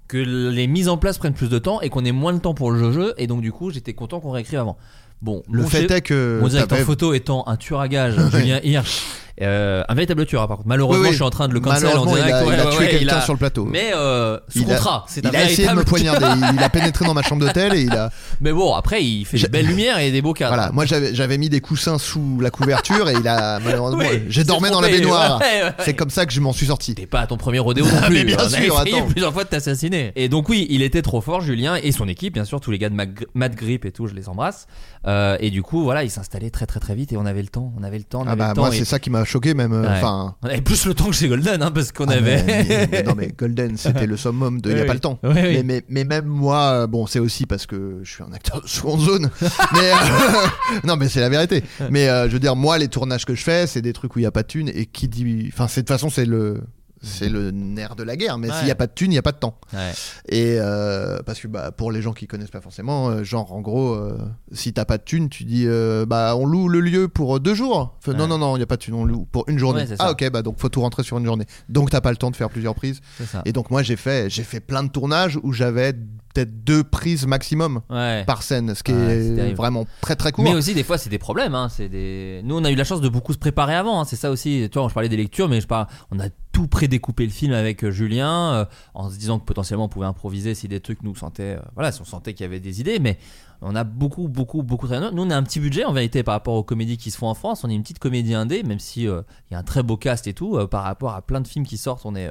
que 0.08 0.18
les 0.18 0.68
mises 0.68 0.90
en 0.90 0.98
place 0.98 1.18
prennent 1.18 1.34
plus 1.34 1.50
de 1.50 1.60
temps 1.60 1.82
et 1.82 1.90
qu'on 1.90 2.06
ait 2.06 2.12
moins 2.12 2.34
de 2.34 2.40
temps 2.40 2.54
pour 2.54 2.72
le 2.72 2.92
jeu. 2.92 3.14
Et 3.18 3.28
donc, 3.28 3.42
du 3.42 3.52
coup, 3.52 3.72
j'étais 3.72 3.94
content 3.94 4.20
qu'on 4.20 4.32
réécrive 4.32 4.60
avant. 4.60 4.78
Bon, 5.22 5.42
Le 5.52 5.64
mon 5.64 5.68
fait 5.68 5.90
est 5.90 6.02
que. 6.02 6.40
mon 6.42 6.48
directeur 6.48 6.78
photo 6.80 7.14
étant 7.14 7.44
un 7.48 7.56
tueur 7.58 7.80
à 7.82 7.88
gage, 7.88 8.14
Julien 8.32 8.60
Hirsch, 8.64 9.02
euh, 9.42 9.84
un 9.88 9.94
véritable 9.96 10.26
tueur, 10.28 10.44
hein, 10.44 10.48
par 10.48 10.58
contre. 10.58 10.68
Malheureusement, 10.70 11.02
Oui, 11.02 11.08
oui. 11.08 11.12
je 11.12 11.18
suis 11.18 11.24
en 11.24 11.30
train 11.32 11.48
de 11.48 11.54
le 11.54 11.60
cancel 11.60 11.96
en 11.96 12.06
direct. 12.06 12.26
il 12.28 12.34
a, 12.34 12.44
Ouais, 12.46 12.54
il 12.56 12.60
a 12.60 12.66
tué 12.68 12.78
ouais, 12.80 12.90
quelqu'un 12.90 13.18
a- 13.18 13.22
sur 13.22 13.34
le 13.34 13.40
plateau. 13.40 13.66
Mais 13.66 13.92
euh, 13.96 14.38
sous 14.48 14.60
il 14.60 14.66
contrat, 14.66 15.06
c'est 15.08 15.26
un 15.26 15.30
il 15.30 15.36
a 15.36 15.50
essayé 15.50 15.68
de 15.68 15.74
me 15.74 15.84
poignarder. 15.84 16.26
il, 16.56 16.64
a 16.64 16.70
pénétré 16.70 17.06
dans 17.06 17.14
ma 17.16 17.22
chambre 17.24 17.46
d'hôtel 17.46 17.74
et 17.76 17.82
il 17.82 17.92
a. 17.94 18.10
Mais 18.42 18.52
bon, 18.52 18.74
après, 18.76 19.04
il 19.04 19.26
fait 19.26 19.38
des 19.40 19.48
belles 19.48 19.66
lumières 19.68 19.98
et 20.00 20.12
des 20.12 20.22
beaux 20.24 20.34
cadres. 20.34 20.56
Voilà, 20.56 20.72
moi 20.72 20.86
j'avais 20.86 21.38
mis 21.40 21.50
des 21.50 21.62
coussins 21.62 21.98
sous 22.00 22.40
la 22.40 22.50
couverture 22.52 23.10
et 23.10 23.14
il 23.20 23.28
a 23.28 23.60
malheureusement 23.64 24.00
Oui, 24.00 24.24
j'ai 24.30 24.44
dormi 24.44 24.70
dans 24.70 24.82
la 24.82 24.90
baignoire. 24.90 25.40
ouais. 25.40 25.72
C'est 25.80 25.96
comme 25.96 26.10
ça 26.12 26.26
que 26.28 26.34
je 26.34 26.40
m'en 26.42 26.54
suis 26.54 26.68
sorti. 26.68 26.94
T'es 26.96 27.06
pas 27.08 27.22
à 27.22 27.28
ton 27.28 27.38
premier 27.38 27.60
rodéo 27.60 27.86
non 27.86 28.02
plus. 28.06 28.14
Mais 28.14 28.24
bien 28.24 28.38
On 28.40 28.44
a 28.46 28.50
sûr, 28.50 28.80
essayé 28.82 28.98
attends. 28.98 29.08
plusieurs 29.08 29.34
fois 29.34 29.44
de 29.46 29.50
t'assassiner. 29.50 30.12
Et 30.16 30.30
donc 30.30 30.48
oui, 30.50 30.66
il 30.70 30.82
était 30.84 31.02
trop 31.04 31.22
fort, 31.22 31.42
Julien 31.42 31.76
et 31.82 31.92
son 31.92 32.08
équipe, 32.08 32.34
bien 32.36 32.46
sûr, 32.46 32.60
tous 32.60 32.70
les 32.72 32.78
gars 32.80 32.90
de 32.90 32.96
Mad 33.36 33.56
Grip 33.56 33.86
et 33.86 33.92
tout, 33.92 34.06
je 34.08 34.14
les 34.16 34.30
embrasse. 34.30 34.68
Euh, 35.08 35.38
et 35.40 35.50
du 35.52 35.62
coup, 35.64 35.84
voilà, 35.84 36.04
il 36.04 36.12
s'installait 36.12 36.50
très 36.50 36.66
très 36.66 36.80
très 36.82 36.94
vite 36.94 37.14
et 37.14 37.18
on 37.18 37.26
avait 37.26 37.42
le 37.42 37.48
temps, 37.48 37.74
on 37.80 37.84
avait 37.84 37.98
le 37.98 38.04
temps, 38.04 38.22
on 38.24 38.28
Ah 38.28 38.32
avait 38.32 38.40
bah 38.40 38.48
le 38.50 38.54
temps. 38.56 38.62
moi 38.66 38.76
et- 38.76 38.78
c'est 38.78 38.86
ça 38.86 39.00
qui 39.00 39.10
m'a 39.10 39.24
choqué 39.24 39.54
même. 39.54 39.72
euh, 39.74 39.84
Ouais. 39.84 39.88
Enfin. 39.98 40.36
On 40.44 40.48
avait 40.48 40.62
plus 40.62 40.86
le 40.86 40.94
temps 40.94 41.06
que 41.06 41.14
chez 41.14 41.28
Golden, 41.30 41.62
hein, 41.64 41.72
parce 41.72 41.92
qu'on 41.94 42.06
ah, 42.08 42.14
avait. 42.14 42.44
mais- 42.92 43.04
non 43.04 43.14
mais 43.16 43.28
Golden 43.38 43.78
c'était 43.78 44.06
le 44.06 44.18
summum 44.18 44.60
de 44.60 44.70
il 44.72 44.76
y 44.76 44.80
a 44.80 44.82
Oui, 44.82 44.88
pas 44.88 44.94
le 44.94 45.00
temps. 45.00 45.18
Oui. 45.24 45.30
Mais, 45.34 45.64
mais, 45.64 45.84
mais 45.88 46.04
même 46.04 46.26
moi 46.26 46.58
euh, 46.74 46.88
bon 46.88 47.08
c'est 47.08 47.20
aussi 47.20 47.46
parce 47.46 47.66
que 47.66 48.00
je 48.04 48.12
suis 48.12 48.24
un 48.24 48.34
acteur 48.34 48.62
de 48.62 48.68
seconde 48.68 49.00
zone. 49.02 49.30
mais 49.74 49.92
euh, 49.92 50.48
non 50.84 50.98
mais 50.98 51.08
c'est 51.10 51.22
la 51.22 51.30
vérité. 51.30 51.64
Mais 51.90 52.10
euh, 52.10 52.28
je 52.28 52.34
veux 52.34 52.40
dire 52.40 52.56
moi 52.56 52.78
les 52.78 52.88
tournages 52.90 53.26
que 53.26 53.34
je 53.36 53.44
fais 53.44 53.66
c'est 53.68 53.82
des 53.82 53.94
trucs 53.94 54.16
où 54.16 54.20
il 54.20 54.24
y 54.24 54.26
a 54.28 54.32
pas 54.32 54.44
de 54.44 54.48
thune 54.48 54.70
et 54.74 54.86
qui 54.88 55.08
dit 55.08 55.50
enfin 55.54 55.66
de 55.68 55.72
toute 55.74 55.88
façon 55.88 56.10
c'est 56.10 56.26
le 56.26 56.62
c'est 57.02 57.30
le 57.30 57.52
nerf 57.52 57.96
de 57.96 58.04
la 58.04 58.16
guerre 58.16 58.38
mais 58.38 58.50
Ouais. 58.50 58.56
s'il 58.60 58.68
y 58.68 58.72
a 58.72 58.76
pas 58.76 58.88
de 58.88 58.92
thune 58.94 59.12
il 59.12 59.16
y 59.16 59.20
a 59.20 59.22
pas 59.24 59.32
de 59.32 59.38
temps. 59.38 59.58
Ouais. 59.74 59.92
Et 60.30 60.58
euh, 60.60 61.20
parce 61.26 61.40
que 61.40 61.48
bah, 61.48 61.72
pour 61.72 61.92
les 61.92 62.02
gens 62.02 62.14
qui 62.14 62.28
connaissent 62.28 62.50
pas 62.52 62.62
forcément, 62.62 63.10
euh, 63.10 63.24
genre 63.24 63.52
en 63.54 63.62
gros, 63.62 63.94
euh, 63.94 64.18
si 64.52 64.74
t'as 64.74 64.86
pas 64.86 64.98
de 64.98 65.04
thune, 65.04 65.30
tu 65.30 65.44
dis 65.44 65.66
euh, 65.68 66.06
bah 66.06 66.36
on 66.38 66.46
loue 66.46 66.68
le 66.70 66.80
lieu 66.82 67.08
pour 67.08 67.40
deux 67.40 67.54
jours. 67.56 67.98
Non 68.08 68.14
Ouais. 68.14 68.28
non 68.28 68.38
non, 68.38 68.56
il 68.58 68.60
y 68.60 68.64
a 68.64 68.68
pas 68.68 68.78
de 68.78 68.82
thune, 68.82 68.94
on 68.96 69.06
loue 69.06 69.26
pour 69.32 69.44
une 69.48 69.58
journée. 69.60 69.86
Ah 70.00 70.12
ok 70.12 70.30
bah 70.32 70.42
donc 70.42 70.60
faut 70.60 70.70
tout 70.70 70.82
rentrer 70.82 71.04
sur 71.04 71.18
une 71.18 71.26
journée. 71.26 71.46
Donc 71.70 71.90
t'as 71.90 72.02
pas 72.02 72.12
le 72.12 72.18
temps 72.18 72.32
de 72.32 72.36
faire 72.36 72.50
plusieurs 72.50 72.76
prises. 72.76 73.00
Et 73.46 73.54
donc 73.54 73.70
moi 73.72 73.84
j'ai 73.84 73.96
fait 73.96 74.30
j'ai 74.30 74.44
fait 74.44 74.60
plein 74.60 74.84
de 74.84 74.90
tournages 74.90 75.40
où 75.44 75.54
j'avais 75.54 75.94
peut-être 76.38 76.64
deux 76.64 76.84
prises 76.84 77.26
maximum 77.26 77.82
Ouais. 77.90 78.24
par 78.26 78.44
scène, 78.44 78.76
ce 78.76 78.84
qui 78.84 78.92
Ouais, 78.94 79.18
est 79.50 79.54
vraiment 79.54 79.86
très 80.02 80.16
très 80.16 80.32
court. 80.32 80.44
Mais 80.44 80.54
aussi 80.54 80.74
des 80.76 80.84
fois 80.84 80.98
c'est 80.98 81.10
des 81.10 81.18
problèmes. 81.18 81.56
Hein. 81.56 81.68
C'est 81.70 81.90
des. 81.90 82.42
Nous 82.44 82.56
on 82.56 82.64
a 82.64 82.72
eu 82.72 82.76
la 82.76 82.84
chance 82.84 83.02
de 83.02 83.10
beaucoup 83.10 83.34
se 83.34 83.38
préparer 83.40 83.76
avant. 83.76 84.00
hein. 84.02 84.06
C'est 84.06 84.16
ça 84.16 84.30
aussi. 84.30 84.68
Tu 84.72 84.80
vois, 84.80 84.88
je 84.90 84.94
parlais 84.94 85.10
des 85.10 85.18
lectures, 85.18 85.50
mais 85.50 85.62
je 85.62 85.68
parle. 85.68 85.88
On 86.12 86.20
a 86.20 86.26
tout 86.52 86.68
prédécoupé 86.68 87.24
le 87.26 87.32
film 87.32 87.54
avec 87.54 87.84
euh, 87.84 87.92
Julien, 87.92 88.54
euh, 88.54 88.66
en 88.96 89.10
se 89.12 89.18
disant 89.18 89.38
que 89.40 89.46
potentiellement 89.46 89.86
on 89.86 89.90
pouvait 89.90 90.08
improviser 90.08 90.56
si 90.56 90.68
des 90.68 90.80
trucs 90.80 91.04
nous 91.04 91.16
sentaient. 91.16 91.58
euh, 91.58 91.62
voilà, 91.76 91.92
si 91.92 92.02
on 92.02 92.06
sentait 92.06 92.34
qu'il 92.34 92.44
y 92.44 92.48
avait 92.48 92.60
des 92.60 92.80
idées, 92.82 93.00
mais. 93.00 93.18
On 93.64 93.76
a 93.76 93.84
beaucoup, 93.84 94.28
beaucoup, 94.28 94.62
beaucoup 94.62 94.86
travaillé. 94.86 95.10
Nous, 95.12 95.24
on 95.24 95.32
a 95.32 95.36
un 95.36 95.42
petit 95.42 95.60
budget 95.60 95.84
en 95.84 95.92
vérité 95.92 96.22
par 96.22 96.34
rapport 96.34 96.54
aux 96.54 96.62
comédies 96.64 96.98
qui 96.98 97.10
se 97.10 97.18
font 97.18 97.26
en 97.26 97.34
France. 97.34 97.64
On 97.64 97.72
est 97.72 97.74
une 97.74 97.82
petite 97.82 97.98
comédie 97.98 98.36
indé, 98.36 98.62
même 98.62 98.78
si 98.78 99.08
euh, 99.08 99.24
il 99.50 99.56
y 99.56 99.58
a 99.58 99.60
un 99.60 99.64
très 99.64 99.82
beau 99.82 99.98
cast 99.98 100.28
et 100.28 100.34
tout. 100.36 100.60
par 100.68 100.84
rapport 100.84 101.16
à 101.16 101.24
plein 101.24 101.42
de 101.42 101.48
films 101.48 101.66
qui 101.66 101.76
sortent, 101.78 102.06
on 102.06 102.16
est, 102.16 102.30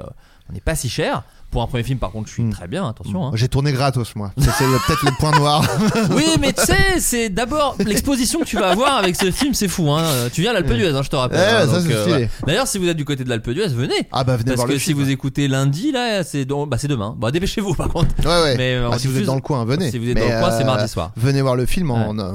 on 0.48 0.52
n'est 0.52 0.60
pas 0.60 0.76
si 0.76 0.88
cher. 0.88 1.24
Pour 1.56 1.62
un 1.62 1.68
premier 1.68 1.84
film, 1.84 1.98
par 1.98 2.10
contre, 2.10 2.28
je 2.28 2.34
suis 2.34 2.42
Mm. 2.42 2.50
très 2.52 2.68
bien. 2.68 2.86
Attention. 2.86 3.28
hein. 3.28 3.30
J'ai 3.32 3.48
tourné 3.48 3.72
gratos 3.72 4.14
moi. 4.14 4.30
C'est 4.36 4.44
peut-être 4.50 5.02
le 5.06 5.12
point 5.18 5.30
noir. 5.38 5.64
Oui, 6.14 6.26
mais 6.38 6.52
tu 6.52 6.62
sais, 6.62 6.98
c'est 7.00 7.30
d'abord 7.30 7.76
l'exposition 7.78 8.40
que 8.40 8.44
tu 8.44 8.56
vas 8.58 8.68
avoir 8.72 8.96
avec 8.98 9.16
ce 9.16 9.30
film, 9.30 9.54
c'est 9.54 9.66
fou. 9.68 9.90
Hein. 9.90 10.04
Tu 10.34 10.42
viens 10.42 10.50
à 10.50 10.52
l'Alpe 10.52 10.70
d'Huez, 10.70 10.90
hein, 10.94 11.00
je 11.02 11.08
te 11.08 11.16
rappelle. 11.16 11.38
Ouais, 11.38 11.74
hein, 11.74 11.82
euh. 11.90 12.26
D'ailleurs, 12.46 12.66
si 12.66 12.76
vous 12.76 12.86
êtes 12.88 12.96
du 12.98 13.06
côté 13.06 13.24
de 13.24 13.30
l'Alpe 13.30 13.48
d'Huez, 13.48 13.68
venez. 13.68 13.94
ah 14.12 14.22
bah 14.22 14.34
venez 14.36 14.44
Parce 14.48 14.56
voir 14.56 14.68
que 14.68 14.72
le 14.74 14.78
si 14.78 14.88
film. 14.92 14.98
vous 14.98 15.08
écoutez 15.10 15.48
lundi, 15.48 15.92
là, 15.92 16.22
c'est 16.24 16.44
donc- 16.44 16.68
bah, 16.68 16.76
demain. 16.86 17.14
Bon, 17.16 17.30
dépêchez-vous 17.30 17.72
par 17.74 17.88
contre. 17.88 18.14
Ouais 18.22 18.42
ouais. 18.42 18.56
Mais, 18.58 18.74
euh, 18.74 18.88
Bah, 18.90 18.96
on 18.96 18.98
si 18.98 19.06
vous 19.08 19.18
êtes 19.18 19.24
dans 19.24 19.34
le 19.34 19.40
coin, 19.40 19.64
venez. 19.64 19.90
Si 19.90 19.98
vous 19.98 20.08
êtes 20.10 20.14
Mais, 20.14 20.28
dans 20.28 20.34
le 20.34 20.40
coin, 20.42 20.50
c'est 20.50 20.62
euh, 20.62 20.66
mardi 20.66 20.88
soir. 20.88 21.12
Venez 21.16 21.40
voir 21.40 21.56
le 21.56 21.64
film. 21.64 21.90
En- 21.90 22.12
bah 22.14 22.32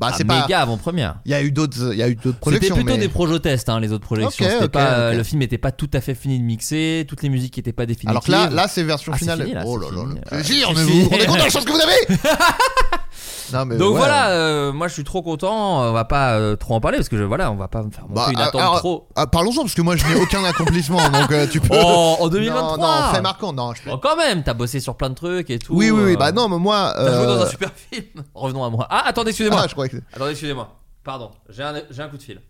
Ah, 0.00 0.12
c'est 0.16 0.24
pas. 0.24 0.40
méga 0.44 0.60
avant-première. 0.60 1.16
Il 1.26 1.30
y 1.32 1.34
a 1.34 1.42
eu 1.42 1.52
d'autres, 1.52 1.90
il 1.92 1.98
y 1.98 2.02
a 2.02 2.08
eu 2.08 2.14
d'autres 2.14 2.28
C'était 2.28 2.38
projections. 2.40 2.74
plutôt 2.76 2.92
mais- 2.92 2.98
des 2.98 3.08
projo-tests, 3.08 3.68
hein, 3.68 3.80
les 3.80 3.92
autres 3.92 4.06
projections. 4.06 4.46
C'était. 4.60 5.14
Le 5.14 5.22
film 5.24 5.40
n'était 5.40 5.58
pas 5.58 5.72
tout 5.72 5.90
à 5.92 6.00
fait 6.00 6.14
fini 6.14 6.38
de 6.38 6.44
mixer, 6.44 7.04
toutes 7.06 7.22
les 7.22 7.28
musiques 7.28 7.54
n'étaient 7.58 7.72
pas 7.74 7.84
définitives. 7.84 8.10
Alors 8.30 8.50
là, 8.50 8.61
là 8.62 8.68
c'est 8.68 8.82
version 8.82 9.12
Ah, 9.14 9.18
finale. 9.18 9.40
fini, 9.42 9.52
là, 9.54 9.62
oh 9.66 9.76
là 9.76 9.88
là, 9.90 10.02
le 10.14 10.20
plaisir, 10.20 10.72
mais 10.74 10.82
vous 10.84 11.02
vous 11.02 11.08
rendez 11.10 11.26
compte 11.26 11.38
de 11.38 11.42
la 11.42 11.50
chance 11.50 11.64
que 11.64 11.72
vous 11.72 11.80
avez 11.80 12.18
Non, 13.52 13.66
mais 13.66 13.76
Donc 13.76 13.92
ouais. 13.92 13.98
voilà, 13.98 14.30
euh, 14.30 14.72
moi 14.72 14.88
je 14.88 14.94
suis 14.94 15.04
trop 15.04 15.20
content. 15.20 15.82
On 15.82 15.92
va 15.92 16.04
pas 16.06 16.38
euh, 16.38 16.56
trop 16.56 16.74
en 16.74 16.80
parler 16.80 16.96
parce 16.96 17.10
que 17.10 17.18
je, 17.18 17.22
voilà, 17.22 17.50
on 17.52 17.56
va 17.56 17.68
pas 17.68 17.82
me 17.82 17.90
faire 17.90 18.04
monter 18.08 18.14
Bah, 18.14 18.28
une 18.30 18.38
ah, 18.40 18.44
attente 18.46 18.60
alors, 18.62 18.78
trop. 18.78 19.08
ah, 19.14 19.26
Parlons-en 19.26 19.60
parce 19.62 19.74
que 19.74 19.82
moi 19.82 19.94
je 19.96 20.06
n'ai 20.06 20.14
aucun 20.14 20.42
accomplissement 20.44 21.06
donc 21.10 21.30
euh, 21.32 21.46
tu 21.46 21.60
peux. 21.60 21.68
Oh, 21.78 22.16
en 22.20 22.28
2023. 22.28 22.76
Non, 22.78 22.82
non, 23.08 23.12
fait 23.12 23.20
marquant. 23.20 23.52
Non, 23.52 23.74
je... 23.74 23.82
Oh, 23.90 23.98
quand 23.98 24.16
même, 24.16 24.42
t'as 24.42 24.54
bossé 24.54 24.80
sur 24.80 24.96
plein 24.96 25.10
de 25.10 25.14
trucs 25.14 25.50
et 25.50 25.58
tout. 25.58 25.74
Oui, 25.74 25.90
oui, 25.90 26.02
oui. 26.02 26.12
euh, 26.14 26.16
Bah 26.16 26.32
non, 26.32 26.48
mais 26.48 26.56
moi. 26.58 26.94
T'as 26.96 27.14
joué 27.14 27.26
dans 27.26 27.42
un 27.42 27.46
super 27.46 27.70
film. 27.74 28.04
Revenons 28.34 28.64
à 28.64 28.70
moi. 28.70 28.86
Ah, 28.88 29.02
attendez, 29.06 29.30
excusez-moi. 29.30 29.60
Ah, 29.64 29.66
je 29.68 29.72
crois 29.72 29.88
que. 29.88 29.98
Attendez, 30.14 30.30
excusez-moi. 30.30 30.74
Pardon, 31.04 31.30
j'ai 31.50 31.62
un, 31.62 31.74
j'ai 31.90 32.02
un 32.02 32.08
coup 32.08 32.16
de 32.16 32.22
fil. 32.22 32.40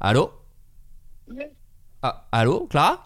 Allô? 0.00 0.32
Ah, 2.02 2.26
allô, 2.32 2.66
Clara? 2.68 3.04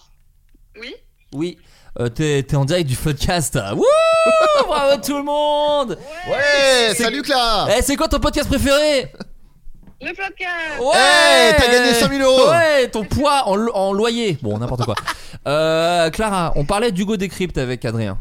Oui 0.80 0.94
Oui. 1.34 1.58
Euh, 1.98 2.08
t'es, 2.10 2.42
t'es 2.42 2.56
en 2.56 2.64
direct 2.64 2.88
du 2.88 2.96
podcast. 2.96 3.58
Wouh 3.74 3.82
Bravo 4.66 5.00
tout 5.02 5.16
le 5.16 5.22
monde 5.24 5.98
Ouais, 6.28 6.92
C'est- 6.94 7.02
salut 7.04 7.22
Clara. 7.22 7.68
Eh, 7.76 7.82
c'est 7.82 7.96
quoi 7.96 8.08
ton 8.08 8.18
podcast 8.18 8.48
préféré 8.48 9.12
Le 10.02 10.08
podcast 10.08 10.78
Ouais 10.80 10.92
Hey, 10.94 11.54
t'as 11.56 11.72
gagné 11.72 11.94
100 11.94 12.08
000 12.08 12.22
euros. 12.22 12.50
Ouais, 12.50 12.88
ton 12.88 13.04
poids 13.04 13.44
en, 13.48 13.56
lo- 13.56 13.72
en 13.74 13.92
loyer. 13.94 14.36
Bon, 14.42 14.58
n'importe 14.58 14.84
quoi. 14.84 14.94
Euh, 15.46 16.10
Clara, 16.10 16.52
on 16.56 16.64
parlait 16.64 16.90
d'Hugo 16.90 17.16
Décrypte 17.16 17.56
avec 17.56 17.84
Adrien. 17.84 18.18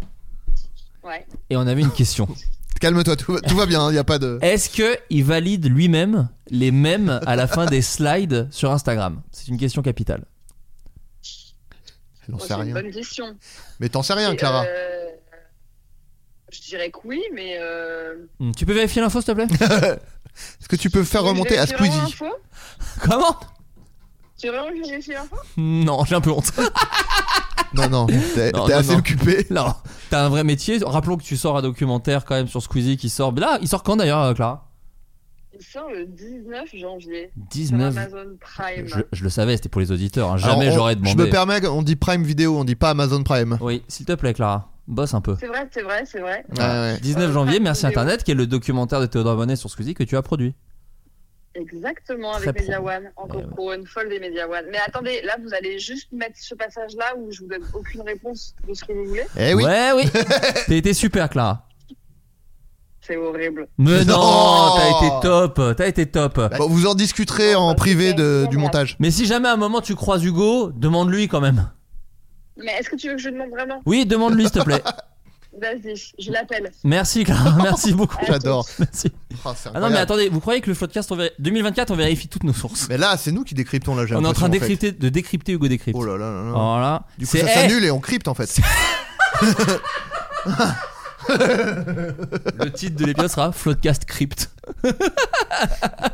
Ouais. 1.03 1.25
Et 1.49 1.57
on 1.57 1.65
avait 1.65 1.81
une 1.81 1.89
question. 1.91 2.27
Calme-toi, 2.79 3.15
tout, 3.15 3.33
va- 3.33 3.41
tout 3.41 3.55
va 3.55 3.65
bien. 3.65 3.89
Il 3.89 3.95
y 3.95 3.97
a 3.97 4.03
pas 4.03 4.19
de. 4.19 4.37
Est-ce 4.43 4.69
que 4.69 4.95
il 5.09 5.23
valide 5.23 5.65
lui-même 5.67 6.29
les 6.51 6.69
mèmes 6.69 7.19
à 7.25 7.35
la 7.35 7.47
fin 7.47 7.65
des 7.65 7.81
slides 7.81 8.47
sur 8.51 8.71
Instagram? 8.71 9.21
C'est 9.31 9.47
une 9.47 9.57
question 9.57 9.81
capitale. 9.81 10.25
J'en 12.27 12.33
Bon, 12.37 12.39
sais 12.39 12.47
c'est 12.47 12.53
une 12.55 12.61
rien. 12.61 12.73
bonne 12.73 12.91
question. 12.91 13.35
Mais 13.79 13.89
t'en 13.89 14.03
sais 14.03 14.13
rien, 14.13 14.31
Et, 14.31 14.35
Clara. 14.35 14.65
euh, 14.67 15.05
Je 16.51 16.61
dirais 16.61 16.89
que 16.91 16.99
oui, 17.05 17.21
mais. 17.33 17.57
Euh... 17.59 18.15
Hmm, 18.39 18.51
Tu 18.53 18.65
peux 18.65 18.73
vérifier 18.73 19.01
l'info 19.01 19.21
s'il 19.21 19.33
te 19.33 19.43
plaît? 19.43 19.47
Est-ce 20.59 20.67
que 20.67 20.75
tu 20.75 20.89
peux 20.89 21.03
faire 21.03 21.23
remonter 21.23 21.57
à 21.57 21.65
Squeezie 21.67 22.15
Comment? 23.01 23.37
Tu 24.37 24.47
veux 24.47 24.53
vraiment 24.53 24.69
que 24.69 24.83
je 24.83 24.89
vérifie 24.89 25.11
l'info? 25.11 25.35
Non, 25.57 26.03
j'ai 26.05 26.15
un 26.15 26.21
peu 26.21 26.31
honte. 26.31 26.51
Non, 27.73 27.89
non. 27.89 28.05
T'es 28.07 28.53
assez 28.73 28.93
non. 28.93 28.99
occupé. 28.99 29.47
Non, 29.49 29.73
t'as 30.09 30.23
un 30.25 30.29
vrai 30.29 30.45
métier. 30.45 30.79
Rappelons 30.85 31.17
que 31.17 31.23
tu 31.23 31.35
sors 31.35 31.57
un 31.57 31.61
documentaire 31.61 32.23
quand 32.23 32.35
même 32.35 32.47
sur 32.47 32.61
Squeezie 32.61 32.95
qui 32.95 33.09
sort. 33.09 33.33
Là, 33.33 33.57
il 33.61 33.67
sort 33.67 33.83
quand 33.83 33.97
d'ailleurs, 33.97 34.21
euh, 34.21 34.33
Clara? 34.33 34.69
Il 35.57 35.63
sort 35.65 35.89
le 35.89 36.05
19 36.05 36.69
janvier. 36.75 37.31
Sur 37.35 37.43
19. 37.49 37.97
Amazon 37.97 38.37
Prime. 38.39 38.87
Je, 38.87 38.99
je 39.11 39.23
le 39.23 39.29
savais, 39.29 39.55
c'était 39.55 39.69
pour 39.69 39.81
les 39.81 39.91
auditeurs. 39.91 40.31
hein. 40.31 40.37
Alors, 40.43 40.57
Jamais 40.59 40.69
on- 40.71 40.75
j'aurais 40.75 40.93
Je 40.93 40.99
demandé. 40.99 41.23
me 41.23 41.29
permets, 41.29 41.65
on 41.67 41.81
dit 41.81 41.95
Prime 41.95 42.23
Vidéo, 42.23 42.57
on 42.57 42.63
dit 42.63 42.75
pas 42.75 42.89
Amazon 42.91 43.23
Prime. 43.23 43.57
Oui, 43.61 43.83
s'il 43.87 44.05
te 44.05 44.13
plaît, 44.13 44.33
Clara. 44.33 44.71
Bosse 44.87 45.13
un 45.15 45.21
peu. 45.21 45.35
C'est 45.39 45.47
vrai, 45.47 45.67
c'est 45.71 45.81
vrai, 45.81 46.03
c'est 46.05 46.19
vrai. 46.19 46.45
Ouais, 46.57 46.63
ouais. 46.63 46.99
19 47.01 47.29
Euh, 47.29 47.33
janvier, 47.33 47.59
merci. 47.59 47.87
Internet, 47.87 48.23
qui 48.23 48.31
est 48.31 48.35
le 48.35 48.45
documentaire 48.47 48.99
de 49.01 49.07
Théodore 49.07 49.35
Bonnet 49.35 49.55
sur 49.55 49.69
Squeezie 49.69 49.93
que 49.95 50.03
tu 50.03 50.15
as 50.15 50.21
produit. 50.21 50.53
Exactement, 51.55 52.33
Très 52.33 52.49
avec 52.49 52.61
Media. 52.63 52.81
One. 52.81 53.09
Encore 53.15 53.41
ouais. 53.59 53.77
une 53.77 53.87
folle 53.87 54.09
des 54.09 54.19
Media 54.19 54.45
One. 54.47 54.65
Mais 54.71 54.77
attendez, 54.85 55.21
là, 55.23 55.37
vous 55.41 55.53
allez 55.53 55.79
juste 55.79 56.11
mettre 56.11 56.35
ce 56.37 56.53
passage-là 56.53 57.15
où 57.17 57.31
je 57.31 57.39
vous 57.41 57.47
donne 57.47 57.63
aucune 57.73 58.01
réponse 58.01 58.53
de 58.67 58.73
ce 58.73 58.83
que 58.83 58.91
vous 58.91 59.05
voulez. 59.05 59.23
Eh 59.39 59.53
oui. 59.53 59.63
Ouais, 59.63 59.91
oui. 59.95 60.03
T'as 60.67 60.75
été 60.75 60.93
super, 60.93 61.29
Clara. 61.29 61.65
C'est 63.05 63.17
horrible. 63.17 63.67
Mais 63.77 64.03
non, 64.05 64.17
Non. 64.17 64.75
t'as 64.77 64.89
été 64.97 65.09
top. 65.21 65.61
T'as 65.77 65.87
été 65.87 66.05
top. 66.07 66.41
Bon, 66.57 66.67
vous 66.67 66.87
en 66.87 66.95
discuterez 66.95 67.53
en 67.55 67.75
privé 67.75 68.13
de- 68.13 68.47
du 68.49 68.57
montage. 68.57 68.95
Mais 68.99 69.11
si 69.11 69.25
jamais 69.25 69.47
à 69.49 69.53
un 69.53 69.57
moment 69.57 69.81
tu 69.81 69.95
croises 69.95 70.23
Hugo, 70.23 70.71
demande-lui 70.75 71.27
quand 71.27 71.41
même. 71.41 71.69
Mais 72.57 72.71
est-ce 72.79 72.89
que 72.89 72.95
tu 72.95 73.09
veux 73.09 73.15
que 73.15 73.21
je 73.21 73.29
demande 73.29 73.49
vraiment? 73.51 73.81
Oui, 73.85 74.05
demande-lui 74.05 74.43
s'il 74.43 74.51
te 74.53 74.63
plaît. 74.63 74.81
Vas-y, 75.61 75.95
je 76.19 76.31
l'appelle. 76.33 76.69
Merci 76.83 77.23
Clara, 77.23 77.55
merci 77.63 77.93
beaucoup. 77.93 78.17
J'adore. 78.27 78.65
Merci. 78.77 79.09
Oh, 79.45 79.51
Ah 79.73 79.79
non 79.79 79.89
mais 79.89 79.99
attendez, 79.99 80.27
vous 80.27 80.41
croyez 80.41 80.59
que 80.59 80.69
le 80.69 80.75
podcast 80.75 81.09
on 81.13 81.15
vér- 81.15 81.31
2024 81.39 81.91
on 81.91 81.95
vérifie 81.95 82.27
toutes 82.27 82.43
nos 82.43 82.51
sources? 82.53 82.87
Mais 82.89 82.97
là, 82.97 83.15
c'est 83.17 83.31
nous 83.31 83.43
qui 83.45 83.53
décryptons 83.55 83.95
là. 83.95 84.05
j'ai 84.05 84.15
On 84.15 84.23
est 84.23 84.27
en 84.27 84.33
train 84.33 84.47
de 84.47 84.53
décrypter, 84.53 84.91
de 84.91 85.07
décrypter 85.07 85.53
Hugo 85.53 85.67
Décrypte. 85.69 85.97
Oh 85.97 86.03
là 86.03 86.17
là 86.17 86.29
là 86.29 86.43
là. 86.43 86.51
Voilà. 86.51 87.03
Du 87.17 87.25
coup, 87.25 87.31
C'est- 87.31 87.45
ça 87.45 87.53
s'annule 87.53 87.85
et 87.85 87.91
on 87.91 87.99
crypte 88.01 88.27
en 88.27 88.33
fait. 88.33 88.59
Le 91.29 92.69
titre 92.71 92.95
de 92.97 93.05
l'épisode 93.05 93.29
sera 93.31 93.51
Floodcast 93.51 94.05
Crypt. 94.05 94.51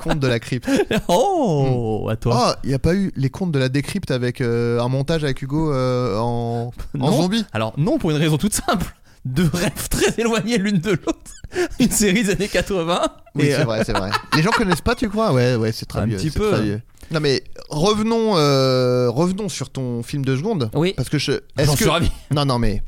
Compte 0.04 0.20
de 0.20 0.28
la 0.28 0.40
crypte. 0.40 0.70
Oh, 1.08 2.08
à 2.12 2.16
toi. 2.16 2.54
Oh, 2.56 2.60
il 2.64 2.70
n'y 2.70 2.76
a 2.76 2.80
pas 2.80 2.96
eu 2.96 3.12
les 3.16 3.30
comptes 3.30 3.52
de 3.52 3.60
la 3.60 3.70
décrypte 3.70 4.12
avec 4.12 4.42
euh, 4.42 4.80
un 4.82 4.88
montage 4.88 5.24
avec 5.24 5.42
Hugo 5.42 5.74
euh, 5.74 6.18
en, 6.18 6.72
en 6.96 6.98
Non. 6.98 7.22
zombie 7.24 7.46
Alors 7.54 7.74
non, 7.78 7.98
pour 7.98 8.12
une 8.12 8.18
raison 8.18 8.38
toute 8.38 8.54
simple. 8.54 8.94
Deux 9.24 9.50
rêves 9.54 9.88
très 9.90 10.20
éloignés 10.20 10.58
l'une 10.58 10.80
de 10.80 10.92
l'autre. 10.92 11.32
Une 11.80 11.92
série 11.92 12.24
des 12.24 12.32
années 12.32 12.48
80. 12.48 13.02
Oui, 13.36 13.44
Et, 13.46 13.52
c'est 13.52 13.62
euh, 13.62 13.64
vrai, 13.66 13.84
c'est 13.86 13.92
vrai. 13.96 14.10
Les 14.36 14.42
gens 14.42 14.50
connaissent 14.50 14.82
pas, 14.82 14.96
tu 14.96 15.10
crois? 15.10 15.32
Ouais, 15.32 15.56
ouais, 15.56 15.72
c'est 15.72 15.86
très 15.86 16.00
Un 16.02 16.06
vieux. 16.08 16.18
petit 16.18 16.32
c'est 16.32 16.40
peu. 16.40 16.50
très 16.52 16.62
vieux. 16.64 16.82
Non 17.12 17.20
mais 17.20 17.44
revenons, 17.70 18.38
euh, 18.38 19.10
revenons 19.10 19.50
sur 19.50 19.70
ton 19.70 20.02
film 20.02 20.24
de 20.26 20.36
seconde. 20.36 20.72
Oui. 20.74 20.94
Parce 20.96 21.10
que 21.10 21.18
je. 21.20 21.34
J'en 21.58 21.64
Est-ce 21.64 21.76
suis 21.76 21.86
que 21.86 21.90
ravi. 21.90 22.10
non, 22.34 22.46
non 22.46 22.58
mais 22.58 22.82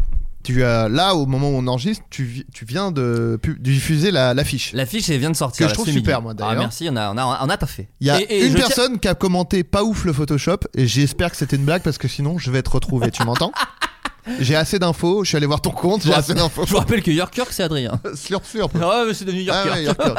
tu 0.44 0.64
as 0.64 0.90
là 0.90 1.16
au 1.16 1.26
moment 1.26 1.50
où 1.50 1.54
on 1.56 1.68
enregistre, 1.68 2.04
tu, 2.10 2.46
tu 2.54 2.66
viens 2.66 2.92
de 2.92 3.40
pu- 3.42 3.58
diffuser 3.60 4.12
la- 4.12 4.34
l'affiche. 4.34 4.74
L'affiche 4.74 5.10
elle 5.10 5.20
vient 5.20 5.32
de 5.32 5.36
sortir. 5.36 5.66
Que 5.68 5.70
je 5.70 5.74
trouve 5.76 5.90
super, 5.90 6.22
moi, 6.22 6.34
d'ailleurs. 6.34 6.52
Ah 6.54 6.60
merci, 6.60 6.88
on 6.92 6.96
a, 6.96 7.12
on 7.14 7.18
a, 7.18 7.40
on 7.44 7.50
a 7.50 7.58
taffé. 7.58 7.88
Il 8.02 8.08
y 8.08 8.10
a 8.10 8.20
Et- 8.22 8.26
et 8.26 8.46
une 8.46 8.52
je 8.52 8.58
tiens- 8.58 8.68
personne 8.68 9.00
qui 9.00 9.08
a 9.08 9.16
commenté 9.16 9.64
pas 9.64 9.84
ouf 9.84 10.06
le 10.06 10.14
Photoshop 10.14 10.58
et 10.76 10.86
j'espère 10.88 11.32
que 11.32 11.38
c'était 11.38 11.56
une 11.56 11.66
blague 11.66 11.82
parce 11.82 11.98
que 11.98 12.08
sinon 12.08 12.38
je 12.38 12.52
vais 12.52 12.62
te 12.62 12.70
retrouver. 12.70 13.10
tu 13.12 13.24
m'entends? 13.24 13.52
J'ai 14.40 14.56
assez 14.56 14.80
d'infos. 14.80 15.24
Je 15.26 15.30
suis 15.30 15.38
allé 15.38 15.46
voir 15.46 15.60
ton 15.62 15.72
compte. 15.72 16.04
J'ai 16.04 16.14
assez 16.14 16.34
d'infos. 16.34 16.66
Je 16.66 16.72
vous 16.72 16.78
rappelle 16.78 17.02
que 17.04 17.12
York 17.12 17.34
c'est 17.52 17.64
Adrien. 17.64 18.00
Slurp, 18.16 18.46
slurp. 18.46 18.72
Ah 18.82 19.04
mais 19.08 19.14
c'est 19.14 19.26
de 19.26 19.32
New 19.34 19.42
York. 19.42 19.58
Ah 19.70 19.74
ouais, 19.74 19.84
Yorker. 19.84 20.14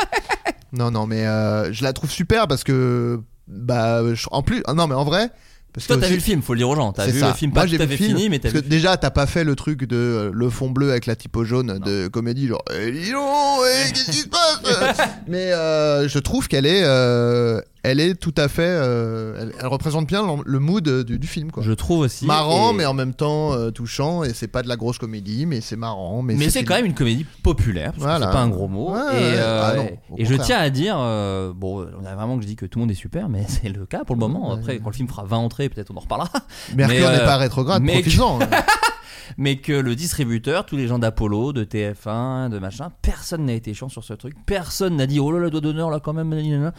non, 0.73 0.91
non, 0.91 1.07
mais 1.07 1.27
euh, 1.27 1.73
je 1.73 1.83
la 1.83 1.93
trouve 1.95 2.11
super 2.11 2.47
parce 2.47 2.65
que 2.65 3.21
bah 3.49 4.03
je- 4.15 4.27
en 4.31 4.43
plus, 4.43 4.63
ah 4.67 4.75
non 4.75 4.87
mais 4.87 4.95
en 4.95 5.05
vrai. 5.05 5.31
Parce 5.75 5.89
Toi 5.89 5.97
t'as 5.99 6.07
vu 6.07 6.15
le 6.15 6.21
film, 6.21 6.41
faut 6.41 6.55
le 6.55 6.59
dire 6.59 6.69
aux 6.69 6.77
gens. 6.77 6.93
T'as 6.93 7.07
vu 7.07 7.19
ça. 7.19 7.29
le 7.29 7.35
film 7.35 7.51
Moi, 7.53 7.63
pas 7.63 7.67
j'ai 7.67 7.79
tout 7.79 7.83
à 7.83 7.87
vu 7.87 7.97
fini, 7.97 8.29
mais 8.29 8.39
t'as 8.39 8.49
parce 8.49 8.55
vu. 8.55 8.63
que 8.63 8.69
déjà 8.69 8.97
t'as 8.97 9.11
pas 9.11 9.27
fait 9.27 9.43
le 9.43 9.57
truc 9.57 9.83
de 9.85 9.97
euh, 9.97 10.31
le 10.33 10.49
fond 10.49 10.71
bleu 10.71 10.91
avec 10.91 11.07
la 11.07 11.17
typo 11.17 11.45
jaune 11.45 11.81
de 11.85 12.07
comédie 12.07 12.47
genre 12.47 12.63
eh, 12.73 12.93
dis 12.93 13.11
donc, 13.11 13.59
eh, 13.67 13.93
qu'est-ce 13.93 14.11
qui 14.13 14.19
se 14.19 14.29
passe? 14.29 15.09
Mais 15.27 15.53
euh, 15.53 16.07
je 16.09 16.19
trouve 16.21 16.47
qu'elle 16.47 16.67
est 16.67 16.83
euh, 16.85 17.61
elle 17.85 18.01
est 18.01 18.15
tout 18.15 18.35
à 18.37 18.49
fait 18.49 18.63
euh, 18.67 19.37
elle, 19.41 19.53
elle 19.61 19.67
représente 19.69 20.07
bien 20.09 20.25
le 20.45 20.59
mood 20.59 20.89
du, 21.05 21.19
du 21.19 21.27
film 21.29 21.51
quoi 21.53 21.63
Je 21.63 21.73
trouve 21.73 22.01
aussi. 22.01 22.27
marrant 22.27 22.73
et- 22.73 22.77
mais 22.79 22.87
en 22.87 22.95
même 22.95 23.15
temps 23.15 23.53
euh, 23.53 23.71
touchant 23.71 24.25
et 24.25 24.33
c'est 24.35 24.49
pas 24.49 24.63
de 24.63 24.69
la 24.69 24.77
grosse 24.77 24.99
comédie 24.99 25.47
mais 25.47 25.61
c'est 25.61 25.77
marrant 25.77 26.23
mais, 26.23 26.35
Mais 26.35 26.51
c'est 26.51 26.65
quand 26.65 26.75
même 26.75 26.87
une 26.87 26.95
comédie 26.95 27.25
populaire, 27.43 27.93
parce 27.93 27.99
que 27.99 28.03
Voilà. 28.03 28.27
c'est 28.27 28.33
pas 28.33 28.41
un 28.43 28.49
gros 28.49 28.69
mot. 28.69 28.93
Ouais, 28.95 28.99
et 29.01 29.03
ouais. 29.03 29.35
euh, 29.37 29.63
Ah 29.63 29.77
non, 29.77 29.89
et 30.17 30.25
je 30.25 30.35
tiens 30.35 30.59
à 30.59 30.71
dire, 30.71 30.97
euh, 30.99 31.53
bon, 31.55 31.87
on 32.01 32.05
a 32.07 32.15
vraiment 32.15 32.37
que 32.37 32.43
je 32.43 32.47
dis 32.49 32.57
que 32.57 32.67
tout 32.67 32.79
le 32.79 32.85
monde 32.85 32.91
est 32.91 32.95
super, 32.95 33.29
mais 33.29 33.45
c'est 33.49 33.69
le 33.69 33.85
cas 33.87 34.05
pour 34.05 34.17
le 34.17 34.21
moment. 34.21 34.49
Ouais. 34.53 34.59
Après, 34.59 34.79
quand 34.79 34.89
le 34.91 34.95
film 34.97 35.09
fera 35.09 35.25
20 35.25 35.37
entrées, 35.37 35.69
peut-être 35.69 35.91
on 35.93 35.97
en 35.97 36.01
reparlera. 36.01 36.31
Mercure 36.75 37.11
n'est 37.11 37.21
euh, 37.21 37.25
pas 37.27 37.37
rétrograde 37.37 37.83
mais- 37.83 37.93
profites-en 38.01 38.39
Mais 39.39 39.57
que 39.57 39.73
le 39.73 39.95
distributeur, 39.97 40.67
tous 40.67 40.77
les 40.77 40.87
gens 40.87 40.99
d'Apollo, 40.99 41.53
de 41.53 41.65
TF1, 41.65 42.51
de 42.51 42.59
machin, 42.59 42.91
personne 43.03 43.47
n'a 43.47 43.55
été 43.55 43.73
chiant 43.75 43.89
sur 43.89 44.05
ce 44.05 44.13
truc. 44.13 44.35
Personne 44.47 44.97
n'a 44.97 45.07
dit, 45.07 45.19
oh 45.19 45.33
là 45.33 45.39
là, 45.41 45.51
doigt 45.51 45.61
d'honneur 45.63 45.91
là 45.91 45.99
quand 45.99 46.13
même. 46.13 46.29
nanana. 46.29 46.73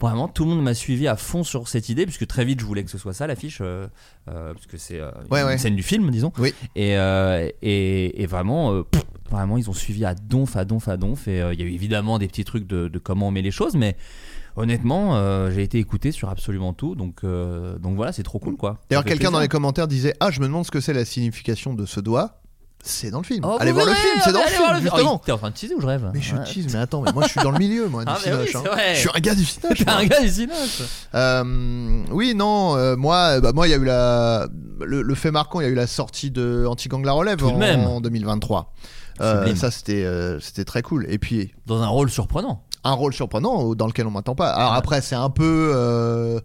Vraiment, 0.00 0.28
tout 0.28 0.44
le 0.44 0.50
monde 0.50 0.62
m'a 0.62 0.74
suivi 0.74 1.06
à 1.08 1.16
fond 1.16 1.44
sur 1.44 1.68
cette 1.68 1.88
idée, 1.90 2.04
puisque 2.06 2.26
très 2.26 2.44
vite 2.44 2.60
je 2.60 2.64
voulais 2.64 2.82
que 2.84 2.90
ce 2.90 2.96
soit 2.98 3.12
ça 3.12 3.26
l'affiche, 3.26 3.58
euh, 3.60 3.86
euh, 4.28 4.54
parce 4.54 4.66
que 4.66 4.78
c'est 4.78 4.98
euh, 4.98 5.10
Ouais, 5.30 5.40
une 5.42 5.46
ouais. 5.48 5.58
scène 5.58 5.76
du 5.76 5.82
film, 5.82 6.10
disons. 6.10 6.32
Oui. 6.38 6.54
Et, 6.74 6.96
euh, 6.96 7.48
et, 7.60 8.22
et 8.22 8.26
vraiment, 8.26 8.72
euh, 8.72 8.82
pff, 8.82 9.02
vraiment, 9.30 9.58
ils 9.58 9.68
ont 9.68 9.74
suivi 9.74 10.04
à 10.04 10.14
donf, 10.14 10.56
à 10.56 10.64
donf, 10.64 10.88
à 10.88 10.96
donf. 10.96 11.28
Et 11.28 11.38
il 11.52 11.60
y 11.60 11.62
a 11.62 11.66
eu 11.66 11.72
évidemment 11.72 12.18
des 12.18 12.28
petits 12.28 12.44
trucs 12.44 12.66
de, 12.66 12.88
de 12.88 12.98
comment 12.98 13.28
on 13.28 13.30
met 13.30 13.42
les 13.42 13.50
choses, 13.50 13.74
mais 13.76 13.96
honnêtement, 14.56 15.16
euh, 15.16 15.50
j'ai 15.50 15.62
été 15.62 15.78
écouté 15.78 16.12
sur 16.12 16.28
absolument 16.30 16.72
tout. 16.72 16.94
Donc, 16.94 17.18
euh, 17.24 17.78
donc 17.78 17.96
voilà, 17.96 18.12
c'est 18.12 18.22
trop 18.22 18.38
cool, 18.38 18.56
quoi. 18.56 18.78
D'ailleurs, 18.88 19.04
quelqu'un 19.04 19.30
dans 19.30 19.40
les 19.40 19.48
commentaires 19.48 19.86
disait 19.88 20.14
Ah, 20.20 20.30
je 20.30 20.40
me 20.40 20.46
demande 20.46 20.64
ce 20.64 20.70
que 20.70 20.80
c'est 20.80 20.94
la 20.94 21.04
signification 21.04 21.74
de 21.74 21.84
ce 21.86 22.00
doigt. 22.00 22.39
C'est 22.82 23.10
dans 23.10 23.18
le 23.18 23.24
film. 23.24 23.44
Oh, 23.44 23.56
allez 23.60 23.72
vous 23.72 23.80
voir 23.80 23.88
le 23.90 23.94
film, 23.94 24.20
c'est 24.24 24.32
dans 24.32 24.40
le 24.40 24.46
film, 24.46 24.80
justement. 24.80 25.16
Oh, 25.16 25.22
T'es 25.24 25.32
en 25.32 25.38
train 25.38 25.50
de 25.50 25.54
teaser 25.54 25.74
ou 25.74 25.80
je 25.82 25.86
rêve 25.86 26.10
Mais 26.14 26.20
je 26.22 26.34
Ouais. 26.34 26.44
tease, 26.44 26.72
mais 26.72 26.78
attends, 26.80 27.02
mais 27.02 27.12
moi 27.12 27.24
je 27.24 27.28
suis 27.28 27.40
dans 27.42 27.50
le 27.50 27.58
milieu, 27.58 27.88
moi, 27.88 28.04
du 28.06 28.10
Ah, 28.10 28.18
mais 28.24 28.32
oui, 28.32 28.46
cinoche, 28.48 28.50
c'est 28.52 28.56
hein. 28.68 28.72
vrai. 28.74 28.94
Je 28.94 29.00
suis 29.00 29.10
un 29.14 29.20
gars 29.20 29.34
du 29.34 29.44
cinoche. 29.44 29.78
T'es 29.78 29.90
un 29.90 30.04
gars 30.06 30.20
du 30.22 30.28
cinoche. 30.30 30.82
Euh, 31.14 32.02
oui, 32.10 32.34
non, 32.34 32.76
euh, 32.76 32.96
moi, 32.96 33.16
euh, 33.36 33.40
bah, 33.40 33.52
moi, 33.52 33.68
il 33.68 33.70
y 33.70 33.74
a 33.74 33.76
eu 33.76 33.84
la. 33.84 34.48
Le, 34.80 35.02
le 35.02 35.14
fait 35.14 35.30
marquant, 35.30 35.60
il 35.60 35.64
y 35.64 35.66
a 35.66 35.70
eu 35.70 35.74
la 35.74 35.86
sortie 35.86 36.30
de 36.30 36.64
Anti-Gang 36.66 37.04
la 37.04 37.12
relève 37.12 37.36
Tout 37.38 37.48
de 37.50 37.54
en, 37.54 37.58
même. 37.58 37.80
en 37.86 38.00
2023. 38.00 38.72
Euh, 39.20 39.40
Sublime. 39.40 39.56
ça, 39.56 39.70
c'était 39.70 40.04
euh, 40.04 40.40
c'était 40.40 40.64
très 40.64 40.80
cool. 40.80 41.04
Et 41.10 41.18
puis, 41.18 41.52
Dans 41.66 41.82
un 41.82 41.88
rôle 41.88 42.08
surprenant. 42.10 42.64
un 42.84 42.92
rôle 42.92 43.12
surprenant 43.12 43.74
dans 43.74 43.86
lequel 43.88 44.06
on 44.06 44.10
m'attend 44.10 44.34
pas. 44.34 44.48
Alors 44.52 44.72
après, 44.72 45.02
c'est 45.02 45.14
un 45.16 45.28
peu, 45.28 45.72
euh, 45.74 46.40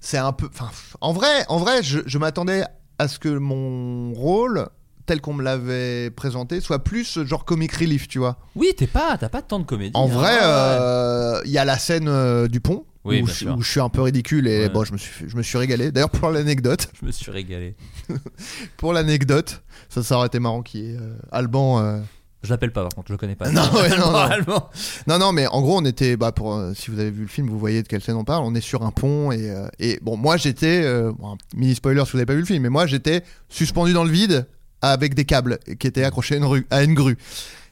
c'est 0.00 0.18
un 0.18 0.32
peu. 0.32 0.46
Enfin, 0.52 0.68
en 1.00 1.14
vrai, 1.14 1.46
en 1.48 1.56
vrai, 1.58 1.82
je, 1.82 2.00
je 2.04 2.18
m'attendais 2.18 2.64
à 2.98 3.08
ce 3.08 3.18
que 3.18 3.30
mon 3.30 4.12
rôle, 4.12 4.68
tel 5.06 5.20
qu'on 5.20 5.34
me 5.34 5.42
l'avait 5.42 6.10
présenté, 6.10 6.60
soit 6.60 6.82
plus 6.82 7.24
genre 7.24 7.44
comic 7.44 7.72
relief, 7.72 8.08
tu 8.08 8.18
vois. 8.18 8.38
Oui, 8.56 8.72
t'es 8.76 8.86
pas, 8.86 9.16
t'as 9.18 9.28
pas 9.28 9.42
tant 9.42 9.58
de 9.58 9.64
comédie. 9.64 9.92
En 9.94 10.04
hein. 10.04 10.12
vrai, 10.12 10.38
euh, 10.42 11.40
il 11.44 11.50
y 11.50 11.58
a 11.58 11.64
la 11.64 11.78
scène 11.78 12.08
euh, 12.08 12.48
du 12.48 12.60
pont. 12.60 12.84
Oui, 13.04 13.20
où, 13.20 13.26
je, 13.26 13.32
sûr. 13.32 13.54
où 13.58 13.60
je 13.60 13.70
suis 13.70 13.80
un 13.80 13.90
peu 13.90 14.00
ridicule 14.00 14.48
et 14.48 14.60
Ouais. 14.60 14.68
bon 14.70 14.82
je 14.82 14.94
me 14.94 14.96
suis 14.96 15.28
je 15.28 15.36
me 15.36 15.42
suis 15.42 15.58
régalé 15.58 15.92
d'ailleurs 15.92 16.08
pour 16.08 16.30
l'anecdote 16.30 16.88
je 16.98 17.04
me 17.04 17.12
suis 17.12 17.30
régalé. 17.30 17.76
pour 18.78 18.94
l'anecdote 18.94 19.62
ça 19.90 20.02
ça 20.02 20.16
aurait 20.16 20.28
été 20.28 20.38
marrant 20.38 20.62
qu'il 20.62 20.80
y 20.80 20.90
ait 20.90 20.96
euh, 20.96 21.14
Alban 21.30 21.80
euh, 21.80 22.00
Je 22.42 22.48
l'appelle 22.48 22.72
pas 22.72 22.80
par 22.80 22.94
contre, 22.94 23.08
je 23.08 23.12
le 23.12 23.18
connais 23.18 23.34
pas. 23.36 23.50
Non, 23.52 23.60
ouais, 23.74 23.90
non, 23.98 24.10
non. 24.48 24.62
Non, 25.06 25.18
non, 25.18 25.32
mais 25.32 25.46
en 25.46 25.60
gros, 25.60 25.78
on 25.78 25.84
était, 25.84 26.16
bah, 26.16 26.32
pour, 26.32 26.54
euh, 26.54 26.72
si 26.74 26.90
vous 26.90 26.98
avez 26.98 27.10
vu 27.10 27.22
le 27.22 27.28
film, 27.28 27.48
vous 27.48 27.58
voyez 27.58 27.82
de 27.82 27.88
quelle 27.88 28.00
scène 28.02 28.16
on 28.16 28.24
parle. 28.24 28.44
On 28.44 28.54
est 28.54 28.60
sur 28.60 28.82
un 28.84 28.90
pont 28.90 29.32
et, 29.32 29.50
euh, 29.50 29.66
et 29.78 29.98
bon, 30.02 30.16
moi 30.16 30.36
j'étais, 30.38 30.82
euh, 30.84 31.12
bon, 31.12 31.36
mini 31.54 31.74
spoiler 31.74 32.02
si 32.06 32.12
vous 32.12 32.16
n'avez 32.18 32.26
pas 32.26 32.34
vu 32.34 32.40
le 32.40 32.46
film, 32.46 32.62
mais 32.62 32.70
moi 32.70 32.86
j'étais 32.86 33.22
suspendu 33.50 33.92
dans 33.92 34.04
le 34.04 34.10
vide 34.10 34.46
avec 34.90 35.14
des 35.14 35.24
câbles 35.24 35.58
qui 35.78 35.86
étaient 35.86 36.04
accrochés 36.04 36.34
à 36.34 36.38
une, 36.38 36.44
rue, 36.44 36.66
à 36.70 36.82
une 36.82 36.94
grue. 36.94 37.18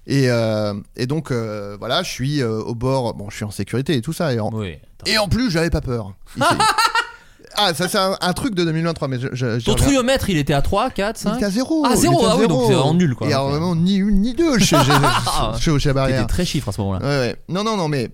Et, 0.06 0.30
euh, 0.30 0.74
et 0.96 1.06
donc, 1.06 1.30
euh, 1.30 1.76
voilà, 1.78 2.02
je 2.02 2.10
suis 2.10 2.42
euh, 2.42 2.60
au 2.60 2.74
bord, 2.74 3.14
bon, 3.14 3.30
je 3.30 3.36
suis 3.36 3.44
en 3.44 3.50
sécurité 3.50 3.94
et 3.96 4.00
tout 4.00 4.12
ça. 4.12 4.32
Et 4.32 4.40
en, 4.40 4.50
Oui. 4.52 4.76
et 5.06 5.18
en 5.18 5.28
plus, 5.28 5.50
j'avais 5.50 5.70
pas 5.70 5.80
peur. 5.80 6.12
Il 6.36 6.42
ah, 7.54 7.72
ça 7.74 7.86
c'est 7.88 7.98
un, 7.98 8.16
un 8.20 8.32
truc 8.32 8.54
de 8.54 8.64
2023, 8.64 9.06
mais 9.08 9.20
je, 9.20 9.28
je, 9.32 9.46
Ton 9.64 9.72
reviens. 9.72 9.74
truiomètre, 9.74 10.28
il 10.30 10.38
était 10.38 10.54
à 10.54 10.62
3, 10.62 10.90
4, 10.90 11.20
Il 11.20 11.22
5 11.22 11.36
était 11.36 11.44
à 11.44 11.50
zéro. 11.50 11.84
Ah, 11.86 11.92
il 11.94 12.00
zéro, 12.00 12.18
était 12.18 12.26
à 12.26 12.30
ah 12.32 12.36
oui, 12.36 12.48
donc 12.48 12.62
c'est 12.66 12.72
vraiment 12.74 12.94
nul, 12.94 13.14
quoi. 13.14 13.28
Et 13.28 13.32
alors, 13.32 13.50
vraiment, 13.50 13.76
ni 13.76 13.96
une 13.96 14.20
ni 14.22 14.34
deux 14.34 14.58
chez, 14.58 14.76
chez, 14.76 14.92
chez 15.60 15.70
Hocher 15.70 15.92
Barrière. 15.92 16.22
T'étais 16.22 16.32
très 16.32 16.44
chiffre 16.44 16.68
à 16.70 16.72
ce 16.72 16.80
moment-là. 16.80 16.98
Ouais, 17.00 17.28
ouais. 17.28 17.36
Non, 17.48 17.62
non, 17.62 17.76
non, 17.76 17.86
mais. 17.88 18.10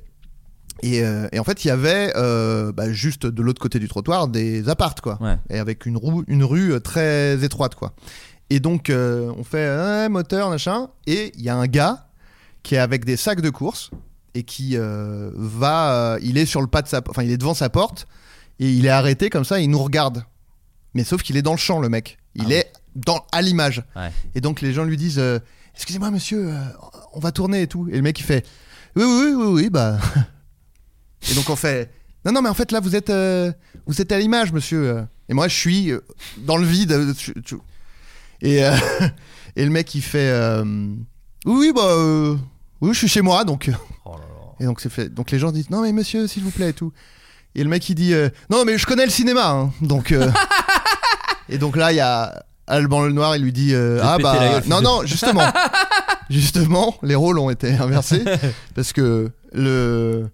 Et, 0.82 1.03
euh, 1.03 1.26
et 1.32 1.38
en 1.40 1.44
fait, 1.44 1.64
il 1.64 1.68
y 1.68 1.70
avait 1.72 2.12
euh, 2.16 2.70
bah, 2.70 2.92
juste 2.92 3.26
de 3.26 3.42
l'autre 3.42 3.61
côté 3.61 3.78
du 3.80 3.88
trottoir 3.88 4.28
des 4.28 4.68
appartes, 4.68 5.01
quoi. 5.01 5.18
Ouais. 5.20 5.36
Et 5.51 5.59
avec 5.59 5.86
une, 5.86 5.96
roue, 5.96 6.22
une 6.28 6.44
rue 6.44 6.80
très 6.82 7.42
étroite, 7.42 7.74
quoi. 7.74 7.94
Et 8.51 8.61
donc, 8.61 8.88
euh, 8.90 9.32
on 9.36 9.44
fait 9.44 9.66
un 9.66 10.09
moteur, 10.09 10.51
machin. 10.51 10.88
Et 11.07 11.32
il 11.36 11.42
y 11.42 11.49
a 11.49 11.57
un 11.57 11.66
gars 11.66 12.09
qui 12.62 12.74
est 12.74 12.78
avec 12.78 13.05
des 13.05 13.16
sacs 13.16 13.40
de 13.40 13.51
course 13.51 13.90
et 14.34 14.42
qui 14.42 14.76
euh, 14.76 15.30
va. 15.34 15.92
euh, 16.14 16.18
il 16.22 16.38
est 16.38 16.46
sur 16.46 16.61
le 16.61 16.66
pas 16.66 16.82
de 16.82 16.88
sa. 16.88 17.03
Enfin, 17.09 17.22
il 17.22 17.30
est 17.30 17.36
devant 17.38 17.55
sa 17.55 17.68
porte 17.68 18.07
et 18.59 18.70
il 18.72 18.86
est 18.86 18.90
arrêté 18.90 19.30
comme 19.30 19.44
ça, 19.44 19.61
il 19.61 19.68
nous 19.70 19.78
regarde. 19.82 20.24
Mais 20.94 21.05
sauf 21.05 21.22
qu'il 21.22 21.36
est 21.36 21.42
dans 21.42 21.53
le 21.53 21.59
champ, 21.59 21.80
le 21.80 21.88
mec. 21.88 22.18
Il 22.34 22.46
Ah 22.49 22.55
est 22.55 22.72
dans, 22.96 23.24
à 23.32 23.42
l'image. 23.42 23.84
Ouais. 23.94 24.11
Et 24.34 24.40
donc 24.40 24.61
les 24.61 24.72
gens 24.72 24.84
lui 24.84 24.96
disent 24.96 25.18
euh, 25.18 25.38
Excusez-moi, 25.74 26.11
monsieur, 26.11 26.49
euh, 26.53 26.61
on 27.12 27.20
va 27.20 27.30
tourner 27.32 27.62
et 27.62 27.66
tout. 27.66 27.88
Et 27.90 27.96
le 27.96 28.03
mec 28.03 28.18
il 28.18 28.24
fait 28.24 28.44
Oui, 28.96 29.05
oui, 29.05 29.32
oui, 29.36 29.46
oui, 29.46 29.70
bah. 29.70 29.99
et 31.30 31.34
donc 31.34 31.49
on 31.51 31.57
fait 31.57 31.90
Non, 32.24 32.32
non, 32.32 32.42
mais 32.42 32.49
en 32.49 32.55
fait 32.55 32.72
là 32.72 32.80
vous 32.80 32.96
êtes, 32.96 33.11
euh, 33.11 33.53
vous 33.86 34.01
êtes 34.01 34.11
à 34.12 34.18
l'image, 34.18 34.53
monsieur. 34.53 35.07
Et 35.28 35.34
moi 35.34 35.49
je 35.49 35.55
suis 35.55 35.92
euh, 35.92 36.01
dans 36.38 36.57
le 36.57 36.66
vide. 36.66 36.92
euh, 36.92 37.12
je- 37.18 37.32
je- 37.44 37.57
Et, 38.43 38.64
euh, 38.64 38.72
et 39.57 39.64
le 39.64 39.70
mec 39.70 39.95
il 39.95 40.03
fait 40.03 40.28
euh, 40.30 40.64
Oui, 41.47 41.72
bah. 41.74 41.82
euh, 41.84 42.36
oui, 42.80 42.91
je 42.93 42.99
suis 42.99 43.09
chez 43.09 43.22
moi 43.22 43.45
donc. 43.45 43.70
Oh 44.05 44.12
là 44.12 44.18
là. 44.18 44.24
Et 44.61 44.64
donc 44.64 44.80
c'est 44.80 44.91
fait. 44.91 45.09
Donc 45.12 45.30
les 45.30 45.39
gens 45.39 45.53
disent 45.53 45.70
Non, 45.70 45.82
mais 45.82 45.93
monsieur, 45.93 46.26
s'il 46.26 46.43
vous 46.45 46.51
plaît 46.51 46.70
et 46.70 46.74
tout. 46.74 46.93
Et 47.55 47.62
le 47.64 47.68
mec 47.70 47.89
il 47.89 47.95
dit 47.95 48.14
Non, 48.51 48.64
mais 48.64 48.78
je 48.78 48.86
connais 48.86 49.05
le 49.05 49.11
cinéma, 49.11 49.49
hein, 49.51 49.72
donc. 49.80 50.14
et 51.49 51.59
donc 51.59 51.76
là 51.76 51.93
il 51.93 51.97
y 51.97 52.01
a. 52.01 52.45
Alban 52.70 53.07
le 53.07 53.12
Noir, 53.12 53.34
il 53.34 53.43
lui 53.43 53.53
dit 53.53 53.74
Ah 53.74 54.18
bah. 54.22 54.36
gueule, 54.39 54.62
non, 54.68 54.82
non, 54.82 55.01
justement. 55.07 55.41
justement, 56.30 56.95
les 57.03 57.14
rôles 57.14 57.39
ont 57.39 57.49
été 57.49 57.72
inversés. 57.74 58.22
parce 58.74 58.93
que 58.93 59.30
le. 59.55 60.28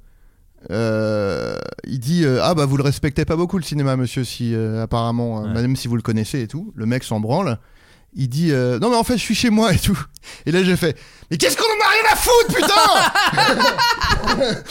euh, 0.71 1.57
il 1.87 2.01
dit 2.01 2.25
euh, 2.25 2.41
Ah 2.43 2.55
bah 2.55 2.67
vous 2.67 2.77
le 2.77 2.83
respectez 2.83 3.25
pas 3.25 3.37
beaucoup 3.37 3.57
le 3.57 3.63
cinéma, 3.63 3.95
monsieur, 3.97 4.25
si 4.25 4.53
euh, 4.53 4.83
apparemment, 4.83 5.43
Ouais. 5.43 5.53
même 5.63 5.77
si 5.77 5.87
vous 5.87 5.95
le 5.95 6.03
connaissez 6.03 6.41
et 6.41 6.49
tout. 6.49 6.73
Le 6.75 6.87
mec 6.87 7.05
s'en 7.05 7.21
branle. 7.21 7.57
Il 8.17 8.29
dit 8.29 8.53
euh, 8.53 8.79
Non, 8.79 8.91
mais 8.91 8.97
en 8.97 9.03
fait, 9.05 9.15
je 9.17 9.23
suis 9.23 9.35
chez 9.35 9.51
moi 9.51 9.73
et 9.73 9.79
tout. 9.79 9.99
Et 10.47 10.53
là, 10.53 10.62
j'ai 10.62 10.77
fait 10.77 10.97
Mais 11.31 11.37
qu'est-ce 11.37 11.57
qu'on 11.57 11.65
en 11.65 11.67
a 11.67 11.91
rien 11.91 12.03
à 12.12 12.17
foutre, 12.17 12.55
putain 12.55 12.75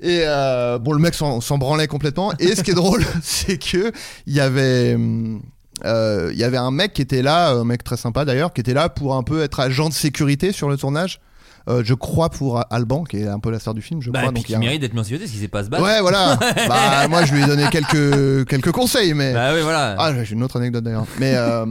Et 0.00 0.20
euh, 0.24 0.78
bon, 0.78 0.92
le 0.92 1.00
mec 1.00 1.14
s'en 1.14 1.58
branlait 1.58 1.88
complètement. 1.88 2.32
Et 2.38 2.54
ce 2.54 2.62
qui 2.62 2.70
est 2.70 2.74
drôle, 2.74 3.04
c'est 3.22 3.58
que 3.58 3.92
il 4.26 4.34
y 4.34 4.40
avait. 4.40 4.94
hum, 4.94 5.42
euh, 5.84 6.30
il 6.32 6.38
y 6.38 6.44
avait 6.44 6.56
un 6.56 6.72
mec 6.72 6.92
qui 6.92 7.02
était 7.02 7.22
là, 7.22 7.50
un 7.50 7.64
mec 7.64 7.84
très 7.84 7.96
sympa 7.96 8.24
d'ailleurs, 8.24 8.52
qui 8.52 8.60
était 8.60 8.74
là 8.74 8.88
pour 8.88 9.14
un 9.14 9.22
peu 9.22 9.42
être 9.42 9.60
agent 9.60 9.88
de 9.88 9.94
sécurité 9.94 10.50
sur 10.52 10.68
le 10.68 10.76
tournage. 10.76 11.20
Euh, 11.68 11.82
je 11.84 11.94
crois 11.94 12.30
pour 12.30 12.60
Alban, 12.72 13.04
qui 13.04 13.18
est 13.18 13.28
un 13.28 13.38
peu 13.38 13.50
la 13.50 13.58
star 13.60 13.74
du 13.74 13.82
film, 13.82 14.00
je 14.02 14.10
Bah, 14.10 14.20
crois. 14.22 14.32
puis 14.32 14.42
donc 14.42 14.48
il 14.48 14.52
y 14.52 14.54
a 14.54 14.58
un- 14.58 14.60
mérite 14.60 14.80
d'être 14.80 14.94
mis 14.94 15.00
en 15.00 15.04
sécurité 15.04 15.24
parce 15.26 15.32
qu'il 15.32 15.40
sait 15.40 15.48
pas 15.48 15.62
se 15.64 15.68
battre. 15.68 15.84
Ouais, 15.84 16.00
voilà. 16.00 16.36
bah, 16.68 17.06
moi, 17.08 17.24
je 17.26 17.32
lui 17.34 17.42
ai 17.42 17.46
donné 17.46 17.68
quelques, 17.70 18.48
quelques 18.48 18.72
conseils, 18.72 19.14
mais. 19.14 19.32
Bah 19.34 19.52
oui, 19.54 19.60
voilà. 19.62 19.94
Ah, 19.98 20.12
j'ai 20.24 20.32
une 20.34 20.42
autre 20.42 20.56
anecdote 20.56 20.82
d'ailleurs. 20.82 21.06
Mais 21.20 21.34
euh, 21.36 21.66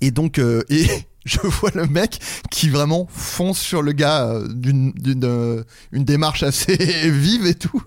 et 0.00 0.10
donc 0.10 0.38
euh, 0.38 0.62
et 0.68 0.86
je 1.24 1.38
vois 1.40 1.70
le 1.74 1.86
mec 1.86 2.20
qui 2.50 2.68
vraiment 2.68 3.06
fonce 3.10 3.58
sur 3.58 3.82
le 3.82 3.92
gars 3.92 4.26
euh, 4.26 4.48
d'une 4.48 4.92
d'une 4.92 5.24
euh, 5.24 5.62
une 5.92 6.04
démarche 6.04 6.42
assez 6.42 6.76
vive 7.10 7.46
et 7.46 7.54
tout. 7.54 7.82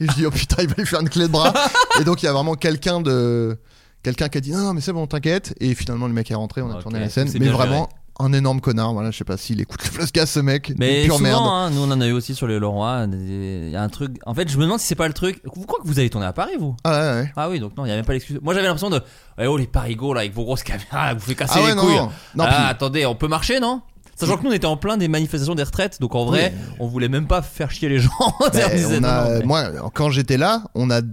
Et 0.00 0.06
je 0.06 0.12
dis 0.14 0.26
oh 0.26 0.30
putain 0.30 0.56
il 0.62 0.68
va 0.68 0.74
lui 0.76 0.86
faire 0.86 1.00
une 1.00 1.08
clé 1.08 1.22
de 1.26 1.32
bras. 1.32 1.52
et 2.00 2.04
donc 2.04 2.22
il 2.22 2.26
y 2.26 2.28
a 2.28 2.32
vraiment 2.32 2.54
quelqu'un 2.54 3.00
de 3.00 3.58
quelqu'un 4.02 4.28
qui 4.28 4.38
a 4.38 4.40
dit 4.40 4.52
non, 4.52 4.58
non 4.58 4.74
mais 4.74 4.80
c'est 4.80 4.92
bon 4.92 5.06
t'inquiète. 5.06 5.54
Et 5.60 5.74
finalement 5.74 6.06
le 6.06 6.12
mec 6.12 6.30
est 6.30 6.34
rentré, 6.34 6.62
on 6.62 6.70
a 6.70 6.76
Ok, 6.76 6.82
tourné 6.82 7.00
la 7.00 7.08
scène. 7.08 7.28
c'est 7.28 7.38
Mais 7.38 7.46
bien 7.46 7.52
vraiment 7.52 7.88
un 8.20 8.32
énorme 8.32 8.60
connard. 8.60 8.92
Voilà, 8.92 9.10
je 9.10 9.18
sais 9.18 9.24
pas 9.24 9.36
s'il 9.36 9.60
écoute 9.60 9.82
le 9.84 9.90
Flasca 9.90 10.26
ce 10.26 10.40
mec. 10.40 10.72
Mais 10.78 11.04
pure 11.04 11.16
souvent, 11.16 11.28
merde. 11.28 11.42
hein, 11.46 11.70
nous 11.70 11.80
on 11.82 11.90
en 11.90 12.00
a 12.00 12.06
eu 12.06 12.12
aussi 12.12 12.34
sur 12.34 12.46
les 12.46 12.58
Leroy. 12.58 13.06
Il 13.12 13.70
y 13.70 13.76
a 13.76 13.82
un 13.82 13.88
truc. 13.88 14.16
En 14.26 14.34
fait, 14.34 14.48
je 14.48 14.56
me 14.58 14.62
demande 14.64 14.78
si 14.80 14.86
c'est 14.86 14.94
pas 14.94 15.08
le 15.08 15.14
truc. 15.14 15.40
Vous 15.44 15.64
croyez 15.66 15.82
que 15.82 15.88
vous 15.88 15.98
avez 15.98 16.10
tourné 16.10 16.26
à 16.26 16.32
Paris, 16.32 16.52
vous? 16.58 16.76
Ah 16.84 16.90
ouais, 16.90 17.20
ouais. 17.22 17.32
Ah 17.36 17.48
oui, 17.50 17.58
donc 17.60 17.76
non, 17.76 17.84
il 17.84 17.88
y 17.88 17.92
a 17.92 17.96
même 17.96 18.04
pas 18.04 18.12
l'excuse. 18.12 18.38
Moi 18.42 18.54
j'avais 18.54 18.66
l'impression 18.66 18.90
de. 18.90 19.00
Eh 19.38 19.46
oh, 19.46 19.56
les 19.56 19.66
parigots 19.66 20.12
là, 20.14 20.20
avec 20.20 20.34
vos 20.34 20.44
grosses 20.44 20.62
caméras, 20.62 21.14
vous 21.14 21.20
faites 21.20 21.36
casser 21.38 21.54
Ah 21.56 21.62
ouais, 21.62 21.68
les 21.70 21.74
non, 21.74 21.82
couilles. 21.82 21.96
non. 21.96 22.10
Non, 22.36 22.44
ah, 22.46 22.54
puis- 22.54 22.64
attendez, 22.70 23.06
on 23.06 23.14
peut 23.14 23.28
marcher, 23.28 23.60
non? 23.60 23.80
Sachant 24.26 24.38
que 24.38 24.44
nous 24.44 24.50
on 24.50 24.54
était 24.54 24.66
en 24.66 24.76
plein 24.76 24.96
des 24.96 25.08
manifestations 25.08 25.54
des 25.54 25.62
retraites, 25.62 26.00
donc 26.00 26.14
en 26.14 26.24
vrai, 26.24 26.54
on 26.80 26.86
voulait 26.88 27.08
même 27.08 27.26
pas 27.26 27.42
faire 27.42 27.70
chier 27.70 27.88
les 27.88 27.98
gens. 28.00 28.10
on 28.40 28.48
Ben, 28.50 28.70
disait, 28.74 28.98
on 28.98 29.00
non, 29.00 29.08
a, 29.08 29.24
non, 29.28 29.38
mais 29.40 29.44
moi, 29.46 29.64
quand 29.94 30.10
j'étais 30.10 30.36
là, 30.36 30.64
on 30.74 30.90
a 30.90 31.00
dé- 31.02 31.10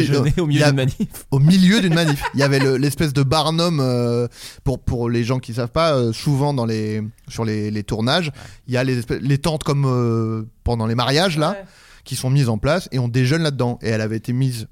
déjeuner 0.00 0.32
au 0.38 0.48
il 0.48 0.54
y 0.54 0.54
milieu 0.54 0.64
a- 0.64 0.66
d'une 0.68 0.76
manif. 0.76 0.96
au 1.30 1.38
milieu 1.38 1.80
d'une 1.80 1.94
manif. 1.94 2.22
Il 2.34 2.40
y 2.40 2.42
avait 2.42 2.58
le- 2.58 2.76
l'espèce 2.76 3.12
de 3.12 3.22
barnum 3.22 3.78
euh, 3.80 4.26
pour 4.64 4.80
pour 4.80 5.08
les 5.10 5.22
gens 5.24 5.38
qui 5.38 5.54
savent 5.54 5.70
pas. 5.70 5.94
euh, 5.94 6.12
souvent 6.12 6.52
dans 6.54 6.66
les 6.66 7.02
sur 7.28 7.44
les, 7.44 7.70
les 7.70 7.82
tournages, 7.84 8.32
il 8.66 8.74
y 8.74 8.76
a 8.76 8.84
les 8.84 8.98
espèces- 8.98 9.20
les 9.22 9.38
tentes 9.38 9.62
comme 9.64 9.84
euh, 9.86 10.42
pendant 10.64 10.86
les 10.86 10.94
mariages 10.94 11.38
là, 11.38 11.56
qui 12.04 12.16
sont 12.16 12.30
mises 12.30 12.48
en 12.48 12.58
place 12.58 12.88
et 12.92 12.98
on 12.98 13.08
déjeune 13.08 13.42
là-dedans. 13.42 13.78
Et 13.82 13.88
elle 13.88 14.00
avait 14.00 14.16
été 14.16 14.32
mise 14.32 14.66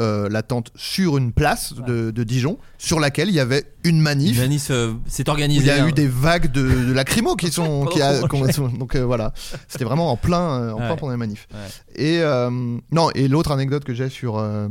euh, 0.00 0.28
la 0.28 0.42
tente 0.42 0.70
sur 0.74 1.16
une 1.16 1.32
place 1.32 1.74
de, 1.74 2.10
de 2.10 2.24
Dijon 2.24 2.58
sur 2.78 3.00
laquelle 3.00 3.28
il 3.28 3.34
y 3.34 3.40
avait 3.40 3.64
une 3.84 4.00
manif. 4.00 4.36
Une 4.36 4.42
manif 4.42 4.68
euh, 4.70 4.92
s'est 5.06 5.26
où 5.28 5.30
organisée. 5.32 5.64
il 5.64 5.66
y 5.68 5.70
a 5.70 5.82
hein. 5.84 5.88
eu 5.88 5.92
des 5.92 6.08
vagues 6.08 6.50
de, 6.52 6.62
de 6.86 6.92
lacrymo 6.92 7.36
qui 7.36 7.50
sont 7.50 7.84
qui 7.92 8.02
a- 8.02 8.20
donc 8.20 8.94
euh, 8.96 9.04
voilà 9.04 9.32
c'était 9.68 9.84
vraiment 9.84 10.10
en 10.10 10.16
plein 10.16 10.60
euh, 10.60 10.72
en 10.72 10.76
plein 10.76 10.90
Ouais. 10.90 10.96
pendant 10.96 11.12
les 11.12 11.18
manifs 11.18 11.48
Ouais. 11.52 11.60
et 12.04 12.20
euh, 12.20 12.50
non 12.92 13.10
et 13.14 13.28
l'autre 13.28 13.52
anecdote 13.52 13.84
que 13.84 13.94
j'ai 13.94 14.08
sur 14.08 14.38
euh, 14.38 14.68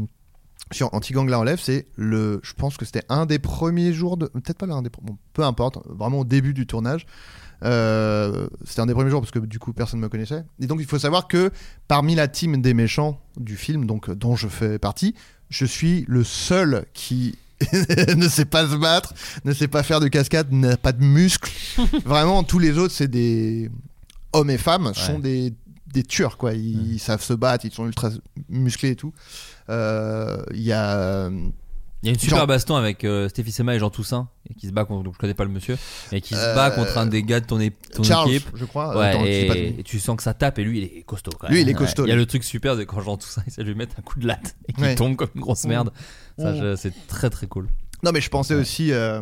sur 0.72 0.93
Anti-Gang 0.93 1.30
la 1.30 1.38
relève 1.38 1.59
c'est 1.61 1.88
le 1.95 2.39
je 2.43 2.53
pense 2.53 2.78
que 2.78 2.86
c'était 2.86 3.03
un 3.09 3.26
des 3.26 3.39
premiers 3.39 3.93
jours 3.93 4.18
de 4.18 4.28
peut-être 4.28 4.57
pas 4.57 4.66
l'un 4.66 4.82
des 4.82 4.89
bon, 5.01 5.18
peu 5.34 5.43
importe 5.43 5.80
vraiment 5.88 6.20
au 6.20 6.26
début 6.26 6.53
du 6.53 6.66
tournage 6.68 7.05
euh, 7.63 8.47
c'était 8.65 8.81
un 8.81 8.85
des 8.85 8.93
premiers 8.93 9.09
jours 9.09 9.21
parce 9.21 9.31
que 9.31 9.39
du 9.39 9.59
coup 9.59 9.73
personne 9.73 9.99
ne 9.99 10.05
me 10.05 10.09
connaissait 10.09 10.43
et 10.59 10.67
donc 10.67 10.79
il 10.81 10.85
faut 10.85 10.99
savoir 10.99 11.27
que 11.27 11.51
parmi 11.87 12.15
la 12.15 12.27
team 12.27 12.61
des 12.61 12.73
méchants 12.73 13.21
du 13.37 13.55
film 13.55 13.85
donc 13.85 14.09
euh, 14.09 14.15
dont 14.15 14.35
je 14.35 14.47
fais 14.47 14.77
partie 14.77 15.15
je 15.49 15.65
suis 15.65 16.05
le 16.07 16.23
seul 16.23 16.85
qui 16.93 17.37
ne 18.15 18.27
sait 18.27 18.45
pas 18.45 18.67
se 18.67 18.75
battre, 18.75 19.13
ne 19.45 19.53
sait 19.53 19.67
pas 19.67 19.83
faire 19.83 19.99
de 19.99 20.07
cascade, 20.07 20.51
n'a 20.51 20.75
pas 20.75 20.91
de 20.91 21.03
muscles. 21.03 21.51
Vraiment, 22.05 22.43
tous 22.43 22.59
les 22.59 22.77
autres, 22.77 22.93
c'est 22.93 23.07
des 23.07 23.69
hommes 24.33 24.49
et 24.49 24.57
femmes, 24.57 24.93
sont 24.93 25.19
des, 25.19 25.53
des 25.87 26.03
tueurs, 26.03 26.37
quoi. 26.37 26.53
Ils, 26.53 26.99
savent 26.99 27.23
se 27.23 27.33
battre, 27.33 27.65
ils 27.65 27.71
sont 27.71 27.85
ultra 27.85 28.09
musclés 28.49 28.91
et 28.91 28.95
tout. 28.95 29.13
Euh, 29.69 30.37
Il 30.51 30.61
y 30.61 30.73
a. 30.73 31.29
Il 32.05 32.09
y 32.09 32.11
a 32.11 32.13
une 32.13 32.19
super 32.19 32.45
baston 32.45 32.75
avec 32.75 33.03
euh, 33.03 33.27
Stéphie 33.29 33.51
Sema 33.51 33.73
et 33.73 33.79
Jean 33.79 33.89
Toussaint 33.89 34.27
et 34.47 34.53
qui 34.53 34.67
se 34.67 34.71
bat 34.71 34.85
contre, 34.85 35.03
donc 35.03 35.15
je 35.15 35.17
connais 35.17 35.33
pas 35.33 35.43
le 35.43 35.49
monsieur, 35.49 35.75
et 36.11 36.21
qui 36.21 36.35
se 36.35 36.39
Euh, 36.39 36.53
bat 36.53 36.69
contre 36.69 36.97
un 36.99 37.07
des 37.07 37.23
gars 37.23 37.39
de 37.39 37.47
ton, 37.47 37.59
é- 37.59 37.71
ton 37.93 38.03
Charles, 38.03 38.29
équipe. 38.29 38.49
je 38.53 38.63
crois. 38.65 38.95
Ouais, 38.95 39.07
Attends, 39.07 39.19
pas 39.21 39.25
et, 39.27 39.81
tu 39.83 39.99
sens 39.99 40.15
que 40.15 40.21
ça 40.21 40.35
tape 40.35 40.59
et 40.59 40.63
lui 40.63 40.77
il 40.77 40.83
est 40.83 41.01
costaud 41.01 41.31
quand 41.39 41.47
Lui, 41.47 41.55
même. 41.55 41.63
il 41.63 41.69
est 41.69 41.73
Ouais. 41.73 41.79
costaud, 41.79 42.05
Il 42.05 42.09
y 42.09 42.11
a 42.11 42.15
lui. 42.15 42.21
le 42.21 42.27
truc 42.27 42.43
super 42.43 42.75
de 42.75 42.83
quand 42.83 43.01
Jean 43.01 43.17
Toussaint 43.17 43.41
essaie 43.47 43.63
de 43.63 43.67
lui 43.67 43.75
mettre 43.75 43.95
un 43.97 44.03
coup 44.03 44.19
de 44.19 44.27
latte 44.27 44.55
et 44.69 44.73
qu'il 44.73 44.83
Ouais. 44.83 44.93
tombe 44.93 45.15
comme 45.15 45.29
une 45.33 45.41
grosse 45.41 45.63
merde. 45.65 45.89
Ça, 46.37 46.51
Mm. 46.51 46.57
je- 46.61 46.75
c'est 46.75 46.93
très 47.07 47.31
très 47.31 47.47
cool. 47.47 47.69
Non, 48.03 48.11
mais 48.11 48.21
je 48.21 48.29
pensais 48.29 48.53
aussi. 48.53 48.91
euh, 48.91 49.21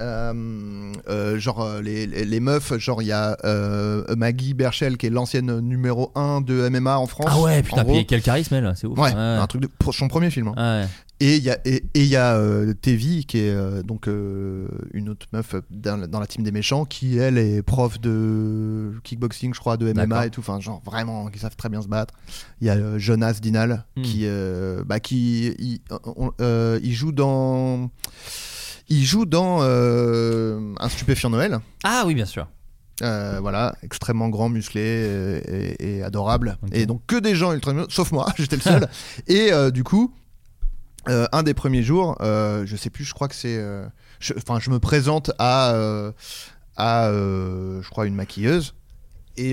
euh, 0.00 0.92
euh, 1.08 1.38
genre 1.38 1.60
euh, 1.62 1.80
les, 1.80 2.06
les, 2.08 2.24
les 2.24 2.40
meufs, 2.40 2.76
genre 2.78 3.00
il 3.00 3.06
y 3.06 3.12
a 3.12 3.36
euh, 3.44 4.04
Maggie 4.16 4.52
Berchel 4.52 4.96
qui 4.96 5.06
est 5.06 5.10
l'ancienne 5.10 5.60
numéro 5.60 6.10
1 6.16 6.40
de 6.40 6.68
MMA 6.68 6.98
en 6.98 7.06
France. 7.06 7.26
Ah 7.28 7.40
ouais, 7.40 7.62
putain, 7.62 7.84
puis 7.84 8.04
quel 8.04 8.20
charisme 8.20 8.54
elle, 8.56 8.72
c'est 8.74 8.88
ouf. 8.88 8.98
Ouais, 8.98 9.12
un 9.14 9.46
truc 9.46 9.62
de 9.62 9.68
son 9.92 10.08
premier 10.08 10.30
film. 10.30 10.48
hein. 10.48 10.54
Ah 10.56 10.80
ouais. 10.80 10.88
Et 11.20 11.36
il 11.36 11.44
y 11.44 11.50
a 11.50 11.58
et 11.64 11.84
et 11.94 12.04
y 12.04 12.16
a 12.16 12.34
euh, 12.36 12.74
Tevi 12.74 13.24
qui 13.24 13.38
est 13.38 13.50
euh, 13.50 13.82
donc 13.84 14.08
euh, 14.08 14.66
une 14.92 15.08
autre 15.08 15.26
meuf 15.32 15.54
dans, 15.70 15.96
la- 15.96 16.06
dans 16.08 16.18
la 16.18 16.26
team 16.26 16.42
des 16.42 16.50
méchants 16.50 16.84
qui 16.84 17.18
elle 17.18 17.38
est 17.38 17.62
prof 17.62 18.00
de 18.00 18.92
kickboxing 19.04 19.54
je 19.54 19.60
crois 19.60 19.76
de. 19.76 19.92
MMA 19.92 20.26
et 20.26 20.30
tout 20.30 20.40
enfin 20.40 20.58
genre 20.60 20.82
vraiment 20.84 21.26
qui 21.28 21.38
savent 21.38 21.54
très 21.56 21.68
bien 21.68 21.82
se 21.82 21.88
battre. 21.88 22.14
Il 22.60 22.66
y 22.66 22.70
a 22.70 22.98
Jonas 22.98 23.34
Dinal 23.40 23.84
Hmm. 23.96 24.02
qui 24.02 24.26
bah 24.86 24.98
qui 25.00 25.54
il, 25.58 25.80
on- 26.04 26.32
il 26.82 26.92
joue 26.92 27.12
dans 27.12 27.90
il 28.88 29.04
joue 29.04 29.24
dans 29.24 29.62
un 29.62 30.88
stupéfiant 30.88 31.30
Noël. 31.30 31.58
Ah 31.84 32.02
oui, 32.06 32.14
bien 32.14 32.26
sûr. 32.26 32.48
Euh, 33.02 33.38
voilà, 33.40 33.74
extrêmement 33.82 34.28
grand, 34.28 34.48
musclé 34.48 34.80
euh, 34.84 35.40
et, 35.48 35.96
et 35.98 36.02
adorable. 36.04 36.58
Et 36.72 36.86
donc 36.86 37.02
que 37.08 37.16
des 37.16 37.34
gens 37.34 37.52
ultra 37.52 37.72
sauf 37.88 38.12
moi, 38.12 38.26
j'étais 38.36 38.56
le 38.56 38.62
seul. 38.62 38.88
et 39.26 39.52
euh, 39.52 39.70
du 39.70 39.82
coup, 39.84 40.12
euh, 41.08 41.26
un 41.32 41.42
des 41.42 41.54
premiers 41.54 41.82
jours, 41.82 42.16
euh, 42.20 42.64
je 42.66 42.76
sais 42.76 42.90
plus, 42.90 43.04
je 43.04 43.14
crois 43.14 43.28
que 43.28 43.34
c'est, 43.34 43.56
euh, 43.58 43.84
je- 44.20 44.32
enfin, 44.36 44.58
je, 44.60 44.70
me 44.70 44.78
présente 44.78 45.30
à 45.38 45.74
à, 46.76 47.08
je 47.12 47.88
crois, 47.90 48.06
une 48.06 48.14
maquilleuse. 48.16 48.74
Et 49.36 49.52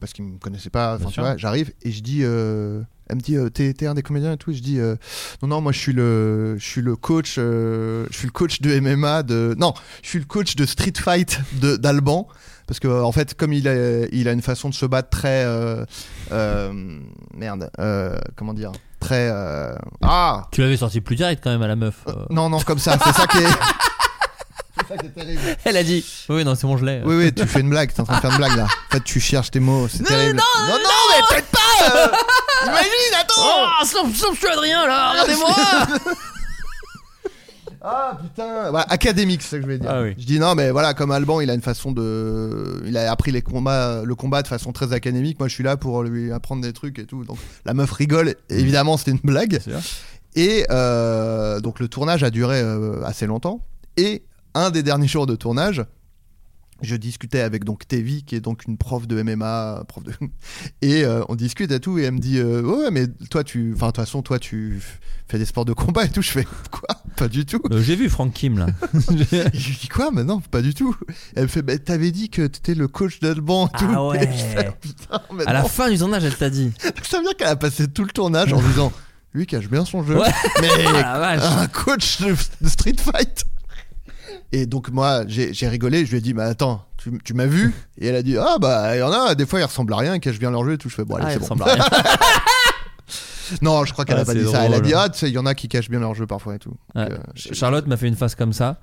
parce 0.00 0.12
qu'ils 0.12 0.24
me 0.24 0.38
connaissaient 0.38 0.70
pas, 0.70 0.98
j'arrive 1.38 1.72
et 1.82 1.90
je 1.90 2.02
dis, 2.02 2.22
elle 2.22 3.16
me 3.16 3.20
dit, 3.22 3.36
euh, 3.36 3.48
t'es 3.48 3.72
t'es 3.72 3.86
un 3.86 3.94
des 3.94 4.02
comédiens 4.02 4.32
et 4.32 4.36
tout. 4.36 4.50
Et 4.50 4.54
je 4.54 4.62
dis, 4.62 4.78
non, 5.42 5.48
non, 5.48 5.60
moi 5.60 5.72
je 5.72 5.78
suis 5.78 5.92
le, 5.94 6.56
je 6.58 6.64
suis 6.66 6.82
le 6.82 6.94
coach, 6.96 7.36
je 7.36 8.06
suis 8.10 8.26
le 8.26 8.32
coach 8.32 8.60
de 8.60 8.78
MMA, 8.80 9.22
de, 9.22 9.54
non, 9.58 9.72
je 10.02 10.08
suis 10.08 10.18
le 10.18 10.24
coach 10.26 10.56
de 10.56 10.66
street 10.66 10.92
fight 10.98 11.40
de- 11.60 11.76
d'Alban. 11.76 12.28
Parce 12.66 12.78
que 12.80 12.86
en 12.86 13.10
fait, 13.12 13.34
comme 13.34 13.52
il 13.52 13.66
a, 13.66 14.06
il 14.12 14.28
a 14.28 14.32
une 14.32 14.42
façon 14.42 14.68
de 14.68 14.74
se 14.74 14.86
battre 14.86 15.08
très, 15.10 15.44
merde, 17.34 17.70
comment 18.36 18.54
dire, 18.54 18.72
très, 19.00 19.30
euh, 19.32 19.74
ah, 20.02 20.44
Tu 20.52 20.60
l'avais 20.60 20.76
sorti 20.76 21.00
plus 21.00 21.16
direct 21.16 21.42
quand 21.42 21.50
même 21.50 21.62
à 21.62 21.66
la 21.68 21.76
meuf. 21.76 21.96
euh. 22.08 22.12
non, 22.30 22.48
non, 22.48 22.60
comme 22.60 22.78
ça, 22.78 22.96
c'est 23.04 23.12
ça 23.12 23.26
qui 23.26 23.38
est. 23.38 23.46
C'est 24.80 24.96
ça 24.96 24.96
qui 24.96 25.06
est 25.06 25.10
terrible. 25.10 25.40
Elle 25.64 25.76
a 25.76 25.82
dit 25.82 26.04
Oui, 26.30 26.42
non, 26.44 26.54
c'est 26.54 26.66
bon, 26.66 26.76
je 26.78 26.84
l'ai. 26.84 27.02
Oui, 27.04 27.14
oui, 27.16 27.32
tu 27.34 27.46
fais 27.46 27.60
une 27.60 27.68
blague, 27.68 27.92
t'es 27.92 28.00
en 28.00 28.04
train 28.04 28.16
de 28.16 28.20
faire 28.20 28.30
une 28.30 28.38
blague 28.38 28.56
là. 28.56 28.64
En 28.64 28.92
fait, 28.94 29.04
tu 29.04 29.20
cherches 29.20 29.50
tes 29.50 29.60
mots, 29.60 29.88
c'est 29.88 30.02
terrible. 30.02 30.36
Non, 30.38 30.72
non, 30.72 30.78
mais 31.10 31.22
peut-être 31.28 31.50
pas 31.50 31.96
euh, 31.96 32.06
Imagine, 32.66 33.14
attends 33.20 33.34
Oh, 33.38 33.66
je 33.82 34.36
suis 34.36 34.48
Adrien 34.48 34.86
là, 34.86 35.10
regardez-moi 35.10 35.50
Ah 37.82 38.18
putain 38.20 38.70
Voilà, 38.70 38.86
académique, 38.90 39.42
c'est 39.42 39.48
ça 39.48 39.56
que 39.56 39.62
je 39.62 39.66
voulais 39.66 39.78
dire. 39.78 39.90
Ah 39.90 40.02
oui. 40.02 40.14
Je 40.18 40.26
dis 40.26 40.38
non, 40.38 40.54
mais 40.54 40.70
voilà, 40.70 40.94
comme 40.94 41.10
Alban, 41.10 41.40
il 41.40 41.50
a 41.50 41.54
une 41.54 41.62
façon 41.62 41.92
de. 41.92 42.82
Il 42.86 42.96
a 42.96 43.10
appris 43.10 43.32
les 43.32 43.42
combats, 43.42 44.02
le 44.04 44.14
combat 44.14 44.42
de 44.42 44.48
façon 44.48 44.72
très 44.72 44.92
académique. 44.92 45.38
Moi, 45.38 45.48
je 45.48 45.54
suis 45.54 45.64
là 45.64 45.76
pour 45.76 46.02
lui 46.02 46.30
apprendre 46.32 46.62
des 46.62 46.72
trucs 46.72 46.98
et 46.98 47.06
tout. 47.06 47.24
Donc, 47.24 47.38
la 47.64 47.74
meuf 47.74 47.90
rigole. 47.92 48.34
Évidemment, 48.50 48.96
c'était 48.96 49.12
une 49.12 49.20
blague. 49.22 49.60
Et 50.36 50.64
euh, 50.70 51.60
donc 51.60 51.80
le 51.80 51.88
tournage 51.88 52.22
a 52.22 52.30
duré 52.30 52.60
euh, 52.60 53.02
assez 53.04 53.26
longtemps. 53.26 53.64
Et 53.96 54.22
un 54.54 54.70
des 54.70 54.82
derniers 54.82 55.08
jours 55.08 55.26
de 55.26 55.36
tournage, 55.36 55.84
je 56.82 56.96
discutais 56.96 57.40
avec 57.40 57.64
donc 57.64 57.86
Tevi, 57.86 58.22
qui 58.24 58.34
est 58.36 58.40
donc 58.40 58.64
une 58.66 58.76
prof 58.78 59.06
de 59.06 59.22
MMA, 59.22 59.84
prof 59.88 60.02
de... 60.04 60.12
et 60.82 61.04
euh, 61.04 61.22
on 61.28 61.34
discute 61.36 61.70
et 61.72 61.80
tout, 61.80 61.98
et 61.98 62.02
elle 62.04 62.12
me 62.14 62.18
dit 62.18 62.38
euh, 62.38 62.62
ouais 62.62 62.90
mais 62.90 63.06
toi 63.30 63.44
tu, 63.44 63.72
enfin 63.74 63.86
de 63.86 63.92
toute 63.92 63.96
façon 64.04 64.22
toi 64.22 64.38
tu 64.38 64.80
fais 65.28 65.38
des 65.38 65.44
sports 65.44 65.64
de 65.64 65.72
combat 65.72 66.04
et 66.04 66.08
tout. 66.10 66.22
Je 66.22 66.30
fais 66.30 66.44
quoi? 66.70 66.88
Pas 67.16 67.28
du 67.28 67.44
tout. 67.46 67.60
Euh, 67.70 67.82
J'ai 67.82 67.96
vu 67.96 68.08
Frank 68.08 68.32
Kim 68.32 68.58
là. 68.58 68.66
Je 69.54 69.68
lui 69.68 69.76
dis 69.80 69.88
quoi? 69.88 70.10
Mais 70.12 70.24
non, 70.24 70.40
pas 70.40 70.62
du 70.62 70.74
tout. 70.74 70.96
Elle 71.36 71.44
me 71.44 71.48
fait 71.48 71.62
bah, 71.62 71.78
t'avais 71.78 72.10
dit 72.10 72.30
que 72.30 72.42
t'étais 72.46 72.74
le 72.74 72.88
coach 72.88 73.20
d'Alban 73.20 73.66
et 73.68 73.78
tout. 73.78 73.84
Ah 73.94 74.06
ouais. 74.08 74.24
Et 74.24 74.32
je 74.36 74.44
fais, 74.44 74.70
Putain, 74.80 75.20
mais 75.34 75.46
à 75.46 75.52
la 75.52 75.64
fin 75.64 75.90
du 75.90 75.98
tournage, 75.98 76.24
elle 76.24 76.36
t'a 76.36 76.50
dit 76.50 76.72
Ça 77.02 77.18
veut 77.18 77.24
dire 77.24 77.36
qu'elle 77.36 77.48
a 77.48 77.56
passé 77.56 77.86
tout 77.88 78.04
le 78.04 78.10
tournage 78.10 78.52
en 78.52 78.60
disant 78.62 78.92
lui 79.32 79.46
cache 79.46 79.68
bien 79.68 79.84
son 79.84 80.02
jeu, 80.02 80.18
Ouais. 80.18 80.28
mais 80.60 80.68
Ah 81.04 81.60
un 81.60 81.66
coach 81.68 82.20
de, 82.20 82.34
de 82.60 82.68
street 82.68 82.96
fight. 82.98 83.44
Et 84.52 84.66
donc 84.66 84.90
moi 84.90 85.22
j'ai 85.28 85.68
rigolé, 85.68 86.04
je 86.04 86.10
lui 86.10 86.18
ai 86.18 86.20
dit 86.20 86.34
mais 86.34 86.42
attends, 86.42 86.84
tu, 86.96 87.16
tu 87.24 87.34
m'as 87.34 87.46
vu? 87.46 87.72
Et 87.98 88.08
elle 88.08 88.16
a 88.16 88.22
dit 88.22 88.36
ah 88.36 88.56
bah 88.60 88.96
il 88.96 88.98
y 88.98 89.02
en 89.02 89.12
a 89.12 89.34
des 89.36 89.46
fois 89.46 89.60
ils 89.60 89.64
ressemblent 89.64 89.92
à 89.92 89.96
rien, 89.98 90.14
ils 90.16 90.20
cachent 90.20 90.40
bien 90.40 90.50
leur 90.50 90.64
jeu 90.64 90.72
et 90.72 90.78
tout. 90.78 90.88
Je 90.88 90.94
fais 90.96 91.04
bon 91.04 91.14
allez 91.16 91.26
Ah, 91.28 91.30
c'est 91.30 91.38
bon. 91.38 91.44
ressemble 91.44 91.62
à 91.62 91.66
rien. 91.74 91.84
Non 93.62 93.84
je 93.84 93.92
crois 93.92 94.04
qu'elle 94.04 94.16
Ah, 94.18 94.20
a 94.20 94.24
pas 94.24 94.32
c'est 94.32 94.38
dit 94.44 94.50
ça. 94.50 94.64
Elle 94.64 94.74
a 94.74 94.80
dit 94.80 94.94
ah 94.94 95.08
tu 95.08 95.18
sais 95.18 95.28
il 95.28 95.34
y 95.34 95.38
en 95.38 95.46
a 95.46 95.54
qui 95.54 95.68
cachent 95.68 95.90
bien 95.90 95.98
leur 96.00 96.14
jeu 96.14 96.26
parfois 96.26 96.54
et 96.54 96.58
tout. 96.58 96.74
Ouais. 96.94 97.08
Donc, 97.08 97.18
euh, 97.18 97.22
Ch- 97.34 97.54
Charlotte 97.56 97.86
m'a 97.86 97.96
fait 97.96 98.06
une 98.08 98.14
face 98.16 98.34
comme 98.36 98.52
ça, 98.52 98.78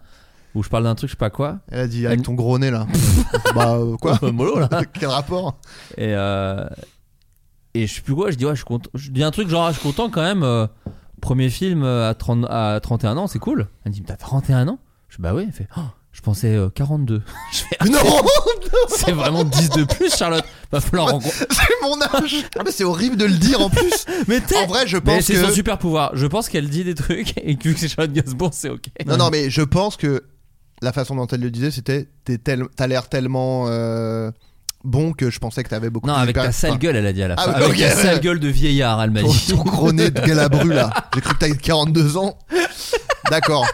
où 0.56 0.64
je 0.64 0.70
parle 0.70 0.84
d'un 0.84 0.96
truc, 0.96 1.10
je 1.10 1.14
sais 1.16 1.18
pas 1.18 1.30
quoi. 1.30 1.60
elle 1.70 1.80
a 1.80 1.88
dit 1.88 2.06
avec 2.06 2.22
ton 2.24 2.34
gros 2.34 2.60
nez 2.60 2.70
là. 2.72 2.86
bah 3.56 3.76
euh, 3.76 3.96
quoi? 3.98 4.20
Mollo 4.32 4.60
là. 4.60 4.70
Quel 4.94 5.08
rapport? 5.10 5.60
Et, 5.98 6.14
euh, 6.16 6.68
et 7.74 7.88
je 7.88 7.96
sais 7.96 8.02
plus 8.02 8.14
quoi, 8.16 8.30
je 8.32 8.36
dis 8.36 8.46
ouais, 8.46 8.52
je 8.52 8.58
suis 8.58 8.66
content. 8.66 8.90
Je 8.94 9.10
dis 9.12 9.24
un 9.24 9.32
truc 9.32 9.48
genre, 9.48 9.66
ah, 9.68 9.72
je 9.72 9.80
suis 9.80 9.88
content 9.88 10.10
quand 10.10 10.22
même. 10.24 10.44
euh, 10.44 10.68
premier 11.22 11.50
film 11.50 11.84
à, 11.84 12.14
30, 12.14 12.46
à 12.50 12.80
31 12.82 13.18
ans, 13.18 13.28
c'est 13.28 13.40
cool. 13.40 13.68
Elle 13.86 13.92
me 13.92 13.96
dit, 13.96 14.04
t'as 14.04 14.18
31 14.18 14.68
ans? 14.68 14.80
Je 15.10 15.18
bah 15.22 15.34
oui, 15.34 15.44
elle 15.48 15.54
fait, 15.54 15.68
Oh, 15.78 15.82
je 16.12 16.22
pensais 16.22 16.54
euh, 16.56 16.70
42. 16.70 17.22
je 17.54 17.58
fais, 17.60 17.78
ah, 17.80 17.86
Non 17.86 18.00
c'est 18.90 19.12
vraiment 19.12 19.44
10 19.44 19.70
de 19.72 19.84
plus, 19.86 20.14
Charlotte. 20.16 20.44
Va 20.72 20.82
falloir 20.82 21.08
rencontrer. 21.12 21.46
C'est 21.52 21.82
mon 21.82 22.02
âge 22.02 22.36
Ah, 22.60 22.64
mais 22.66 22.72
c'est 22.72 22.84
horrible 22.84 23.16
de 23.16 23.24
le 23.26 23.36
dire 23.36 23.62
en 23.62 23.70
plus 23.70 24.06
Mais 24.28 24.42
t'es. 24.42 24.58
En 24.58 24.68
vrai 24.68 24.86
je 24.86 24.98
Mais 24.98 25.02
pense 25.18 25.24
c'est 25.24 25.34
que 25.36 25.46
son 25.46 25.52
super 25.52 25.78
pouvoir. 25.78 26.12
Je 26.14 26.28
pense 26.28 26.50
qu'elle 26.50 26.70
dit 26.70 26.84
des 26.84 26.94
trucs 26.96 27.34
et 27.38 27.56
que 27.56 27.70
vu 27.70 27.74
que 27.74 27.80
c'est 27.80 27.88
Charlotte 27.88 28.12
Gainsbourg, 28.12 28.50
c'est 28.54 28.70
ok. 28.70 28.84
Non, 29.06 29.16
non, 29.16 29.30
mais 29.32 29.50
je 29.50 29.62
pense 29.62 29.96
que 29.96 30.26
la 30.82 30.92
façon 30.92 31.16
dont 31.16 31.26
elle 31.28 31.40
le 31.40 31.52
disait, 31.52 31.72
c'était 31.72 32.10
t'es 32.26 32.38
tel- 32.38 32.66
t'as 32.76 32.88
l'air 32.88 33.08
tellement 33.08 33.66
euh, 33.68 34.30
bon 34.84 35.14
que 35.14 35.30
je 35.30 35.40
pensais 35.40 35.64
que 35.64 35.70
t'avais 35.70 35.90
beaucoup 35.90 36.08
Non, 36.08 36.16
plus 36.16 36.22
avec 36.24 36.36
ta 36.36 36.52
sale 36.52 36.72
enfin, 36.72 36.80
gueule, 36.80 36.96
elle 36.98 37.08
a 37.08 37.14
dit 37.14 37.24
à 37.24 37.30
la 37.30 37.36
Ah 37.38 37.44
fin. 37.44 37.50
oui, 37.52 37.56
avec 37.64 37.70
ok, 37.70 37.78
ta 37.78 37.84
ouais. 37.96 38.02
sale 38.04 38.20
gueule 38.20 38.40
de 38.42 38.48
vieillard, 38.50 39.02
elle 39.02 39.12
m'a 39.12 39.22
ton, 39.22 39.30
dit. 39.32 39.48
ton 39.48 39.64
gros 39.64 39.94
nez 39.94 40.12
de 40.12 40.20
galabru 40.20 40.74
là. 40.74 40.90
J'ai 41.16 41.22
cru 41.22 41.34
que 41.34 41.40
t'avais 41.40 41.56
42 41.56 42.18
ans. 42.18 42.38
D'accord. 43.32 43.66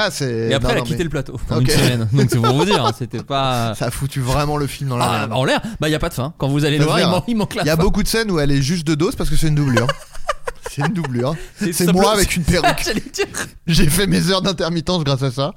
Ah, 0.00 0.10
c'est. 0.10 0.48
Et 0.50 0.54
après, 0.54 0.68
non, 0.68 0.72
elle 0.72 0.76
a 0.76 0.80
non, 0.80 0.84
quitté 0.84 0.98
mais 0.98 1.04
le 1.04 1.10
plateau 1.10 1.40
pendant 1.48 1.60
une 1.60 1.68
semaine. 1.68 2.08
Donc 2.12 2.28
c'est 2.30 2.38
pour 2.38 2.54
vous 2.54 2.64
dire, 2.64 2.84
hein, 2.84 2.92
c'était 2.96 3.22
pas. 3.22 3.74
Ça 3.78 3.86
a 3.86 3.90
foutu 3.90 4.20
vraiment 4.20 4.56
le 4.56 4.66
film 4.66 4.90
dans 4.90 4.96
la 4.96 5.04
Ah, 5.04 5.18
merde. 5.18 5.30
bah, 5.30 5.36
en 5.36 5.44
l'air, 5.44 5.60
bah 5.80 5.88
y 5.88 5.94
a 5.94 5.98
pas 5.98 6.08
de 6.08 6.14
fin. 6.14 6.32
Quand 6.38 6.48
vous 6.48 6.64
allez 6.64 6.78
le 6.78 6.84
voir, 6.84 6.98
il, 7.26 7.36
manque 7.36 7.54
la 7.56 7.62
Il 7.62 7.66
y 7.66 7.70
a 7.70 7.76
fin. 7.76 7.82
beaucoup 7.82 8.02
de 8.02 8.08
scènes 8.08 8.30
où 8.30 8.38
elle 8.38 8.52
est 8.52 8.62
juste 8.62 8.86
de 8.86 8.94
dos 8.94 9.10
parce 9.16 9.28
que 9.30 9.36
c'est 9.36 9.48
une 9.48 9.54
doublure. 9.56 9.86
c'est 10.70 10.82
une 10.86 10.92
doublure. 10.94 11.34
C'est 11.60 11.92
moi 11.92 12.12
avec 12.12 12.36
une 12.36 12.44
perruque. 12.44 12.84
J'ai 13.66 13.90
fait 13.90 14.06
mes 14.06 14.30
heures 14.30 14.42
d'intermittence 14.42 15.02
grâce 15.04 15.22
à 15.22 15.30
ça. 15.30 15.52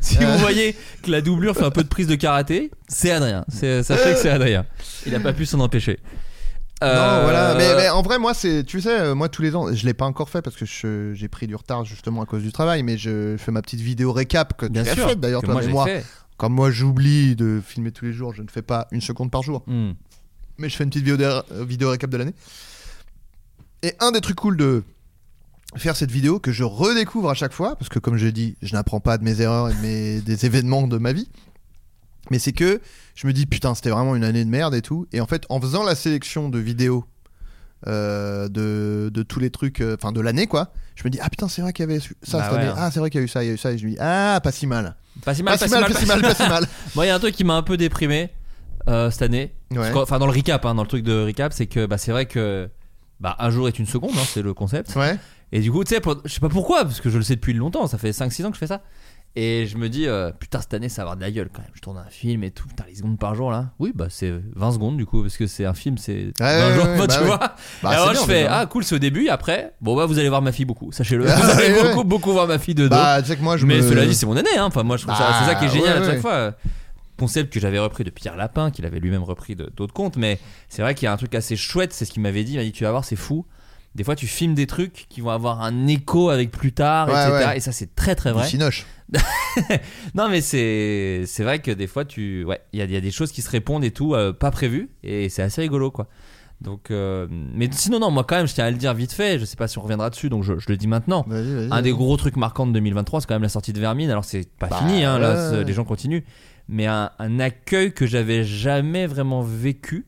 si 0.00 0.16
Euh. 0.20 0.26
vous 0.32 0.38
voyez 0.38 0.74
que 1.02 1.10
la 1.10 1.20
doublure 1.20 1.54
fait 1.56 1.64
un 1.64 1.70
peu 1.70 1.82
de 1.82 1.88
prise 1.88 2.06
de 2.06 2.14
karaté, 2.14 2.70
c'est 2.88 3.10
Adrien. 3.10 3.44
Sachez 3.50 4.12
que 4.14 4.18
c'est 4.18 4.30
Adrien. 4.30 4.64
Il 5.06 5.14
a 5.14 5.20
pas 5.20 5.32
pu 5.32 5.44
s'en 5.46 5.60
empêcher. 5.60 5.98
Non, 6.82 6.88
Euh, 6.88 7.22
voilà. 7.22 7.54
Mais, 7.56 7.74
mais 7.76 7.88
en 7.88 8.02
vrai, 8.02 8.18
moi, 8.18 8.34
c'est, 8.34 8.64
tu 8.64 8.80
sais, 8.80 9.00
euh, 9.00 9.14
moi 9.14 9.28
tous 9.28 9.42
les 9.42 9.54
ans, 9.56 9.72
je 9.72 9.84
l'ai 9.86 9.94
pas 9.94 10.04
encore 10.06 10.28
fait 10.30 10.42
parce 10.42 10.56
que 10.56 10.64
je- 10.66 11.12
j'ai 11.14 11.28
pris 11.28 11.46
du 11.46 11.54
retard 11.54 11.84
justement 11.84 12.22
à 12.22 12.26
cause 12.26 12.42
du 12.42 12.52
travail, 12.52 12.82
mais 12.82 12.98
je 12.98 13.36
fais 13.38 13.52
ma 13.52 13.62
petite 13.62 13.80
vidéo 13.80 14.12
récap 14.12 14.56
que 14.56 14.66
Bien 14.66 14.82
tu 14.84 14.90
as 14.90 14.94
sûr. 14.94 15.08
faite 15.08 15.20
d'ailleurs 15.20 15.42
toi 15.42 15.54
moi 15.54 15.62
moi. 15.68 15.84
fait. 15.86 16.04
Comme 16.36 16.54
moi, 16.54 16.70
j'oublie 16.70 17.36
de 17.36 17.60
filmer 17.64 17.92
tous 17.92 18.04
les 18.06 18.12
jours, 18.12 18.34
je 18.34 18.42
ne 18.42 18.48
fais 18.48 18.62
pas 18.62 18.88
une 18.90 19.00
seconde 19.00 19.30
par 19.30 19.42
jour, 19.42 19.62
Hmm. 19.66 19.92
mais 20.58 20.68
je 20.68 20.76
fais 20.76 20.82
une 20.84 20.90
petite 20.90 21.04
vidéo, 21.04 21.16
de- 21.16 21.24
euh, 21.52 21.64
vidéo 21.64 21.90
récap 21.90 22.10
de 22.10 22.16
l'année. 22.16 22.34
Et 23.82 23.94
un 24.00 24.10
des 24.12 24.20
trucs 24.20 24.36
cool 24.36 24.56
de 24.56 24.82
faire 25.76 25.96
cette 25.96 26.10
vidéo 26.10 26.38
que 26.38 26.52
je 26.52 26.64
redécouvre 26.64 27.30
à 27.30 27.34
chaque 27.34 27.52
fois, 27.52 27.76
parce 27.76 27.88
que 27.88 27.98
comme 27.98 28.16
je 28.16 28.26
dis, 28.28 28.56
je 28.62 28.72
n'apprends 28.74 29.00
pas 29.00 29.18
de 29.18 29.24
mes 29.24 29.40
erreurs 29.40 29.70
et 29.70 29.74
de 29.74 29.78
mes, 29.80 30.20
des 30.20 30.46
événements 30.46 30.86
de 30.86 30.98
ma 30.98 31.12
vie, 31.12 31.28
mais 32.32 32.38
c'est 32.38 32.52
que 32.52 32.80
je 33.14 33.26
me 33.26 33.32
dis 33.34 33.44
putain, 33.44 33.74
c'était 33.74 33.90
vraiment 33.90 34.16
une 34.16 34.24
année 34.24 34.42
de 34.42 34.48
merde 34.48 34.74
et 34.74 34.80
tout. 34.80 35.06
Et 35.12 35.20
en 35.20 35.26
fait, 35.26 35.44
en 35.50 35.60
faisant 35.60 35.84
la 35.84 35.94
sélection 35.94 36.48
de 36.48 36.58
vidéos 36.58 37.04
euh, 37.86 38.48
de, 38.48 39.10
de 39.12 39.22
tous 39.22 39.38
les 39.38 39.50
trucs, 39.50 39.80
euh, 39.82 39.96
enfin 40.00 40.12
de 40.12 40.20
l'année 40.20 40.46
quoi, 40.46 40.72
je 40.94 41.04
me 41.04 41.10
dis 41.10 41.18
ah 41.20 41.28
putain, 41.28 41.48
c'est 41.48 41.60
vrai 41.60 41.72
qu'il 41.74 41.82
y 41.84 41.90
avait 41.92 42.00
ça 42.00 42.08
Bah 42.38 42.44
cette 42.44 42.52
ouais. 42.52 42.58
année, 42.60 42.72
ah 42.76 42.90
c'est 42.90 43.00
vrai 43.00 43.10
qu'il 43.10 43.20
y 43.20 43.22
a 43.22 43.24
eu 43.24 43.28
ça, 43.28 43.44
il 43.44 43.48
y 43.48 43.50
a 43.50 43.52
eu 43.52 43.58
ça, 43.58 43.70
et 43.72 43.76
je 43.78 43.84
me 43.84 43.90
dis 43.90 43.96
ah 44.00 44.40
pas 44.42 44.50
si 44.50 44.66
mal, 44.66 44.96
Pas 45.24 45.34
si 45.34 45.42
mal, 45.42 45.58
pas 45.58 45.66
si 45.68 45.74
mal, 45.74 45.92
pas 45.92 45.98
si 46.00 46.06
mal, 46.06 46.22
pas 46.22 46.34
si 46.34 46.48
mal. 46.48 46.66
Moi, 46.94 47.04
il 47.04 47.08
y 47.08 47.10
a 47.10 47.14
un 47.14 47.18
truc 47.18 47.34
qui 47.34 47.44
m'a 47.44 47.54
un 47.54 47.62
peu 47.62 47.76
déprimé 47.76 48.30
euh, 48.88 49.10
cette 49.10 49.22
année. 49.22 49.52
Ouais. 49.70 49.92
Enfin, 49.94 50.18
dans 50.18 50.26
le 50.26 50.32
recap, 50.32 50.64
hein, 50.64 50.74
dans 50.74 50.82
le 50.82 50.88
truc 50.88 51.04
de 51.04 51.24
recap, 51.26 51.52
c'est 51.52 51.66
que 51.66 51.84
bah, 51.84 51.98
c'est 51.98 52.12
vrai 52.12 52.24
que 52.26 52.70
bah, 53.20 53.36
un 53.38 53.50
jour 53.50 53.68
est 53.68 53.78
une 53.78 53.86
seconde, 53.86 54.12
hein, 54.16 54.24
c'est 54.26 54.42
le 54.42 54.54
concept. 54.54 54.94
Ouais. 54.96 55.18
Et 55.52 55.60
du 55.60 55.70
coup, 55.70 55.84
tu 55.84 55.94
sais, 55.94 56.00
je 56.24 56.32
sais 56.32 56.40
pas 56.40 56.48
pourquoi, 56.48 56.84
parce 56.84 57.00
que 57.00 57.10
je 57.10 57.18
le 57.18 57.24
sais 57.24 57.34
depuis 57.34 57.52
longtemps, 57.52 57.86
ça 57.86 57.98
fait 57.98 58.10
5-6 58.10 58.46
ans 58.46 58.48
que 58.50 58.54
je 58.54 58.60
fais 58.60 58.66
ça. 58.66 58.80
Et 59.34 59.66
je 59.66 59.78
me 59.78 59.88
dis, 59.88 60.06
euh, 60.06 60.30
putain, 60.30 60.60
cette 60.60 60.74
année, 60.74 60.90
ça 60.90 61.02
va 61.02 61.12
avoir 61.12 61.16
de 61.16 61.22
la 61.22 61.30
gueule 61.30 61.48
quand 61.50 61.62
même. 61.62 61.70
Je 61.72 61.80
tourne 61.80 61.96
un 61.96 62.10
film 62.10 62.44
et 62.44 62.50
tout, 62.50 62.68
putain, 62.68 62.84
les 62.86 62.96
secondes 62.96 63.18
par 63.18 63.34
jour 63.34 63.50
là. 63.50 63.70
Oui, 63.78 63.92
bah 63.94 64.08
c'est 64.10 64.30
20 64.54 64.72
secondes 64.72 64.98
du 64.98 65.06
coup, 65.06 65.22
parce 65.22 65.38
que 65.38 65.46
c'est 65.46 65.64
un 65.64 65.72
film, 65.72 65.96
c'est 65.96 66.32
20 66.38 66.44
ouais, 66.44 66.74
jours, 66.74 66.84
ouais, 66.84 66.98
bah, 66.98 67.06
bah 67.06 67.16
tu 67.16 67.24
vois. 67.24 67.38
Bah, 67.82 67.90
alors 67.90 68.10
bien, 68.10 68.20
je 68.20 68.26
fais, 68.26 68.46
ah 68.46 68.66
cool, 68.66 68.84
c'est 68.84 68.94
au 68.94 68.98
début, 68.98 69.26
et 69.26 69.30
après, 69.30 69.72
bon 69.80 69.96
bah 69.96 70.04
vous 70.04 70.18
allez 70.18 70.28
voir 70.28 70.42
ma 70.42 70.52
fille 70.52 70.66
beaucoup, 70.66 70.92
sachez-le. 70.92 71.30
Ah, 71.30 71.36
vous 71.40 71.50
allez 71.50 71.82
beaucoup, 71.82 72.04
beaucoup 72.04 72.32
voir 72.32 72.46
ma 72.46 72.58
fille 72.58 72.74
de 72.74 72.88
dos. 72.88 72.94
Bah 72.94 73.22
tu 73.22 73.34
moi 73.38 73.56
je 73.56 73.64
Mais 73.64 73.78
me... 73.78 73.82
cela 73.82 74.04
dit, 74.04 74.14
c'est 74.14 74.26
mon 74.26 74.36
année, 74.36 74.50
hein. 74.58 74.66
Enfin, 74.66 74.82
moi 74.82 74.98
je 74.98 75.04
trouve 75.06 75.16
ça, 75.16 75.24
Bah, 75.24 75.36
c'est 75.40 75.46
ça 75.46 75.54
qui 75.54 75.64
est 75.64 75.70
génial 75.70 76.02
ouais, 76.02 76.08
à 76.08 76.10
chaque 76.10 76.20
fois. 76.20 76.52
Concept 77.18 77.52
que 77.52 77.60
j'avais 77.60 77.78
repris 77.78 78.04
de 78.04 78.10
Pierre 78.10 78.36
Lapin, 78.36 78.70
qu'il 78.70 78.84
avait 78.84 78.98
lui-même 78.98 79.22
repris 79.22 79.54
d'autres 79.54 79.94
comptes, 79.94 80.16
mais 80.16 80.40
c'est 80.68 80.82
vrai 80.82 80.94
qu'il 80.94 81.06
y 81.06 81.08
a 81.08 81.12
un 81.12 81.16
truc 81.16 81.34
assez 81.34 81.56
chouette, 81.56 81.92
c'est 81.92 82.04
ce 82.04 82.10
qu'il 82.10 82.20
m'avait 82.20 82.42
dit. 82.44 82.54
Il 82.54 82.56
m'a 82.56 82.64
dit, 82.64 82.72
tu 82.72 82.84
vas 82.84 82.90
voir, 82.90 83.04
c'est 83.04 83.16
fou. 83.16 83.46
Des 83.94 84.04
fois, 84.04 84.16
tu 84.16 84.26
filmes 84.26 84.54
des 84.54 84.66
trucs 84.66 85.06
qui 85.10 85.20
vont 85.20 85.30
avoir 85.30 85.60
un 85.62 85.86
écho 85.86 86.30
avec 86.30 86.50
plus 86.50 86.72
tard, 86.72 87.08
Ouais, 87.08 87.14
etc. 87.14 87.46
ouais. 87.48 87.56
Et 87.58 87.60
ça, 87.60 87.72
c'est 87.72 87.94
très 87.94 88.14
très 88.14 88.32
vrai. 88.32 88.46
cinoche. 88.46 88.86
non, 90.14 90.28
mais 90.28 90.40
c'est 90.40 91.24
c'est 91.26 91.42
vrai 91.44 91.58
que 91.58 91.70
des 91.70 91.86
fois, 91.86 92.04
tu 92.04 92.44
ouais, 92.44 92.60
il 92.72 92.78
y, 92.78 92.82
a- 92.82 92.86
il 92.86 92.90
y 92.92 92.96
a 92.96 93.00
des 93.00 93.10
choses 93.10 93.32
qui 93.32 93.42
se 93.42 93.50
répondent 93.50 93.84
et 93.84 93.90
tout, 93.90 94.14
euh, 94.14 94.32
pas 94.32 94.50
prévues, 94.50 94.88
et 95.02 95.28
c'est 95.28 95.42
assez 95.42 95.60
rigolo, 95.60 95.90
quoi. 95.90 96.08
Donc, 96.62 96.90
euh, 96.90 97.26
mais 97.30 97.68
sinon, 97.72 97.98
non, 97.98 98.10
moi 98.10 98.24
quand 98.24 98.36
même, 98.36 98.46
je 98.46 98.54
tiens 98.54 98.64
à 98.66 98.70
le 98.70 98.76
dire 98.76 98.94
vite 98.94 99.12
fait. 99.12 99.38
Je 99.38 99.44
sais 99.44 99.56
pas 99.56 99.66
si 99.68 99.78
on 99.78 99.82
reviendra 99.82 100.10
dessus, 100.10 100.28
donc 100.30 100.44
je, 100.44 100.58
je 100.58 100.66
le 100.68 100.76
dis 100.76 100.86
maintenant. 100.86 101.26
Un 101.70 101.82
des 101.82 101.90
gros 101.90 102.16
trucs 102.16 102.36
marquants 102.36 102.66
de 102.68 102.72
2023, 102.72 103.20
c'est 103.20 103.26
quand 103.26 103.34
même 103.34 103.42
la 103.42 103.48
sortie 103.48 103.72
de 103.72 103.80
Vermine. 103.80 104.10
Alors, 104.10 104.24
c'est 104.24 104.48
pas 104.58 104.68
Bah, 104.68 104.78
fini, 104.78 105.02
hein, 105.04 105.18
là, 105.18 105.62
les 105.64 105.72
gens 105.72 105.84
continuent. 105.84 106.22
Mais 106.68 106.86
un, 106.86 107.10
un 107.18 107.40
accueil 107.40 107.92
que 107.92 108.06
j'avais 108.06 108.44
jamais 108.44 109.06
vraiment 109.08 109.42
vécu. 109.42 110.06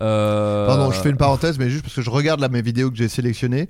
Euh, 0.00 0.66
Pardon, 0.66 0.90
je 0.90 1.00
fais 1.00 1.10
une 1.10 1.16
parenthèse, 1.16 1.58
mais 1.58 1.70
juste 1.70 1.82
parce 1.82 1.94
que 1.94 2.02
je 2.02 2.10
regarde 2.10 2.40
là 2.40 2.48
mes 2.48 2.62
vidéos 2.62 2.90
que 2.90 2.96
j'ai 2.96 3.08
sélectionnées 3.08 3.68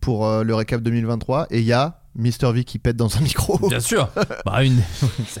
pour 0.00 0.26
euh, 0.26 0.42
le 0.42 0.54
récap 0.54 0.82
2023 0.82 1.48
et 1.50 1.60
il 1.60 1.64
y 1.64 1.72
a 1.72 2.00
Mister 2.14 2.50
V 2.50 2.64
qui 2.64 2.78
pète 2.78 2.96
dans 2.96 3.16
un 3.16 3.20
micro. 3.20 3.58
Bien 3.68 3.80
sûr. 3.80 4.08
Bah, 4.44 4.64
une... 4.64 4.80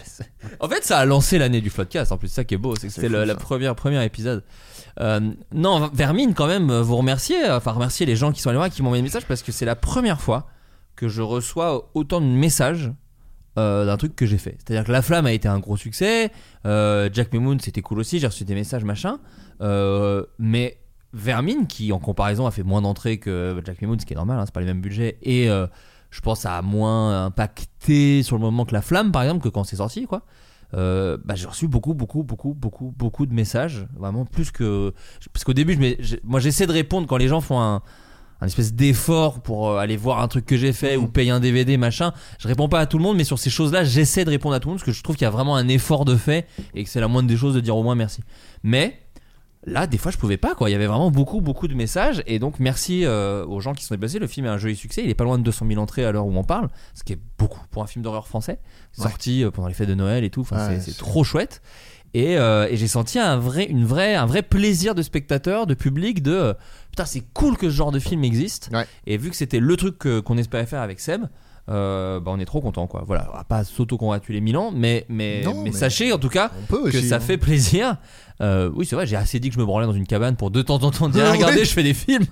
en 0.60 0.68
fait, 0.68 0.84
ça 0.84 0.98
a 0.98 1.04
lancé 1.04 1.38
l'année 1.38 1.60
du 1.60 1.70
podcast. 1.70 2.12
En 2.12 2.18
plus, 2.18 2.28
ça 2.28 2.44
qui 2.44 2.54
est 2.54 2.58
beau, 2.58 2.74
c'est 2.76 2.88
que 2.88 2.92
c'était 2.92 3.08
le 3.08 3.24
la 3.24 3.34
première 3.34 3.74
premier 3.74 4.04
épisode. 4.04 4.42
Euh, 5.00 5.20
non, 5.52 5.90
Vermine 5.92 6.34
quand 6.34 6.46
même. 6.46 6.72
Vous 6.72 6.96
remercier, 6.96 7.36
enfin 7.50 7.72
remercier 7.72 8.04
les 8.06 8.16
gens 8.16 8.32
qui 8.32 8.40
sont 8.40 8.50
allés 8.50 8.58
voir, 8.58 8.70
qui 8.70 8.82
m'ont 8.82 8.88
envoyé 8.88 9.02
des 9.02 9.06
messages 9.06 9.26
parce 9.26 9.42
que 9.42 9.52
c'est 9.52 9.64
la 9.64 9.76
première 9.76 10.20
fois 10.20 10.48
que 10.96 11.08
je 11.08 11.22
reçois 11.22 11.90
autant 11.94 12.20
de 12.20 12.26
messages 12.26 12.90
euh, 13.58 13.86
d'un 13.86 13.96
truc 13.96 14.14
que 14.14 14.26
j'ai 14.26 14.38
fait. 14.38 14.56
C'est-à-dire 14.58 14.84
que 14.84 14.92
La 14.92 15.00
Flamme 15.00 15.24
a 15.24 15.32
été 15.32 15.48
un 15.48 15.58
gros 15.58 15.76
succès, 15.76 16.30
euh, 16.66 17.08
Jack 17.12 17.32
Moon 17.32 17.56
c'était 17.58 17.80
cool 17.80 18.00
aussi, 18.00 18.18
j'ai 18.18 18.26
reçu 18.26 18.44
des 18.44 18.54
messages 18.54 18.84
machin, 18.84 19.18
euh, 19.62 20.24
mais 20.38 20.78
Vermine 21.14 21.66
qui 21.66 21.90
en 21.92 21.98
comparaison 21.98 22.46
a 22.46 22.50
fait 22.50 22.62
moins 22.62 22.82
d'entrées 22.82 23.18
que 23.18 23.58
Jack 23.64 23.80
Moon, 23.82 23.96
ce 23.98 24.04
qui 24.04 24.12
est 24.12 24.16
normal, 24.16 24.38
hein, 24.38 24.42
c'est 24.44 24.52
pas 24.52 24.60
les 24.60 24.66
mêmes 24.66 24.82
budgets, 24.82 25.16
et 25.22 25.48
je 26.10 26.20
pense 26.20 26.40
ça 26.40 26.58
a 26.58 26.62
moins 26.62 27.24
impacté 27.24 28.22
sur 28.22 28.36
le 28.36 28.42
moment 28.42 28.66
que 28.66 28.74
La 28.74 28.82
Flamme 28.82 29.10
par 29.10 29.22
exemple 29.22 29.42
que 29.42 29.48
quand 29.48 29.64
c'est 29.64 29.76
sorti 29.76 30.06
quoi. 30.06 30.22
Bah, 30.72 31.34
j'ai 31.34 31.46
reçu 31.46 31.66
beaucoup, 31.66 31.94
beaucoup, 31.94 32.24
beaucoup, 32.24 32.52
beaucoup, 32.52 32.92
beaucoup 32.94 33.24
de 33.24 33.32
messages, 33.32 33.86
vraiment 33.96 34.26
plus 34.26 34.50
que 34.50 34.92
parce 35.32 35.44
qu'au 35.44 35.54
début, 35.54 35.78
je 35.98 36.16
moi 36.24 36.40
j'essaie 36.40 36.66
de 36.66 36.72
répondre 36.72 37.06
quand 37.06 37.16
les 37.16 37.28
gens 37.28 37.40
font 37.40 37.58
un, 37.58 37.80
un 38.40 38.46
espèce 38.46 38.74
d'effort 38.74 39.40
pour 39.40 39.70
euh, 39.70 39.78
aller 39.78 39.96
voir 39.96 40.20
un 40.20 40.28
truc 40.28 40.44
que 40.46 40.56
j'ai 40.56 40.72
fait 40.72 40.96
ou 40.96 41.06
payer 41.08 41.30
un 41.30 41.40
DVD 41.40 41.76
machin. 41.76 42.12
Je 42.38 42.48
réponds 42.48 42.68
pas 42.68 42.80
à 42.80 42.86
tout 42.86 42.98
le 42.98 43.02
monde, 43.04 43.16
mais 43.16 43.24
sur 43.24 43.38
ces 43.38 43.50
choses-là, 43.50 43.84
j'essaie 43.84 44.24
de 44.24 44.30
répondre 44.30 44.54
à 44.54 44.60
tout 44.60 44.68
le 44.68 44.72
monde 44.72 44.78
parce 44.78 44.86
que 44.86 44.92
je 44.92 45.02
trouve 45.02 45.16
qu'il 45.16 45.24
y 45.24 45.28
a 45.28 45.30
vraiment 45.30 45.56
un 45.56 45.68
effort 45.68 46.04
de 46.04 46.16
fait 46.16 46.46
et 46.74 46.84
que 46.84 46.90
c'est 46.90 47.00
la 47.00 47.08
moindre 47.08 47.28
des 47.28 47.36
choses 47.36 47.54
de 47.54 47.60
dire 47.60 47.76
au 47.76 47.82
moins 47.82 47.94
merci. 47.94 48.20
Mais 48.62 49.00
là, 49.64 49.86
des 49.86 49.98
fois, 49.98 50.12
je 50.12 50.16
pouvais 50.18 50.36
pas 50.36 50.54
quoi. 50.54 50.68
Il 50.68 50.72
y 50.72 50.76
avait 50.76 50.86
vraiment 50.86 51.10
beaucoup, 51.10 51.40
beaucoup 51.40 51.66
de 51.66 51.74
messages 51.74 52.22
et 52.26 52.38
donc 52.38 52.60
merci 52.60 53.04
euh, 53.04 53.44
aux 53.46 53.60
gens 53.60 53.72
qui 53.74 53.84
sont 53.84 53.94
déplacés. 53.94 54.18
Le 54.18 54.26
film 54.26 54.46
est 54.46 54.50
un 54.50 54.58
joli 54.58 54.76
succès. 54.76 55.02
Il 55.02 55.10
est 55.10 55.14
pas 55.14 55.24
loin 55.24 55.38
de 55.38 55.42
200 55.42 55.66
000 55.68 55.80
entrées 55.82 56.04
à 56.04 56.12
l'heure 56.12 56.26
où 56.26 56.36
on 56.36 56.44
parle, 56.44 56.68
ce 56.94 57.02
qui 57.04 57.14
est 57.14 57.18
beaucoup 57.38 57.60
pour 57.70 57.82
un 57.82 57.86
film 57.86 58.02
d'horreur 58.04 58.28
français 58.28 58.58
sorti 58.92 59.42
euh, 59.44 59.50
pendant 59.50 59.68
les 59.68 59.74
fêtes 59.74 59.88
de 59.88 59.94
Noël 59.94 60.24
et 60.24 60.30
tout. 60.30 60.42
Enfin, 60.42 60.68
Ouais, 60.68 60.80
c'est- 60.80 60.96
trop 60.96 61.24
chouette. 61.24 61.62
Et, 62.18 62.38
euh, 62.38 62.66
et 62.70 62.78
j'ai 62.78 62.88
senti 62.88 63.18
un 63.18 63.36
vrai, 63.36 63.64
une 63.66 63.84
vraie, 63.84 64.14
un 64.14 64.24
vrai 64.24 64.40
plaisir 64.40 64.94
de 64.94 65.02
spectateur, 65.02 65.66
de 65.66 65.74
public, 65.74 66.22
de 66.22 66.32
euh, 66.32 66.54
putain, 66.90 67.04
c'est 67.04 67.22
cool 67.34 67.58
que 67.58 67.68
ce 67.68 67.74
genre 67.76 67.92
de 67.92 67.98
film 67.98 68.24
existe. 68.24 68.70
Ouais. 68.72 68.86
Et 69.06 69.18
vu 69.18 69.28
que 69.28 69.36
c'était 69.36 69.60
le 69.60 69.76
truc 69.76 69.98
que- 69.98 70.20
qu'on 70.20 70.38
espérait 70.38 70.64
faire 70.64 70.80
avec 70.80 70.98
Seb, 70.98 71.24
euh, 71.68 72.18
bah 72.20 72.30
on 72.32 72.38
est 72.38 72.44
trop 72.46 72.60
content 72.62 72.86
quoi. 72.86 73.02
Voilà, 73.06 73.28
on 73.34 73.36
va 73.36 73.44
pas 73.44 73.64
s'auto-congratuler 73.64 74.40
mille 74.40 74.56
ans, 74.56 74.72
mais, 74.74 75.04
mais, 75.10 75.42
Non, 75.44 75.56
mais 75.62 75.70
mais 75.70 75.72
sachez 75.76 76.10
en 76.12 76.18
tout 76.18 76.28
cas 76.30 76.50
On 76.62 76.64
peut 76.66 76.90
que 76.90 76.96
aussi, 76.96 77.08
ça 77.08 77.16
hein. 77.16 77.20
fait 77.20 77.36
plaisir. 77.36 77.96
Euh, 78.40 78.70
oui, 78.74 78.86
c'est 78.86 78.96
vrai, 78.96 79.06
j'ai 79.06 79.16
assez 79.16 79.38
dit 79.38 79.48
que 79.50 79.54
je 79.56 79.60
me 79.60 79.66
branlais 79.66 79.86
dans 79.86 79.92
une 79.92 80.06
cabane 80.06 80.36
pour 80.36 80.50
de 80.50 80.62
temps 80.62 80.82
en 80.84 80.90
temps 80.90 81.08
dire 81.10 81.26
regardez, 81.32 81.64
je 81.66 81.72
fais 81.72 81.82
des 81.82 81.92
films. 81.94 82.24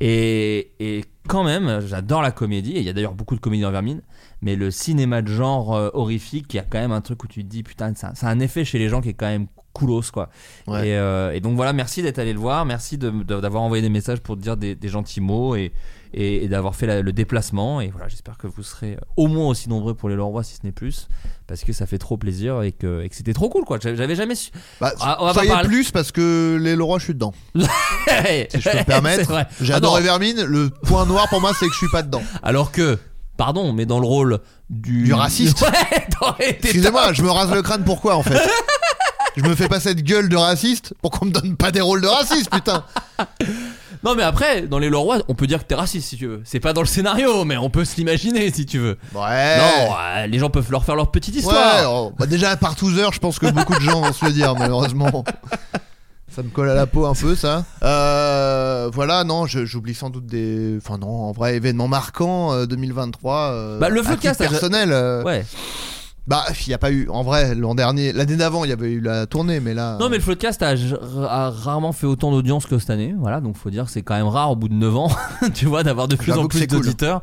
Et, 0.00 0.72
et 0.78 1.04
quand 1.26 1.42
même, 1.44 1.80
j'adore 1.86 2.22
la 2.22 2.30
comédie, 2.32 2.72
et 2.72 2.78
il 2.80 2.84
y 2.84 2.88
a 2.88 2.92
d'ailleurs 2.92 3.14
beaucoup 3.14 3.34
de 3.34 3.40
comédies 3.40 3.64
en 3.64 3.70
vermine, 3.72 4.02
mais 4.42 4.56
le 4.56 4.70
cinéma 4.70 5.22
de 5.22 5.28
genre 5.28 5.74
euh, 5.74 5.88
horrifique, 5.94 6.52
il 6.52 6.56
y 6.56 6.60
a 6.60 6.64
quand 6.64 6.78
même 6.80 6.92
un 6.92 7.00
truc 7.00 7.22
où 7.24 7.26
tu 7.28 7.42
te 7.44 7.48
dis 7.48 7.62
putain, 7.62 7.94
ça, 7.94 8.12
ça 8.14 8.26
a 8.28 8.30
un 8.30 8.40
effet 8.40 8.64
chez 8.64 8.78
les 8.78 8.88
gens 8.88 9.00
qui 9.00 9.08
est 9.08 9.14
quand 9.14 9.26
même 9.26 9.46
coolos 9.72 10.10
quoi. 10.12 10.28
Ouais. 10.66 10.88
Et, 10.88 10.96
euh, 10.98 11.32
et 11.32 11.40
donc 11.40 11.56
voilà, 11.56 11.72
merci 11.72 12.02
d'être 12.02 12.18
allé 12.18 12.34
le 12.34 12.38
voir, 12.38 12.66
merci 12.66 12.98
de- 12.98 13.08
de- 13.10 13.40
d'avoir 13.40 13.62
envoyé 13.62 13.82
des 13.82 13.88
messages 13.88 14.20
pour 14.20 14.36
te 14.36 14.42
dire 14.42 14.56
des, 14.58 14.74
des 14.74 14.88
gentils 14.88 15.22
mots 15.22 15.56
et, 15.56 15.72
et, 16.12 16.44
et 16.44 16.48
d'avoir 16.48 16.74
fait 16.76 16.86
la- 16.86 17.00
le 17.00 17.12
déplacement. 17.14 17.80
Et 17.80 17.88
voilà, 17.88 18.06
j'espère 18.08 18.36
que 18.36 18.46
vous 18.46 18.62
serez 18.62 18.98
au 19.16 19.28
moins 19.28 19.46
aussi 19.48 19.70
nombreux 19.70 19.94
pour 19.94 20.10
les 20.10 20.14
Leroy 20.16 20.42
si 20.42 20.56
ce 20.56 20.60
n'est 20.64 20.72
plus, 20.72 21.08
parce 21.46 21.64
que 21.64 21.72
ça 21.72 21.86
fait 21.86 21.96
trop 21.96 22.18
plaisir 22.18 22.60
et 22.62 22.72
que, 22.72 23.06
c'était 23.12 23.32
trop 23.32 23.48
cool 23.48 23.64
quoi. 23.64 23.78
J'avais 23.80 24.14
jamais 24.14 24.34
su. 24.34 24.50
Bah, 24.78 24.92
Ah, 25.00 25.16
on 25.20 25.24
va 25.24 25.30
pas 25.30 25.34
soyez 25.40 25.48
parler- 25.50 25.68
plus 25.68 25.90
parce 25.90 26.12
que 26.12 26.58
les 26.60 26.76
Leroy, 26.76 26.98
je 26.98 27.04
suis 27.04 27.14
dedans. 27.14 27.32
si 27.54 27.60
je 27.62 28.70
peux 28.70 28.76
me 28.78 28.84
permettre. 28.86 29.46
J'ai 29.60 29.72
adoré 29.72 30.02
Vermine. 30.02 30.42
Le 30.44 30.68
point 30.68 31.06
noir 31.06 31.28
pour 31.30 31.40
moi, 31.40 31.52
c'est 31.58 31.66
que 31.66 31.72
je 31.72 31.78
suis 31.78 31.90
pas 31.90 32.02
dedans. 32.02 32.22
Alors 32.42 32.72
que, 32.72 32.98
pardon, 33.36 33.72
mais 33.72 33.86
dans 33.86 33.98
le 33.98 34.06
rôle 34.06 34.38
du. 34.70 35.04
Du 35.04 35.14
raciste. 35.14 35.64
Ouais, 36.38 36.56
Excusez-moi, 36.62 37.12
je 37.12 37.22
me 37.22 37.30
rase 37.30 37.50
le 37.50 37.62
crâne 37.62 37.82
pourquoi 37.82 38.14
en 38.14 38.22
fait? 38.22 38.40
Je 39.36 39.42
me 39.42 39.56
fais 39.56 39.66
pas 39.66 39.80
cette 39.80 40.02
gueule 40.04 40.28
de 40.28 40.36
raciste 40.36 40.94
pour 41.02 41.10
qu'on 41.10 41.26
me 41.26 41.32
donne 41.32 41.56
pas 41.56 41.72
des 41.72 41.80
rôles 41.80 42.00
de 42.00 42.06
raciste, 42.06 42.48
putain. 42.50 42.84
Non, 44.04 44.16
mais 44.16 44.24
après, 44.24 44.62
dans 44.62 44.80
les 44.80 44.90
Leroy, 44.90 45.22
on 45.28 45.34
peut 45.34 45.46
dire 45.46 45.60
que 45.60 45.64
t'es 45.64 45.76
raciste 45.76 46.08
si 46.08 46.16
tu 46.16 46.26
veux. 46.26 46.42
C'est 46.44 46.58
pas 46.58 46.72
dans 46.72 46.80
le 46.80 46.88
scénario, 46.88 47.44
mais 47.44 47.56
on 47.56 47.70
peut 47.70 47.84
se 47.84 47.94
l'imaginer 47.96 48.50
si 48.50 48.66
tu 48.66 48.78
veux. 48.78 48.98
Ouais. 49.14 49.58
Non, 49.58 49.94
euh, 49.96 50.26
les 50.26 50.40
gens 50.40 50.50
peuvent 50.50 50.72
leur 50.72 50.84
faire 50.84 50.96
leur 50.96 51.12
petite 51.12 51.36
histoire. 51.36 51.76
Ouais, 51.76 51.86
oh, 51.86 52.12
bah 52.18 52.26
déjà 52.26 52.56
par 52.56 52.74
12 52.74 52.98
heures, 52.98 53.12
je 53.12 53.20
pense 53.20 53.38
que 53.38 53.46
beaucoup 53.46 53.74
de 53.74 53.80
gens 53.80 54.00
vont 54.00 54.12
se 54.12 54.24
le 54.24 54.32
dire, 54.32 54.56
malheureusement. 54.56 55.24
Ça 56.34 56.42
me 56.42 56.48
colle 56.48 56.70
à 56.70 56.74
la 56.74 56.86
peau 56.86 57.04
un 57.06 57.14
peu, 57.14 57.34
ça. 57.34 57.64
Euh, 57.82 58.88
voilà, 58.92 59.22
non, 59.24 59.46
je- 59.46 59.64
j'oublie 59.66 59.94
sans 59.94 60.08
doute 60.10 60.26
des. 60.26 60.78
Enfin, 60.78 60.98
non, 60.98 61.08
en 61.08 61.32
vrai, 61.32 61.56
événement 61.56 61.88
marquant 61.88 62.52
euh, 62.52 62.66
2023. 62.66 63.36
euh, 63.52 63.78
Bah, 63.78 63.88
le 63.90 64.00
à 64.00 64.02
Floodcast 64.04 64.40
personnel. 64.40 64.90
euh, 64.92 65.22
Ouais. 65.24 65.44
Bah, 66.26 66.44
il 66.64 66.70
y 66.70 66.74
a 66.74 66.78
pas 66.78 66.90
eu. 66.92 67.08
En 67.10 67.22
vrai, 67.24 67.54
l'an 67.54 67.74
dernier, 67.74 68.12
l'année 68.12 68.36
d'avant, 68.36 68.64
il 68.64 68.70
y 68.70 68.72
avait 68.72 68.92
eu 68.92 69.00
la 69.00 69.26
tournée, 69.26 69.58
mais 69.60 69.74
là. 69.74 69.98
Non, 70.00 70.08
mais 70.08 70.16
le 70.16 70.22
Floodcast 70.22 70.62
a, 70.62 70.74
a 71.28 71.50
rarement 71.50 71.92
fait 71.92 72.06
autant 72.06 72.30
d'audience 72.30 72.64
que 72.66 72.78
cette 72.78 72.90
année. 72.90 73.14
Voilà, 73.18 73.40
donc 73.40 73.56
faut 73.56 73.70
dire 73.70 73.84
que 73.86 73.90
c'est 73.90 74.02
quand 74.02 74.14
même 74.14 74.28
rare 74.28 74.52
au 74.52 74.56
bout 74.56 74.68
de 74.68 74.74
9 74.74 74.96
ans, 74.96 75.10
tu 75.54 75.66
vois, 75.66 75.82
d'avoir 75.82 76.06
de 76.08 76.14
plus 76.16 76.26
J'avoue 76.28 76.40
en 76.40 76.44
que 76.44 76.50
plus 76.50 76.60
c'est 76.60 76.66
cool. 76.68 76.80
d'auditeurs. 76.82 77.22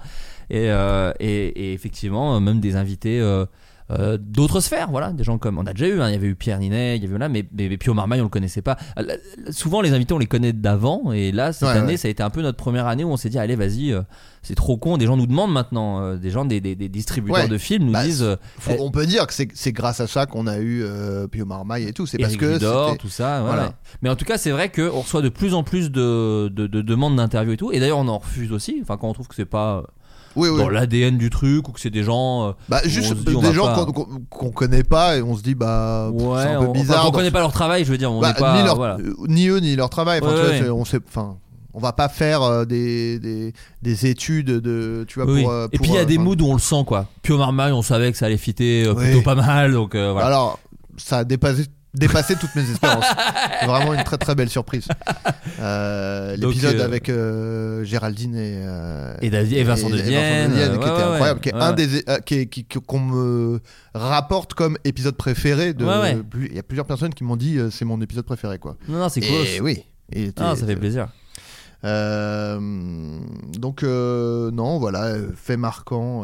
Et, 0.51 0.69
euh, 0.69 1.13
et, 1.19 1.47
et 1.47 1.73
effectivement, 1.73 2.35
euh, 2.35 2.39
même 2.39 2.59
des 2.59 2.75
invités 2.75 3.19
euh, 3.21 3.45
euh, 3.91 4.17
d'autres 4.19 4.59
sphères, 4.59 4.89
voilà, 4.91 5.11
des 5.11 5.23
gens 5.23 5.37
comme 5.37 5.57
on 5.57 5.65
a 5.65 5.73
déjà 5.73 5.87
eu, 5.87 5.99
hein, 6.01 6.09
il 6.09 6.13
y 6.13 6.15
avait 6.15 6.27
eu 6.27 6.35
Pierre 6.35 6.59
Ninet, 6.59 6.97
il 6.97 7.03
y 7.03 7.05
avait 7.07 7.15
eu 7.15 7.17
là, 7.17 7.29
mais, 7.29 7.45
mais, 7.57 7.69
mais 7.69 7.77
Pio 7.77 7.93
Marmaille 7.93 8.21
on 8.21 8.25
le 8.25 8.29
connaissait 8.29 8.61
pas. 8.61 8.77
Euh, 8.97 9.03
là, 9.03 9.13
Souvent 9.51 9.81
les 9.81 9.93
invités 9.93 10.13
on 10.13 10.19
les 10.19 10.27
connaît 10.27 10.53
d'avant, 10.53 11.11
et 11.11 11.31
là 11.31 11.53
cette 11.53 11.67
Ouais, 11.69 11.73
année 11.75 11.87
ouais. 11.93 11.97
ça 11.97 12.07
a 12.07 12.11
été 12.11 12.21
un 12.23 12.29
peu 12.29 12.41
notre 12.41 12.57
première 12.57 12.87
année 12.87 13.03
où 13.03 13.09
on 13.09 13.17
s'est 13.17 13.29
dit 13.29 13.39
allez 13.39 13.55
vas-y, 13.55 13.91
euh, 13.91 14.01
c'est 14.43 14.55
trop 14.55 14.77
con, 14.77 14.97
des 14.97 15.05
gens 15.05 15.17
nous 15.17 15.27
demandent 15.27 15.51
maintenant, 15.51 16.01
euh, 16.01 16.15
des 16.17 16.29
gens 16.29 16.45
des, 16.45 16.61
des, 16.61 16.75
des 16.75 16.87
distributeurs 16.89 17.43
Ouais. 17.43 17.47
de 17.47 17.57
films 17.57 17.85
nous 17.85 17.93
Bah, 17.93 18.03
disent 18.03 18.23
euh, 18.23 18.35
Faut- 18.59 18.71
on 18.79 18.91
peut 18.91 19.05
dire 19.05 19.25
que 19.27 19.33
c'est 19.33 19.47
c'est 19.53 19.71
grâce 19.71 19.99
à 19.99 20.07
ça 20.07 20.25
qu'on 20.27 20.47
a 20.47 20.59
eu 20.59 20.81
euh, 20.83 21.27
Pio 21.27 21.45
Marmaille 21.45 21.85
et 21.87 21.93
tout. 21.93 22.05
C'est 22.05 22.17
parce 22.17 22.35
que. 22.37 22.95
Tout 22.97 23.09
ça. 23.09 23.41
Voilà. 23.41 23.73
Mais 24.01 24.09
en 24.09 24.15
tout 24.15 24.25
cas, 24.25 24.37
c'est 24.37 24.51
vrai 24.51 24.69
qu'on 24.71 25.01
reçoit 25.01 25.21
de 25.21 25.29
plus 25.29 25.53
en 25.53 25.63
plus 25.63 25.91
de, 25.91 26.47
de, 26.53 26.67
de 26.67 26.81
demandes 26.81 27.15
d'interviews 27.15 27.53
et 27.53 27.57
tout. 27.57 27.71
Et 27.71 27.79
d'ailleurs, 27.79 27.97
on 27.99 28.07
en 28.07 28.17
refuse 28.19 28.51
aussi. 28.51 28.79
Enfin, 28.81 28.97
quand 28.97 29.07
on 29.09 29.13
trouve 29.13 29.27
que 29.27 29.35
c'est 29.35 29.45
pas 29.45 29.83
Oui, 30.39 30.49
oui. 30.49 30.57
dans 30.57 30.69
l'ADN 30.69 31.17
du 31.17 31.29
truc 31.29 31.67
ou 31.67 31.71
que 31.71 31.79
c'est 31.79 31.89
des 31.89 32.03
gens. 32.03 32.49
euh, 32.49 32.51
Bah, 32.69 32.81
juste 32.85 33.11
on 33.11 33.29
dit, 33.29 33.35
on 33.35 33.41
des 33.41 33.53
gens 33.53 33.65
pas- 33.65 33.85
qu'on 33.85 34.05
qu'on 34.29 34.51
connaît 34.51 34.83
pas 34.83 35.17
et 35.17 35.21
on 35.21 35.35
se 35.37 35.41
dit, 35.43 35.55
bah, 35.55 36.09
Ouais, 36.11 36.41
c'est 36.43 36.49
un 36.49 36.59
peu 36.61 36.67
on, 36.67 36.71
bizarre. 36.71 36.97
enfin, 36.99 37.05
dans- 37.05 37.11
connaît 37.17 37.31
pas 37.31 37.39
leur 37.41 37.51
travail, 37.51 37.83
je 37.85 37.91
veux 37.91 37.97
dire. 37.97 38.11
On 38.11 38.19
Bah, 38.19 38.33
pas. 38.33 38.57
ni, 38.57 38.63
leur- 38.63 38.75
voilà. 38.75 38.97
euh, 38.99 39.13
ni 39.27 39.47
eux 39.47 39.59
ni 39.59 39.75
leur 39.75 39.89
travail. 39.89 40.19
Enfin, 40.23 40.33
Ouais, 40.33 40.57
tu 40.59 40.65
vois, 40.65 40.73
on 40.73 40.85
sait, 40.85 40.99
enfin, 41.07 41.37
on 41.73 41.79
va 41.79 41.93
pas 41.93 42.09
faire 42.09 42.41
euh, 42.41 42.65
des, 42.65 43.19
des, 43.19 43.53
des 43.81 44.05
études 44.07 44.47
de, 44.47 45.05
tu 45.07 45.19
vois, 45.21 45.31
Oui. 45.31 45.43
pour. 45.43 45.53
et 45.53 45.67
pour, 45.77 45.81
puis 45.81 45.91
il 45.91 45.93
y 45.93 45.97
a 45.97 46.01
euh, 46.01 46.05
des 46.05 46.17
moods 46.17 46.35
où 46.41 46.45
on 46.49 46.53
le 46.53 46.59
sent, 46.59 46.83
quoi. 46.87 47.05
Pio 47.21 47.37
Marmaille, 47.37 47.71
on 47.73 47.81
savait 47.81 48.11
que 48.11 48.17
ça 48.17 48.25
allait 48.25 48.37
fitter 48.37 48.85
euh, 48.85 48.93
Oui. 48.95 49.05
plutôt 49.05 49.21
pas 49.21 49.35
mal. 49.35 49.71
Donc 49.73 49.93
euh, 49.95 50.11
voilà. 50.11 50.27
Alors, 50.27 50.59
ça 50.97 51.19
a 51.19 51.23
dépassé, 51.23 51.65
dépassé 51.93 52.35
toutes 52.35 52.53
mes 52.55 52.69
espérances. 52.69 53.05
Vraiment 53.65 53.93
une 53.93 54.03
très 54.03 54.17
très 54.17 54.35
belle 54.35 54.49
surprise. 54.49 54.87
Euh, 55.59 56.35
L'épisode 56.37 56.75
euh, 56.79 56.85
avec 56.85 57.09
euh, 57.09 57.83
Géraldine 57.83 58.35
et, 58.35 58.63
Et 59.21 59.29
David- 59.29 59.57
et 59.57 59.63
Vincent 59.63 59.89
de 59.89 59.95
Vienne, 59.97 60.51
qui 60.53 60.57
était 60.59 60.69
ouais, 60.69 61.01
incroyable, 61.01 61.39
qui 61.39 61.49
est 61.49 61.53
un 61.55 61.73
des 61.73 61.87
qui 62.25 62.47
qui- 62.47 62.65
qui- 62.65 62.79
qu'on 62.79 62.99
me 62.99 63.59
rapporte 63.93 64.53
comme 64.53 64.77
épisode 64.85 65.15
préféré 65.15 65.73
de. 65.73 65.85
Il 66.49 66.55
y 66.55 66.59
a 66.59 66.63
plusieurs 66.63 66.85
personnes 66.85 67.13
qui 67.13 67.23
m'ont 67.23 67.37
dit 67.37 67.57
c'est 67.71 67.85
mon 67.85 67.99
épisode 68.01 68.25
préféré 68.25 68.59
quoi. 68.59 68.75
Non, 68.87 68.99
non, 68.99 69.09
c'est 69.09 69.21
cool. 69.21 69.45
Et 69.47 69.59
oui. 69.61 69.83
Était- 70.11 70.41
Ah, 70.43 70.55
ça 70.55 70.65
fait 70.65 70.75
plaisir. 70.75 71.07
Donc 73.59 73.83
non, 73.83 74.79
voilà, 74.79 75.15
fait 75.35 75.57
marquant. 75.57 76.23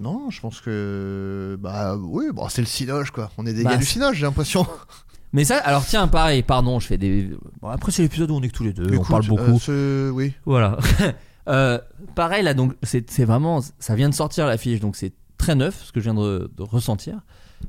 Non, 0.00 0.30
je 0.30 0.40
pense 0.40 0.60
que 0.60 1.56
bah 1.60 1.96
oui, 1.96 2.26
bon, 2.32 2.48
c'est 2.48 2.62
le 2.62 2.66
cinoche 2.66 3.10
quoi. 3.10 3.30
On 3.38 3.46
est 3.46 3.52
des 3.54 3.62
Bah, 3.64 3.72
gars 3.72 3.76
du 3.78 3.84
c'est- 3.84 3.92
cinoche, 3.94 4.16
j'ai 4.16 4.26
l'impression. 4.26 4.66
Mais 5.32 5.44
ça, 5.44 5.56
alors 5.58 5.84
tiens, 5.84 6.06
pareil, 6.06 6.42
pardon, 6.44 6.78
je 6.78 6.86
fais 6.86 6.96
des. 6.98 7.30
Bon, 7.60 7.68
après, 7.68 7.90
c'est 7.90 8.02
l'épisode 8.02 8.30
où 8.30 8.36
on 8.36 8.42
est 8.42 8.48
que 8.48 8.54
tous 8.56 8.62
les 8.64 8.72
deux, 8.72 8.86
on 8.88 8.94
Écoute, 8.94 9.08
parle 9.08 9.26
beaucoup. 9.26 9.42
euh, 9.42 9.58
ce- 9.58 10.10
oui. 10.10 10.32
Voilà. 10.46 10.78
Euh, 11.46 11.78
pareil 12.14 12.42
là, 12.42 12.54
donc 12.54 12.72
c'est 12.82 13.10
c'est 13.10 13.26
vraiment, 13.26 13.60
ça 13.78 13.94
vient 13.94 14.08
de 14.08 14.14
sortir 14.14 14.46
l'affiche, 14.46 14.80
donc 14.80 14.96
c'est 14.96 15.12
très 15.36 15.54
neuf 15.54 15.82
ce 15.84 15.92
que 15.92 16.00
je 16.00 16.04
viens 16.10 16.14
de, 16.14 16.50
de 16.56 16.62
ressentir. 16.62 17.20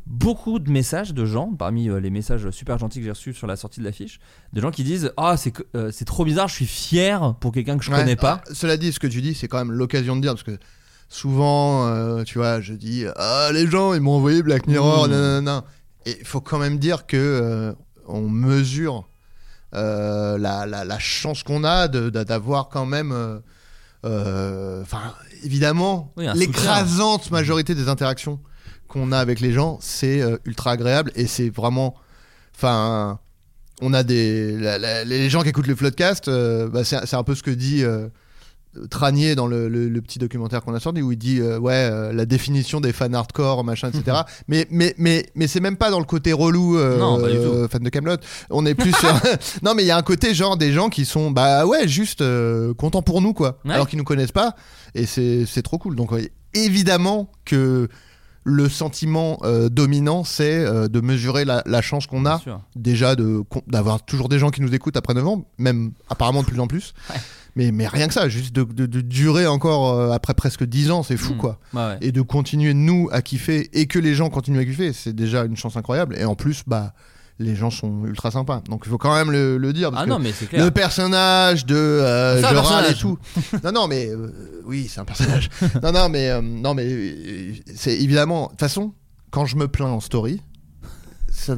Beaucoup 0.05 0.59
de 0.59 0.71
messages 0.71 1.13
de 1.13 1.25
gens, 1.25 1.51
parmi 1.51 1.89
euh, 1.89 1.99
les 1.99 2.09
messages 2.09 2.49
super 2.51 2.77
gentils 2.77 2.99
que 2.99 3.03
j'ai 3.03 3.11
reçus 3.11 3.33
sur 3.33 3.47
la 3.47 3.57
sortie 3.57 3.81
de 3.81 3.85
l'affiche, 3.85 4.21
de 4.53 4.61
gens 4.61 4.71
qui 4.71 4.85
disent 4.85 5.11
ah 5.17 5.35
c'est 5.35 5.51
que- 5.51 5.63
euh, 5.75 5.91
c'est 5.91 6.05
trop 6.05 6.23
bizarre, 6.23 6.47
je 6.47 6.53
suis 6.55 6.65
fier 6.67 7.35
pour 7.41 7.51
quelqu'un 7.51 7.77
que 7.77 7.83
je 7.83 7.91
Ouais. 7.91 7.97
connais 7.97 8.15
pas. 8.15 8.41
Ah, 8.47 8.53
cela 8.53 8.77
dit, 8.77 8.93
ce 8.93 8.99
que 9.01 9.07
tu 9.07 9.21
dis, 9.21 9.33
c'est 9.33 9.49
quand 9.49 9.57
même 9.57 9.73
l'occasion 9.73 10.15
de 10.15 10.21
dire 10.21 10.31
parce 10.31 10.43
que 10.43 10.57
souvent, 11.09 11.87
euh, 11.87 12.23
tu 12.23 12.37
vois, 12.39 12.61
je 12.61 12.73
dis 12.73 13.05
ah 13.15 13.49
les 13.53 13.67
gens 13.67 13.93
ils 13.93 14.01
m'ont 14.01 14.15
envoyé 14.17 14.41
Black 14.43 14.67
Mirror, 14.67 15.07
Mm. 15.07 15.11
nanana. 15.11 15.63
Et 16.05 16.17
il 16.19 16.25
faut 16.25 16.41
quand 16.41 16.59
même 16.59 16.77
dire 16.77 17.05
que 17.07 17.17
euh, 17.17 17.73
on 18.07 18.21
mesure 18.29 19.07
euh, 19.73 20.37
la, 20.37 20.65
la, 20.65 20.85
la 20.85 20.99
chance 20.99 21.41
qu'on 21.43 21.63
a 21.63 21.87
d'avoir 21.87 22.69
quand 22.69 22.85
même. 22.85 23.11
Enfin, 24.03 25.13
évidemment, 25.43 26.11
Oui, 26.17 26.27
l'écrasante 26.35 27.31
majorité 27.31 27.73
des 27.75 27.89
interactions 27.89 28.39
qu'on 28.87 29.11
a 29.11 29.17
avec 29.17 29.39
les 29.39 29.51
gens, 29.51 29.79
c'est 29.81 30.21
ultra 30.45 30.71
agréable 30.71 31.11
et 31.15 31.25
c'est 31.27 31.49
vraiment. 31.49 31.95
Enfin, 32.55 33.19
on 33.81 33.93
a 33.93 34.03
des. 34.03 34.57
la- 34.57 35.03
les 35.03 35.29
gens 35.29 35.41
qui 35.41 35.49
écoutent 35.49 35.67
le 35.67 35.75
Floodcast, 35.75 36.27
euh, 36.27 36.69
bah, 36.69 36.83
c'est 36.83 37.13
un 37.15 37.23
peu 37.23 37.35
ce 37.35 37.43
que 37.43 37.51
dit. 37.51 37.83
Tranier 38.89 39.35
dans 39.35 39.47
le, 39.47 39.67
le- 39.69 39.89
le 39.89 40.01
petit 40.01 40.19
documentaire 40.19 40.61
qu'on 40.63 40.73
a 40.73 40.79
sorti 40.79 41.01
où 41.01 41.11
il 41.11 41.17
dit 41.17 41.39
euh, 41.39 41.57
ouais 41.59 41.73
euh, 41.73 42.11
la 42.13 42.25
définition 42.25 42.81
des 42.81 42.91
fans 42.93 43.11
hardcore 43.13 43.63
machin 43.63 43.89
etc 43.89 44.17
mais 44.47 44.67
mais 44.69 44.93
mais 44.97 45.25
mais 45.35 45.47
c'est 45.47 45.59
même 45.59 45.77
pas 45.77 45.89
dans 45.91 45.99
le 45.99 46.05
côté 46.05 46.33
relou 46.33 46.77
euh, 46.77 46.97
Non, 46.99 47.19
pas 47.21 47.29
du 47.29 47.37
tout. 47.37 47.67
fan 47.69 47.81
de 47.83 47.89
Camelot 47.89 48.17
on 48.49 48.65
est 48.65 48.75
plus 48.75 48.93
sur 48.93 49.13
non 49.63 49.73
mais 49.75 49.83
il 49.83 49.87
y 49.87 49.91
a 49.91 49.97
un 49.97 50.01
côté 50.01 50.33
genre 50.33 50.57
des 50.57 50.71
gens 50.73 50.89
qui 50.89 51.05
sont 51.05 51.31
bah 51.31 51.65
ouais 51.65 51.87
juste 51.87 52.21
euh, 52.21 52.73
contents 52.73 53.01
pour 53.01 53.21
nous 53.21 53.33
quoi 53.33 53.59
Ouais. 53.65 53.73
alors 53.73 53.87
qu'ils 53.87 53.97
nous 53.97 54.03
connaissent 54.05 54.31
pas 54.31 54.55
et 54.93 55.05
c'est 55.05 55.45
c'est 55.45 55.61
trop 55.61 55.77
cool 55.77 55.95
donc 55.95 56.11
ouais, 56.11 56.31
évidemment 56.53 57.29
que 57.45 57.87
le 58.47 58.69
sentiment 58.69 59.39
euh, 59.43 59.69
dominant, 59.69 60.23
c'est 60.23 60.53
euh, 60.63 60.87
de 60.87 61.01
mesurer 61.01 61.45
la, 61.45 61.63
la 61.65 61.81
chance 61.81 62.05
qu'on 62.05 62.27
a 62.27 62.39
déjà 62.75 63.15
de 63.15 63.41
d'avoir 63.65 64.05
toujours 64.05 64.29
des 64.29 64.37
gens 64.37 64.51
qui 64.51 64.61
nous 64.61 64.71
écoutent 64.75 64.97
après 64.97 65.15
9 65.15 65.27
ans, 65.27 65.45
même 65.57 65.93
apparemment 66.11 66.41
de 66.43 66.45
plus 66.47 66.59
en 66.59 66.67
plus. 66.67 66.93
Ouais. 67.09 67.15
Mais, 67.55 67.71
mais 67.71 67.87
rien 67.87 68.07
que 68.07 68.13
ça, 68.13 68.27
juste 68.27 68.53
de, 68.53 68.63
de- 68.63 68.85
de 68.85 68.99
durer 69.01 69.47
encore 69.47 69.93
euh, 69.93 70.11
après 70.11 70.33
presque 70.33 70.63
10 70.65 70.91
ans, 70.91 71.03
c'est 71.03 71.15
fou 71.17 71.35
Mm. 71.35 71.37
quoi. 71.37 71.59
Ouais. 71.73 71.97
Et 72.01 72.11
de 72.11 72.21
continuer 72.21 72.73
nous 72.73 73.07
à 73.11 73.21
kiffer 73.21 73.69
et 73.73 73.85
que 73.87 73.97
les 73.99 74.13
gens 74.13 74.29
continuent 74.29 74.59
à 74.59 74.65
kiffer, 74.65 74.91
c'est 74.93 75.13
déjà 75.13 75.45
une 75.45 75.55
chance 75.55 75.77
incroyable. 75.77 76.17
Et 76.17 76.25
en 76.25 76.35
plus, 76.35 76.63
bah, 76.67 76.93
les 77.39 77.55
gens 77.55 77.69
sont 77.69 78.05
ultra 78.05 78.31
sympas. 78.31 78.61
Donc 78.69 78.83
il 78.85 78.89
faut 78.89 78.97
quand 78.97 79.13
même 79.15 79.31
le, 79.31 79.57
le 79.57 79.71
dire. 79.73 79.91
Parce 79.91 80.03
Ah 80.03 80.05
que 80.05 80.09
non, 80.09 80.19
mais 80.19 80.31
c'est 80.33 80.47
clair. 80.47 80.63
le 80.65 80.71
personnage 80.71 81.65
de 81.65 81.75
euh, 81.75 82.41
je 82.41 82.91
et 82.91 82.95
tout. 82.95 83.17
non, 83.63 83.71
non, 83.71 83.87
mais 83.87 84.07
euh, 84.09 84.31
oui, 84.65 84.87
c'est 84.89 84.99
un 84.99 85.05
personnage. 85.05 85.49
non, 85.83 85.91
non, 85.93 86.09
mais 86.09 86.29
euh, 86.29 86.41
non, 86.41 86.73
mais 86.73 86.85
euh, 86.87 87.53
c'est 87.73 87.95
évidemment. 88.01 88.45
De 88.45 88.49
toute 88.51 88.59
façon, 88.59 88.93
quand 89.31 89.45
je 89.45 89.55
me 89.55 89.67
plains 89.69 89.87
en 89.91 89.99
story, 90.01 90.41
ça- 91.29 91.55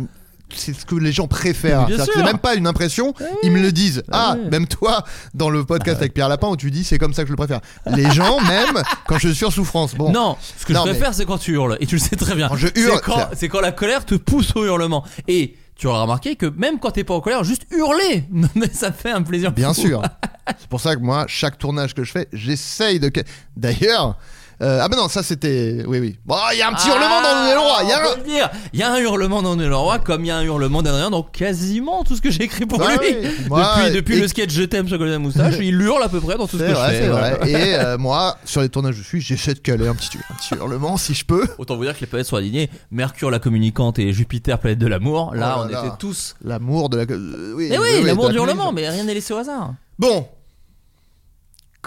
c'est 0.55 0.73
ce 0.73 0.85
que 0.85 0.95
les 0.95 1.11
gens 1.11 1.27
préfèrent. 1.27 1.87
C'est 2.13 2.23
même 2.23 2.37
pas 2.37 2.55
une 2.55 2.67
impression. 2.67 3.13
Ils 3.43 3.51
me 3.51 3.61
le 3.61 3.71
disent. 3.71 4.03
Ah 4.11 4.29
Ah, 4.31 4.35
oui. 4.41 4.49
même 4.49 4.67
toi, 4.67 5.03
dans 5.33 5.49
le 5.49 5.63
podcast 5.65 5.97
avec 5.97 6.13
Pierre 6.13 6.29
Lapin, 6.29 6.47
où 6.47 6.57
tu 6.57 6.71
dis 6.71 6.83
c'est 6.83 6.97
comme 6.97 7.13
ça 7.13 7.23
que 7.23 7.27
je 7.27 7.33
le 7.33 7.37
préfère. 7.37 7.59
Les 7.95 8.09
gens, 8.11 8.39
même 8.47 8.81
quand 9.07 9.17
je 9.17 9.29
suis 9.29 9.45
en 9.45 9.51
souffrance. 9.51 9.93
Bon. 9.95 10.11
Non, 10.11 10.37
ce 10.57 10.65
que 10.65 10.73
Non, 10.73 10.81
je 10.81 10.85
mais- 10.85 10.91
préfère, 10.95 11.13
c'est 11.13 11.25
quand 11.25 11.37
tu 11.37 11.53
hurles. 11.53 11.77
Et 11.79 11.85
tu 11.85 11.95
le 11.95 12.01
sais 12.01 12.15
très 12.15 12.35
bien. 12.35 12.47
Quand 12.49 12.55
je 12.55 12.67
C'est 12.73 12.79
hurle, 12.81 13.01
quand, 13.03 13.29
c'est- 13.35 13.47
quand 13.49 13.61
la 13.61 13.71
colère 13.71 14.05
te 14.05 14.15
pousse 14.15 14.55
au 14.55 14.65
hurlement. 14.65 15.03
Et 15.27 15.55
tu 15.75 15.87
auras 15.87 16.01
remarqué 16.01 16.35
que 16.35 16.45
même 16.47 16.79
quand 16.79 16.91
t'es 16.91 17.03
pas 17.03 17.13
en 17.13 17.21
colère, 17.21 17.43
juste 17.43 17.63
hurler, 17.71 18.23
mais 18.55 18.69
ça 18.71 18.91
fait 18.91 19.11
un 19.11 19.21
plaisir. 19.21 19.51
Bien 19.51 19.73
fou. 19.73 19.81
sûr. 19.81 20.01
C'est 20.59 20.67
pour 20.69 20.79
ça 20.79 20.95
que 20.95 21.01
moi, 21.01 21.25
chaque 21.27 21.57
tournage 21.57 21.93
que 21.93 22.03
je 22.05 22.11
fais, 22.11 22.27
j'essaye 22.31 22.99
de. 23.01 23.11
D'ailleurs. 23.57 24.17
Euh, 24.61 24.79
ah 24.81 24.87
ben 24.89 24.97
non, 24.97 25.07
ça 25.07 25.21
c'était. 25.23 25.83
Oui, 25.87 25.99
oui. 25.99 26.17
Bon, 26.25 26.35
il 26.53 26.57
y 26.57 26.61
a 26.61 26.69
un 26.69 26.73
petit 26.73 26.87
hurlement 26.87 27.21
dans 27.21 27.43
le 27.45 27.53
Leroy. 27.53 27.83
Il 27.83 27.89
y 27.89 27.91
a 27.91 27.99
un. 27.99 28.15
le 28.17 28.23
dire. 28.23 28.49
Il 28.73 28.79
y 28.79 28.83
a 28.83 28.91
un 28.91 28.97
hurlement 28.97 29.41
dans 29.43 29.55
Leroy, 29.55 29.99
comme 29.99 30.25
il 30.25 30.27
y 30.27 30.31
a 30.31 30.37
un 30.37 30.43
hurlement 30.43 30.81
d'Adrien 30.81 31.09
dans 31.11 31.21
quasiment 31.23 32.03
tout 32.03 32.15
ce 32.15 32.21
que 32.21 32.31
j'ai 32.31 32.43
écrit 32.43 32.65
pour 32.65 32.81
Ah 32.81 32.95
lui. 32.95 33.15
oui. 33.21 33.27
Moi, 33.49 33.63
depuis 33.77 33.95
depuis 33.95 34.17
et- 34.17 34.21
le 34.21 34.27
sketch 34.27 34.51
Je 34.51 34.63
t'aime, 34.63 34.87
chocolat 34.89 35.15
à 35.15 35.19
moustache, 35.19 35.55
il 35.59 35.79
hurle 35.81 36.01
à 36.01 36.09
peu 36.09 36.19
près 36.21 36.37
dans 36.37 36.47
tout 36.47 36.57
ce 36.57 36.63
que 36.63 36.71
vrai, 36.71 36.93
je 36.95 36.99
fais. 37.01 37.07
vrai. 37.09 37.39
Et 37.45 37.75
euh, 37.75 37.97
moi, 37.99 38.37
sur 38.45 38.61
les 38.61 38.69
tournages 38.69 38.95
où 38.95 39.03
je 39.03 39.07
suis, 39.07 39.21
j'essaie 39.21 39.53
de 39.53 39.59
caler 39.59 39.87
un 39.87 39.93
petit, 39.95 40.17
un 40.17 40.33
petit 40.35 40.55
hurlement 40.55 40.97
si 40.97 41.13
je 41.13 41.23
peux. 41.25 41.45
Autant 41.59 41.75
vous 41.77 41.83
dire 41.83 41.93
que 41.95 42.01
les 42.01 42.07
planètes 42.07 42.27
sont 42.27 42.35
alignées. 42.37 42.69
Mercure, 42.91 43.29
la 43.29 43.39
communicante, 43.39 43.99
et 43.99 44.11
Jupiter, 44.11 44.57
planète 44.59 44.79
de 44.79 44.87
l'amour. 44.87 45.35
Là, 45.35 45.57
Oh 45.59 45.63
on 45.65 45.71
là. 45.71 45.79
était 45.85 45.95
tous. 45.99 46.35
L'amour 46.43 46.89
de 46.89 46.97
la. 46.97 47.03
euh, 47.03 47.53
oui, 47.55 47.67
Mais 47.69 47.77
oui, 47.77 47.87
oui, 47.99 48.03
l'amour 48.05 48.29
du 48.29 48.37
hurlement, 48.37 48.71
mais 48.71 48.89
rien 48.89 49.03
n'est 49.03 49.13
laissé 49.13 49.33
au 49.33 49.37
hasard. 49.37 49.73
Bon. 49.99 50.27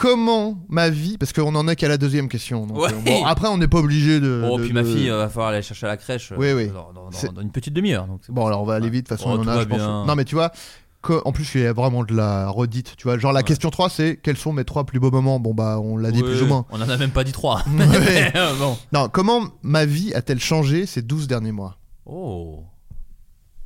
Comment 0.01 0.57
ma 0.71 0.89
vie. 0.89 1.19
Parce 1.19 1.35
qu'on 1.35 1.55
en 1.55 1.69
est 1.69 1.77
qu'à 1.77 1.87
la 1.87 1.99
deuxième 1.99 2.31
question. 2.31 2.67
donc, 2.67 2.79
Ouais. 2.79 2.89
euh, 2.91 3.01
bon, 3.05 3.25
après, 3.27 3.49
on 3.49 3.59
n'est 3.59 3.69
pas 3.69 3.79
obligé 3.81 4.19
de. 4.19 4.43
Oh, 4.51 4.59
de- 4.59 4.65
puis 4.65 4.73
ma 4.73 4.83
fille 4.83 5.11
euh, 5.11 5.19
va 5.19 5.29
falloir 5.29 5.51
aller 5.51 5.61
chercher 5.61 5.85
à 5.85 5.91
la 5.91 5.99
crèche 5.99 6.33
euh, 6.33 6.37
Oui, 6.39 6.53
oui. 6.55 6.71
Dans, 6.73 7.41
une 7.43 7.51
petite 7.53 7.75
demi-heure. 7.75 8.07
donc 8.07 8.23
Bon, 8.31 8.47
alors 8.47 8.63
on 8.63 8.65
va 8.65 8.77
aller 8.77 8.89
vite. 8.89 9.05
De 9.05 9.15
toute 9.15 9.19
façon, 9.19 9.35
Oh, 9.35 9.39
on 9.39 9.45
en 9.45 9.49
a, 9.49 9.61
je 9.61 9.65
pense. 9.69 9.79
Non, 9.79 10.15
mais 10.17 10.25
tu 10.25 10.35
vois. 10.37 10.53
que- 11.03 11.21
en 11.27 11.33
plus, 11.33 11.55
il 11.55 11.61
y 11.61 11.67
a 11.67 11.75
vraiment 11.75 12.03
de 12.03 12.15
la 12.15 12.49
redite. 12.49 12.95
Tu 12.97 13.09
vois, 13.09 13.19
genre 13.19 13.35
la 13.35 13.43
question 13.43 13.69
3, 13.69 13.91
c'est 13.91 14.19
quels 14.23 14.39
sont 14.39 14.55
mes 14.55 14.65
trois 14.65 14.85
plus 14.85 15.01
beaux 15.01 15.11
moments? 15.11 15.39
Bon, 15.39 15.53
bah, 15.53 15.79
on 15.79 15.99
l'a 15.99 16.11
dit 16.13 16.23
plus 16.23 16.43
ou 16.43 16.47
moins. 16.47 16.65
On 16.71 16.81
en 16.81 16.89
a 16.89 16.97
même 16.97 17.11
pas 17.11 17.23
dit 17.25 17.33
trois. 17.33 17.63
Ouais. 17.79 18.33
Euh, 18.37 18.55
bon. 18.59 18.79
Non, 18.95 19.11
comment 19.13 19.43
ma 19.63 19.85
vie 19.85 20.15
a-t-elle 20.15 20.41
changé 20.41 20.87
ces 20.87 21.03
12 21.03 21.27
derniers 21.27 21.53
mois? 21.53 21.77
Oh. 22.07 22.65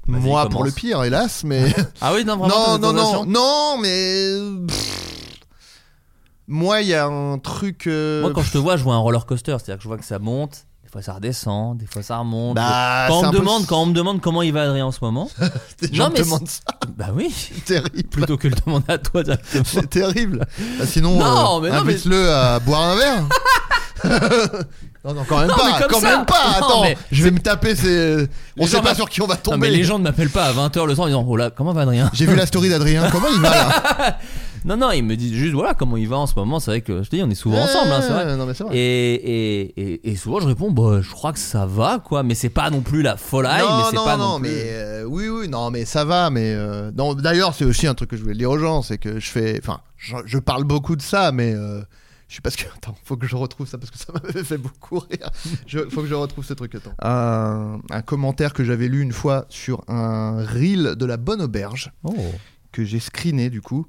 Moi, 0.08 0.20
commence. 0.20 0.48
pour 0.48 0.64
le 0.64 0.72
pire, 0.72 1.02
hélas, 1.04 1.44
mais. 1.44 1.72
Ah 2.00 2.12
oui, 2.12 2.24
non, 2.24 2.36
vraiment. 2.36 2.76
non, 2.78 2.92
non, 2.92 2.92
non, 2.92 3.24
non, 3.24 3.78
mais. 3.80 4.66
pff, 4.66 5.23
Moi, 6.48 6.82
il 6.82 6.88
y 6.88 6.94
a 6.94 7.06
un 7.06 7.38
truc. 7.38 7.86
euh, 7.86 8.20
Moi, 8.22 8.32
quand 8.34 8.42
je 8.42 8.52
te 8.52 8.58
vois, 8.58 8.76
je 8.76 8.84
vois 8.84 8.94
un 8.94 8.98
roller 8.98 9.24
coaster. 9.26 9.56
C'est-à-dire 9.58 9.76
que 9.78 9.82
je 9.82 9.88
vois 9.88 9.96
que 9.98 10.04
ça 10.04 10.18
monte. 10.18 10.66
Des 10.82 10.90
fois, 10.90 11.00
ça 11.02 11.14
redescend. 11.14 11.76
Des 11.78 11.86
fois, 11.86 12.02
ça 12.02 12.18
remonte. 12.18 12.54
Bah, 12.56 13.06
quand, 13.08 13.20
c'est 13.20 13.26
on 13.26 13.28
un 13.28 13.32
me 13.32 13.36
peu- 13.36 13.38
demande, 13.40 13.66
quand 13.66 13.82
on 13.82 13.86
me 13.86 13.94
demande 13.94 14.20
comment 14.20 14.42
il 14.42 14.52
va 14.52 14.62
Adrien 14.62 14.86
en 14.86 14.92
ce 14.92 14.98
moment, 15.02 15.28
Les 15.80 15.92
gens 15.92 16.04
Non, 16.04 16.10
mais 16.14 16.22
demandent 16.22 16.46
ça. 16.48 16.60
bah 16.96 17.06
oui, 17.14 17.34
C'est 17.34 17.64
terrible. 17.64 18.08
plutôt 18.10 18.36
que 18.36 18.48
le 18.48 18.54
demander 18.64 18.84
à 18.92 18.98
toi 18.98 19.22
directement. 19.22 19.64
C'est 19.66 19.88
terrible. 19.90 20.46
Bah, 20.78 20.84
sinon, 20.86 21.18
Non, 21.18 21.56
euh, 21.58 21.60
mais 21.62 21.70
non, 21.70 21.76
invite-le 21.78 22.30
à 22.30 22.60
boire 22.60 22.82
un 22.82 22.94
verre. 22.96 23.22
non, 25.04 25.14
non, 25.14 25.24
quand 25.26 25.38
même 25.38 25.48
Non, 25.48 25.54
mais 25.64 25.70
pas. 25.72 25.78
comme 25.80 25.90
Quand 25.92 26.00
ça. 26.00 26.16
même 26.16 26.26
pas. 26.26 26.44
Non, 26.60 26.66
Attends, 26.66 26.82
mais 26.82 26.98
je 27.10 27.24
vais 27.24 27.30
me 27.30 27.38
taper. 27.40 27.72
On 27.72 28.62
Les 28.62 28.66
sait 28.66 28.76
gens 28.76 28.82
pas 28.82 28.90
m'a- 28.90 28.94
sur 28.94 29.08
qui 29.08 29.22
on 29.22 29.26
va 29.26 29.34
Non, 29.34 29.40
tomber. 29.40 29.58
mais 29.58 29.70
les 29.70 29.82
gens 29.84 29.98
ne 29.98 30.04
m'appellent 30.04 30.28
pas 30.30 30.44
à 30.44 30.52
20h 30.52 30.86
le 30.86 30.94
soir 30.94 31.06
en 31.06 31.08
disant 31.08 31.24
Oh 31.26 31.36
là, 31.36 31.50
comment 31.50 31.72
va 31.72 31.82
Adrien? 31.82 32.10
J'ai 32.12 32.26
vu 32.26 32.36
la 32.36 32.44
story 32.46 32.68
d'Adrien. 32.68 33.08
Comment 33.10 33.28
il 33.34 33.40
va 33.40 33.50
là? 33.50 34.18
Non, 34.64 34.76
non, 34.76 34.90
ils 34.92 35.02
me 35.02 35.16
disent 35.16 35.32
juste 35.34 35.54
Voilà 35.54 35.74
comment 35.74 35.96
il 35.96 36.08
va 36.08 36.16
en 36.16 36.26
ce 36.26 36.34
moment. 36.36 36.58
C'est 36.60 36.70
vrai 36.70 36.80
que 36.80 37.02
je 37.02 37.10
te 37.10 37.16
dis, 37.16 37.22
on 37.22 37.30
est 37.30 37.34
souvent 37.34 37.58
ensemble, 37.58 37.90
hein, 37.92 38.00
c'est 38.02 38.12
vrai. 38.12 38.24
Ouais, 38.24 38.36
Non, 38.36 38.46
mais 38.46 38.54
c'est 38.54 38.64
vrai. 38.64 38.76
Et, 38.76 39.14
et, 39.14 39.80
et, 39.92 40.10
et 40.10 40.16
souvent 40.16 40.40
je 40.40 40.46
réponds 40.46 40.70
bah 40.70 41.00
je 41.02 41.10
crois 41.10 41.32
que 41.32 41.38
ça 41.38 41.66
va 41.66 41.98
quoi 41.98 42.22
mais 42.22 42.34
c'est 42.34 42.48
pas 42.48 42.70
non 42.70 42.80
plus 42.80 43.02
la 43.02 43.16
folie 43.16 43.48
mais 43.48 43.60
non, 43.62 43.84
c'est 43.90 43.96
non, 43.96 44.04
pas 44.04 44.16
non, 44.16 44.28
non, 44.34 44.40
plus 44.40 44.48
mais 44.48 44.62
euh, 44.72 45.04
oui, 45.04 45.28
oui, 45.28 45.48
non, 45.48 45.70
mais 45.70 45.84
ça 45.84 46.04
va, 46.04 46.30
mais 46.30 46.54
euh, 46.54 46.90
non. 46.96 47.14
D'ailleurs, 47.14 47.54
c'est 47.54 47.64
aussi 47.64 47.86
un 47.86 47.94
truc 47.94 48.10
que 48.10 48.16
je 48.16 48.22
voulais 48.22 48.34
dire 48.34 48.50
aux 48.50 48.58
gens, 48.58 48.82
c'est 48.82 48.98
que 48.98 49.20
je 49.20 49.30
fais, 49.30 49.60
enfin, 49.62 49.80
je, 49.96 50.16
je 50.24 50.38
parle 50.38 50.64
beaucoup 50.64 50.96
de 50.96 51.02
ça, 51.02 51.30
mais 51.30 51.52
euh, 51.54 51.80
je 52.28 52.34
suis 52.34 52.40
parce 52.40 52.56
que 52.56 52.64
attends, 52.76 52.96
faut 53.04 53.16
que 53.16 53.26
je 53.26 53.36
retrouve 53.36 53.68
ça 53.68 53.76
parce 53.78 53.90
que 53.90 53.98
ça 53.98 54.12
m'avait 54.24 54.44
fait 54.44 54.56
beaucoup 54.58 54.98
rire. 54.98 55.30
Je, 55.66 55.80
faut 55.90 56.00
que 56.00 56.08
je 56.08 56.14
retrouve 56.14 56.44
ce 56.44 56.54
truc. 56.54 56.74
Attends. 56.74 56.94
Un, 57.02 57.80
un 57.90 58.02
commentaire 58.02 58.54
que 58.54 58.64
j'avais 58.64 58.88
lu 58.88 59.02
une 59.02 59.12
fois 59.12 59.44
sur 59.50 59.82
un 59.88 60.42
reel 60.44 60.94
de 60.96 61.06
la 61.06 61.16
Bonne 61.18 61.42
Auberge 61.42 61.92
Oh. 62.02 62.14
que 62.72 62.84
j'ai 62.84 62.98
screené 63.00 63.50
du 63.50 63.60
coup 63.60 63.86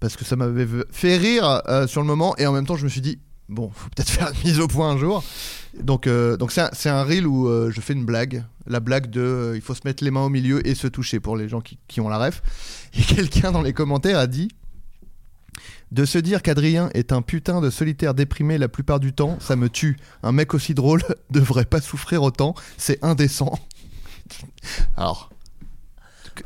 parce 0.00 0.16
que 0.16 0.24
ça 0.24 0.36
m'avait 0.36 0.66
fait 0.90 1.16
rire 1.16 1.62
euh, 1.68 1.86
sur 1.86 2.00
le 2.00 2.06
moment 2.06 2.36
et 2.36 2.46
en 2.46 2.52
même 2.52 2.66
temps 2.66 2.76
je 2.76 2.84
me 2.84 2.88
suis 2.88 3.00
dit 3.00 3.18
bon 3.48 3.70
faut 3.74 3.88
peut-être 3.90 4.10
faire 4.10 4.30
une 4.32 4.50
mise 4.50 4.60
au 4.60 4.68
point 4.68 4.90
un 4.90 4.98
jour 4.98 5.24
donc 5.80 6.06
euh, 6.06 6.36
donc 6.36 6.52
c'est 6.52 6.88
un, 6.88 6.96
un 6.96 7.04
reel 7.04 7.26
où 7.26 7.48
euh, 7.48 7.70
je 7.70 7.80
fais 7.80 7.92
une 7.92 8.04
blague 8.04 8.44
la 8.66 8.80
blague 8.80 9.10
de 9.10 9.52
il 9.54 9.60
faut 9.60 9.74
se 9.74 9.82
mettre 9.84 10.04
les 10.04 10.10
mains 10.10 10.24
au 10.24 10.28
milieu 10.28 10.66
et 10.66 10.74
se 10.74 10.86
toucher 10.86 11.20
pour 11.20 11.36
les 11.36 11.48
gens 11.48 11.60
qui, 11.60 11.78
qui 11.88 12.00
ont 12.00 12.08
la 12.08 12.18
ref 12.18 12.42
et 12.94 13.02
quelqu'un 13.14 13.52
dans 13.52 13.62
les 13.62 13.72
commentaires 13.72 14.18
a 14.18 14.26
dit 14.26 14.48
de 15.90 16.04
se 16.04 16.18
dire 16.18 16.42
qu'Adrien 16.42 16.90
est 16.94 17.12
un 17.12 17.22
putain 17.22 17.60
de 17.60 17.70
solitaire 17.70 18.14
déprimé 18.14 18.58
la 18.58 18.68
plupart 18.68 19.00
du 19.00 19.12
temps, 19.14 19.38
ça 19.40 19.56
me 19.56 19.70
tue. 19.70 19.96
Un 20.22 20.32
mec 20.32 20.52
aussi 20.52 20.74
drôle 20.74 21.02
devrait 21.30 21.64
pas 21.64 21.80
souffrir 21.80 22.22
autant, 22.22 22.54
c'est 22.76 23.02
indécent. 23.02 23.58
Alors, 24.96 25.30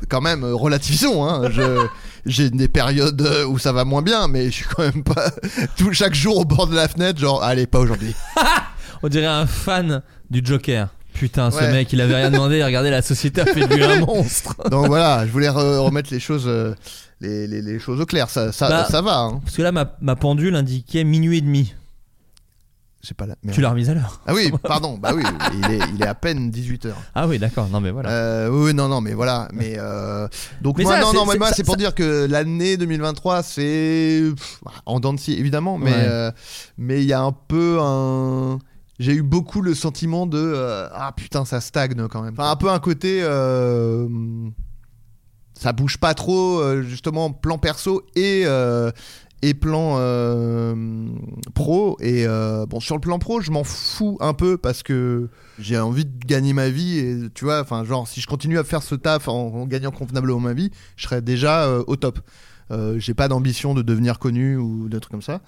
quand 0.09 0.21
même, 0.21 0.43
euh, 0.43 0.53
relativisons. 0.55 1.23
Hein. 1.27 1.49
Je- 1.51 1.85
J'ai 2.25 2.49
des 2.49 2.69
périodes 2.69 3.21
euh, 3.21 3.45
où 3.45 3.59
ça 3.59 3.73
va 3.73 3.83
moins 3.83 4.01
bien, 4.01 4.27
mais 4.29 4.45
je 4.45 4.51
suis 4.51 4.65
quand 4.65 4.83
même 4.83 5.03
pas 5.03 5.29
tout 5.77 5.91
chaque 5.91 6.13
jour 6.15 6.37
au 6.37 6.45
bord 6.45 6.67
de 6.67 6.75
la 6.75 6.87
fenêtre, 6.87 7.19
genre 7.19 7.43
allez 7.43 7.67
pas 7.67 7.79
aujourd'hui. 7.79 8.15
on 9.03 9.09
dirait 9.09 9.25
un 9.25 9.45
fan 9.45 10.01
du 10.29 10.41
Joker 10.43 10.87
putain 11.13 11.51
ce 11.51 11.57
Ouais. 11.57 11.71
mec 11.71 11.93
il 11.93 12.01
avait 12.01 12.15
rien 12.15 12.31
demandé 12.31 12.63
regardez 12.63 12.89
la 12.89 13.01
société 13.03 13.41
a 13.41 13.45
fait 13.45 13.67
de 13.67 13.75
lui 13.75 13.83
un 13.83 13.99
monstre 13.99 14.55
Donc 14.71 14.87
voilà, 14.87 15.27
je 15.27 15.31
voulais 15.31 15.49
re- 15.49 15.77
remettre 15.79 16.11
les 16.11 16.19
choses, 16.19 16.45
euh, 16.47 16.73
les, 17.21 17.45
les- 17.45 17.61
les 17.61 17.77
choses 17.77 17.99
au 18.01 18.05
clair. 18.05 18.29
Ça, 18.29 18.51
ça, 18.51 18.69
Bah, 18.69 18.87
ça 18.89 19.01
va. 19.01 19.17
Hein. 19.19 19.39
parce 19.43 19.55
que 19.57 19.61
là 19.61 19.71
ma, 19.73 19.93
ma 20.01 20.15
pendule 20.15 20.55
indiquait 20.55 21.03
minuit 21.03 21.37
et 21.39 21.41
demi 21.41 21.73
pas 23.13 23.25
la. 23.25 23.35
merde. 23.43 23.53
tu 23.53 23.59
l'as 23.61 23.71
remise 23.71 23.89
à 23.89 23.93
l'heure 23.93 24.21
Ah 24.25 24.33
oui, 24.33 24.49
pardon. 24.63 24.97
Bah 24.97 25.11
oui, 25.13 25.23
il 25.53 25.71
est, 25.73 25.79
il 25.95 26.01
est 26.01 26.07
à 26.07 26.15
peine 26.15 26.49
18 26.49 26.85
h 26.85 26.91
ah 27.15 27.27
oui 27.27 27.37
d'accord 27.39 27.67
non 27.67 27.81
mais 27.81 27.91
voilà 27.91 28.09
Euh, 28.09 28.49
oui, 28.49 28.73
non, 28.73 28.87
non, 28.87 29.01
mais 29.01 29.13
voilà. 29.13 29.49
Mais 29.51 29.73
euh, 29.77 30.27
donc 30.61 30.77
Mais 30.77 30.85
moi, 30.85 30.93
ça, 30.95 31.01
non, 31.01 31.11
c'est- 31.11 31.17
non, 31.17 31.25
mais 31.25 31.37
moi, 31.37 31.51
c'est 31.51 31.63
pour 31.65 31.73
ça- 31.73 31.79
dire 31.79 31.93
que 31.93 32.25
l'année 32.29 32.77
2023, 32.77 33.43
c'est 33.43 34.23
en 34.85 35.01
dents 35.01 35.13
de 35.13 35.19
scie, 35.19 35.33
évidemment, 35.33 35.77
mais 35.77 35.91
Ouais. 35.91 35.97
euh, 36.07 36.31
mais 36.77 37.01
il 37.01 37.07
y 37.07 37.13
a 37.13 37.19
un 37.21 37.33
peu 37.33 37.77
un. 37.81 38.59
J'ai 38.99 39.13
eu 39.15 39.23
beaucoup 39.23 39.61
le 39.61 39.73
sentiment 39.75 40.25
de 40.27 40.53
ah 40.93 41.11
putain 41.17 41.43
ça 41.45 41.59
stagne 41.59 42.07
quand 42.07 42.21
même. 42.21 42.35
Enfin 42.37 42.51
un 42.51 42.55
peu 42.55 42.69
un 42.69 42.79
côté 42.79 43.21
ça 45.59 45.71
bouge 45.71 45.97
pas 45.97 46.13
trop 46.13 46.61
justement 46.83 47.31
plan 47.31 47.57
perso 47.57 48.03
et 48.15 48.43
et 49.43 49.53
plan 49.53 49.95
euh, 49.97 50.73
pro. 51.53 51.97
Et 51.99 52.25
euh, 52.25 52.65
bon 52.65 52.79
sur 52.79 52.95
le 52.95 53.01
plan 53.01 53.19
pro 53.19 53.41
je 53.41 53.51
m'en 53.51 53.63
fous 53.63 54.17
un 54.21 54.33
peu 54.33 54.57
parce 54.57 54.83
que 54.83 55.29
j'ai 55.59 55.77
envie 55.77 56.05
de 56.05 56.25
gagner 56.25 56.53
ma 56.53 56.69
vie 56.69 56.97
et 56.97 57.17
tu 57.35 57.45
vois 57.45 57.59
enfin 57.61 57.83
genre 57.83 58.07
si 58.07 58.21
je 58.21 58.27
continue 58.27 58.57
à 58.57 58.63
faire 58.63 58.81
ce 58.81 58.95
taf 58.95 59.27
en, 59.27 59.33
en 59.53 59.65
gagnant 59.67 59.91
convenablement 59.91 60.39
ma 60.39 60.53
vie 60.53 60.71
je 60.95 61.03
serais 61.03 61.21
déjà 61.21 61.63
euh, 61.65 61.83
au 61.87 61.95
top. 61.95 62.19
J'ai 62.97 63.13
pas 63.13 63.27
d'ambition 63.27 63.75
de 63.75 63.83
devenir 63.83 64.17
connu 64.17 64.57
ou 64.57 64.89
des 64.89 64.99
trucs 64.99 65.11
comme 65.11 65.21
ça. 65.21 65.41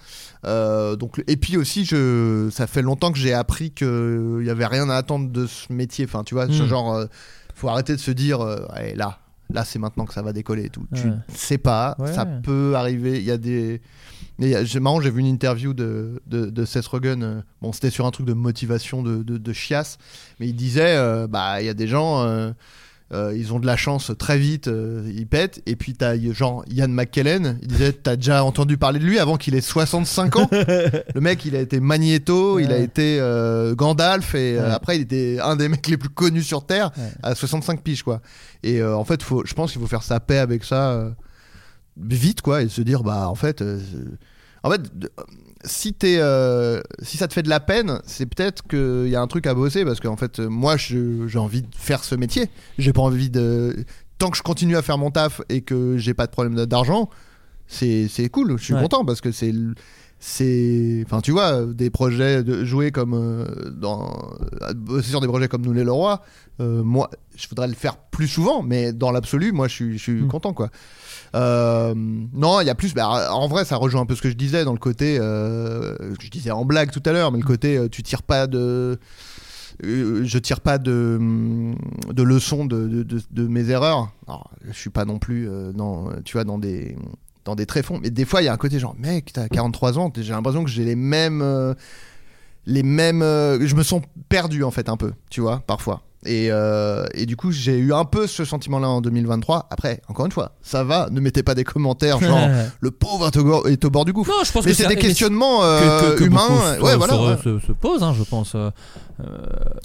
Donc 0.98 1.24
et 1.26 1.38
puis 1.38 1.58
aussi 1.58 1.84
je 1.84 2.50
ça 2.52 2.68
fait 2.68 2.84
longtemps 2.84 3.12
que 3.12 3.18
j'ai 3.18 3.34
appris 3.34 3.72
que 3.72 4.38
il 4.42 4.46
y 4.46 4.50
avait 4.52 4.68
rien 4.68 4.90
à 4.92 4.96
attendre 4.96 5.32
de 5.32 5.48
ce 5.48 5.74
métier. 5.74 6.06
Enfin 6.06 6.24
tu 6.24 6.36
vois 6.36 6.46
ce 6.48 6.62
Mm. 6.62 6.68
genre 6.68 7.04
faut 7.56 7.68
arrêter 7.68 7.94
de 7.96 8.00
se 8.00 8.12
dire 8.12 8.42
Allez, 8.70 8.94
là 8.94 9.18
là 9.54 9.64
c'est 9.66 9.80
maintenant 9.80 10.06
que 10.06 10.14
ça 10.14 10.22
va 10.22 10.34
décoller 10.34 10.66
et 10.66 10.70
tout 10.70 10.86
tu 10.96 11.08
Ouais. 11.08 11.14
sais 11.34 11.58
pas 11.58 11.96
Ouais. 12.00 12.12
ça 12.14 12.26
peut 12.26 12.74
arriver 12.76 13.18
il 13.20 13.24
y 13.26 13.32
a 13.32 13.38
des 13.38 13.82
j'ai 14.40 14.80
marrant 14.82 15.00
j'ai 15.00 15.12
vu 15.12 15.22
une 15.22 15.28
interview 15.28 15.74
de, 15.74 16.22
de, 16.28 16.48
de 16.50 16.66
Seth 16.66 16.88
Rogen 16.88 17.24
euh, 17.24 17.42
bon 17.62 17.72
c'était 17.72 17.90
sur 17.90 18.06
un 18.06 18.12
truc 18.12 18.26
de 18.26 18.34
motivation 18.34 19.02
de, 19.02 19.24
de, 19.24 19.38
de 19.38 19.54
chiasse 19.54 19.98
mais 20.40 20.48
il 20.48 20.54
disait 20.56 20.96
euh, 20.98 21.28
bah 21.28 21.62
il 21.62 21.66
y 21.66 21.70
a 21.70 21.74
des 21.74 21.88
gens 21.88 22.24
euh, 23.14 23.34
ils 23.38 23.54
ont 23.54 23.60
de 23.60 23.68
la 23.68 23.78
chance 23.78 24.12
très 24.18 24.38
vite, 24.40 24.68
euh, 24.68 25.08
ils 25.16 25.28
pètent. 25.28 25.62
Et 25.68 25.76
puis 25.76 25.94
t'as 25.94 26.18
genre 26.34 26.64
Ian 26.68 26.88
McKellen, 26.88 27.60
il 27.62 27.68
disait 27.68 27.94
T'as 27.94 28.16
déjà 28.16 28.44
entendu 28.44 28.78
parler 28.78 29.00
de 29.00 29.06
lui 29.06 29.20
avant 29.20 29.38
qu'il 29.38 29.54
ait 29.56 29.62
65 29.62 30.36
ans? 30.38 30.50
Le 30.52 31.20
mec, 31.22 31.46
il 31.46 31.56
a 31.56 31.60
été 31.60 31.80
Magneto, 31.80 32.58
il 32.60 32.72
a 32.72 32.78
été 32.80 33.20
euh, 33.20 33.76
Gandalf, 33.76 34.34
et 34.36 34.56
Ouais. 34.60 34.72
après, 34.72 34.96
il 34.98 35.02
était 35.04 35.38
un 35.42 35.56
des 35.56 35.70
mecs 35.70 35.88
les 35.88 35.98
plus 35.98 36.10
connus 36.10 36.44
sur 36.44 36.66
Terre 36.66 36.92
Ouais. 36.98 37.12
à 37.24 37.36
65 37.36 37.82
piges, 37.84 38.02
quoi. 38.04 38.22
Et 38.64 38.84
en 38.84 39.04
fait, 39.06 39.22
faut, 39.22 39.44
je 39.46 39.54
pense 39.54 39.72
qu'il 39.72 39.82
faut 39.82 39.88
faire 39.88 40.04
sa 40.04 40.20
paix 40.20 40.40
avec 40.40 40.64
ça 40.64 41.14
vite, 41.98 42.42
quoi, 42.42 42.64
et 42.64 42.70
se 42.70 42.82
dire 42.82 43.04
Bah, 43.04 43.30
en 43.30 43.36
fait. 43.36 43.64
en 44.64 44.72
fait, 44.72 44.82
si, 45.66 45.94
t'es, 45.94 46.18
euh, 46.20 46.82
si 47.02 47.18
ça 47.18 47.28
te 47.28 47.34
fait 47.34 47.44
de 47.44 47.50
la 47.50 47.60
peine, 47.60 48.00
c'est 48.06 48.26
peut-être 48.26 48.64
qu'il 48.68 49.10
y 49.10 49.16
a 49.16 49.22
un 49.22 49.28
truc 49.28 49.48
à 49.48 49.54
bosser 49.54 49.84
parce 49.86 50.00
qu'en 50.00 50.16
fait, 50.18 50.40
euh, 50.40 50.48
moi, 50.50 50.78
je- 50.78 51.28
j'ai 51.28 51.40
envie 51.40 51.62
de 51.62 51.68
faire 51.76 52.04
ce 52.04 52.16
métier. 52.16 52.50
J'ai 52.78 52.94
pas 52.94 53.02
envie 53.02 53.30
de. 53.30 53.76
Tant 54.18 54.30
que 54.30 54.38
je 54.38 54.44
continue 54.44 54.78
à 54.78 54.82
faire 54.82 54.98
mon 54.98 55.12
taf 55.12 55.42
et 55.50 55.62
que 55.62 55.98
j'ai 55.98 56.14
pas 56.14 56.26
de 56.26 56.32
problème 56.32 56.56
d'argent, 56.66 57.10
c'est, 57.68 58.08
c'est 58.08 58.30
cool. 58.30 58.58
Je 58.58 58.64
suis 58.64 58.74
Ouais. 58.74 58.82
content 58.82 59.04
parce 59.06 59.22
que 59.22 59.32
c'est. 59.32 59.54
C'est 60.20 61.04
enfin 61.06 61.22
tu 61.22 61.32
vois 61.32 61.66
des 61.66 61.90
projets 61.90 62.44
de 62.44 62.64
jouer 62.66 62.92
comme 62.92 63.14
euh, 63.14 63.46
dans 63.72 64.12
euh, 64.64 64.74
bosser 64.74 65.10
sur 65.10 65.22
des 65.22 65.28
projets 65.28 65.48
comme 65.48 65.62
nous 65.64 65.74
les 65.74 65.84
Leroy 65.84 66.22
euh, 66.62 66.82
moi 66.84 67.10
je 67.36 67.48
voudrais 67.50 67.68
le 67.68 67.74
faire 67.74 67.98
plus 67.98 68.28
souvent 68.28 68.64
mais 68.64 68.94
dans 68.94 69.12
l'absolu 69.12 69.52
moi 69.52 69.68
je 69.68 69.74
suis 69.74 69.98
je 69.98 70.04
suis 70.04 70.22
Mm. 70.24 70.28
content 70.30 70.54
quoi 70.54 70.70
euh, 71.36 71.94
non, 71.96 72.62
il 72.62 72.68
y 72.68 72.70
a 72.70 72.76
plus. 72.76 72.94
bah, 72.94 73.30
en 73.34 73.50
vrai, 73.50 73.66
ça 73.66 73.76
rejoint 73.76 74.00
un 74.02 74.06
peu 74.06 74.16
ce 74.16 74.22
que 74.22 74.30
je 74.30 74.36
disais 74.36 74.64
dans 74.64 74.72
le 74.72 74.80
côté. 74.80 75.18
je 75.18 76.30
disais 76.30 76.52
en 76.52 76.64
blague 76.64 76.92
tout 76.92 77.02
à 77.06 77.12
l'heure, 77.12 77.30
mais 77.34 77.40
le 77.40 77.46
côté 77.46 77.78
euh, 77.78 77.90
tu 77.90 78.04
tires 78.04 78.24
pas 78.24 78.48
de. 78.48 78.98
je 79.84 80.38
tire 80.38 80.62
pas 80.62 80.78
de, 80.78 81.20
de 82.14 82.24
leçons 82.24 82.64
de, 82.64 82.88
de, 82.88 83.22
de- 83.32 83.48
mes 83.50 83.70
erreurs. 83.70 84.12
Alors, 84.28 84.50
je 84.64 84.72
suis 84.72 84.90
pas 84.90 85.04
non 85.04 85.20
plus 85.20 85.50
dans, 85.74 86.08
tu 86.24 86.38
vois, 86.38 86.46
dans 86.46 86.58
des 86.58 86.96
dans 87.46 87.56
des 87.56 87.66
tréfonds. 87.66 88.00
Mais 88.02 88.10
des 88.10 88.26
fois, 88.26 88.42
il 88.42 88.46
y 88.46 88.48
a 88.48 88.54
un 88.54 88.58
côté 88.58 88.80
genre, 88.80 88.96
mec, 89.00 89.32
t'as 89.34 89.48
43 89.48 89.98
ans, 90.00 90.12
j'ai 90.16 90.34
l'impression 90.34 90.64
que 90.64 90.70
j'ai 90.70 90.84
les 90.84 90.96
mêmes, 90.96 91.42
euh, 91.42 91.74
les 92.66 92.84
mêmes. 92.84 93.22
euh, 93.22 93.66
je 93.66 93.76
me 93.76 93.84
sens 93.84 94.02
perdu 94.30 94.64
en 94.64 94.72
fait 94.72 94.90
un 94.90 94.98
peu, 94.98 95.14
tu 95.30 95.42
vois, 95.42 95.62
parfois. 95.66 96.02
Et, 96.28 96.48
euh, 96.50 97.06
et 97.14 97.28
du 97.28 97.36
coup, 97.38 97.52
j'ai 97.52 97.78
eu 97.78 97.94
un 97.94 98.04
peu 98.04 98.26
ce 98.26 98.46
sentiment-là 98.46 98.90
en 98.90 99.00
2023. 99.00 99.68
Après, 99.70 100.02
encore 100.08 100.26
une 100.26 100.32
fois, 100.32 100.54
ça 100.64 100.84
va. 100.84 101.08
Ne 101.12 101.20
mettez 101.20 101.44
pas 101.44 101.54
des 101.54 101.64
commentaires 101.64 102.20
genre 102.22 102.50
le 102.80 102.90
pauvre 102.90 103.28
est 103.28 103.38
au, 103.38 103.44
go- 103.44 103.68
est 103.68 103.86
au 103.86 103.92
bord 103.92 104.06
du 104.06 104.12
gouffre. 104.14 104.32
Non, 104.32 104.44
je 104.44 104.52
pense 104.52 104.66
Mais 104.66 104.72
que 104.72 104.78
c'est 104.78 104.88
des 104.88 104.96
questionnements 104.96 105.60
que- 105.62 106.14
que- 106.14 106.18
que 106.18 106.24
humains. 106.24 106.48
ouais, 106.82 106.94
se, 106.94 106.98
voilà. 106.98 107.22
ouais. 107.22 107.38
se, 107.44 107.60
se 107.60 107.72
posent, 107.74 108.02
hein, 108.02 108.16
je 108.18 108.24
pense. 108.24 108.56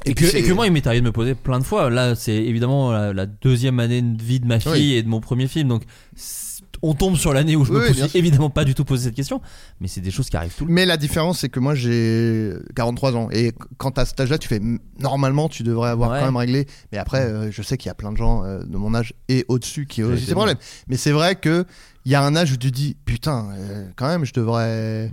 et, 0.07 0.11
Et 0.11 0.15
que, 0.15 0.35
et 0.35 0.53
moi, 0.55 0.67
il 0.67 0.73
m'est 0.73 0.87
arrivé 0.87 1.03
de 1.03 1.07
me 1.07 1.13
poser 1.13 1.35
plein 1.35 1.59
de 1.59 1.65
fois. 1.65 1.91
Là, 1.91 2.15
c'est 2.15 2.33
évidemment 2.37 2.91
la, 2.91 3.13
la 3.13 3.27
deuxième 3.27 3.79
année 3.79 4.01
de 4.01 4.23
vie 4.23 4.41
de 4.41 4.47
ma 4.47 4.61
fille 4.61 4.73
Oui. 4.73 4.95
et 4.95 5.03
de 5.03 5.09
mon 5.09 5.21
premier 5.21 5.47
film. 5.47 5.69
Donc, 5.69 5.83
c'est- 6.17 6.49
on 6.83 6.95
tombe 6.95 7.17
sur 7.17 7.33
l'année 7.35 7.57
où 7.57 7.65
je 7.65 7.73
Oui, 7.73 7.89
me 7.89 7.93
suis 7.93 8.19
évidemment 8.19 8.51
pas 8.51 8.65
du 8.65 8.75
tout 8.75 8.85
posé 8.85 9.05
cette 9.05 9.15
question. 9.15 9.41
Mais 9.81 9.89
c'est 9.89 10.01
des 10.01 10.11
choses 10.11 10.31
qui 10.31 10.37
arrivent 10.37 10.55
tout 10.57 10.65
le 10.67 10.73
Mais 10.73 10.87
la 10.87 10.97
différence, 10.97 11.41
c'est 11.41 11.49
que 11.49 11.61
moi, 11.61 11.75
j'ai 11.75 12.53
43 12.75 13.17
ans. 13.17 13.29
Et 13.33 13.53
quand 13.79 13.91
t'as 13.93 14.05
cet 14.07 14.19
âge-là, 14.21 14.39
tu 14.39 14.49
fais 14.49 14.61
normalement, 14.99 15.49
tu 15.49 15.63
devrais 15.63 15.91
avoir 15.91 16.11
Ouais. 16.13 16.19
quand 16.21 16.25
même 16.27 16.37
réglé. 16.37 16.67
Mais 16.93 16.99
après, 16.99 17.21
euh, 17.23 17.51
je 17.51 17.63
sais 17.63 17.77
qu'il 17.77 17.89
y 17.89 17.91
a 17.91 17.95
plein 17.95 18.13
de 18.13 18.17
gens 18.17 18.45
euh, 18.45 18.63
de 18.65 18.77
mon 18.77 18.95
âge 18.95 19.13
et 19.29 19.45
au-dessus 19.49 19.87
qui 19.87 20.03
ont 20.03 20.09
aussi 20.09 20.25
ces 20.25 20.33
problèmes. 20.35 20.57
Mais 20.89 20.97
c'est 20.97 21.13
vrai 21.13 21.35
que 21.37 21.65
il 22.07 22.13
y 22.13 22.15
a 22.15 22.23
un 22.23 22.35
âge 22.35 22.53
où 22.53 22.57
tu 22.57 22.71
dis, 22.71 22.97
putain, 23.05 23.51
euh, 23.53 23.87
quand 23.97 24.09
même, 24.09 24.25
je 24.25 24.33
devrais. 24.33 25.13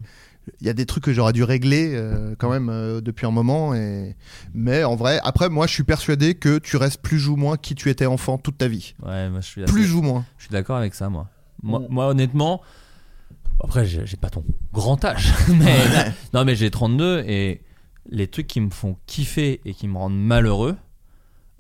Il 0.62 0.66
y 0.66 0.70
a 0.70 0.74
des 0.74 0.86
trucs 0.86 1.04
que 1.04 1.12
j'aurais 1.12 1.34
dû 1.34 1.44
régler 1.44 1.92
euh, 1.94 2.34
quand 2.40 2.50
même 2.50 2.70
euh, 2.70 3.02
depuis 3.02 3.26
un 3.26 3.32
moment. 3.32 3.76
Et... 3.76 4.16
Mais 4.54 4.86
en 4.86 4.96
vrai, 4.96 5.20
après, 5.26 5.50
moi, 5.50 5.68
je 5.68 5.74
suis 5.74 5.84
persuadé 5.84 6.36
que 6.36 6.58
tu 6.60 6.78
restes 6.78 7.02
plus 7.02 7.28
ou 7.28 7.36
moins 7.36 7.58
qui 7.58 7.76
tu 7.76 7.90
étais 7.90 8.06
enfant 8.06 8.38
toute 8.38 8.58
ta 8.58 8.70
vie. 8.70 8.96
Ouais, 9.06 9.30
moi, 9.30 9.42
je 9.42 9.46
suis 9.46 9.64
assez- 9.64 9.74
Plus 9.74 9.92
ou 9.94 10.02
moins. 10.02 10.24
Je 10.38 10.44
suis 10.46 10.52
d'accord 10.54 10.78
avec 10.78 10.96
ça, 10.96 11.10
moi. 11.10 11.28
Moi, 11.68 11.80
Mm. 11.80 11.86
moi, 11.90 12.08
honnêtement, 12.08 12.62
après, 13.64 13.86
j'ai 13.86 14.18
pas 14.18 14.30
ton 14.30 14.44
grand 14.74 15.04
âge, 15.06 15.34
mais 15.50 15.76
non, 16.34 16.46
mais 16.46 16.56
j'ai 16.56 16.70
32 16.72 17.24
et 17.28 17.62
les 18.10 18.28
trucs 18.28 18.48
qui 18.48 18.62
me 18.62 18.70
font 18.70 18.96
kiffer 19.06 19.62
et 19.66 19.74
qui 19.74 19.88
me 19.88 19.98
rendent 19.98 20.18
malheureux 20.18 20.76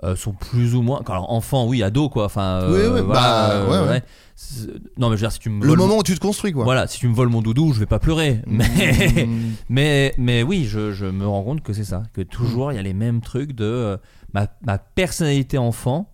euh, 0.03 0.15
sont 0.15 0.31
plus 0.33 0.75
ou 0.75 0.83
moins. 0.83 1.01
Alors, 1.07 1.31
enfant, 1.33 1.65
oui, 1.65 1.81
ado, 1.81 2.07
quoi. 2.07 2.25
Enfin, 2.25 2.59
euh, 2.61 2.71
Oui, 2.71 2.81
oui, 2.99 3.01
voilà, 3.03 3.19
bah, 3.21 3.49
euh, 3.51 3.83
ouais, 3.85 3.89
ouais. 3.89 4.03
C'est- 4.35 4.67
Non, 4.99 5.09
mais 5.09 5.17
je 5.17 5.21
veux 5.23 5.27
dire, 5.27 5.31
si 5.31 5.39
tu 5.39 5.49
me 5.49 5.65
Le 5.65 5.73
moment 5.73 5.97
où 5.97 6.03
tu 6.03 6.13
te 6.13 6.19
construis, 6.19 6.51
quoi. 6.51 6.63
Voilà, 6.65 6.85
si 6.85 6.99
tu 6.99 7.07
me 7.07 7.15
voles 7.15 7.29
mon 7.29 7.41
doudou, 7.41 7.73
je 7.73 7.79
vais 7.79 7.87
pas 7.87 7.97
pleurer. 7.97 8.39
Mais, 8.45 9.25
Mm. 9.25 9.53
mais, 9.69 10.13
mais 10.19 10.43
oui, 10.43 10.65
je, 10.65 10.91
je 10.93 11.07
me 11.07 11.25
rends 11.27 11.41
compte 11.43 11.63
que 11.63 11.73
c'est 11.73 11.83
ça. 11.83 12.03
Que 12.13 12.21
toujours, 12.21 12.71
il 12.71 12.75
y 12.75 12.77
a 12.77 12.83
les 12.83 12.93
mêmes 12.93 13.21
trucs 13.21 13.53
de 13.53 13.97
ma, 14.35 14.45
ma 14.63 14.77
personnalité 14.77 15.57
enfant. 15.57 16.11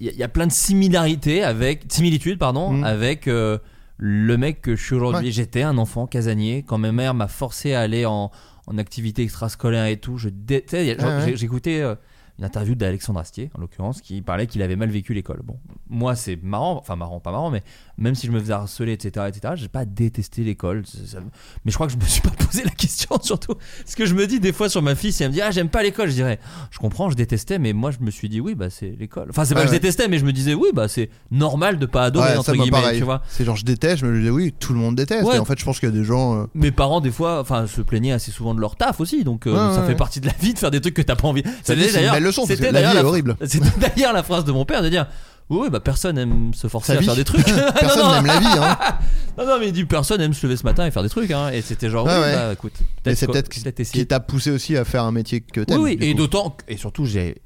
Il 0.00 0.06
y, 0.06 0.08
a- 0.10 0.12
il 0.12 0.18
y 0.18 0.22
a 0.22 0.28
plein 0.28 0.46
de 0.46 0.52
similarités 0.52 1.42
avec. 1.42 1.84
Similitudes, 1.88 2.38
pardon, 2.38 2.70
Mm. 2.72 2.84
avec 2.84 3.28
euh, 3.28 3.58
le 3.98 4.36
mec 4.36 4.60
que 4.62 4.76
je 4.76 4.84
suis 4.84 4.94
aujourd'hui. 4.94 5.26
Ouais. 5.26 5.32
J'étais 5.32 5.62
un 5.62 5.78
enfant 5.78 6.06
casanier. 6.06 6.64
Quand 6.66 6.78
ma 6.78 6.92
mère 6.92 7.14
m'a 7.14 7.28
forcé 7.28 7.72
à 7.72 7.80
aller 7.80 8.04
en, 8.04 8.30
en 8.66 8.78
activité 8.78 9.22
extrascolaire 9.22 9.86
et 9.86 9.96
tout, 9.96 10.18
je 10.18 10.28
dé- 10.28 10.64
Ouais, 10.72 10.96
ouais. 10.98 11.32
j'écoutais. 11.36 11.80
euh, 11.80 11.94
une 12.38 12.44
interview 12.44 12.74
d'Alexandre 12.74 13.18
Astier, 13.20 13.50
en 13.56 13.60
l'occurrence, 13.60 14.00
qui 14.02 14.20
parlait 14.20 14.46
qu'il 14.46 14.60
avait 14.62 14.76
mal 14.76 14.90
vécu 14.90 15.14
l'école. 15.14 15.40
Bon, 15.42 15.56
moi, 15.88 16.14
c'est 16.14 16.38
marrant, 16.42 16.76
enfin 16.78 16.94
marrant, 16.96 17.18
pas 17.18 17.30
marrant, 17.32 17.50
mais 17.50 17.62
même 17.96 18.14
si 18.14 18.26
je 18.26 18.32
me 18.32 18.38
faisais 18.38 18.52
harceler, 18.52 18.92
etc., 18.92 19.26
etc., 19.28 19.54
j'ai 19.56 19.68
pas 19.68 19.84
détesté 19.86 20.44
l'école. 20.44 20.84
Ça- 20.86 20.98
ça- 21.06 21.18
Mais 21.64 21.70
je 21.70 21.76
crois 21.76 21.86
que 21.86 21.94
je 21.94 21.98
me 21.98 22.04
suis 22.04 22.20
pas 22.20 22.28
posé 22.38 22.62
la 22.64 22.70
question, 22.72 23.16
surtout. 23.22 23.54
Ce 23.86 23.96
que 23.96 24.04
je 24.04 24.14
me 24.14 24.26
dis 24.26 24.38
des 24.38 24.52
fois 24.52 24.68
sur 24.68 24.82
ma 24.82 24.94
fille, 24.94 25.12
si 25.12 25.22
elle 25.22 25.30
me 25.30 25.34
dit, 25.34 25.40
ah, 25.40 25.50
j'aime 25.50 25.68
pas 25.70 25.82
l'école, 25.82 26.08
je 26.10 26.14
dirais, 26.14 26.38
je 26.70 26.78
comprends, 26.78 27.08
je 27.10 27.16
détestais, 27.16 27.58
mais 27.58 27.72
moi, 27.72 27.90
je 27.90 27.98
me 28.04 28.10
suis 28.10 28.28
dit, 28.28 28.40
oui, 28.40 28.54
bah, 28.54 28.68
c'est 28.68 28.94
l'école. 28.98 29.28
Enfin, 29.30 29.44
c'est 29.46 29.54
pas 29.54 29.60
Ouais, 29.60 29.66
que 29.66 29.72
je 29.72 29.76
détestais, 29.78 30.08
mais 30.08 30.18
je 30.18 30.24
me 30.26 30.32
disais, 30.32 30.52
oui, 30.54 30.68
bah, 30.74 30.88
c'est 30.88 31.08
normal 31.30 31.78
de 31.78 31.86
pas 31.86 32.04
adorer, 32.04 32.32
Ouais, 32.32 32.36
entre 32.36 32.44
ça, 32.46 32.52
guillemets, 32.52 32.70
pareil. 32.70 32.98
tu 32.98 33.04
vois. 33.04 33.22
C'est 33.28 33.44
genre, 33.46 33.56
je 33.56 33.64
déteste, 33.64 33.98
je 34.02 34.06
me 34.06 34.18
disais, 34.18 34.30
oui, 34.30 34.52
tout 34.58 34.74
le 34.74 34.78
monde 34.78 34.94
déteste. 34.96 35.26
Ouais. 35.26 35.36
Et 35.36 35.38
en 35.38 35.44
fait, 35.46 35.58
je 35.58 35.64
pense 35.64 35.80
qu'il 35.80 35.88
y 35.88 35.92
a 35.92 35.94
des 35.94 36.04
gens. 36.04 36.42
euh, 36.42 36.46
Mes 36.54 36.70
parents, 36.70 37.00
des 37.00 37.10
fois, 37.10 37.40
enfin, 37.40 37.66
se 37.66 37.80
plaignaient 37.80 38.12
assez 38.12 38.30
souvent 38.30 38.54
de 38.54 38.60
leur 38.60 38.76
taf 38.76 39.00
aussi, 39.00 39.24
donc 39.24 39.46
euh, 39.46 39.74
ça 39.74 39.82
fait 39.84 39.94
partie 39.94 40.20
de 40.20 40.26
la 40.26 40.34
vie 40.38 40.52
de 40.52 40.58
faire 40.58 40.70
des 40.70 40.80
trucs 40.82 40.94
que 40.94 41.02
t'as 41.02 41.16
pas 41.16 41.28
envie. 41.28 41.42
Ça 41.62 41.74
C'était 41.74 41.88
leçon, 42.26 42.46
parce 42.46 42.60
que 42.60 42.64
la 42.66 42.92
vie 42.92 42.98
est 42.98 43.02
horrible. 43.02 43.36
C'était 43.46 43.68
d'ailleurs 43.80 44.12
la 44.12 44.22
phrase 44.22 44.44
de 44.44 44.52
mon 44.52 44.64
père 44.64 44.82
de 44.82 44.88
dire 44.88 45.06
Oui, 45.48 45.68
bah 45.70 45.80
personne 45.80 46.18
aime 46.18 46.52
se 46.54 46.68
forcer 46.68 46.92
Sa 46.92 46.98
à 46.98 47.00
vie. 47.00 47.06
faire 47.06 47.16
des 47.16 47.24
trucs. 47.24 47.44
Personne 47.80 48.02
non, 48.02 48.08
non. 48.08 48.14
n'aime 48.14 48.26
la 48.26 48.38
vie, 48.40 48.46
hein. 48.46 48.78
non, 49.38 49.46
non, 49.46 49.56
mais 49.60 49.68
il 49.68 49.72
dit 49.72 49.84
personne 49.84 50.20
aime 50.20 50.34
se 50.34 50.44
lever 50.46 50.56
ce 50.56 50.64
matin 50.64 50.86
et 50.86 50.90
faire 50.90 51.02
des 51.02 51.08
trucs. 51.08 51.30
Hein. 51.30 51.50
Et 51.50 51.62
c'était 51.62 51.88
genre, 51.90 52.04
Ouais, 52.06 52.12
oui, 52.14 52.20
ouais. 52.20 52.34
bah 52.34 52.52
écoute, 52.52 52.72
Mais 53.04 53.14
c'est 53.14 53.26
peut-être 53.26 53.48
qui, 53.48 53.60
essayer. 53.66 54.02
qui 54.02 54.06
t'a 54.06 54.20
poussé 54.20 54.50
aussi 54.50 54.76
à 54.76 54.84
faire 54.84 55.04
un 55.04 55.12
métier 55.12 55.40
que 55.40 55.60
Oui, 55.60 55.66
t'aimes. 55.66 55.80
oui, 55.80 55.96
du 55.96 56.04
et 56.04 56.14
d'autant, 56.14 56.56
et 56.68 56.76
surtout, 56.76 57.04
j'ai. 57.06 57.36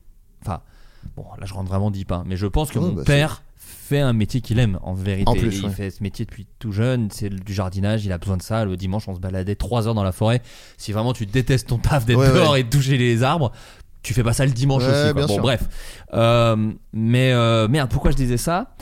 Enfin, 0.42 0.60
bon, 1.16 1.24
là 1.38 1.44
je 1.46 1.52
rentre 1.54 1.68
vraiment 1.68 1.90
deep, 1.90 2.10
hein, 2.12 2.22
mais 2.26 2.36
je 2.36 2.46
pense 2.46 2.70
que 2.70 2.78
Ouais, 2.78 2.86
mon 2.86 2.92
bah, 2.92 3.02
père 3.04 3.42
fait 3.58 4.00
un 4.00 4.12
métier 4.12 4.40
qu'il 4.40 4.60
aime 4.60 4.78
en 4.82 4.94
vérité. 4.94 5.28
En 5.28 5.34
plus, 5.34 5.58
il 5.58 5.64
ouais. 5.66 5.70
fait 5.72 5.90
ce 5.90 6.00
métier 6.02 6.24
depuis 6.24 6.46
tout 6.60 6.70
jeune, 6.70 7.08
c'est 7.10 7.28
du 7.28 7.52
jardinage, 7.52 8.04
il 8.04 8.12
a 8.12 8.18
besoin 8.18 8.36
de 8.36 8.42
ça. 8.42 8.64
Le 8.64 8.76
dimanche, 8.76 9.08
on 9.08 9.16
se 9.16 9.20
baladait 9.20 9.56
3 9.56 9.88
heures 9.88 9.94
dans 9.94 10.04
la 10.04 10.12
forêt. 10.12 10.42
Si 10.78 10.92
vraiment 10.92 11.12
tu 11.12 11.26
détestes 11.26 11.66
ton 11.68 11.78
taf 11.78 12.06
d'être 12.06 12.16
Ouais, 12.20 12.32
dehors 12.32 12.52
ouais. 12.52 12.60
et 12.60 12.64
de 12.64 12.70
toucher 12.70 12.96
les 12.96 13.24
arbres, 13.24 13.50
tu 14.02 14.14
fais 14.14 14.22
pas 14.22 14.32
ça 14.32 14.44
le 14.46 14.52
dimanche 14.52 14.82
Ouais, 14.84 14.88
aussi. 15.04 15.12
quoi. 15.12 15.26
Bon, 15.26 15.32
sûr. 15.34 15.42
bref. 15.42 15.68
Euh, 16.14 16.72
mais 16.92 17.32
euh, 17.32 17.68
merde, 17.68 17.90
pourquoi 17.90 18.10
je 18.10 18.16
disais 18.16 18.36
ça? 18.36 18.74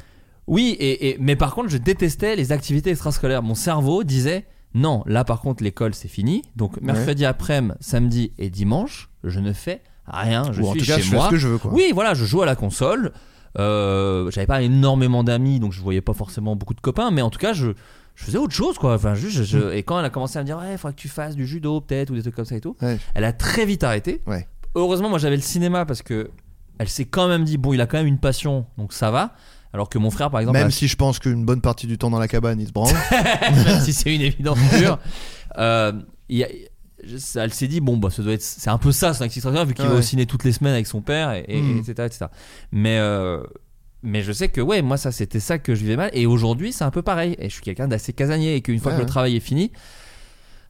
Oui, 0.47 0.77
et, 0.79 1.11
et- 1.11 1.17
mais 1.21 1.37
par 1.37 1.55
contre, 1.55 1.69
je 1.69 1.77
détestais 1.77 2.37
les 2.37 2.53
activités 2.53 2.91
extrascolaires. 2.91 3.43
Mon 3.43 3.55
cerveau 3.55 4.05
disait 4.05 4.47
non, 4.75 5.03
là 5.07 5.25
par 5.25 5.41
contre, 5.41 5.63
l'école 5.63 5.95
c'est 5.95 6.09
fini. 6.09 6.43
Donc 6.57 6.81
mercredi 6.81 7.25
après-midi, 7.25 7.75
samedi 7.81 8.33
et 8.39 8.49
dimanche, 8.51 9.11
je 9.25 9.41
ne 9.41 9.53
fais 9.53 9.83
rien. 10.07 10.45
Je 10.53 10.63
Ou 10.63 10.67
en 10.69 10.71
suis 10.73 10.81
tout 10.81 10.87
cas, 10.87 10.97
chez 10.97 11.03
je 11.03 11.09
fais 11.11 11.17
moi. 11.17 11.27
ce 11.27 11.31
que 11.31 11.37
je 11.37 11.49
veux, 11.49 11.59
quoi. 11.59 11.73
Oui, 11.73 11.91
voilà, 11.95 12.15
je 12.15 12.25
joue 12.25 12.43
à 12.43 12.47
la 12.47 12.57
console. 12.57 13.13
Euh, 13.59 14.31
J'avais 14.31 14.47
pas 14.47 14.63
énormément 14.63 15.25
d'amis, 15.25 15.59
donc 15.59 15.73
je 15.73 15.81
voyais 15.81 16.01
pas 16.03 16.13
forcément 16.15 16.55
beaucoup 16.55 16.75
de 16.75 16.81
copains, 16.81 17.11
mais 17.11 17.23
en 17.23 17.31
tout 17.31 17.39
cas, 17.39 17.53
je, 17.55 17.69
je 18.15 18.25
faisais 18.25 18.39
autre 18.39 18.55
chose, 18.55 18.79
quoi. 18.79 18.95
Enfin, 18.95 19.15
juste, 19.15 19.37
je- 19.39 19.43
je- 19.45 19.59
Mm. 19.59 19.73
Et 19.73 19.83
quand 19.83 19.99
elle 19.99 20.05
a 20.05 20.11
commencé 20.11 20.39
à 20.39 20.43
me 20.43 20.47
dire, 20.47 20.59
ouais, 20.59 20.73
il 20.73 20.79
faudrait 20.79 20.95
que 20.95 21.01
tu 21.01 21.09
fasses 21.09 21.35
du 21.35 21.47
judo, 21.47 21.81
peut-être, 21.81 22.11
ou 22.11 22.15
des 22.15 22.23
trucs 22.23 22.35
comme 22.37 22.45
ça 22.45 22.57
et 22.57 22.61
tout, 22.61 22.77
Ouais. 22.83 22.99
elle 23.15 23.25
a 23.25 23.33
très 23.33 23.65
vite 23.67 23.83
arrêté. 23.85 24.23
Ouais. 24.27 24.47
Heureusement, 24.75 25.09
moi 25.09 25.19
j'avais 25.19 25.37
le 25.37 25.43
cinéma 25.43 25.85
parce 25.87 26.03
que 26.03 26.31
elle 26.79 26.89
s'est 26.89 27.07
quand 27.07 27.27
même 27.29 27.45
dit, 27.45 27.57
bon, 27.59 27.73
il 27.73 27.81
a 27.81 27.87
quand 27.87 27.99
même 27.99 28.07
une 28.07 28.19
passion, 28.21 28.67
donc 28.77 28.93
ça 28.93 29.11
va. 29.11 29.35
Alors 29.73 29.89
que 29.91 29.99
mon 29.99 30.11
frère, 30.11 30.31
par 30.31 30.41
exemple, 30.41 30.59
Même 30.59 30.69
a- 30.69 30.71
si 30.71 30.89
je 30.89 30.97
pense 30.97 31.19
qu'une 31.19 31.45
bonne 31.45 31.61
partie 31.61 31.87
du 31.87 31.99
temps 31.99 32.09
dans 32.11 32.19
la 32.19 32.29
cabane, 32.29 32.61
il 32.61 32.67
se 32.69 32.73
branle. 32.73 32.95
même 33.67 33.81
si 33.81 33.93
c'est 33.93 34.15
une 34.15 34.23
évidence 34.23 34.59
pure. 34.79 34.99
Euh, 35.59 35.93
il 36.29 36.39
y 36.39 36.45
a- 36.45 36.49
ça- 37.19 37.45
elle 37.45 37.53
s'est 37.55 37.69
dit 37.69 37.81
bon 37.81 37.97
bah 37.97 38.11
ça 38.11 38.23
doit 38.23 38.33
être 38.33 38.43
c'est 38.43 38.71
un 38.71 38.79
peu 38.79 38.93
ça 38.93 39.15
son 39.15 39.25
extrascolaire 39.25 39.65
vu 39.65 39.73
qu'il 39.75 39.85
Ouais. 39.85 39.91
va 39.93 39.99
au 39.99 40.03
ciné 40.03 40.27
toutes 40.27 40.43
les 40.45 40.53
semaines 40.53 40.73
avec 40.75 40.87
son 40.87 41.01
père 41.01 41.33
et, 41.33 41.45
et- 41.49 41.77
etc 41.79 41.93
etc 42.07 42.27
mais 42.73 42.99
euh, 42.99 43.41
mais 44.03 44.23
je 44.23 44.33
sais 44.33 44.49
que 44.49 44.61
ouais 44.61 44.83
moi 44.83 44.97
ça 44.97 45.13
c'était 45.13 45.39
ça 45.41 45.59
que 45.59 45.75
je 45.77 45.81
vivais 45.83 45.97
mal 45.97 46.11
et 46.13 46.27
aujourd'hui 46.27 46.73
c'est 46.73 46.83
un 46.85 46.91
peu 46.91 47.03
pareil 47.03 47.37
et 47.39 47.49
je 47.49 47.55
suis 47.55 47.63
quelqu'un 47.63 47.87
d'assez 47.87 48.13
casanier 48.13 48.57
et 48.57 48.63
qu'une 48.63 48.81
fois 48.81 48.93
Ouais, 48.93 48.99
que 48.99 49.03
le 49.03 49.07
travail 49.09 49.37
est 49.37 49.41
fini 49.41 49.71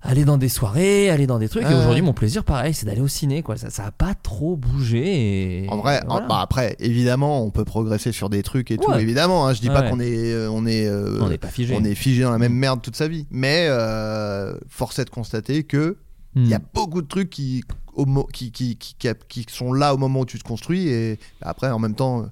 aller 0.01 0.25
dans 0.25 0.37
des 0.39 0.49
soirées 0.49 1.11
aller 1.11 1.27
dans 1.27 1.39
des 1.41 1.49
trucs 1.49 1.65
et 1.65 1.75
aujourd'hui 1.75 2.03
mon 2.03 2.13
plaisir 2.13 2.45
pareil 2.45 2.73
c'est 2.73 2.87
d'aller 2.87 3.01
au 3.01 3.09
ciné 3.09 3.43
quoi 3.43 3.57
ça 3.57 3.69
ça 3.71 3.87
a 3.87 3.91
pas 3.91 4.15
trop 4.15 4.57
bougé 4.57 5.65
et 5.65 5.69
En 5.69 5.79
vrai, 5.79 6.03
voilà. 6.07 6.27
bah 6.27 6.39
après, 6.41 6.77
évidemment, 6.79 7.43
on 7.45 7.51
peut 7.51 7.65
progresser 7.65 8.13
sur 8.13 8.31
des 8.31 8.43
trucs 8.43 8.71
et 8.71 8.77
tout. 8.79 8.91
Ouais. 8.91 9.03
Évidemment, 9.03 9.47
hein, 9.47 9.53
je 9.55 9.61
dis 9.61 9.69
pas 9.69 9.83
Ouais. 9.83 9.91
qu'on 9.91 10.01
est, 10.01 10.33
euh, 10.33 10.49
on 10.51 10.67
est, 10.67 10.87
euh, 10.87 11.19
on 11.21 11.29
n'est 11.29 11.37
pas 11.39 11.49
figé 11.49 11.75
on 11.79 11.85
est 11.85 11.95
figé 11.95 12.23
dans 12.23 12.31
la 12.31 12.39
même 12.39 12.53
merde 12.55 12.81
toute 12.81 12.97
sa 12.97 13.09
vie. 13.09 13.27
Mais 13.31 13.67
euh, 13.69 14.55
force 14.69 14.99
est 14.99 15.05
de 15.05 15.11
constater 15.11 15.65
que 15.65 15.97
Mm. 16.35 16.43
il 16.45 16.49
y 16.51 16.55
a 16.55 16.61
beaucoup 16.75 17.01
de 17.03 17.09
trucs 17.09 17.31
qui 17.31 17.65
au 17.95 18.05
mo- 18.07 18.29
qui, 18.33 18.53
qui, 18.53 18.77
qui, 18.77 18.95
qui, 18.97 19.45
qui 19.47 19.55
sont 19.55 19.73
là 19.73 19.95
au 19.95 19.97
moment 19.99 20.21
où 20.21 20.27
tu 20.27 20.39
te 20.39 20.45
construis 20.45 20.89
et 20.89 21.19
après 21.43 21.71
en 21.71 21.79
même 21.79 21.95
temps. 21.95 22.27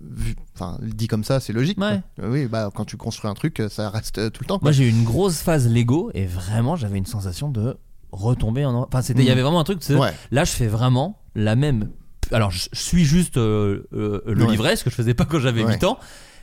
Vu- 0.00 0.34
Enfin, 0.54 0.78
dit 0.82 1.06
comme 1.08 1.24
ça, 1.24 1.40
c'est 1.40 1.52
logique. 1.52 1.78
Ouais. 1.80 2.00
Oui, 2.22 2.46
bah 2.46 2.70
quand 2.74 2.84
tu 2.84 2.96
construis 2.96 3.30
un 3.30 3.34
truc, 3.34 3.62
ça 3.68 3.90
reste 3.90 4.18
euh, 4.18 4.30
tout 4.30 4.42
le 4.42 4.46
temps. 4.48 4.58
quoi. 4.58 4.66
Moi, 4.66 4.72
j'ai 4.72 4.84
eu 4.84 4.90
une 4.90 5.04
grosse 5.04 5.38
phase 5.42 5.68
Lego 5.68 6.10
et 6.14 6.26
vraiment, 6.26 6.76
j'avais 6.76 6.98
une 6.98 7.06
sensation 7.06 7.48
de 7.48 7.76
retomber 8.12 8.64
en. 8.64 8.74
Enfin, 8.82 9.02
c'était, 9.02 9.20
il 9.22 9.26
y 9.26 9.28
Mm. 9.28 9.32
avait 9.32 9.42
vraiment 9.42 9.60
un 9.60 9.64
truc. 9.64 9.80
Ouais. 9.90 10.12
Là, 10.30 10.44
je 10.44 10.52
fais 10.52 10.66
vraiment 10.68 11.20
la 11.34 11.56
même. 11.56 11.90
Alors, 12.32 12.50
je, 12.50 12.68
je 12.72 12.80
suis 12.80 13.04
juste 13.04 13.36
euh, 13.36 13.84
euh, 13.92 14.20
le 14.26 14.44
Ouais. 14.44 14.50
livret, 14.50 14.76
ce 14.76 14.84
que 14.84 14.90
je 14.90 14.94
faisais 14.96 15.14
pas 15.14 15.24
quand 15.24 15.38
j'avais 15.38 15.62
Ouais. 15.64 15.72
8 15.74 15.84
ans. 15.84 15.98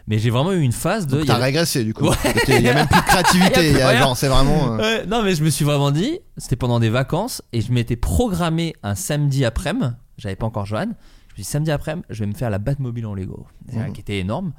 Mais 0.06 0.20
j'ai 0.20 0.30
vraiment 0.32 0.52
eu 0.52 0.60
une 0.60 0.74
phase 0.74 1.08
de. 1.08 1.20
Il 1.20 1.24
y 1.24 1.28
t'as 1.28 1.36
avait- 1.36 1.46
régressé 1.46 1.86
du 1.86 1.94
coup. 1.94 2.08
Ouais. 2.10 2.16
Il 2.50 2.62
y 2.62 2.68
a 2.68 2.74
même 2.74 2.88
plus 2.88 3.00
de 3.00 3.06
créativité. 3.06 3.60
Il 3.62 3.64
y 3.64 3.68
a 3.68 3.70
il 3.70 3.78
y 3.78 3.82
a 3.82 3.86
plus 3.88 3.96
rien. 3.96 4.00
genre, 4.02 4.18
c'est 4.18 4.28
vraiment. 4.28 4.74
euh, 4.74 4.78
Ouais, 4.78 5.06
non, 5.06 5.24
mais 5.24 5.34
je 5.34 5.44
me 5.46 5.50
suis 5.50 5.64
vraiment 5.64 5.92
dit, 5.92 6.20
c'était 6.38 6.58
pendant 6.58 6.82
des 6.82 6.90
vacances 6.90 7.42
et 7.54 7.62
je 7.62 7.72
m'étais 7.72 7.96
programmé 7.96 8.76
un 8.84 8.96
samedi 8.96 9.46
après-midi. 9.46 9.88
J'avais 10.18 10.36
pas 10.36 10.46
encore 10.46 10.66
Johan. 10.66 10.88
Je 11.36 11.40
me 11.42 11.44
suis 11.44 11.44
dit, 11.44 11.50
samedi 11.50 11.72
après-midi, 11.72 12.06
je 12.10 12.20
vais 12.20 12.28
me 12.30 12.34
faire 12.36 12.50
la 12.50 12.60
Batmobile 12.60 13.06
en 13.08 13.14
Lego, 13.16 13.48
Mhm. 13.72 13.94
qui 13.94 14.02
était 14.02 14.20
énorme. 14.20 14.54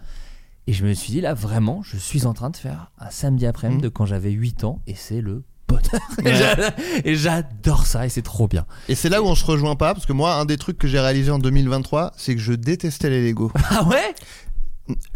Et 0.67 0.73
je 0.73 0.85
me 0.85 0.93
suis 0.95 1.13
dit, 1.13 1.21
là, 1.21 1.35
vraiment, 1.35 1.83
je 1.83 1.97
suis 1.97 2.27
en 2.27 2.33
train 2.33 2.51
de 2.51 2.57
faire 2.57 2.91
un 2.99 3.11
samedi 3.11 3.47
après-midi 3.47 3.79
Mhm. 3.79 3.83
de 3.85 3.89
quand 3.91 4.07
j'avais 4.07 4.31
8 4.31 4.65
ans 4.65 4.81
et 4.87 4.95
c'est 4.95 5.21
le 5.21 5.45
bonheur. 5.69 5.83
Et 6.21 6.23
Ouais. 6.25 6.35
j'a- 6.35 6.75
Et 7.05 7.15
j'adore 7.15 7.87
ça 7.87 8.07
et 8.07 8.09
c'est 8.09 8.23
trop 8.23 8.49
bien. 8.49 8.65
Et 8.89 8.95
c'est 8.95 9.09
là 9.09 9.23
où 9.23 9.27
on 9.27 9.35
se 9.35 9.45
rejoint 9.45 9.77
pas, 9.77 9.95
parce 9.95 10.07
que 10.07 10.13
moi, 10.13 10.35
un 10.35 10.45
des 10.47 10.57
trucs 10.57 10.79
que 10.79 10.89
j'ai 10.89 11.01
réalisé 11.01 11.31
en 11.31 11.39
2023, 11.39 12.13
c'est 12.17 12.35
que 12.35 12.41
je 12.41 12.53
détestais 12.55 13.11
les 13.11 13.25
Lego. 13.27 13.53
Ah 13.71 13.85
ouais? 13.85 14.15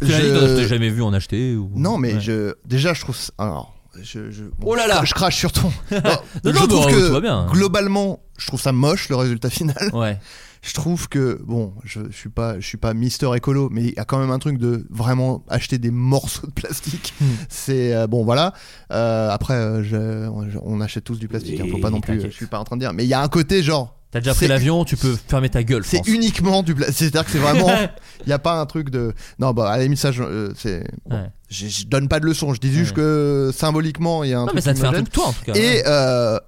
Je 0.03 0.67
jamais 0.69 0.91
vu 0.91 1.03
en 1.03 1.13
acheter 1.13 1.55
ou... 1.57 1.71
Non, 1.75 1.99
mais 1.99 2.15
Ouais. 2.15 2.21
je 2.21 2.55
déjà 2.65 2.95
je 2.95 3.01
trouve 3.03 3.17
ça- 3.17 3.33
alors 3.39 3.75
je, 4.01 4.31
je- 4.31 4.45
bon, 4.45 4.69
Oh 4.69 4.75
là 4.75 4.87
là 4.87 5.03
je 5.05 5.13
crache 5.13 5.37
sur 5.37 5.51
ton. 5.53 5.71
Non, 5.91 5.99
Non, 6.45 6.53
je 6.53 6.67
trouve 6.67 6.87
que 6.87 7.21
bien. 7.21 7.47
globalement, 7.51 8.21
je 8.39 8.47
trouve 8.47 8.61
ça 8.61 8.73
moche 8.73 9.09
le 9.09 9.17
résultat 9.17 9.51
final. 9.51 9.91
Ouais. 9.93 10.19
Je 10.63 10.75
trouve 10.75 11.09
que 11.09 11.41
bon, 11.47 11.73
je, 11.85 12.01
je 12.11 12.17
suis 12.17 12.29
pas 12.31 12.59
je 12.59 12.67
suis 12.67 12.79
pas 12.79 12.93
Mister 12.95 13.29
écolo, 13.37 13.69
mais 13.71 13.83
il 13.85 13.95
y 13.95 13.99
a 13.99 14.05
quand 14.05 14.19
même 14.19 14.31
un 14.33 14.39
truc 14.41 14.59
de 14.59 14.87
vraiment 14.91 15.45
acheter 15.49 15.79
des 15.79 15.91
morceaux 15.93 16.47
de 16.49 16.53
plastique. 16.53 17.15
Hmm. 17.21 17.25
C'est 17.49 17.95
euh, 17.95 18.07
bon 18.07 18.25
voilà. 18.25 18.53
Euh, 18.93 19.31
après, 19.31 19.55
euh, 19.55 19.83
je- 19.85 20.59
on, 20.63 20.81
achète 20.81 21.05
tous 21.05 21.19
du 21.19 21.29
plastique. 21.29 21.61
hein, 21.61 21.67
faut 21.71 21.79
pas 21.79 21.91
non 21.91 22.01
plus. 22.01 22.21
Je 22.21 22.29
suis 22.29 22.47
pas 22.47 22.59
en 22.59 22.65
train 22.65 22.77
de 22.77 22.81
dire, 22.81 22.93
mais 22.93 23.05
il 23.05 23.09
y 23.09 23.15
a 23.15 23.23
un 23.23 23.29
côté 23.29 23.63
genre. 23.63 23.95
T'as 24.11 24.21
déjà 24.21 24.33
pris 24.35 24.49
l'avion, 24.49 24.85
tu 24.87 24.97
peux 24.97 25.15
fermer 25.29 25.51
ta 25.51 25.63
gueule. 25.63 25.85
C'est 25.85 26.07
uniquement 26.09 26.63
du 26.63 26.75
plastique. 26.75 26.97
C'est-à-dire 26.97 27.25
que 27.27 27.31
c'est 27.31 27.39
vraiment. 27.39 27.69
Il 28.25 28.27
n'y 28.29 28.33
a 28.33 28.39
pas 28.39 28.59
un 28.59 28.65
truc 28.65 28.89
de. 28.91 29.13
Non, 29.39 29.53
bah, 29.53 29.71
à 29.71 29.77
la 29.77 29.83
limite, 29.83 29.99
ça, 29.99 30.13
je, 30.13 30.23
euh, 30.23 30.53
c'est. 30.57 30.83
bon, 31.07 31.17
Ouais. 31.17 31.27
je, 31.51 31.67
je 31.67 31.87
donne 31.87 32.09
pas 32.09 32.19
de 32.19 32.25
leçon. 32.25 32.55
Je 32.55 32.59
dis 32.61 32.73
juste 32.73 32.93
Ouais. 32.97 33.03
que 33.03 33.51
symboliquement, 33.55 34.25
il 34.25 34.31
y 34.31 34.33
a 34.33 34.39
un 34.39 34.41
Non, 34.41 34.47
truc. 34.47 34.55
mais 34.57 34.61
ça 34.63 34.73
te 34.75 34.79
fait 34.79 34.87
un 34.87 34.93
truc 34.93 35.11
toi 35.13 35.27
en 35.27 35.33
tout 35.35 35.45
cas. 35.45 35.53
Et. 35.55 35.83
euh, 35.87 36.39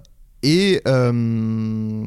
et. 0.43 0.81
euh, 0.87 2.03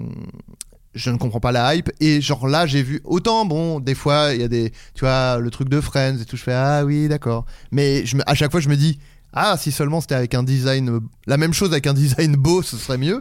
je 0.95 1.11
ne 1.11 1.17
comprends 1.19 1.41
pas 1.41 1.53
la 1.53 1.75
hype. 1.75 1.91
Et 2.01 2.21
genre 2.21 2.47
là 2.49 2.67
j'ai 2.67 2.83
vu 2.83 3.01
autant 3.05 3.45
bon 3.45 3.81
des 3.81 3.95
fois 3.95 4.33
il 4.35 4.41
y 4.41 4.45
a 4.45 4.49
des 4.49 4.71
tu 4.95 5.01
vois 5.01 5.39
le 5.39 5.51
truc 5.51 5.69
de 5.69 5.81
Friends 5.81 6.19
et 6.21 6.25
tout 6.25 6.37
je 6.37 6.43
fais 6.43 6.53
ah 6.55 6.85
oui 6.85 7.09
d'accord. 7.09 7.45
Mais 7.73 8.05
je 8.07 8.17
me, 8.17 8.23
à 8.29 8.35
chaque 8.35 8.51
fois 8.51 8.61
je 8.61 8.69
me 8.69 8.77
dis 8.77 8.99
ah 9.33 9.57
si 9.59 9.73
seulement 9.73 10.01
c'était 10.01 10.15
avec 10.15 10.35
un 10.35 10.45
design 10.45 10.89
euh, 10.91 11.01
la 11.27 11.37
même 11.37 11.53
chose 11.53 11.73
avec 11.73 11.87
un 11.89 11.93
design 11.95 12.37
beau 12.37 12.63
ce 12.63 12.77
serait 12.77 12.99
mieux. 12.99 13.21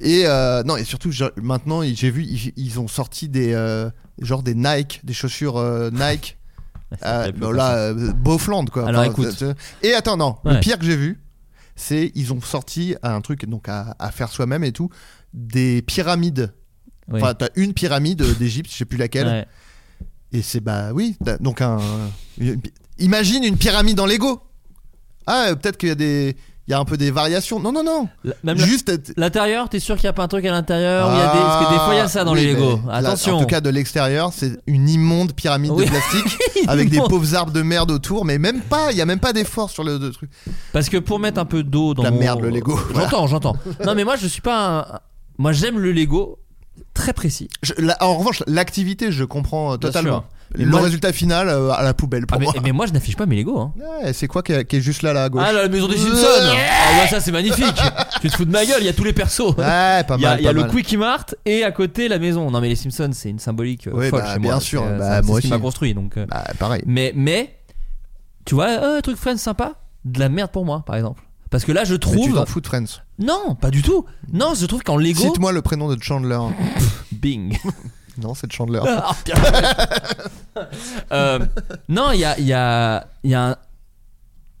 Et 0.00 0.22
euh, 0.26 0.62
non 0.62 0.76
et 0.76 0.84
surtout 0.84 1.10
je- 1.10 1.24
maintenant 1.42 1.82
j'ai 1.82 2.10
vu 2.10 2.22
ils, 2.24 2.52
ils 2.56 2.78
ont 2.80 2.88
sorti 2.88 3.28
des 3.28 3.52
euh, 3.54 3.88
genre 4.20 4.42
des 4.42 4.54
Nike 4.54 5.00
des 5.04 5.14
chaussures 5.14 5.56
euh, 5.56 5.90
Nike. 5.92 6.36
Là 7.02 7.92
Beaufland 7.92 8.66
quoi. 8.66 8.86
Alors, 8.88 9.02
Enfin, 9.02 9.10
écoute. 9.10 9.44
et 9.82 9.94
attends 9.94 10.16
non 10.16 10.36
le 10.44 10.60
pire 10.60 10.78
que 10.78 10.84
j'ai 10.84 10.96
vu 10.96 11.20
c'est 11.76 12.12
ils 12.14 12.32
ont 12.32 12.40
sorti 12.40 12.94
un 13.02 13.20
truc 13.20 13.46
donc 13.46 13.68
à, 13.68 13.96
à 13.98 14.10
faire 14.12 14.28
soi-même 14.28 14.62
et 14.64 14.70
tout 14.72 14.90
des 15.32 15.82
pyramides 15.82 16.52
Oui. 17.12 17.20
enfin 17.20 17.34
t'as 17.34 17.48
une 17.56 17.74
pyramide 17.74 18.22
d'Égypte 18.38 18.70
je 18.72 18.76
sais 18.76 18.84
plus 18.86 18.96
laquelle 18.98 19.26
Ouais. 19.26 19.46
et 20.32 20.42
c'est 20.42 20.60
bah 20.60 20.92
oui, 20.94 21.16
donc 21.40 21.60
un. 21.60 21.78
une- 22.38 22.60
imagine 22.98 23.44
une 23.44 23.56
pyramide 23.56 24.00
en 24.00 24.06
Lego. 24.06 24.40
Ah, 25.26 25.46
euh, 25.48 25.54
peut-être 25.54 25.76
qu'il 25.78 25.88
y 25.88 25.92
a 25.92 25.94
des, 25.96 26.36
il 26.66 26.70
y 26.70 26.74
a 26.74 26.78
un 26.78 26.84
peu 26.84 26.96
des 26.98 27.10
variations. 27.10 27.58
Non, 27.60 27.72
non, 27.72 27.82
non. 27.82 28.08
La- 28.24 28.34
Même 28.44 28.58
la- 28.58 28.64
Juste. 28.66 29.12
L'intérieur, 29.16 29.68
t'es 29.70 29.80
sûr 29.80 29.96
qu'il 29.96 30.04
n'y 30.04 30.10
a 30.10 30.12
pas 30.12 30.24
un 30.24 30.28
truc 30.28 30.44
à 30.44 30.50
l'intérieur 30.50 31.08
où 31.08 31.12
il 31.12 31.18
y 31.18 31.20
a 31.20 31.32
des... 31.32 31.38
Parce 31.38 31.66
que 31.66 31.72
des 31.72 31.78
fois 31.78 31.94
il 31.94 31.96
y 31.96 32.00
a 32.00 32.08
ça 32.08 32.24
dans 32.24 32.32
Ah, 32.32 32.34
oui, 32.34 32.40
les 32.44 32.52
Lego. 32.54 32.80
Attention. 32.90 33.36
en 33.36 33.40
tout 33.40 33.46
cas, 33.46 33.60
de 33.62 33.70
l'extérieur, 33.70 34.32
c'est 34.34 34.58
une 34.66 34.88
immonde 34.88 35.32
pyramide 35.34 35.72
Oui. 35.72 35.84
de 35.86 35.90
plastique 35.90 36.38
avec 36.68 36.90
des 36.90 36.98
pauvres 36.98 37.34
arbres 37.34 37.52
de 37.52 37.62
merde 37.62 37.90
autour, 37.90 38.24
mais 38.26 38.38
même 38.38 38.60
pas. 38.60 38.92
Il 38.92 38.98
y 38.98 39.02
a 39.02 39.06
même 39.06 39.20
pas 39.20 39.32
d'effort 39.32 39.70
sur 39.70 39.82
le, 39.84 39.98
truc. 40.10 40.30
Parce 40.72 40.88
que 40.90 40.98
pour 40.98 41.18
mettre 41.18 41.40
un 41.40 41.44
peu 41.46 41.62
d'eau 41.62 41.94
dans 41.94 42.02
La 42.02 42.10
mon... 42.10 42.18
merde, 42.18 42.40
le 42.42 42.50
Lego. 42.50 42.76
Voilà. 42.90 43.08
J'entends, 43.08 43.26
j'entends. 43.26 43.56
Non 43.86 43.94
mais 43.94 44.04
moi 44.04 44.16
je 44.16 44.26
suis 44.26 44.42
pas 44.42 44.78
un... 44.94 45.00
Moi 45.38 45.52
j'aime 45.52 45.78
le 45.78 45.90
Lego 45.92 46.38
très 46.94 47.12
précis. 47.12 47.48
Je- 47.62 47.72
la- 47.78 47.96
en 48.02 48.16
revanche, 48.16 48.42
l'activité, 48.46 49.12
je 49.12 49.24
comprends 49.24 49.74
euh, 49.74 49.76
totalement. 49.76 50.24
Le 50.54 50.66
moi- 50.66 50.82
résultat 50.82 51.12
final, 51.12 51.48
euh, 51.48 51.70
à 51.72 51.82
la 51.82 51.94
poubelle 51.94 52.26
pour 52.26 52.36
Ah, 52.36 52.38
mais, 52.38 52.44
moi. 52.44 52.54
mais 52.62 52.72
moi 52.72 52.86
je 52.86 52.92
n'affiche 52.92 53.16
pas 53.16 53.26
mes 53.26 53.34
Lego. 53.36 53.58
Hein. 53.58 53.72
Ouais, 54.04 54.12
c'est 54.12 54.28
quoi 54.28 54.42
qui 54.42 54.52
est, 54.52 54.64
qui 54.66 54.76
est 54.76 54.80
juste 54.80 55.02
là, 55.02 55.12
là, 55.12 55.24
à 55.24 55.28
gauche 55.28 55.42
Ah 55.44 55.52
la 55.52 55.68
maison 55.68 55.88
des 55.88 55.96
Simpsons 55.96 56.26
Ah 56.28 57.00
ouais 57.00 57.08
ça 57.08 57.18
c'est 57.18 57.32
magnifique 57.32 57.74
Tu 58.20 58.28
te 58.28 58.36
fous 58.36 58.44
de 58.44 58.50
ma 58.52 58.64
gueule, 58.64 58.76
il 58.80 58.84
y 58.86 58.88
a 58.88 58.92
tous 58.92 59.02
les 59.04 59.12
persos 59.14 59.56
Ouais, 59.56 60.04
pas 60.04 60.04
Il 60.16 60.20
y 60.20 60.26
a, 60.26 60.30
mal. 60.30 60.40
il 60.40 60.44
y 60.44 60.48
a 60.48 60.52
le. 60.52 60.64
Quickie 60.64 60.96
Mart 60.96 61.34
et 61.44 61.64
à 61.64 61.72
côté 61.72 62.06
la 62.08 62.18
maison. 62.20 62.50
Non 62.50 62.60
mais 62.60 62.68
les 62.68 62.76
Simpsons 62.76 63.10
c'est 63.14 63.30
une 63.30 63.38
symbolique 63.40 63.88
euh, 63.88 63.92
Oui, 63.94 64.10
folle 64.10 64.20
bah, 64.20 64.34
chez 64.34 64.38
bien 64.38 64.50
moi. 64.52 64.60
sûr. 64.60 64.84
C'est, 64.86 64.98
Bah, 64.98 65.08
ça- 65.08 65.16
c'est 65.22 65.26
moi 65.26 65.38
aussi. 65.38 65.48
m'a 65.48 65.58
construit 65.58 65.94
donc. 65.94 66.16
Bah, 66.28 66.44
pareil. 66.58 66.82
Mais 66.86 67.12
mais 67.16 67.56
tu 68.44 68.54
vois 68.54 68.68
euh, 68.68 68.98
un 68.98 69.00
truc 69.00 69.16
Friends 69.16 69.38
sympa, 69.38 69.72
de 70.04 70.20
la 70.20 70.28
merde 70.28 70.50
pour 70.52 70.64
moi 70.66 70.84
par 70.86 70.94
exemple. 70.94 71.22
Parce 71.54 71.64
que 71.64 71.70
là 71.70 71.84
je 71.84 71.92
Mais 71.92 72.00
tu 72.00 72.00
trouve 72.00 72.34
t'en 72.34 72.46
fous 72.46 72.60
de 72.60 72.66
Friends. 72.66 73.00
non 73.20 73.54
pas 73.54 73.70
du 73.70 73.80
tout. 73.80 74.04
Non 74.32 74.54
je 74.56 74.66
trouve 74.66 74.82
qu'en 74.82 74.96
Lego 74.96 75.22
Cite-moi 75.22 75.52
le 75.52 75.62
prénom 75.62 75.86
de 75.88 76.02
Chandler. 76.02 76.40
Bing. 77.12 77.56
non, 78.18 78.34
c'est 78.34 78.52
Chandler. 78.52 78.80
Ah. 78.84 79.14
Euh, 81.12 81.40
non, 81.88 82.10
il 82.12 82.20
y 82.20 82.24
a, 82.24 82.38
il 82.38 82.46
y, 82.46 82.52
a, 82.52 83.06
il 83.22 83.30
y 83.30 83.34
a 83.34 83.50
un. 83.50 83.56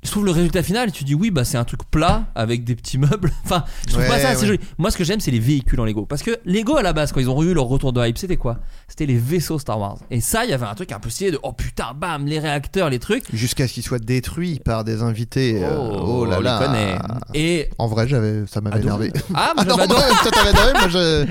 Je 0.04 0.10
trouve 0.10 0.26
le 0.26 0.30
résultat 0.32 0.62
final, 0.62 0.92
tu 0.92 1.02
dis 1.04 1.14
oui, 1.14 1.30
bah 1.30 1.44
c'est 1.44 1.56
un 1.56 1.64
truc 1.64 1.80
plat 1.90 2.26
avec 2.34 2.62
des 2.64 2.74
petits 2.76 2.98
meubles. 2.98 3.30
Enfin, 3.44 3.64
je 3.86 3.92
trouve 3.92 4.02
Ouais, 4.02 4.08
pas 4.08 4.18
ça 4.18 4.28
assez 4.30 4.42
ouais. 4.42 4.46
joli. 4.48 4.60
Moi, 4.78 4.90
ce 4.90 4.96
que 4.98 5.04
j'aime, 5.04 5.18
c'est 5.20 5.30
les 5.30 5.38
véhicules 5.40 5.80
en 5.80 5.84
Lego. 5.84 6.04
Parce 6.06 6.22
que 6.22 6.38
Lego, 6.44 6.76
à 6.76 6.82
la 6.82 6.92
base, 6.92 7.10
quand 7.12 7.20
ils 7.20 7.28
ont 7.30 7.42
eu 7.42 7.54
leur 7.54 7.64
retour 7.64 7.92
de 7.92 8.06
hype, 8.06 8.18
c'était 8.18 8.36
quoi? 8.36 8.58
C'était 8.86 9.06
les 9.06 9.16
vaisseaux 9.16 9.58
Star 9.58 9.78
Wars. 9.80 9.98
Et 10.10 10.20
ça, 10.20 10.44
il 10.44 10.50
y 10.50 10.52
avait 10.52 10.66
un 10.66 10.74
truc 10.74 10.92
un 10.92 10.98
peu 11.00 11.08
stylé 11.10 11.30
de 11.30 11.38
oh 11.42 11.52
putain, 11.52 11.94
bam, 11.94 12.26
les 12.26 12.38
réacteurs, 12.38 12.90
les 12.90 12.98
trucs. 12.98 13.24
Jusqu'à 13.34 13.66
ce 13.66 13.72
qu'il 13.74 13.82
soit 13.82 13.98
détruit 13.98 14.60
par 14.64 14.84
des 14.84 15.02
invités. 15.02 15.62
euh, 15.64 15.76
Oh, 15.80 16.18
oh 16.20 16.24
là 16.26 16.40
là. 16.40 16.98
Et. 17.34 17.70
En 17.78 17.86
vrai, 17.88 18.06
j'avais, 18.06 18.44
ça 18.46 18.60
m'avait 18.60 18.76
Ah, 18.76 18.82
énervé. 18.82 19.12
Ah, 19.34 19.52
moi, 19.56 19.64
Ah 19.64 19.64
non, 19.64 19.70
j'avais 19.76 19.82
adoré. 19.84 20.02
toi 20.22 20.30
t'avais 20.30 20.50
énervé, 20.50 20.72
moi 20.74 20.88
je. 20.88 21.26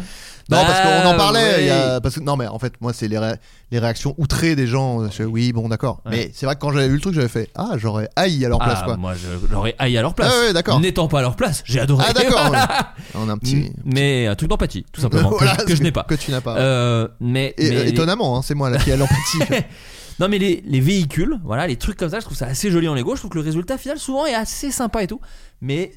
Non, 0.50 0.58
Bah, 0.58 0.64
parce 0.68 0.82
qu'on 1.04 1.10
en 1.10 1.16
parlait. 1.18 1.66
y 1.66 1.70
a- 1.70 1.96
oui. 1.96 2.00
parce 2.04 2.16
que, 2.16 2.20
non, 2.20 2.36
mais 2.36 2.48
en 2.48 2.60
fait, 2.60 2.74
moi, 2.82 2.92
c'est 2.92 3.08
les, 3.08 3.18
ré- 3.18 3.36
les 3.72 3.80
réactions 3.80 4.14
outrées 4.18 4.56
des 4.56 4.68
gens. 4.68 5.02
euh, 5.02 5.08
je- 5.10 5.24
oui, 5.24 5.54
bon, 5.54 5.70
d'accord. 5.70 6.02
Ouais. 6.06 6.12
Mais 6.12 6.32
c'est 6.34 6.46
vrai 6.46 6.56
que 6.56 6.60
quand 6.60 6.72
j'avais 6.74 6.90
vu 6.90 6.96
le 6.96 7.00
truc, 7.00 7.14
j'avais 7.14 7.30
fait 7.30 7.50
Ah, 7.56 7.72
j'aurais 7.78 8.10
haï 8.18 8.44
à 8.46 8.50
leur 8.50 8.60
place, 8.60 8.80
Ah, 8.82 8.86
quoi. 8.86 8.98
moi, 8.98 9.14
je 9.16 9.52
l'aurais 9.54 9.74
haï 9.80 9.98
à 9.98 10.02
leur 10.02 10.14
place. 10.14 10.32
Ah 10.36 10.48
ouais, 10.48 10.54
d'accord. 10.54 10.80
N'étant 10.82 11.08
pas 11.08 11.20
à 11.20 11.22
leur 11.22 11.36
place, 11.38 11.64
j'ai 11.66 11.80
adoré. 11.80 12.04
Ah, 12.10 12.14
d'accord. 12.14 12.52
On 13.16 13.30
a 13.30 13.32
un 13.34 13.38
petit. 13.38 13.72
Mais 13.86 14.28
un 14.28 14.36
truc 14.36 14.50
d'empathie, 14.50 14.86
tout 14.92 15.00
simplement, 15.02 15.30
que- 15.68 15.76
je 15.76 15.82
n'ai 15.82 15.92
pas. 15.94 16.04
Que 16.04 16.16
tu 16.16 16.32
n'as 16.32 16.42
pas. 16.42 16.58
Euh, 16.58 17.08
mais, 17.22 17.54
Et, 17.58 17.70
mais 17.70 17.76
euh, 17.78 17.84
les- 17.86 17.90
étonnamment, 17.92 18.38
hein, 18.38 18.42
c'est 18.44 18.56
moi 18.56 18.70
là 18.70 18.78
qui 18.80 18.92
ai 18.92 18.98
l'empathie. 18.98 19.40
non 20.20 20.28
mais 20.28 20.38
les, 20.38 20.62
les 20.68 20.80
véhicules, 20.82 21.40
voilà, 21.44 21.66
les 21.68 21.76
trucs 21.78 21.98
comme 21.98 22.10
ça, 22.10 22.20
je 22.20 22.26
trouve 22.26 22.38
ça 22.38 22.46
assez 22.48 22.70
joli 22.70 22.88
en 22.90 22.94
Lego. 22.96 23.16
Je 23.16 23.22
trouve 23.22 23.32
que 23.32 23.38
le 23.40 23.44
résultat 23.46 23.78
final 23.78 23.98
souvent 23.98 24.26
est 24.26 24.36
assez 24.36 24.72
sympa 24.72 25.04
et 25.04 25.08
tout, 25.08 25.22
mais 25.62 25.92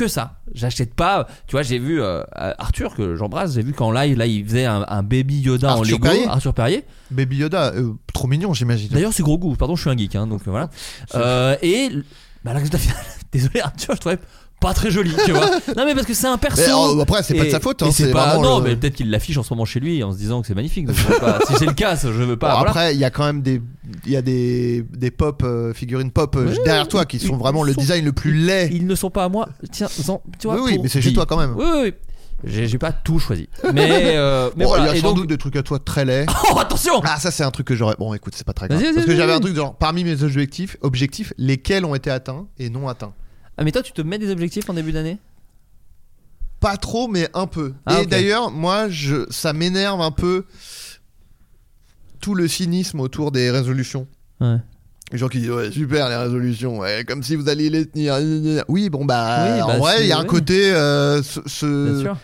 que 0.00 0.08
ça. 0.08 0.36
J'achète 0.54 0.94
pas. 0.94 1.26
Tu 1.46 1.52
vois, 1.52 1.62
j'ai 1.62 1.78
vu 1.78 2.00
euh, 2.00 2.22
Arthur 2.34 2.94
que 2.94 3.16
j'embrasse. 3.16 3.54
J'ai 3.54 3.62
vu 3.62 3.72
qu'en 3.74 3.92
live 3.92 4.16
là, 4.16 4.26
il 4.26 4.44
faisait 4.44 4.64
un, 4.64 4.84
un 4.88 5.02
baby 5.02 5.40
Yoda 5.40 5.76
en 5.76 5.82
Lego. 5.82 5.98
Perrier 5.98 6.26
Arthur 6.26 6.54
Perrier. 6.54 6.84
Baby 7.10 7.36
Yoda, 7.36 7.74
euh, 7.74 7.92
trop 8.14 8.26
mignon, 8.26 8.54
j'imagine. 8.54 8.88
D'ailleurs, 8.88 9.12
c'est 9.12 9.22
gros 9.22 9.38
goût. 9.38 9.54
Pardon, 9.56 9.76
je 9.76 9.82
suis 9.82 9.90
un 9.90 9.96
geek, 9.96 10.16
hein, 10.16 10.26
donc 10.26 10.42
euh, 10.48 10.50
voilà. 10.50 10.70
Euh, 11.14 11.56
et 11.60 11.90
bah, 12.44 12.52
le 12.52 12.58
résultat 12.58 12.78
final, 12.78 12.96
désolé 13.32 13.60
Arthur, 13.60 13.94
je 13.94 14.00
trouvais 14.00 14.18
pas 14.60 14.74
très 14.74 14.90
joli, 14.90 15.12
tu 15.24 15.32
vois. 15.32 15.50
Non 15.76 15.84
mais 15.86 15.94
parce 15.94 16.06
que 16.06 16.14
c'est 16.14 16.26
un 16.26 16.36
perso. 16.38 16.60
Mais, 16.62 16.98
euh, 16.98 17.02
après, 17.02 17.22
c'est 17.22 17.34
pas 17.34 17.44
de 17.44 17.50
sa 17.50 17.60
faute. 17.60 17.82
hein, 17.82 17.88
c'est 17.92 18.10
pas 18.10 18.36
non, 18.38 18.58
le- 18.58 18.64
mais 18.64 18.76
peut-être 18.76 18.94
qu'il 18.94 19.10
l'affiche 19.10 19.36
en 19.38 19.42
ce 19.42 19.52
moment 19.54 19.64
chez 19.64 19.80
lui 19.80 20.02
en 20.04 20.12
se 20.12 20.18
disant 20.18 20.40
que 20.42 20.46
c'est 20.46 20.54
magnifique. 20.54 20.86
donc 20.86 20.96
je 20.96 21.06
veux 21.06 21.18
pas- 21.18 21.38
si 21.48 21.54
c'est 21.58 21.66
le 21.66 21.72
cas, 21.72 21.96
je 21.96 22.08
veux 22.08 22.36
pas. 22.36 22.50
Bon, 22.52 22.54
voilà. 22.58 22.70
Après, 22.70 22.94
il 22.94 23.00
y 23.00 23.04
a 23.04 23.10
quand 23.10 23.24
même 23.24 23.40
des, 23.42 23.60
il 24.06 24.12
y 24.12 24.16
a 24.16 24.22
des, 24.22 24.84
des 24.92 25.10
pop 25.10 25.42
euh, 25.44 25.72
figurines 25.72 26.10
pop 26.10 26.36
euh, 26.36 26.54
derrière 26.64 26.86
toi 26.88 27.04
qui 27.06 27.18
sont 27.18 27.36
vraiment 27.36 27.62
le 27.62 27.74
design 27.74 28.04
le 28.04 28.12
plus 28.12 28.32
laid. 28.34 28.68
Ils 28.72 28.86
ne 28.86 28.94
sont 28.94 29.10
pas 29.10 29.24
à 29.24 29.28
moi. 29.28 29.48
Tiens, 29.72 29.88
tu 29.88 30.46
vois. 30.46 30.56
Oui, 30.56 30.60
oui, 30.64 30.74
pour 30.74 30.82
mais 30.84 30.88
c'est 30.90 31.00
chez 31.02 31.12
toi 31.12 31.26
quand 31.26 31.38
même. 31.38 31.54
Oui, 31.56 31.64
oui, 31.72 31.80
oui. 31.84 31.92
J'ai 32.42 32.78
pas 32.78 32.90
tout 32.92 33.18
choisi. 33.18 33.50
Mais, 33.74 34.12
euh, 34.16 34.48
mais 34.56 34.64
Bon, 34.64 34.70
voilà. 34.70 34.84
il 34.84 34.86
y 34.86 34.90
a 34.92 34.96
Et 34.96 35.00
sans 35.00 35.08
donc- 35.08 35.16
doute 35.18 35.28
des 35.28 35.36
trucs 35.36 35.56
à 35.56 35.62
toi 35.62 35.78
très 35.78 36.06
laids. 36.06 36.24
Oh, 36.50 36.58
attention 36.58 36.94
Ah, 37.04 37.18
ça 37.20 37.30
c'est 37.30 37.44
un 37.44 37.50
truc 37.50 37.66
que 37.66 37.74
j'aurais. 37.76 37.96
Bon, 37.98 38.14
écoute, 38.14 38.32
c'est 38.34 38.46
pas 38.46 38.54
très 38.54 38.66
grave. 38.66 38.82
Parce 38.94 39.04
que 39.04 39.14
j'avais 39.14 39.34
un 39.34 39.40
truc 39.40 39.54
genre 39.54 39.74
parmi 39.76 40.04
mes 40.04 40.22
objectifs, 40.22 40.78
objectifs, 40.80 41.34
lesquels 41.36 41.84
ont 41.84 41.94
été 41.94 42.10
atteints 42.10 42.46
et 42.58 42.70
non 42.70 42.88
atteints. 42.88 43.12
Ah, 43.60 43.64
mais 43.64 43.72
toi, 43.72 43.82
tu 43.82 43.92
te 43.92 44.00
mets 44.00 44.16
des 44.18 44.30
objectifs 44.30 44.70
en 44.70 44.74
début 44.74 44.90
d'année? 44.90 45.18
Pas 46.60 46.78
trop, 46.78 47.08
mais 47.08 47.28
un 47.34 47.46
peu. 47.46 47.74
Ah, 47.84 48.00
et 48.00 48.06
d'ailleurs, 48.06 48.50
moi, 48.50 48.88
je, 48.88 49.26
ça 49.30 49.52
m'énerve 49.52 50.00
un 50.00 50.10
peu 50.10 50.46
tout 52.20 52.34
le 52.34 52.48
cynisme 52.48 53.00
autour 53.00 53.32
des 53.32 53.50
résolutions. 53.50 54.06
Ouais. 54.40 54.56
Les 55.12 55.18
gens 55.18 55.28
qui 55.28 55.40
disent 55.40 55.50
ouais 55.50 55.70
super 55.72 56.08
les 56.08 56.16
résolutions 56.16 56.78
ouais, 56.78 57.04
comme 57.04 57.22
si 57.24 57.34
vous 57.34 57.48
alliez 57.48 57.68
les 57.68 57.84
tenir 57.84 58.16
oui 58.68 58.88
bon 58.90 59.04
bah, 59.04 59.44
Oui, 59.56 59.60
en 59.62 59.66
bah, 59.66 59.78
vrai 59.78 60.02
il 60.02 60.06
y 60.06 60.12
a 60.12 60.18
un 60.18 60.24
côté 60.24 60.72
euh, 60.72 61.20
ce, 61.20 61.40
ce- 61.46 61.92
Bien 61.92 62.00
sûr. 62.00 62.16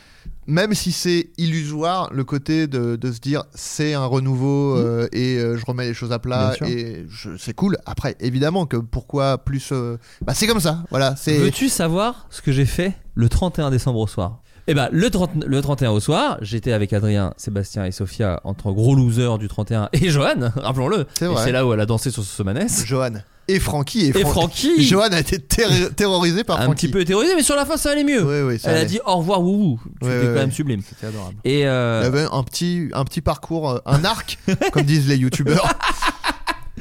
Même 0.46 0.74
si 0.74 0.92
c'est 0.92 1.30
illusoire, 1.38 2.12
le 2.12 2.24
côté 2.24 2.66
de, 2.66 2.96
de 2.96 3.12
se 3.12 3.20
dire 3.20 3.44
c'est 3.54 3.94
un 3.94 4.04
renouveau 4.06 4.76
euh, 4.76 5.08
et 5.12 5.36
euh, 5.38 5.56
je 5.56 5.64
remets 5.66 5.86
les 5.86 5.94
choses 5.94 6.12
à 6.12 6.18
plat 6.18 6.54
et 6.66 7.06
c'est 7.38 7.54
cool. 7.54 7.78
Après, 7.86 8.16
évidemment 8.20 8.66
que 8.66 8.76
pourquoi 8.76 9.38
plus. 9.38 9.70
euh, 9.72 9.96
Bah, 10.24 10.34
c'est 10.34 10.46
comme 10.46 10.60
ça, 10.60 10.84
voilà. 10.90 11.14
C'est. 11.16 11.38
Veux-tu 11.38 11.68
savoir 11.68 12.26
ce 12.30 12.42
que 12.42 12.52
j'ai 12.52 12.66
fait 12.66 12.94
le 13.14 13.28
31 13.28 13.70
décembre 13.70 13.98
au 14.00 14.06
soir? 14.06 14.42
Eh 14.68 14.74
ben, 14.74 14.88
le, 14.90 15.10
30 15.10 15.44
le 15.46 15.62
31 15.62 15.90
au 15.92 16.00
soir, 16.00 16.38
j'étais 16.42 16.72
avec 16.72 16.92
Adrien, 16.92 17.32
Sébastien 17.36 17.84
et 17.84 17.92
Sophia 17.92 18.40
entre 18.42 18.72
gros 18.72 18.96
losers 18.96 19.38
du 19.38 19.46
31 19.48 19.88
et 19.92 20.10
Johan, 20.10 20.50
rappelons-le. 20.56 21.06
C'est 21.18 21.26
Et 21.26 21.28
vrai. 21.28 21.44
C'est 21.44 21.52
là 21.52 21.64
où 21.66 21.72
elle 21.72 21.80
a 21.80 21.86
dansé 21.86 22.10
sur 22.10 22.24
ce 22.24 22.34
Somanès. 22.36 22.84
Johan 22.84 23.12
et 23.48 23.60
Francky. 23.60 24.06
Et, 24.06 24.08
Et 24.08 24.22
Fran- 24.22 24.30
Francky. 24.32 24.82
Johan 24.82 25.12
a 25.12 25.20
été 25.20 25.38
terri- 25.38 25.88
terrorisé 25.94 26.42
par 26.42 26.60
Un 26.60 26.64
Francky. 26.64 26.86
petit 26.88 26.92
peu 26.92 27.04
terrorisé, 27.04 27.36
mais 27.36 27.44
sur 27.44 27.54
la 27.54 27.64
fin 27.64 27.76
ça 27.76 27.90
allait 27.92 28.02
mieux. 28.02 28.24
Oui, 28.24 28.54
oui, 28.54 28.58
ça 28.58 28.70
elle 28.70 28.76
a 28.76 28.80
allait. 28.80 28.88
dit 28.88 28.98
au 29.06 29.16
revoir 29.18 29.40
Woubou. 29.40 29.80
C'était 30.02 30.26
quand 30.26 30.32
même 30.34 30.50
sublime. 30.50 30.82
C'était 30.82 31.06
adorable. 31.06 31.36
Et 31.44 31.64
euh, 31.64 32.00
Il 32.02 32.04
y 32.04 32.08
avait 32.08 32.26
un 32.32 32.42
petit, 32.42 32.88
un 32.92 33.04
petit 33.04 33.20
parcours, 33.20 33.70
euh, 33.70 33.78
un 33.86 34.04
arc, 34.04 34.36
comme 34.72 34.82
disent 34.82 35.06
les 35.06 35.16
youtubeurs. 35.16 35.64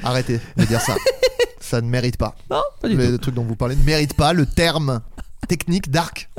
Arrêtez 0.03 0.39
de 0.57 0.65
dire 0.65 0.81
ça. 0.81 0.95
Ça 1.59 1.81
ne 1.81 1.87
mérite 1.87 2.17
pas. 2.17 2.35
non, 2.49 2.61
pas 2.81 2.87
du 2.89 2.95
Le, 2.97 3.05
tout. 3.05 3.11
le 3.11 3.17
truc 3.19 3.35
dont 3.35 3.43
vous 3.43 3.55
parlez 3.55 3.75
ne 3.75 3.83
mérite 3.83 4.15
pas 4.15 4.33
le 4.33 4.47
terme 4.47 5.01
technique 5.47 5.91
d'arc. 5.91 6.29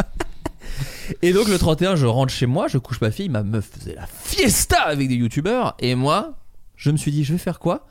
Et 1.23 1.33
donc 1.33 1.49
le 1.49 1.59
31, 1.59 1.97
je 1.97 2.07
rentre 2.07 2.33
chez 2.33 2.47
moi, 2.47 2.69
je 2.69 2.79
couche 2.79 3.01
ma 3.01 3.11
fille, 3.11 3.29
ma 3.29 3.43
meuf 3.43 3.69
faisait 3.79 3.95
la 3.95 4.07
fiesta 4.07 4.81
avec 4.83 5.09
des 5.09 5.15
youtubeurs, 5.17 5.75
et 5.79 5.95
moi, 5.95 6.39
je 6.77 6.91
me 6.91 6.97
suis 6.97 7.11
dit, 7.13 7.25
je 7.25 7.33
vais 7.33 7.39
faire 7.39 7.59
quoi? 7.59 7.87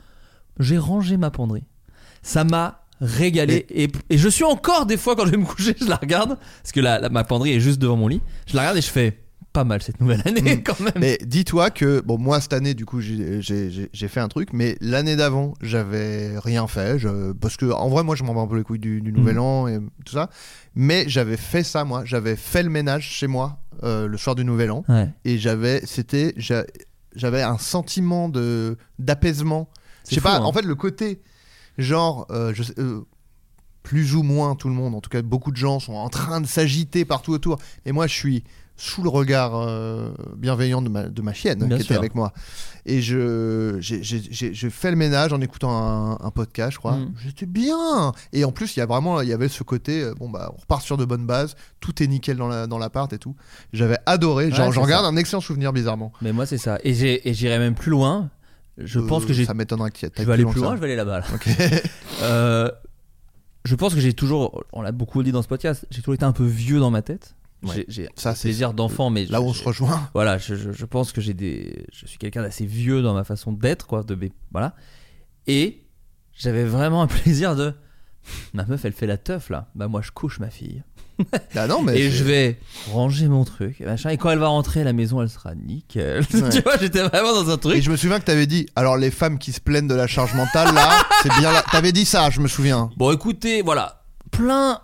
J'ai 0.58 0.78
rangé 0.78 1.16
ma 1.16 1.30
penderie. 1.30 1.64
Ça 2.22 2.44
m'a 2.44 2.82
régalé, 3.00 3.66
et, 3.70 3.90
et 4.10 4.18
je 4.18 4.28
suis 4.28 4.44
encore 4.44 4.86
des 4.86 4.96
fois 4.96 5.14
quand 5.16 5.26
je 5.26 5.30
vais 5.32 5.36
me 5.36 5.44
coucher, 5.44 5.74
je 5.80 5.86
la 5.86 5.96
regarde, 5.96 6.38
parce 6.62 6.72
que 6.72 6.80
la, 6.80 6.98
la- 6.98 7.08
ma 7.10 7.24
penderie 7.24 7.52
est 7.52 7.60
juste 7.60 7.78
devant 7.78 7.96
mon 7.96 8.08
lit, 8.08 8.20
je 8.46 8.54
la 8.56 8.62
regarde 8.62 8.78
et 8.78 8.82
je 8.82 8.90
fais, 8.90 9.18
pas 9.56 9.64
mal 9.64 9.82
cette 9.82 10.00
nouvelle 10.00 10.20
année 10.26 10.56
Mm. 10.56 10.62
quand 10.62 10.78
même. 10.80 10.92
Mais 11.00 11.18
dis-toi 11.24 11.70
que, 11.70 12.00
bon, 12.02 12.18
moi 12.18 12.40
cette 12.42 12.52
année, 12.52 12.74
du 12.74 12.84
coup, 12.84 13.00
j'ai- 13.00 13.40
fait 14.08 14.20
un 14.20 14.28
truc, 14.28 14.50
mais 14.52 14.76
l'année 14.82 15.16
d'avant, 15.16 15.54
j'avais 15.62 16.38
rien 16.38 16.66
fait. 16.66 16.98
je- 16.98 17.32
parce 17.32 17.56
que, 17.56 17.66
en 17.72 17.88
vrai, 17.88 18.02
moi, 18.04 18.14
je 18.16 18.22
m'en 18.22 18.34
vais 18.34 18.40
un 18.40 18.46
peu 18.46 18.56
les 18.58 18.62
couilles 18.64 18.78
du, 18.78 19.00
du 19.00 19.12
nouvel 19.12 19.36
Mm. 19.36 19.40
an 19.40 19.68
et 19.68 19.78
tout 20.04 20.12
ça. 20.12 20.28
Mais 20.74 21.04
j'avais 21.08 21.36
fait 21.38 21.62
ça, 21.62 21.84
moi. 21.84 22.04
J'avais 22.04 22.36
fait 22.36 22.62
le 22.62 22.68
ménage 22.70 23.04
chez 23.08 23.26
moi 23.26 23.58
euh, 23.82 24.06
le 24.06 24.16
soir 24.18 24.34
du 24.34 24.44
nouvel 24.44 24.70
an. 24.70 24.84
Ouais, 24.88 25.08
Et 25.24 25.38
j'avais, 25.38 25.80
c'était, 25.86 26.34
j'a- 26.36 26.64
j'avais 27.14 27.42
un 27.42 27.58
sentiment 27.58 28.28
de 28.28 28.76
d'apaisement. 28.98 29.68
Je 30.08 30.14
sais 30.16 30.20
pas, 30.20 30.36
hein. 30.36 30.42
en 30.42 30.52
fait, 30.52 30.62
le 30.66 30.74
côté, 30.74 31.20
genre, 31.78 32.26
euh, 32.30 32.52
je 32.54 32.62
sais- 32.62 32.78
euh, 32.78 33.00
plus 33.82 34.14
ou 34.16 34.22
moins 34.22 34.54
tout 34.56 34.68
le 34.68 34.74
monde, 34.74 34.94
en 34.94 35.00
tout 35.00 35.10
cas, 35.10 35.22
beaucoup 35.22 35.50
de 35.52 35.56
gens 35.56 35.78
sont 35.80 35.94
en 35.94 36.08
train 36.08 36.40
de 36.40 36.46
s'agiter 36.46 37.04
partout 37.04 37.32
autour. 37.32 37.58
Et 37.84 37.92
moi, 37.92 38.06
je 38.06 38.14
suis 38.14 38.44
sous 38.76 39.02
le 39.02 39.08
regard 39.08 39.56
euh, 39.56 40.10
bienveillant 40.36 40.82
de 40.82 40.88
ma, 40.88 41.04
de 41.04 41.22
ma 41.22 41.32
chienne 41.32 41.64
Bien 41.66 41.76
qui 41.78 41.84
était 41.84 41.94
avec 41.96 42.14
moi. 42.14 42.32
Et 42.84 43.00
je, 43.02 43.76
j'ai, 43.80 44.02
j'ai- 44.02 44.22
j'ai- 44.30 44.54
je 44.54 44.68
fais 44.68 44.90
le 44.90 44.96
ménage 44.96 45.32
en 45.32 45.40
écoutant 45.40 45.70
un, 45.76 46.12
un 46.24 46.30
podcast, 46.30 46.72
je 46.72 46.78
crois. 46.78 46.96
Mm. 46.98 47.14
J'étais 47.24 47.46
bien. 47.46 48.12
Et 48.32 48.44
en 48.44 48.52
plus, 48.52 48.76
il 48.76 48.80
y 48.80 48.82
a 48.82 48.86
vraiment, 48.86 49.20
il 49.22 49.28
y 49.28 49.32
avait 49.32 49.48
ce 49.48 49.62
côté, 49.62 50.02
euh, 50.02 50.14
bon 50.14 50.28
bah, 50.28 50.52
on 50.56 50.60
repart 50.60 50.82
sur 50.82 50.96
de 50.96 51.04
bonnes 51.04 51.26
bases, 51.26 51.56
tout 51.80 52.02
est 52.02 52.06
nickel 52.06 52.36
dans, 52.36 52.48
la, 52.48 52.66
dans 52.66 52.78
l'appart 52.78 53.12
et 53.12 53.18
tout. 53.18 53.34
J'avais 53.72 53.98
adoré. 54.06 54.50
Genre, 54.52 54.68
Ouais, 54.68 54.72
j'en 54.74 54.86
garde 54.86 55.06
un 55.06 55.16
excellent 55.16 55.40
souvenir 55.40 55.72
bizarrement. 55.72 56.12
mais 56.22 56.32
moi 56.32 56.46
c'est 56.46 56.58
ça. 56.58 56.78
Et 56.84 56.94
j'ai- 56.94 57.28
et 57.28 57.34
j'irai 57.34 57.58
même 57.58 57.74
plus 57.74 57.90
loin. 57.90 58.30
Je 58.78 59.00
pense 59.00 59.24
Euh, 59.24 59.26
que 59.28 59.32
j'ai 59.32 59.46
Ça 59.46 59.54
m'étonnerait 59.54 59.88
ait 60.02 60.10
Je 60.18 60.22
vais 60.22 60.32
aller 60.34 60.44
plus 60.44 60.52
que 60.54 60.58
loin, 60.60 60.68
ça. 60.70 60.76
je 60.76 60.80
vais 60.80 60.86
aller 60.86 60.96
là-bas. 60.96 61.20
là. 61.20 61.26
Ok. 61.34 61.48
Euh, 62.22 62.70
je 63.64 63.74
pense 63.74 63.94
que 63.94 64.00
j'ai 64.00 64.12
toujours, 64.14 64.62
on 64.72 64.80
l'a 64.80 64.92
beaucoup 64.92 65.22
dit 65.22 65.32
dans 65.32 65.42
ce 65.42 65.48
podcast, 65.48 65.86
j'ai 65.90 66.00
toujours 66.00 66.14
été 66.14 66.24
un 66.24 66.32
peu 66.32 66.44
vieux 66.44 66.78
dans 66.78 66.90
ma 66.90 67.02
tête. 67.02 67.34
Ouais. 67.62 67.84
J'ai- 67.88 68.08
Ça, 68.16 68.34
c'est- 68.34 68.48
plaisir 68.48 68.74
d'enfant, 68.74 69.10
mais 69.10 69.24
Là 69.26 69.40
où 69.40 69.46
on 69.46 69.52
se 69.54 69.64
rejoint. 69.64 70.08
voilà, 70.14 70.38
je, 70.38 70.54
je- 70.54 70.72
je 70.72 70.84
pense 70.84 71.12
que 71.12 71.20
j'ai 71.20 71.34
des, 71.34 71.86
je 71.92 72.06
suis 72.06 72.18
quelqu'un 72.18 72.42
d'assez 72.42 72.66
vieux 72.66 73.02
dans 73.02 73.14
ma 73.14 73.24
façon 73.24 73.52
d'être, 73.52 73.86
quoi, 73.86 74.02
de 74.02 74.16
voilà. 74.52 74.74
Et 75.46 75.82
j'avais 76.36 76.64
vraiment 76.64 77.02
un 77.02 77.06
plaisir 77.08 77.56
de, 77.56 77.72
ma 78.52 78.64
meuf, 78.66 78.84
elle 78.84 78.92
fait 78.92 79.06
la 79.06 79.16
teuf 79.18 79.50
là, 79.50 79.68
bah 79.74 79.88
moi 79.88 80.02
je 80.02 80.10
couche 80.10 80.38
ma 80.40 80.50
fille 80.50 80.82
Ah 81.54 81.66
non, 81.66 81.82
mais 81.82 81.98
et 81.98 82.10
je 82.10 82.22
vais 82.24 82.58
ranger 82.92 83.28
mon 83.28 83.44
truc, 83.44 83.80
et 83.80 83.86
machin. 83.86 84.10
Et 84.10 84.18
quand 84.18 84.28
elle 84.30 84.38
va 84.38 84.48
rentrer 84.48 84.82
à 84.82 84.84
la 84.84 84.92
maison, 84.92 85.22
elle 85.22 85.30
sera 85.30 85.54
nickel. 85.54 86.18
Ouais. 86.34 86.48
tu 86.50 86.60
vois, 86.60 86.76
j'étais 86.78 87.02
vraiment 87.02 87.32
dans 87.32 87.48
un 87.50 87.54
Et 87.56 87.58
truc. 87.60 87.80
je 87.82 87.90
me 87.90 87.96
souviens 87.96 88.20
que 88.20 88.26
t'avais 88.26 88.46
dit, 88.46 88.66
alors 88.76 88.98
les 88.98 89.10
femmes 89.10 89.38
qui 89.38 89.52
se 89.52 89.60
plaignent 89.62 89.88
de 89.88 89.94
la 89.94 90.06
charge 90.06 90.34
mentale, 90.34 90.74
là, 90.74 90.90
c'est 91.22 91.30
bien 91.40 91.52
là. 91.52 91.64
T'avais 91.72 91.92
dit 91.92 92.04
ça, 92.04 92.28
je 92.28 92.40
me 92.40 92.48
souviens. 92.48 92.90
Bon, 92.98 93.12
écoutez, 93.12 93.62
voilà, 93.62 94.02
plein, 94.30 94.80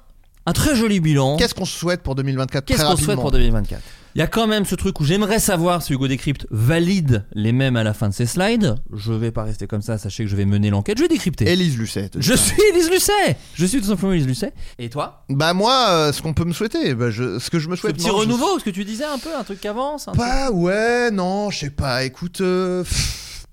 un 0.47 0.53
très 0.53 0.75
joli 0.75 1.01
bilan. 1.01 1.37
Qu'est-ce 1.37 1.55
qu'on 1.55 1.65
souhaite 1.65 2.03
pour 2.03 2.15
2024 2.15 2.65
Qu'est-ce 2.65 2.85
qu'on 2.85 2.97
souhaite 2.97 3.21
pour 3.21 3.31
2024 3.31 3.81
Il 4.17 4.19
y 4.19 4.23
a 4.23 4.27
quand 4.27 4.47
même 4.49 4.65
ce 4.65 4.75
truc 4.75 4.99
où 5.01 5.05
j'aimerais 5.05 5.39
savoir 5.39 5.83
si 5.83 5.93
Hugo 5.93 6.09
Décrypte 6.09 6.47
valide 6.51 7.25
les 7.33 7.53
mêmes 7.53 7.77
à 7.77 7.85
la 7.85 7.95
fin 7.95 8.09
de 8.09 8.15
ses 8.15 8.27
slides. 8.27 8.75
Je 8.93 9.13
vais 9.13 9.31
pas 9.31 9.45
rester 9.45 9.67
comme 9.69 9.83
ça, 9.83 9.99
sachez 9.99 10.25
que 10.25 10.31
je 10.31 10.35
vais 10.37 10.45
mener 10.45 10.71
l'enquête, 10.71 10.99
je 10.99 11.03
vais 11.03 11.09
décrypter. 11.09 11.49
Élise 11.49 11.79
Lucet. 11.79 12.11
Je 12.19 12.35
suis 12.35 12.61
Elise 12.73 12.91
Lucet 12.91 13.37
Je 13.55 13.65
suis 13.67 13.81
tout 13.81 13.87
simplement 13.87 14.13
Elise 14.13 14.27
Lucet. 14.27 14.53
Et 14.81 14.91
toi? 14.91 15.25
Bah 15.31 15.55
moi, 15.55 15.87
euh, 15.91 16.13
ce 16.13 16.21
qu'on 16.23 16.35
peut 16.35 16.45
me 16.45 16.53
souhaiter, 16.53 16.95
bah, 16.95 17.11
je- 17.11 17.39
ce 17.39 17.49
que 17.49 17.59
je 17.61 17.69
me 17.69 17.77
Ce 17.77 17.83
souhaite. 17.83 17.97
petit 17.97 18.09
non, 18.09 18.15
je- 18.15 18.19
renouveau, 18.23 18.59
ce 18.59 18.65
que 18.65 18.71
tu 18.71 18.85
disais 18.85 19.05
un 19.05 19.19
peu, 19.19 19.31
un 19.39 19.45
truc 19.45 19.61
qui 19.61 19.69
avance 19.69 20.09
un 20.09 20.13
truc- 20.13 20.25
Bah 20.27 20.51
ouais, 20.51 21.11
non, 21.13 21.51
je 21.51 21.59
sais 21.61 21.71
pas. 21.71 22.05
Écoute, 22.05 22.41
euh, 22.41 22.83
pff, 22.83 23.47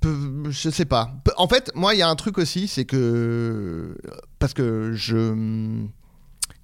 je 0.49 0.70
sais 0.72 0.86
pas. 0.86 1.11
En 1.38 1.48
fait, 1.48 1.72
moi, 1.76 1.94
il 1.94 1.99
y 1.99 2.02
a 2.02 2.10
un 2.10 2.16
truc 2.16 2.38
aussi, 2.40 2.68
c'est 2.68 2.86
que 2.86 3.95
parce 4.40 4.53
que 4.53 4.91
je, 4.95 5.36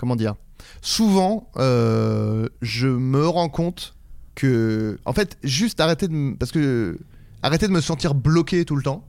comment 0.05 0.15
dire, 0.15 0.35
souvent, 0.83 1.49
euh, 1.57 2.47
je 2.61 2.87
me 2.87 3.27
rends 3.27 3.49
compte 3.49 3.95
que, 4.35 4.99
en 5.05 5.13
fait, 5.13 5.37
juste 5.43 5.79
arrêter 5.79 6.07
de, 6.07 6.13
me- 6.13 6.35
parce 6.35 6.51
que 6.51 6.99
arrêter 7.41 7.67
de 7.67 7.71
me 7.71 7.81
sentir 7.81 8.13
bloqué 8.13 8.65
tout 8.65 8.75
le 8.75 8.83
temps. 8.83 9.03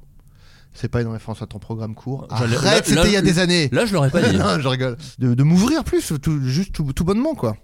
C'est 0.72 0.88
pas 0.88 1.02
une 1.02 1.08
référence 1.08 1.42
à 1.42 1.46
ton 1.46 1.58
programme 1.58 1.94
court. 1.94 2.26
J'allais- 2.38 2.54
là- 2.56 2.60
Arrête, 2.68 2.86
c'était 2.86 3.00
là- 3.02 3.06
il 3.08 3.12
y 3.12 3.16
a 3.16 3.22
des 3.22 3.38
années. 3.38 3.68
Là, 3.72 3.84
je 3.86 3.92
l'aurais 3.92 4.08
pas 4.10 4.22
dit. 4.22 4.36
non, 4.38 4.58
je 4.58 4.68
rigole. 4.68 4.96
De, 5.18 5.34
de 5.34 5.42
m'ouvrir 5.42 5.84
plus, 5.84 6.12
tout, 6.22 6.40
juste 6.42 6.72
tout, 6.72 6.90
tout 6.94 7.04
bonnement, 7.04 7.34
quoi. 7.34 7.56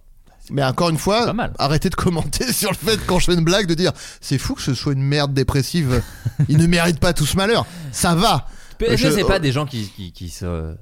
Mais 0.51 0.63
encore 0.65 0.91
une 0.91 0.99
fois, 0.99 1.25
pas 1.27 1.33
mal. 1.33 1.53
arrêtez 1.59 1.89
de 1.89 1.95
commenter 1.95 2.53
sur 2.53 2.71
le 2.71 2.77
fait 2.77 2.99
quand 3.07 3.19
je 3.19 3.27
fais 3.27 3.35
une 3.35 3.45
blague 3.45 3.67
de 3.67 3.75
dire 3.75 3.93
c'est 4.21 4.37
fou 4.39 4.55
que 4.55 4.61
ce 4.63 4.75
soit 4.75 4.93
une 4.93 5.03
merde 5.03 5.33
dépressive. 5.33 6.03
Ils 6.49 6.59
ne 6.59 6.67
méritent 6.67 7.01
pas 7.01 7.13
tout 7.15 7.25
ce 7.27 7.37
malheur. 7.39 7.65
Ça 7.93 8.15
va. 8.15 8.47
Est-ce 8.81 8.97
Je- 8.97 9.11
c'est 9.11 9.25
pas 9.25 9.39
des 9.39 9.53
gens 9.53 9.65
qui, 9.65 9.89
qui, 9.97 10.11
qui 10.13 10.29
se, 10.29 10.75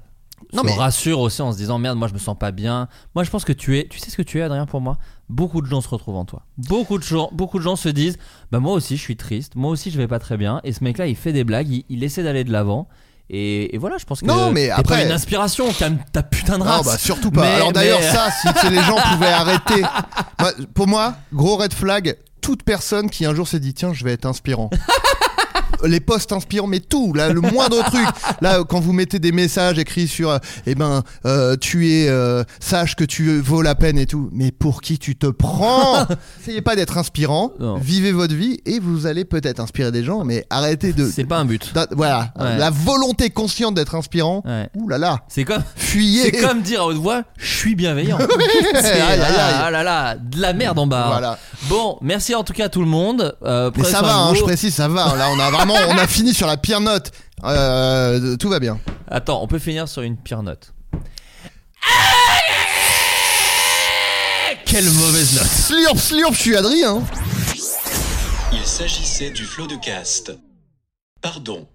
Non, 0.53 0.61
se 0.63 0.67
mais- 0.67 0.75
rassurent 0.75 1.19
aussi 1.19 1.41
en 1.41 1.51
se 1.51 1.57
disant 1.57 1.77
merde, 1.79 1.97
moi 1.97 2.07
je 2.07 2.13
me 2.13 2.19
sens 2.19 2.37
pas 2.37 2.51
bien. 2.51 2.87
Moi 3.15 3.23
je 3.23 3.29
pense 3.29 3.45
que 3.45 3.53
tu 3.53 3.77
es, 3.77 3.87
tu 3.87 3.99
sais 3.99 4.09
ce 4.09 4.17
que 4.17 4.21
tu 4.21 4.39
es, 4.39 4.41
Adrien, 4.41 4.65
pour 4.65 4.81
moi? 4.81 4.97
Beaucoup 5.29 5.61
de 5.61 5.67
gens 5.67 5.81
se 5.81 5.87
retrouvent 5.87 6.17
en 6.17 6.25
toi. 6.25 6.43
Beaucoup 6.57 6.97
de 6.97 7.03
gens, 7.03 7.29
beaucoup 7.31 7.57
de 7.57 7.63
gens 7.63 7.75
se 7.77 7.87
disent 7.89 8.17
bah 8.51 8.59
moi 8.59 8.73
aussi 8.73 8.97
je 8.97 9.01
suis 9.01 9.15
triste, 9.17 9.55
moi 9.55 9.71
aussi 9.71 9.91
je 9.91 9.97
vais 9.97 10.07
pas 10.07 10.19
très 10.19 10.37
bien. 10.37 10.59
Et 10.63 10.73
ce 10.73 10.83
mec-là 10.83 11.07
il 11.07 11.15
fait 11.15 11.31
des 11.33 11.43
blagues, 11.43 11.69
il, 11.69 11.85
il 11.89 12.03
essaie 12.03 12.23
d'aller 12.23 12.43
de 12.43 12.51
l'avant. 12.51 12.87
Et, 13.33 13.73
et 13.73 13.77
voilà, 13.77 13.97
je 13.97 14.03
pense 14.03 14.19
que 14.19 14.25
Non, 14.25 14.51
mais 14.51 14.69
après- 14.69 14.83
pas 14.97 15.03
une 15.05 15.11
inspiration, 15.13 15.71
calme 15.71 15.99
ta 16.11 16.21
putain 16.21 16.57
de 16.57 16.63
race. 16.63 16.85
Non, 16.85 16.91
bah 16.91 16.97
surtout 16.97 17.31
pas. 17.31 17.43
Mais- 17.43 17.55
Alors 17.55 17.71
d'ailleurs, 17.71 18.01
mais- 18.01 18.11
ça, 18.11 18.29
si 18.59 18.69
les 18.69 18.81
gens 18.83 18.97
pouvaient 19.13 19.27
arrêter. 19.31 19.81
Pour 20.73 20.87
moi, 20.87 21.15
gros 21.31 21.55
red 21.55 21.71
flag, 21.73 22.17
toute 22.41 22.63
personne 22.63 23.09
qui 23.09 23.25
un 23.25 23.33
jour 23.33 23.47
s'est 23.47 23.61
dit 23.61 23.73
tiens, 23.73 23.93
je 23.93 24.03
vais 24.03 24.11
être 24.11 24.25
inspirant. 24.25 24.69
Les 25.85 25.99
posts 25.99 26.31
inspirants, 26.31 26.67
mais 26.67 26.79
tout, 26.79 27.13
là, 27.13 27.29
le 27.29 27.41
moindre 27.41 27.83
truc. 27.91 28.07
Là, 28.41 28.63
quand 28.67 28.79
vous 28.79 28.93
mettez 28.93 29.19
des 29.19 29.31
messages 29.31 29.77
écrits 29.79 30.07
sur, 30.07 30.29
euh, 30.31 30.37
eh 30.65 30.75
ben, 30.75 31.03
euh, 31.25 31.55
tu 31.59 31.91
es, 31.91 32.07
euh, 32.09 32.43
sache 32.59 32.95
que 32.95 33.03
tu 33.03 33.39
vaux 33.39 33.61
la 33.61 33.75
peine 33.75 33.97
et 33.97 34.05
tout. 34.05 34.29
Mais 34.31 34.51
pour 34.51 34.81
qui 34.81 34.97
tu 34.99 35.15
te 35.15 35.27
prends 35.27 36.05
Essayez 36.41 36.61
pas 36.61 36.75
d'être 36.75 36.97
inspirant. 36.97 37.51
Non. 37.59 37.77
Vivez 37.77 38.11
votre 38.11 38.33
vie 38.35 38.59
et 38.65 38.79
vous 38.79 39.05
allez 39.07 39.25
peut-être 39.25 39.59
inspirer 39.59 39.91
des 39.91 40.03
gens, 40.03 40.23
mais 40.25 40.45
arrêtez 40.49 40.93
de. 40.93 41.09
c'est 41.09 41.23
pas 41.25 41.37
un 41.39 41.45
but. 41.45 41.73
Voilà, 41.91 42.33
Ouais. 42.39 42.57
la 42.57 42.69
volonté 42.69 43.29
consciente 43.29 43.75
d'être 43.75 43.95
inspirant. 43.95 44.41
Ouais. 44.45 44.69
Ouh 44.75 44.87
là 44.87 44.97
là, 44.97 45.19
C'est 45.27 45.43
comme, 45.43 45.63
fuyez. 45.75 46.23
c'est 46.23 46.31
comme 46.41 46.61
dire 46.61 46.81
à 46.81 46.85
haute 46.87 46.97
voix, 46.97 47.23
je 47.37 47.55
suis 47.57 47.75
bienveillant. 47.75 48.17
Ah 49.63 49.69
là 49.71 49.83
là, 49.83 50.15
de 50.15 50.39
la 50.39 50.53
merde 50.53 50.79
en 50.79 50.87
bas. 50.87 51.07
Voilà. 51.09 51.37
Bon, 51.69 51.97
merci 52.01 52.35
en 52.35 52.43
tout 52.43 52.53
cas 52.53 52.65
à 52.65 52.69
tout 52.69 52.81
le 52.81 52.87
monde. 52.87 53.35
Euh, 53.43 53.71
Mais 53.75 53.83
ça 53.83 54.01
va, 54.01 54.15
hein, 54.17 54.33
je 54.33 54.41
précise, 54.41 54.73
ça 54.73 54.87
va. 54.87 55.15
Là, 55.17 55.27
on 55.31 55.39
a 55.39 55.49
vraiment, 55.73 55.93
on 55.93 55.97
a 55.97 56.07
fini 56.07 56.33
sur 56.33 56.47
la 56.47 56.57
pire 56.57 56.81
note. 56.81 57.11
Euh, 57.43 58.37
tout 58.37 58.49
va 58.49 58.59
bien. 58.59 58.79
Attends, 59.09 59.41
on 59.41 59.47
peut 59.47 59.59
finir 59.59 59.87
sur 59.87 60.01
une 60.01 60.17
pire 60.17 60.43
note. 60.43 60.73
Quelle 64.65 64.89
mauvaise 64.89 65.35
note. 65.35 65.47
Slurp, 65.47 65.97
slurp, 65.97 66.33
je 66.33 66.39
suis 66.39 66.55
Adrien. 66.55 67.03
Il 68.53 68.65
s'agissait 68.65 69.31
du 69.31 69.43
flot 69.45 69.67
de 69.67 69.75
cast. 69.75 70.31
Pardon. 71.21 71.67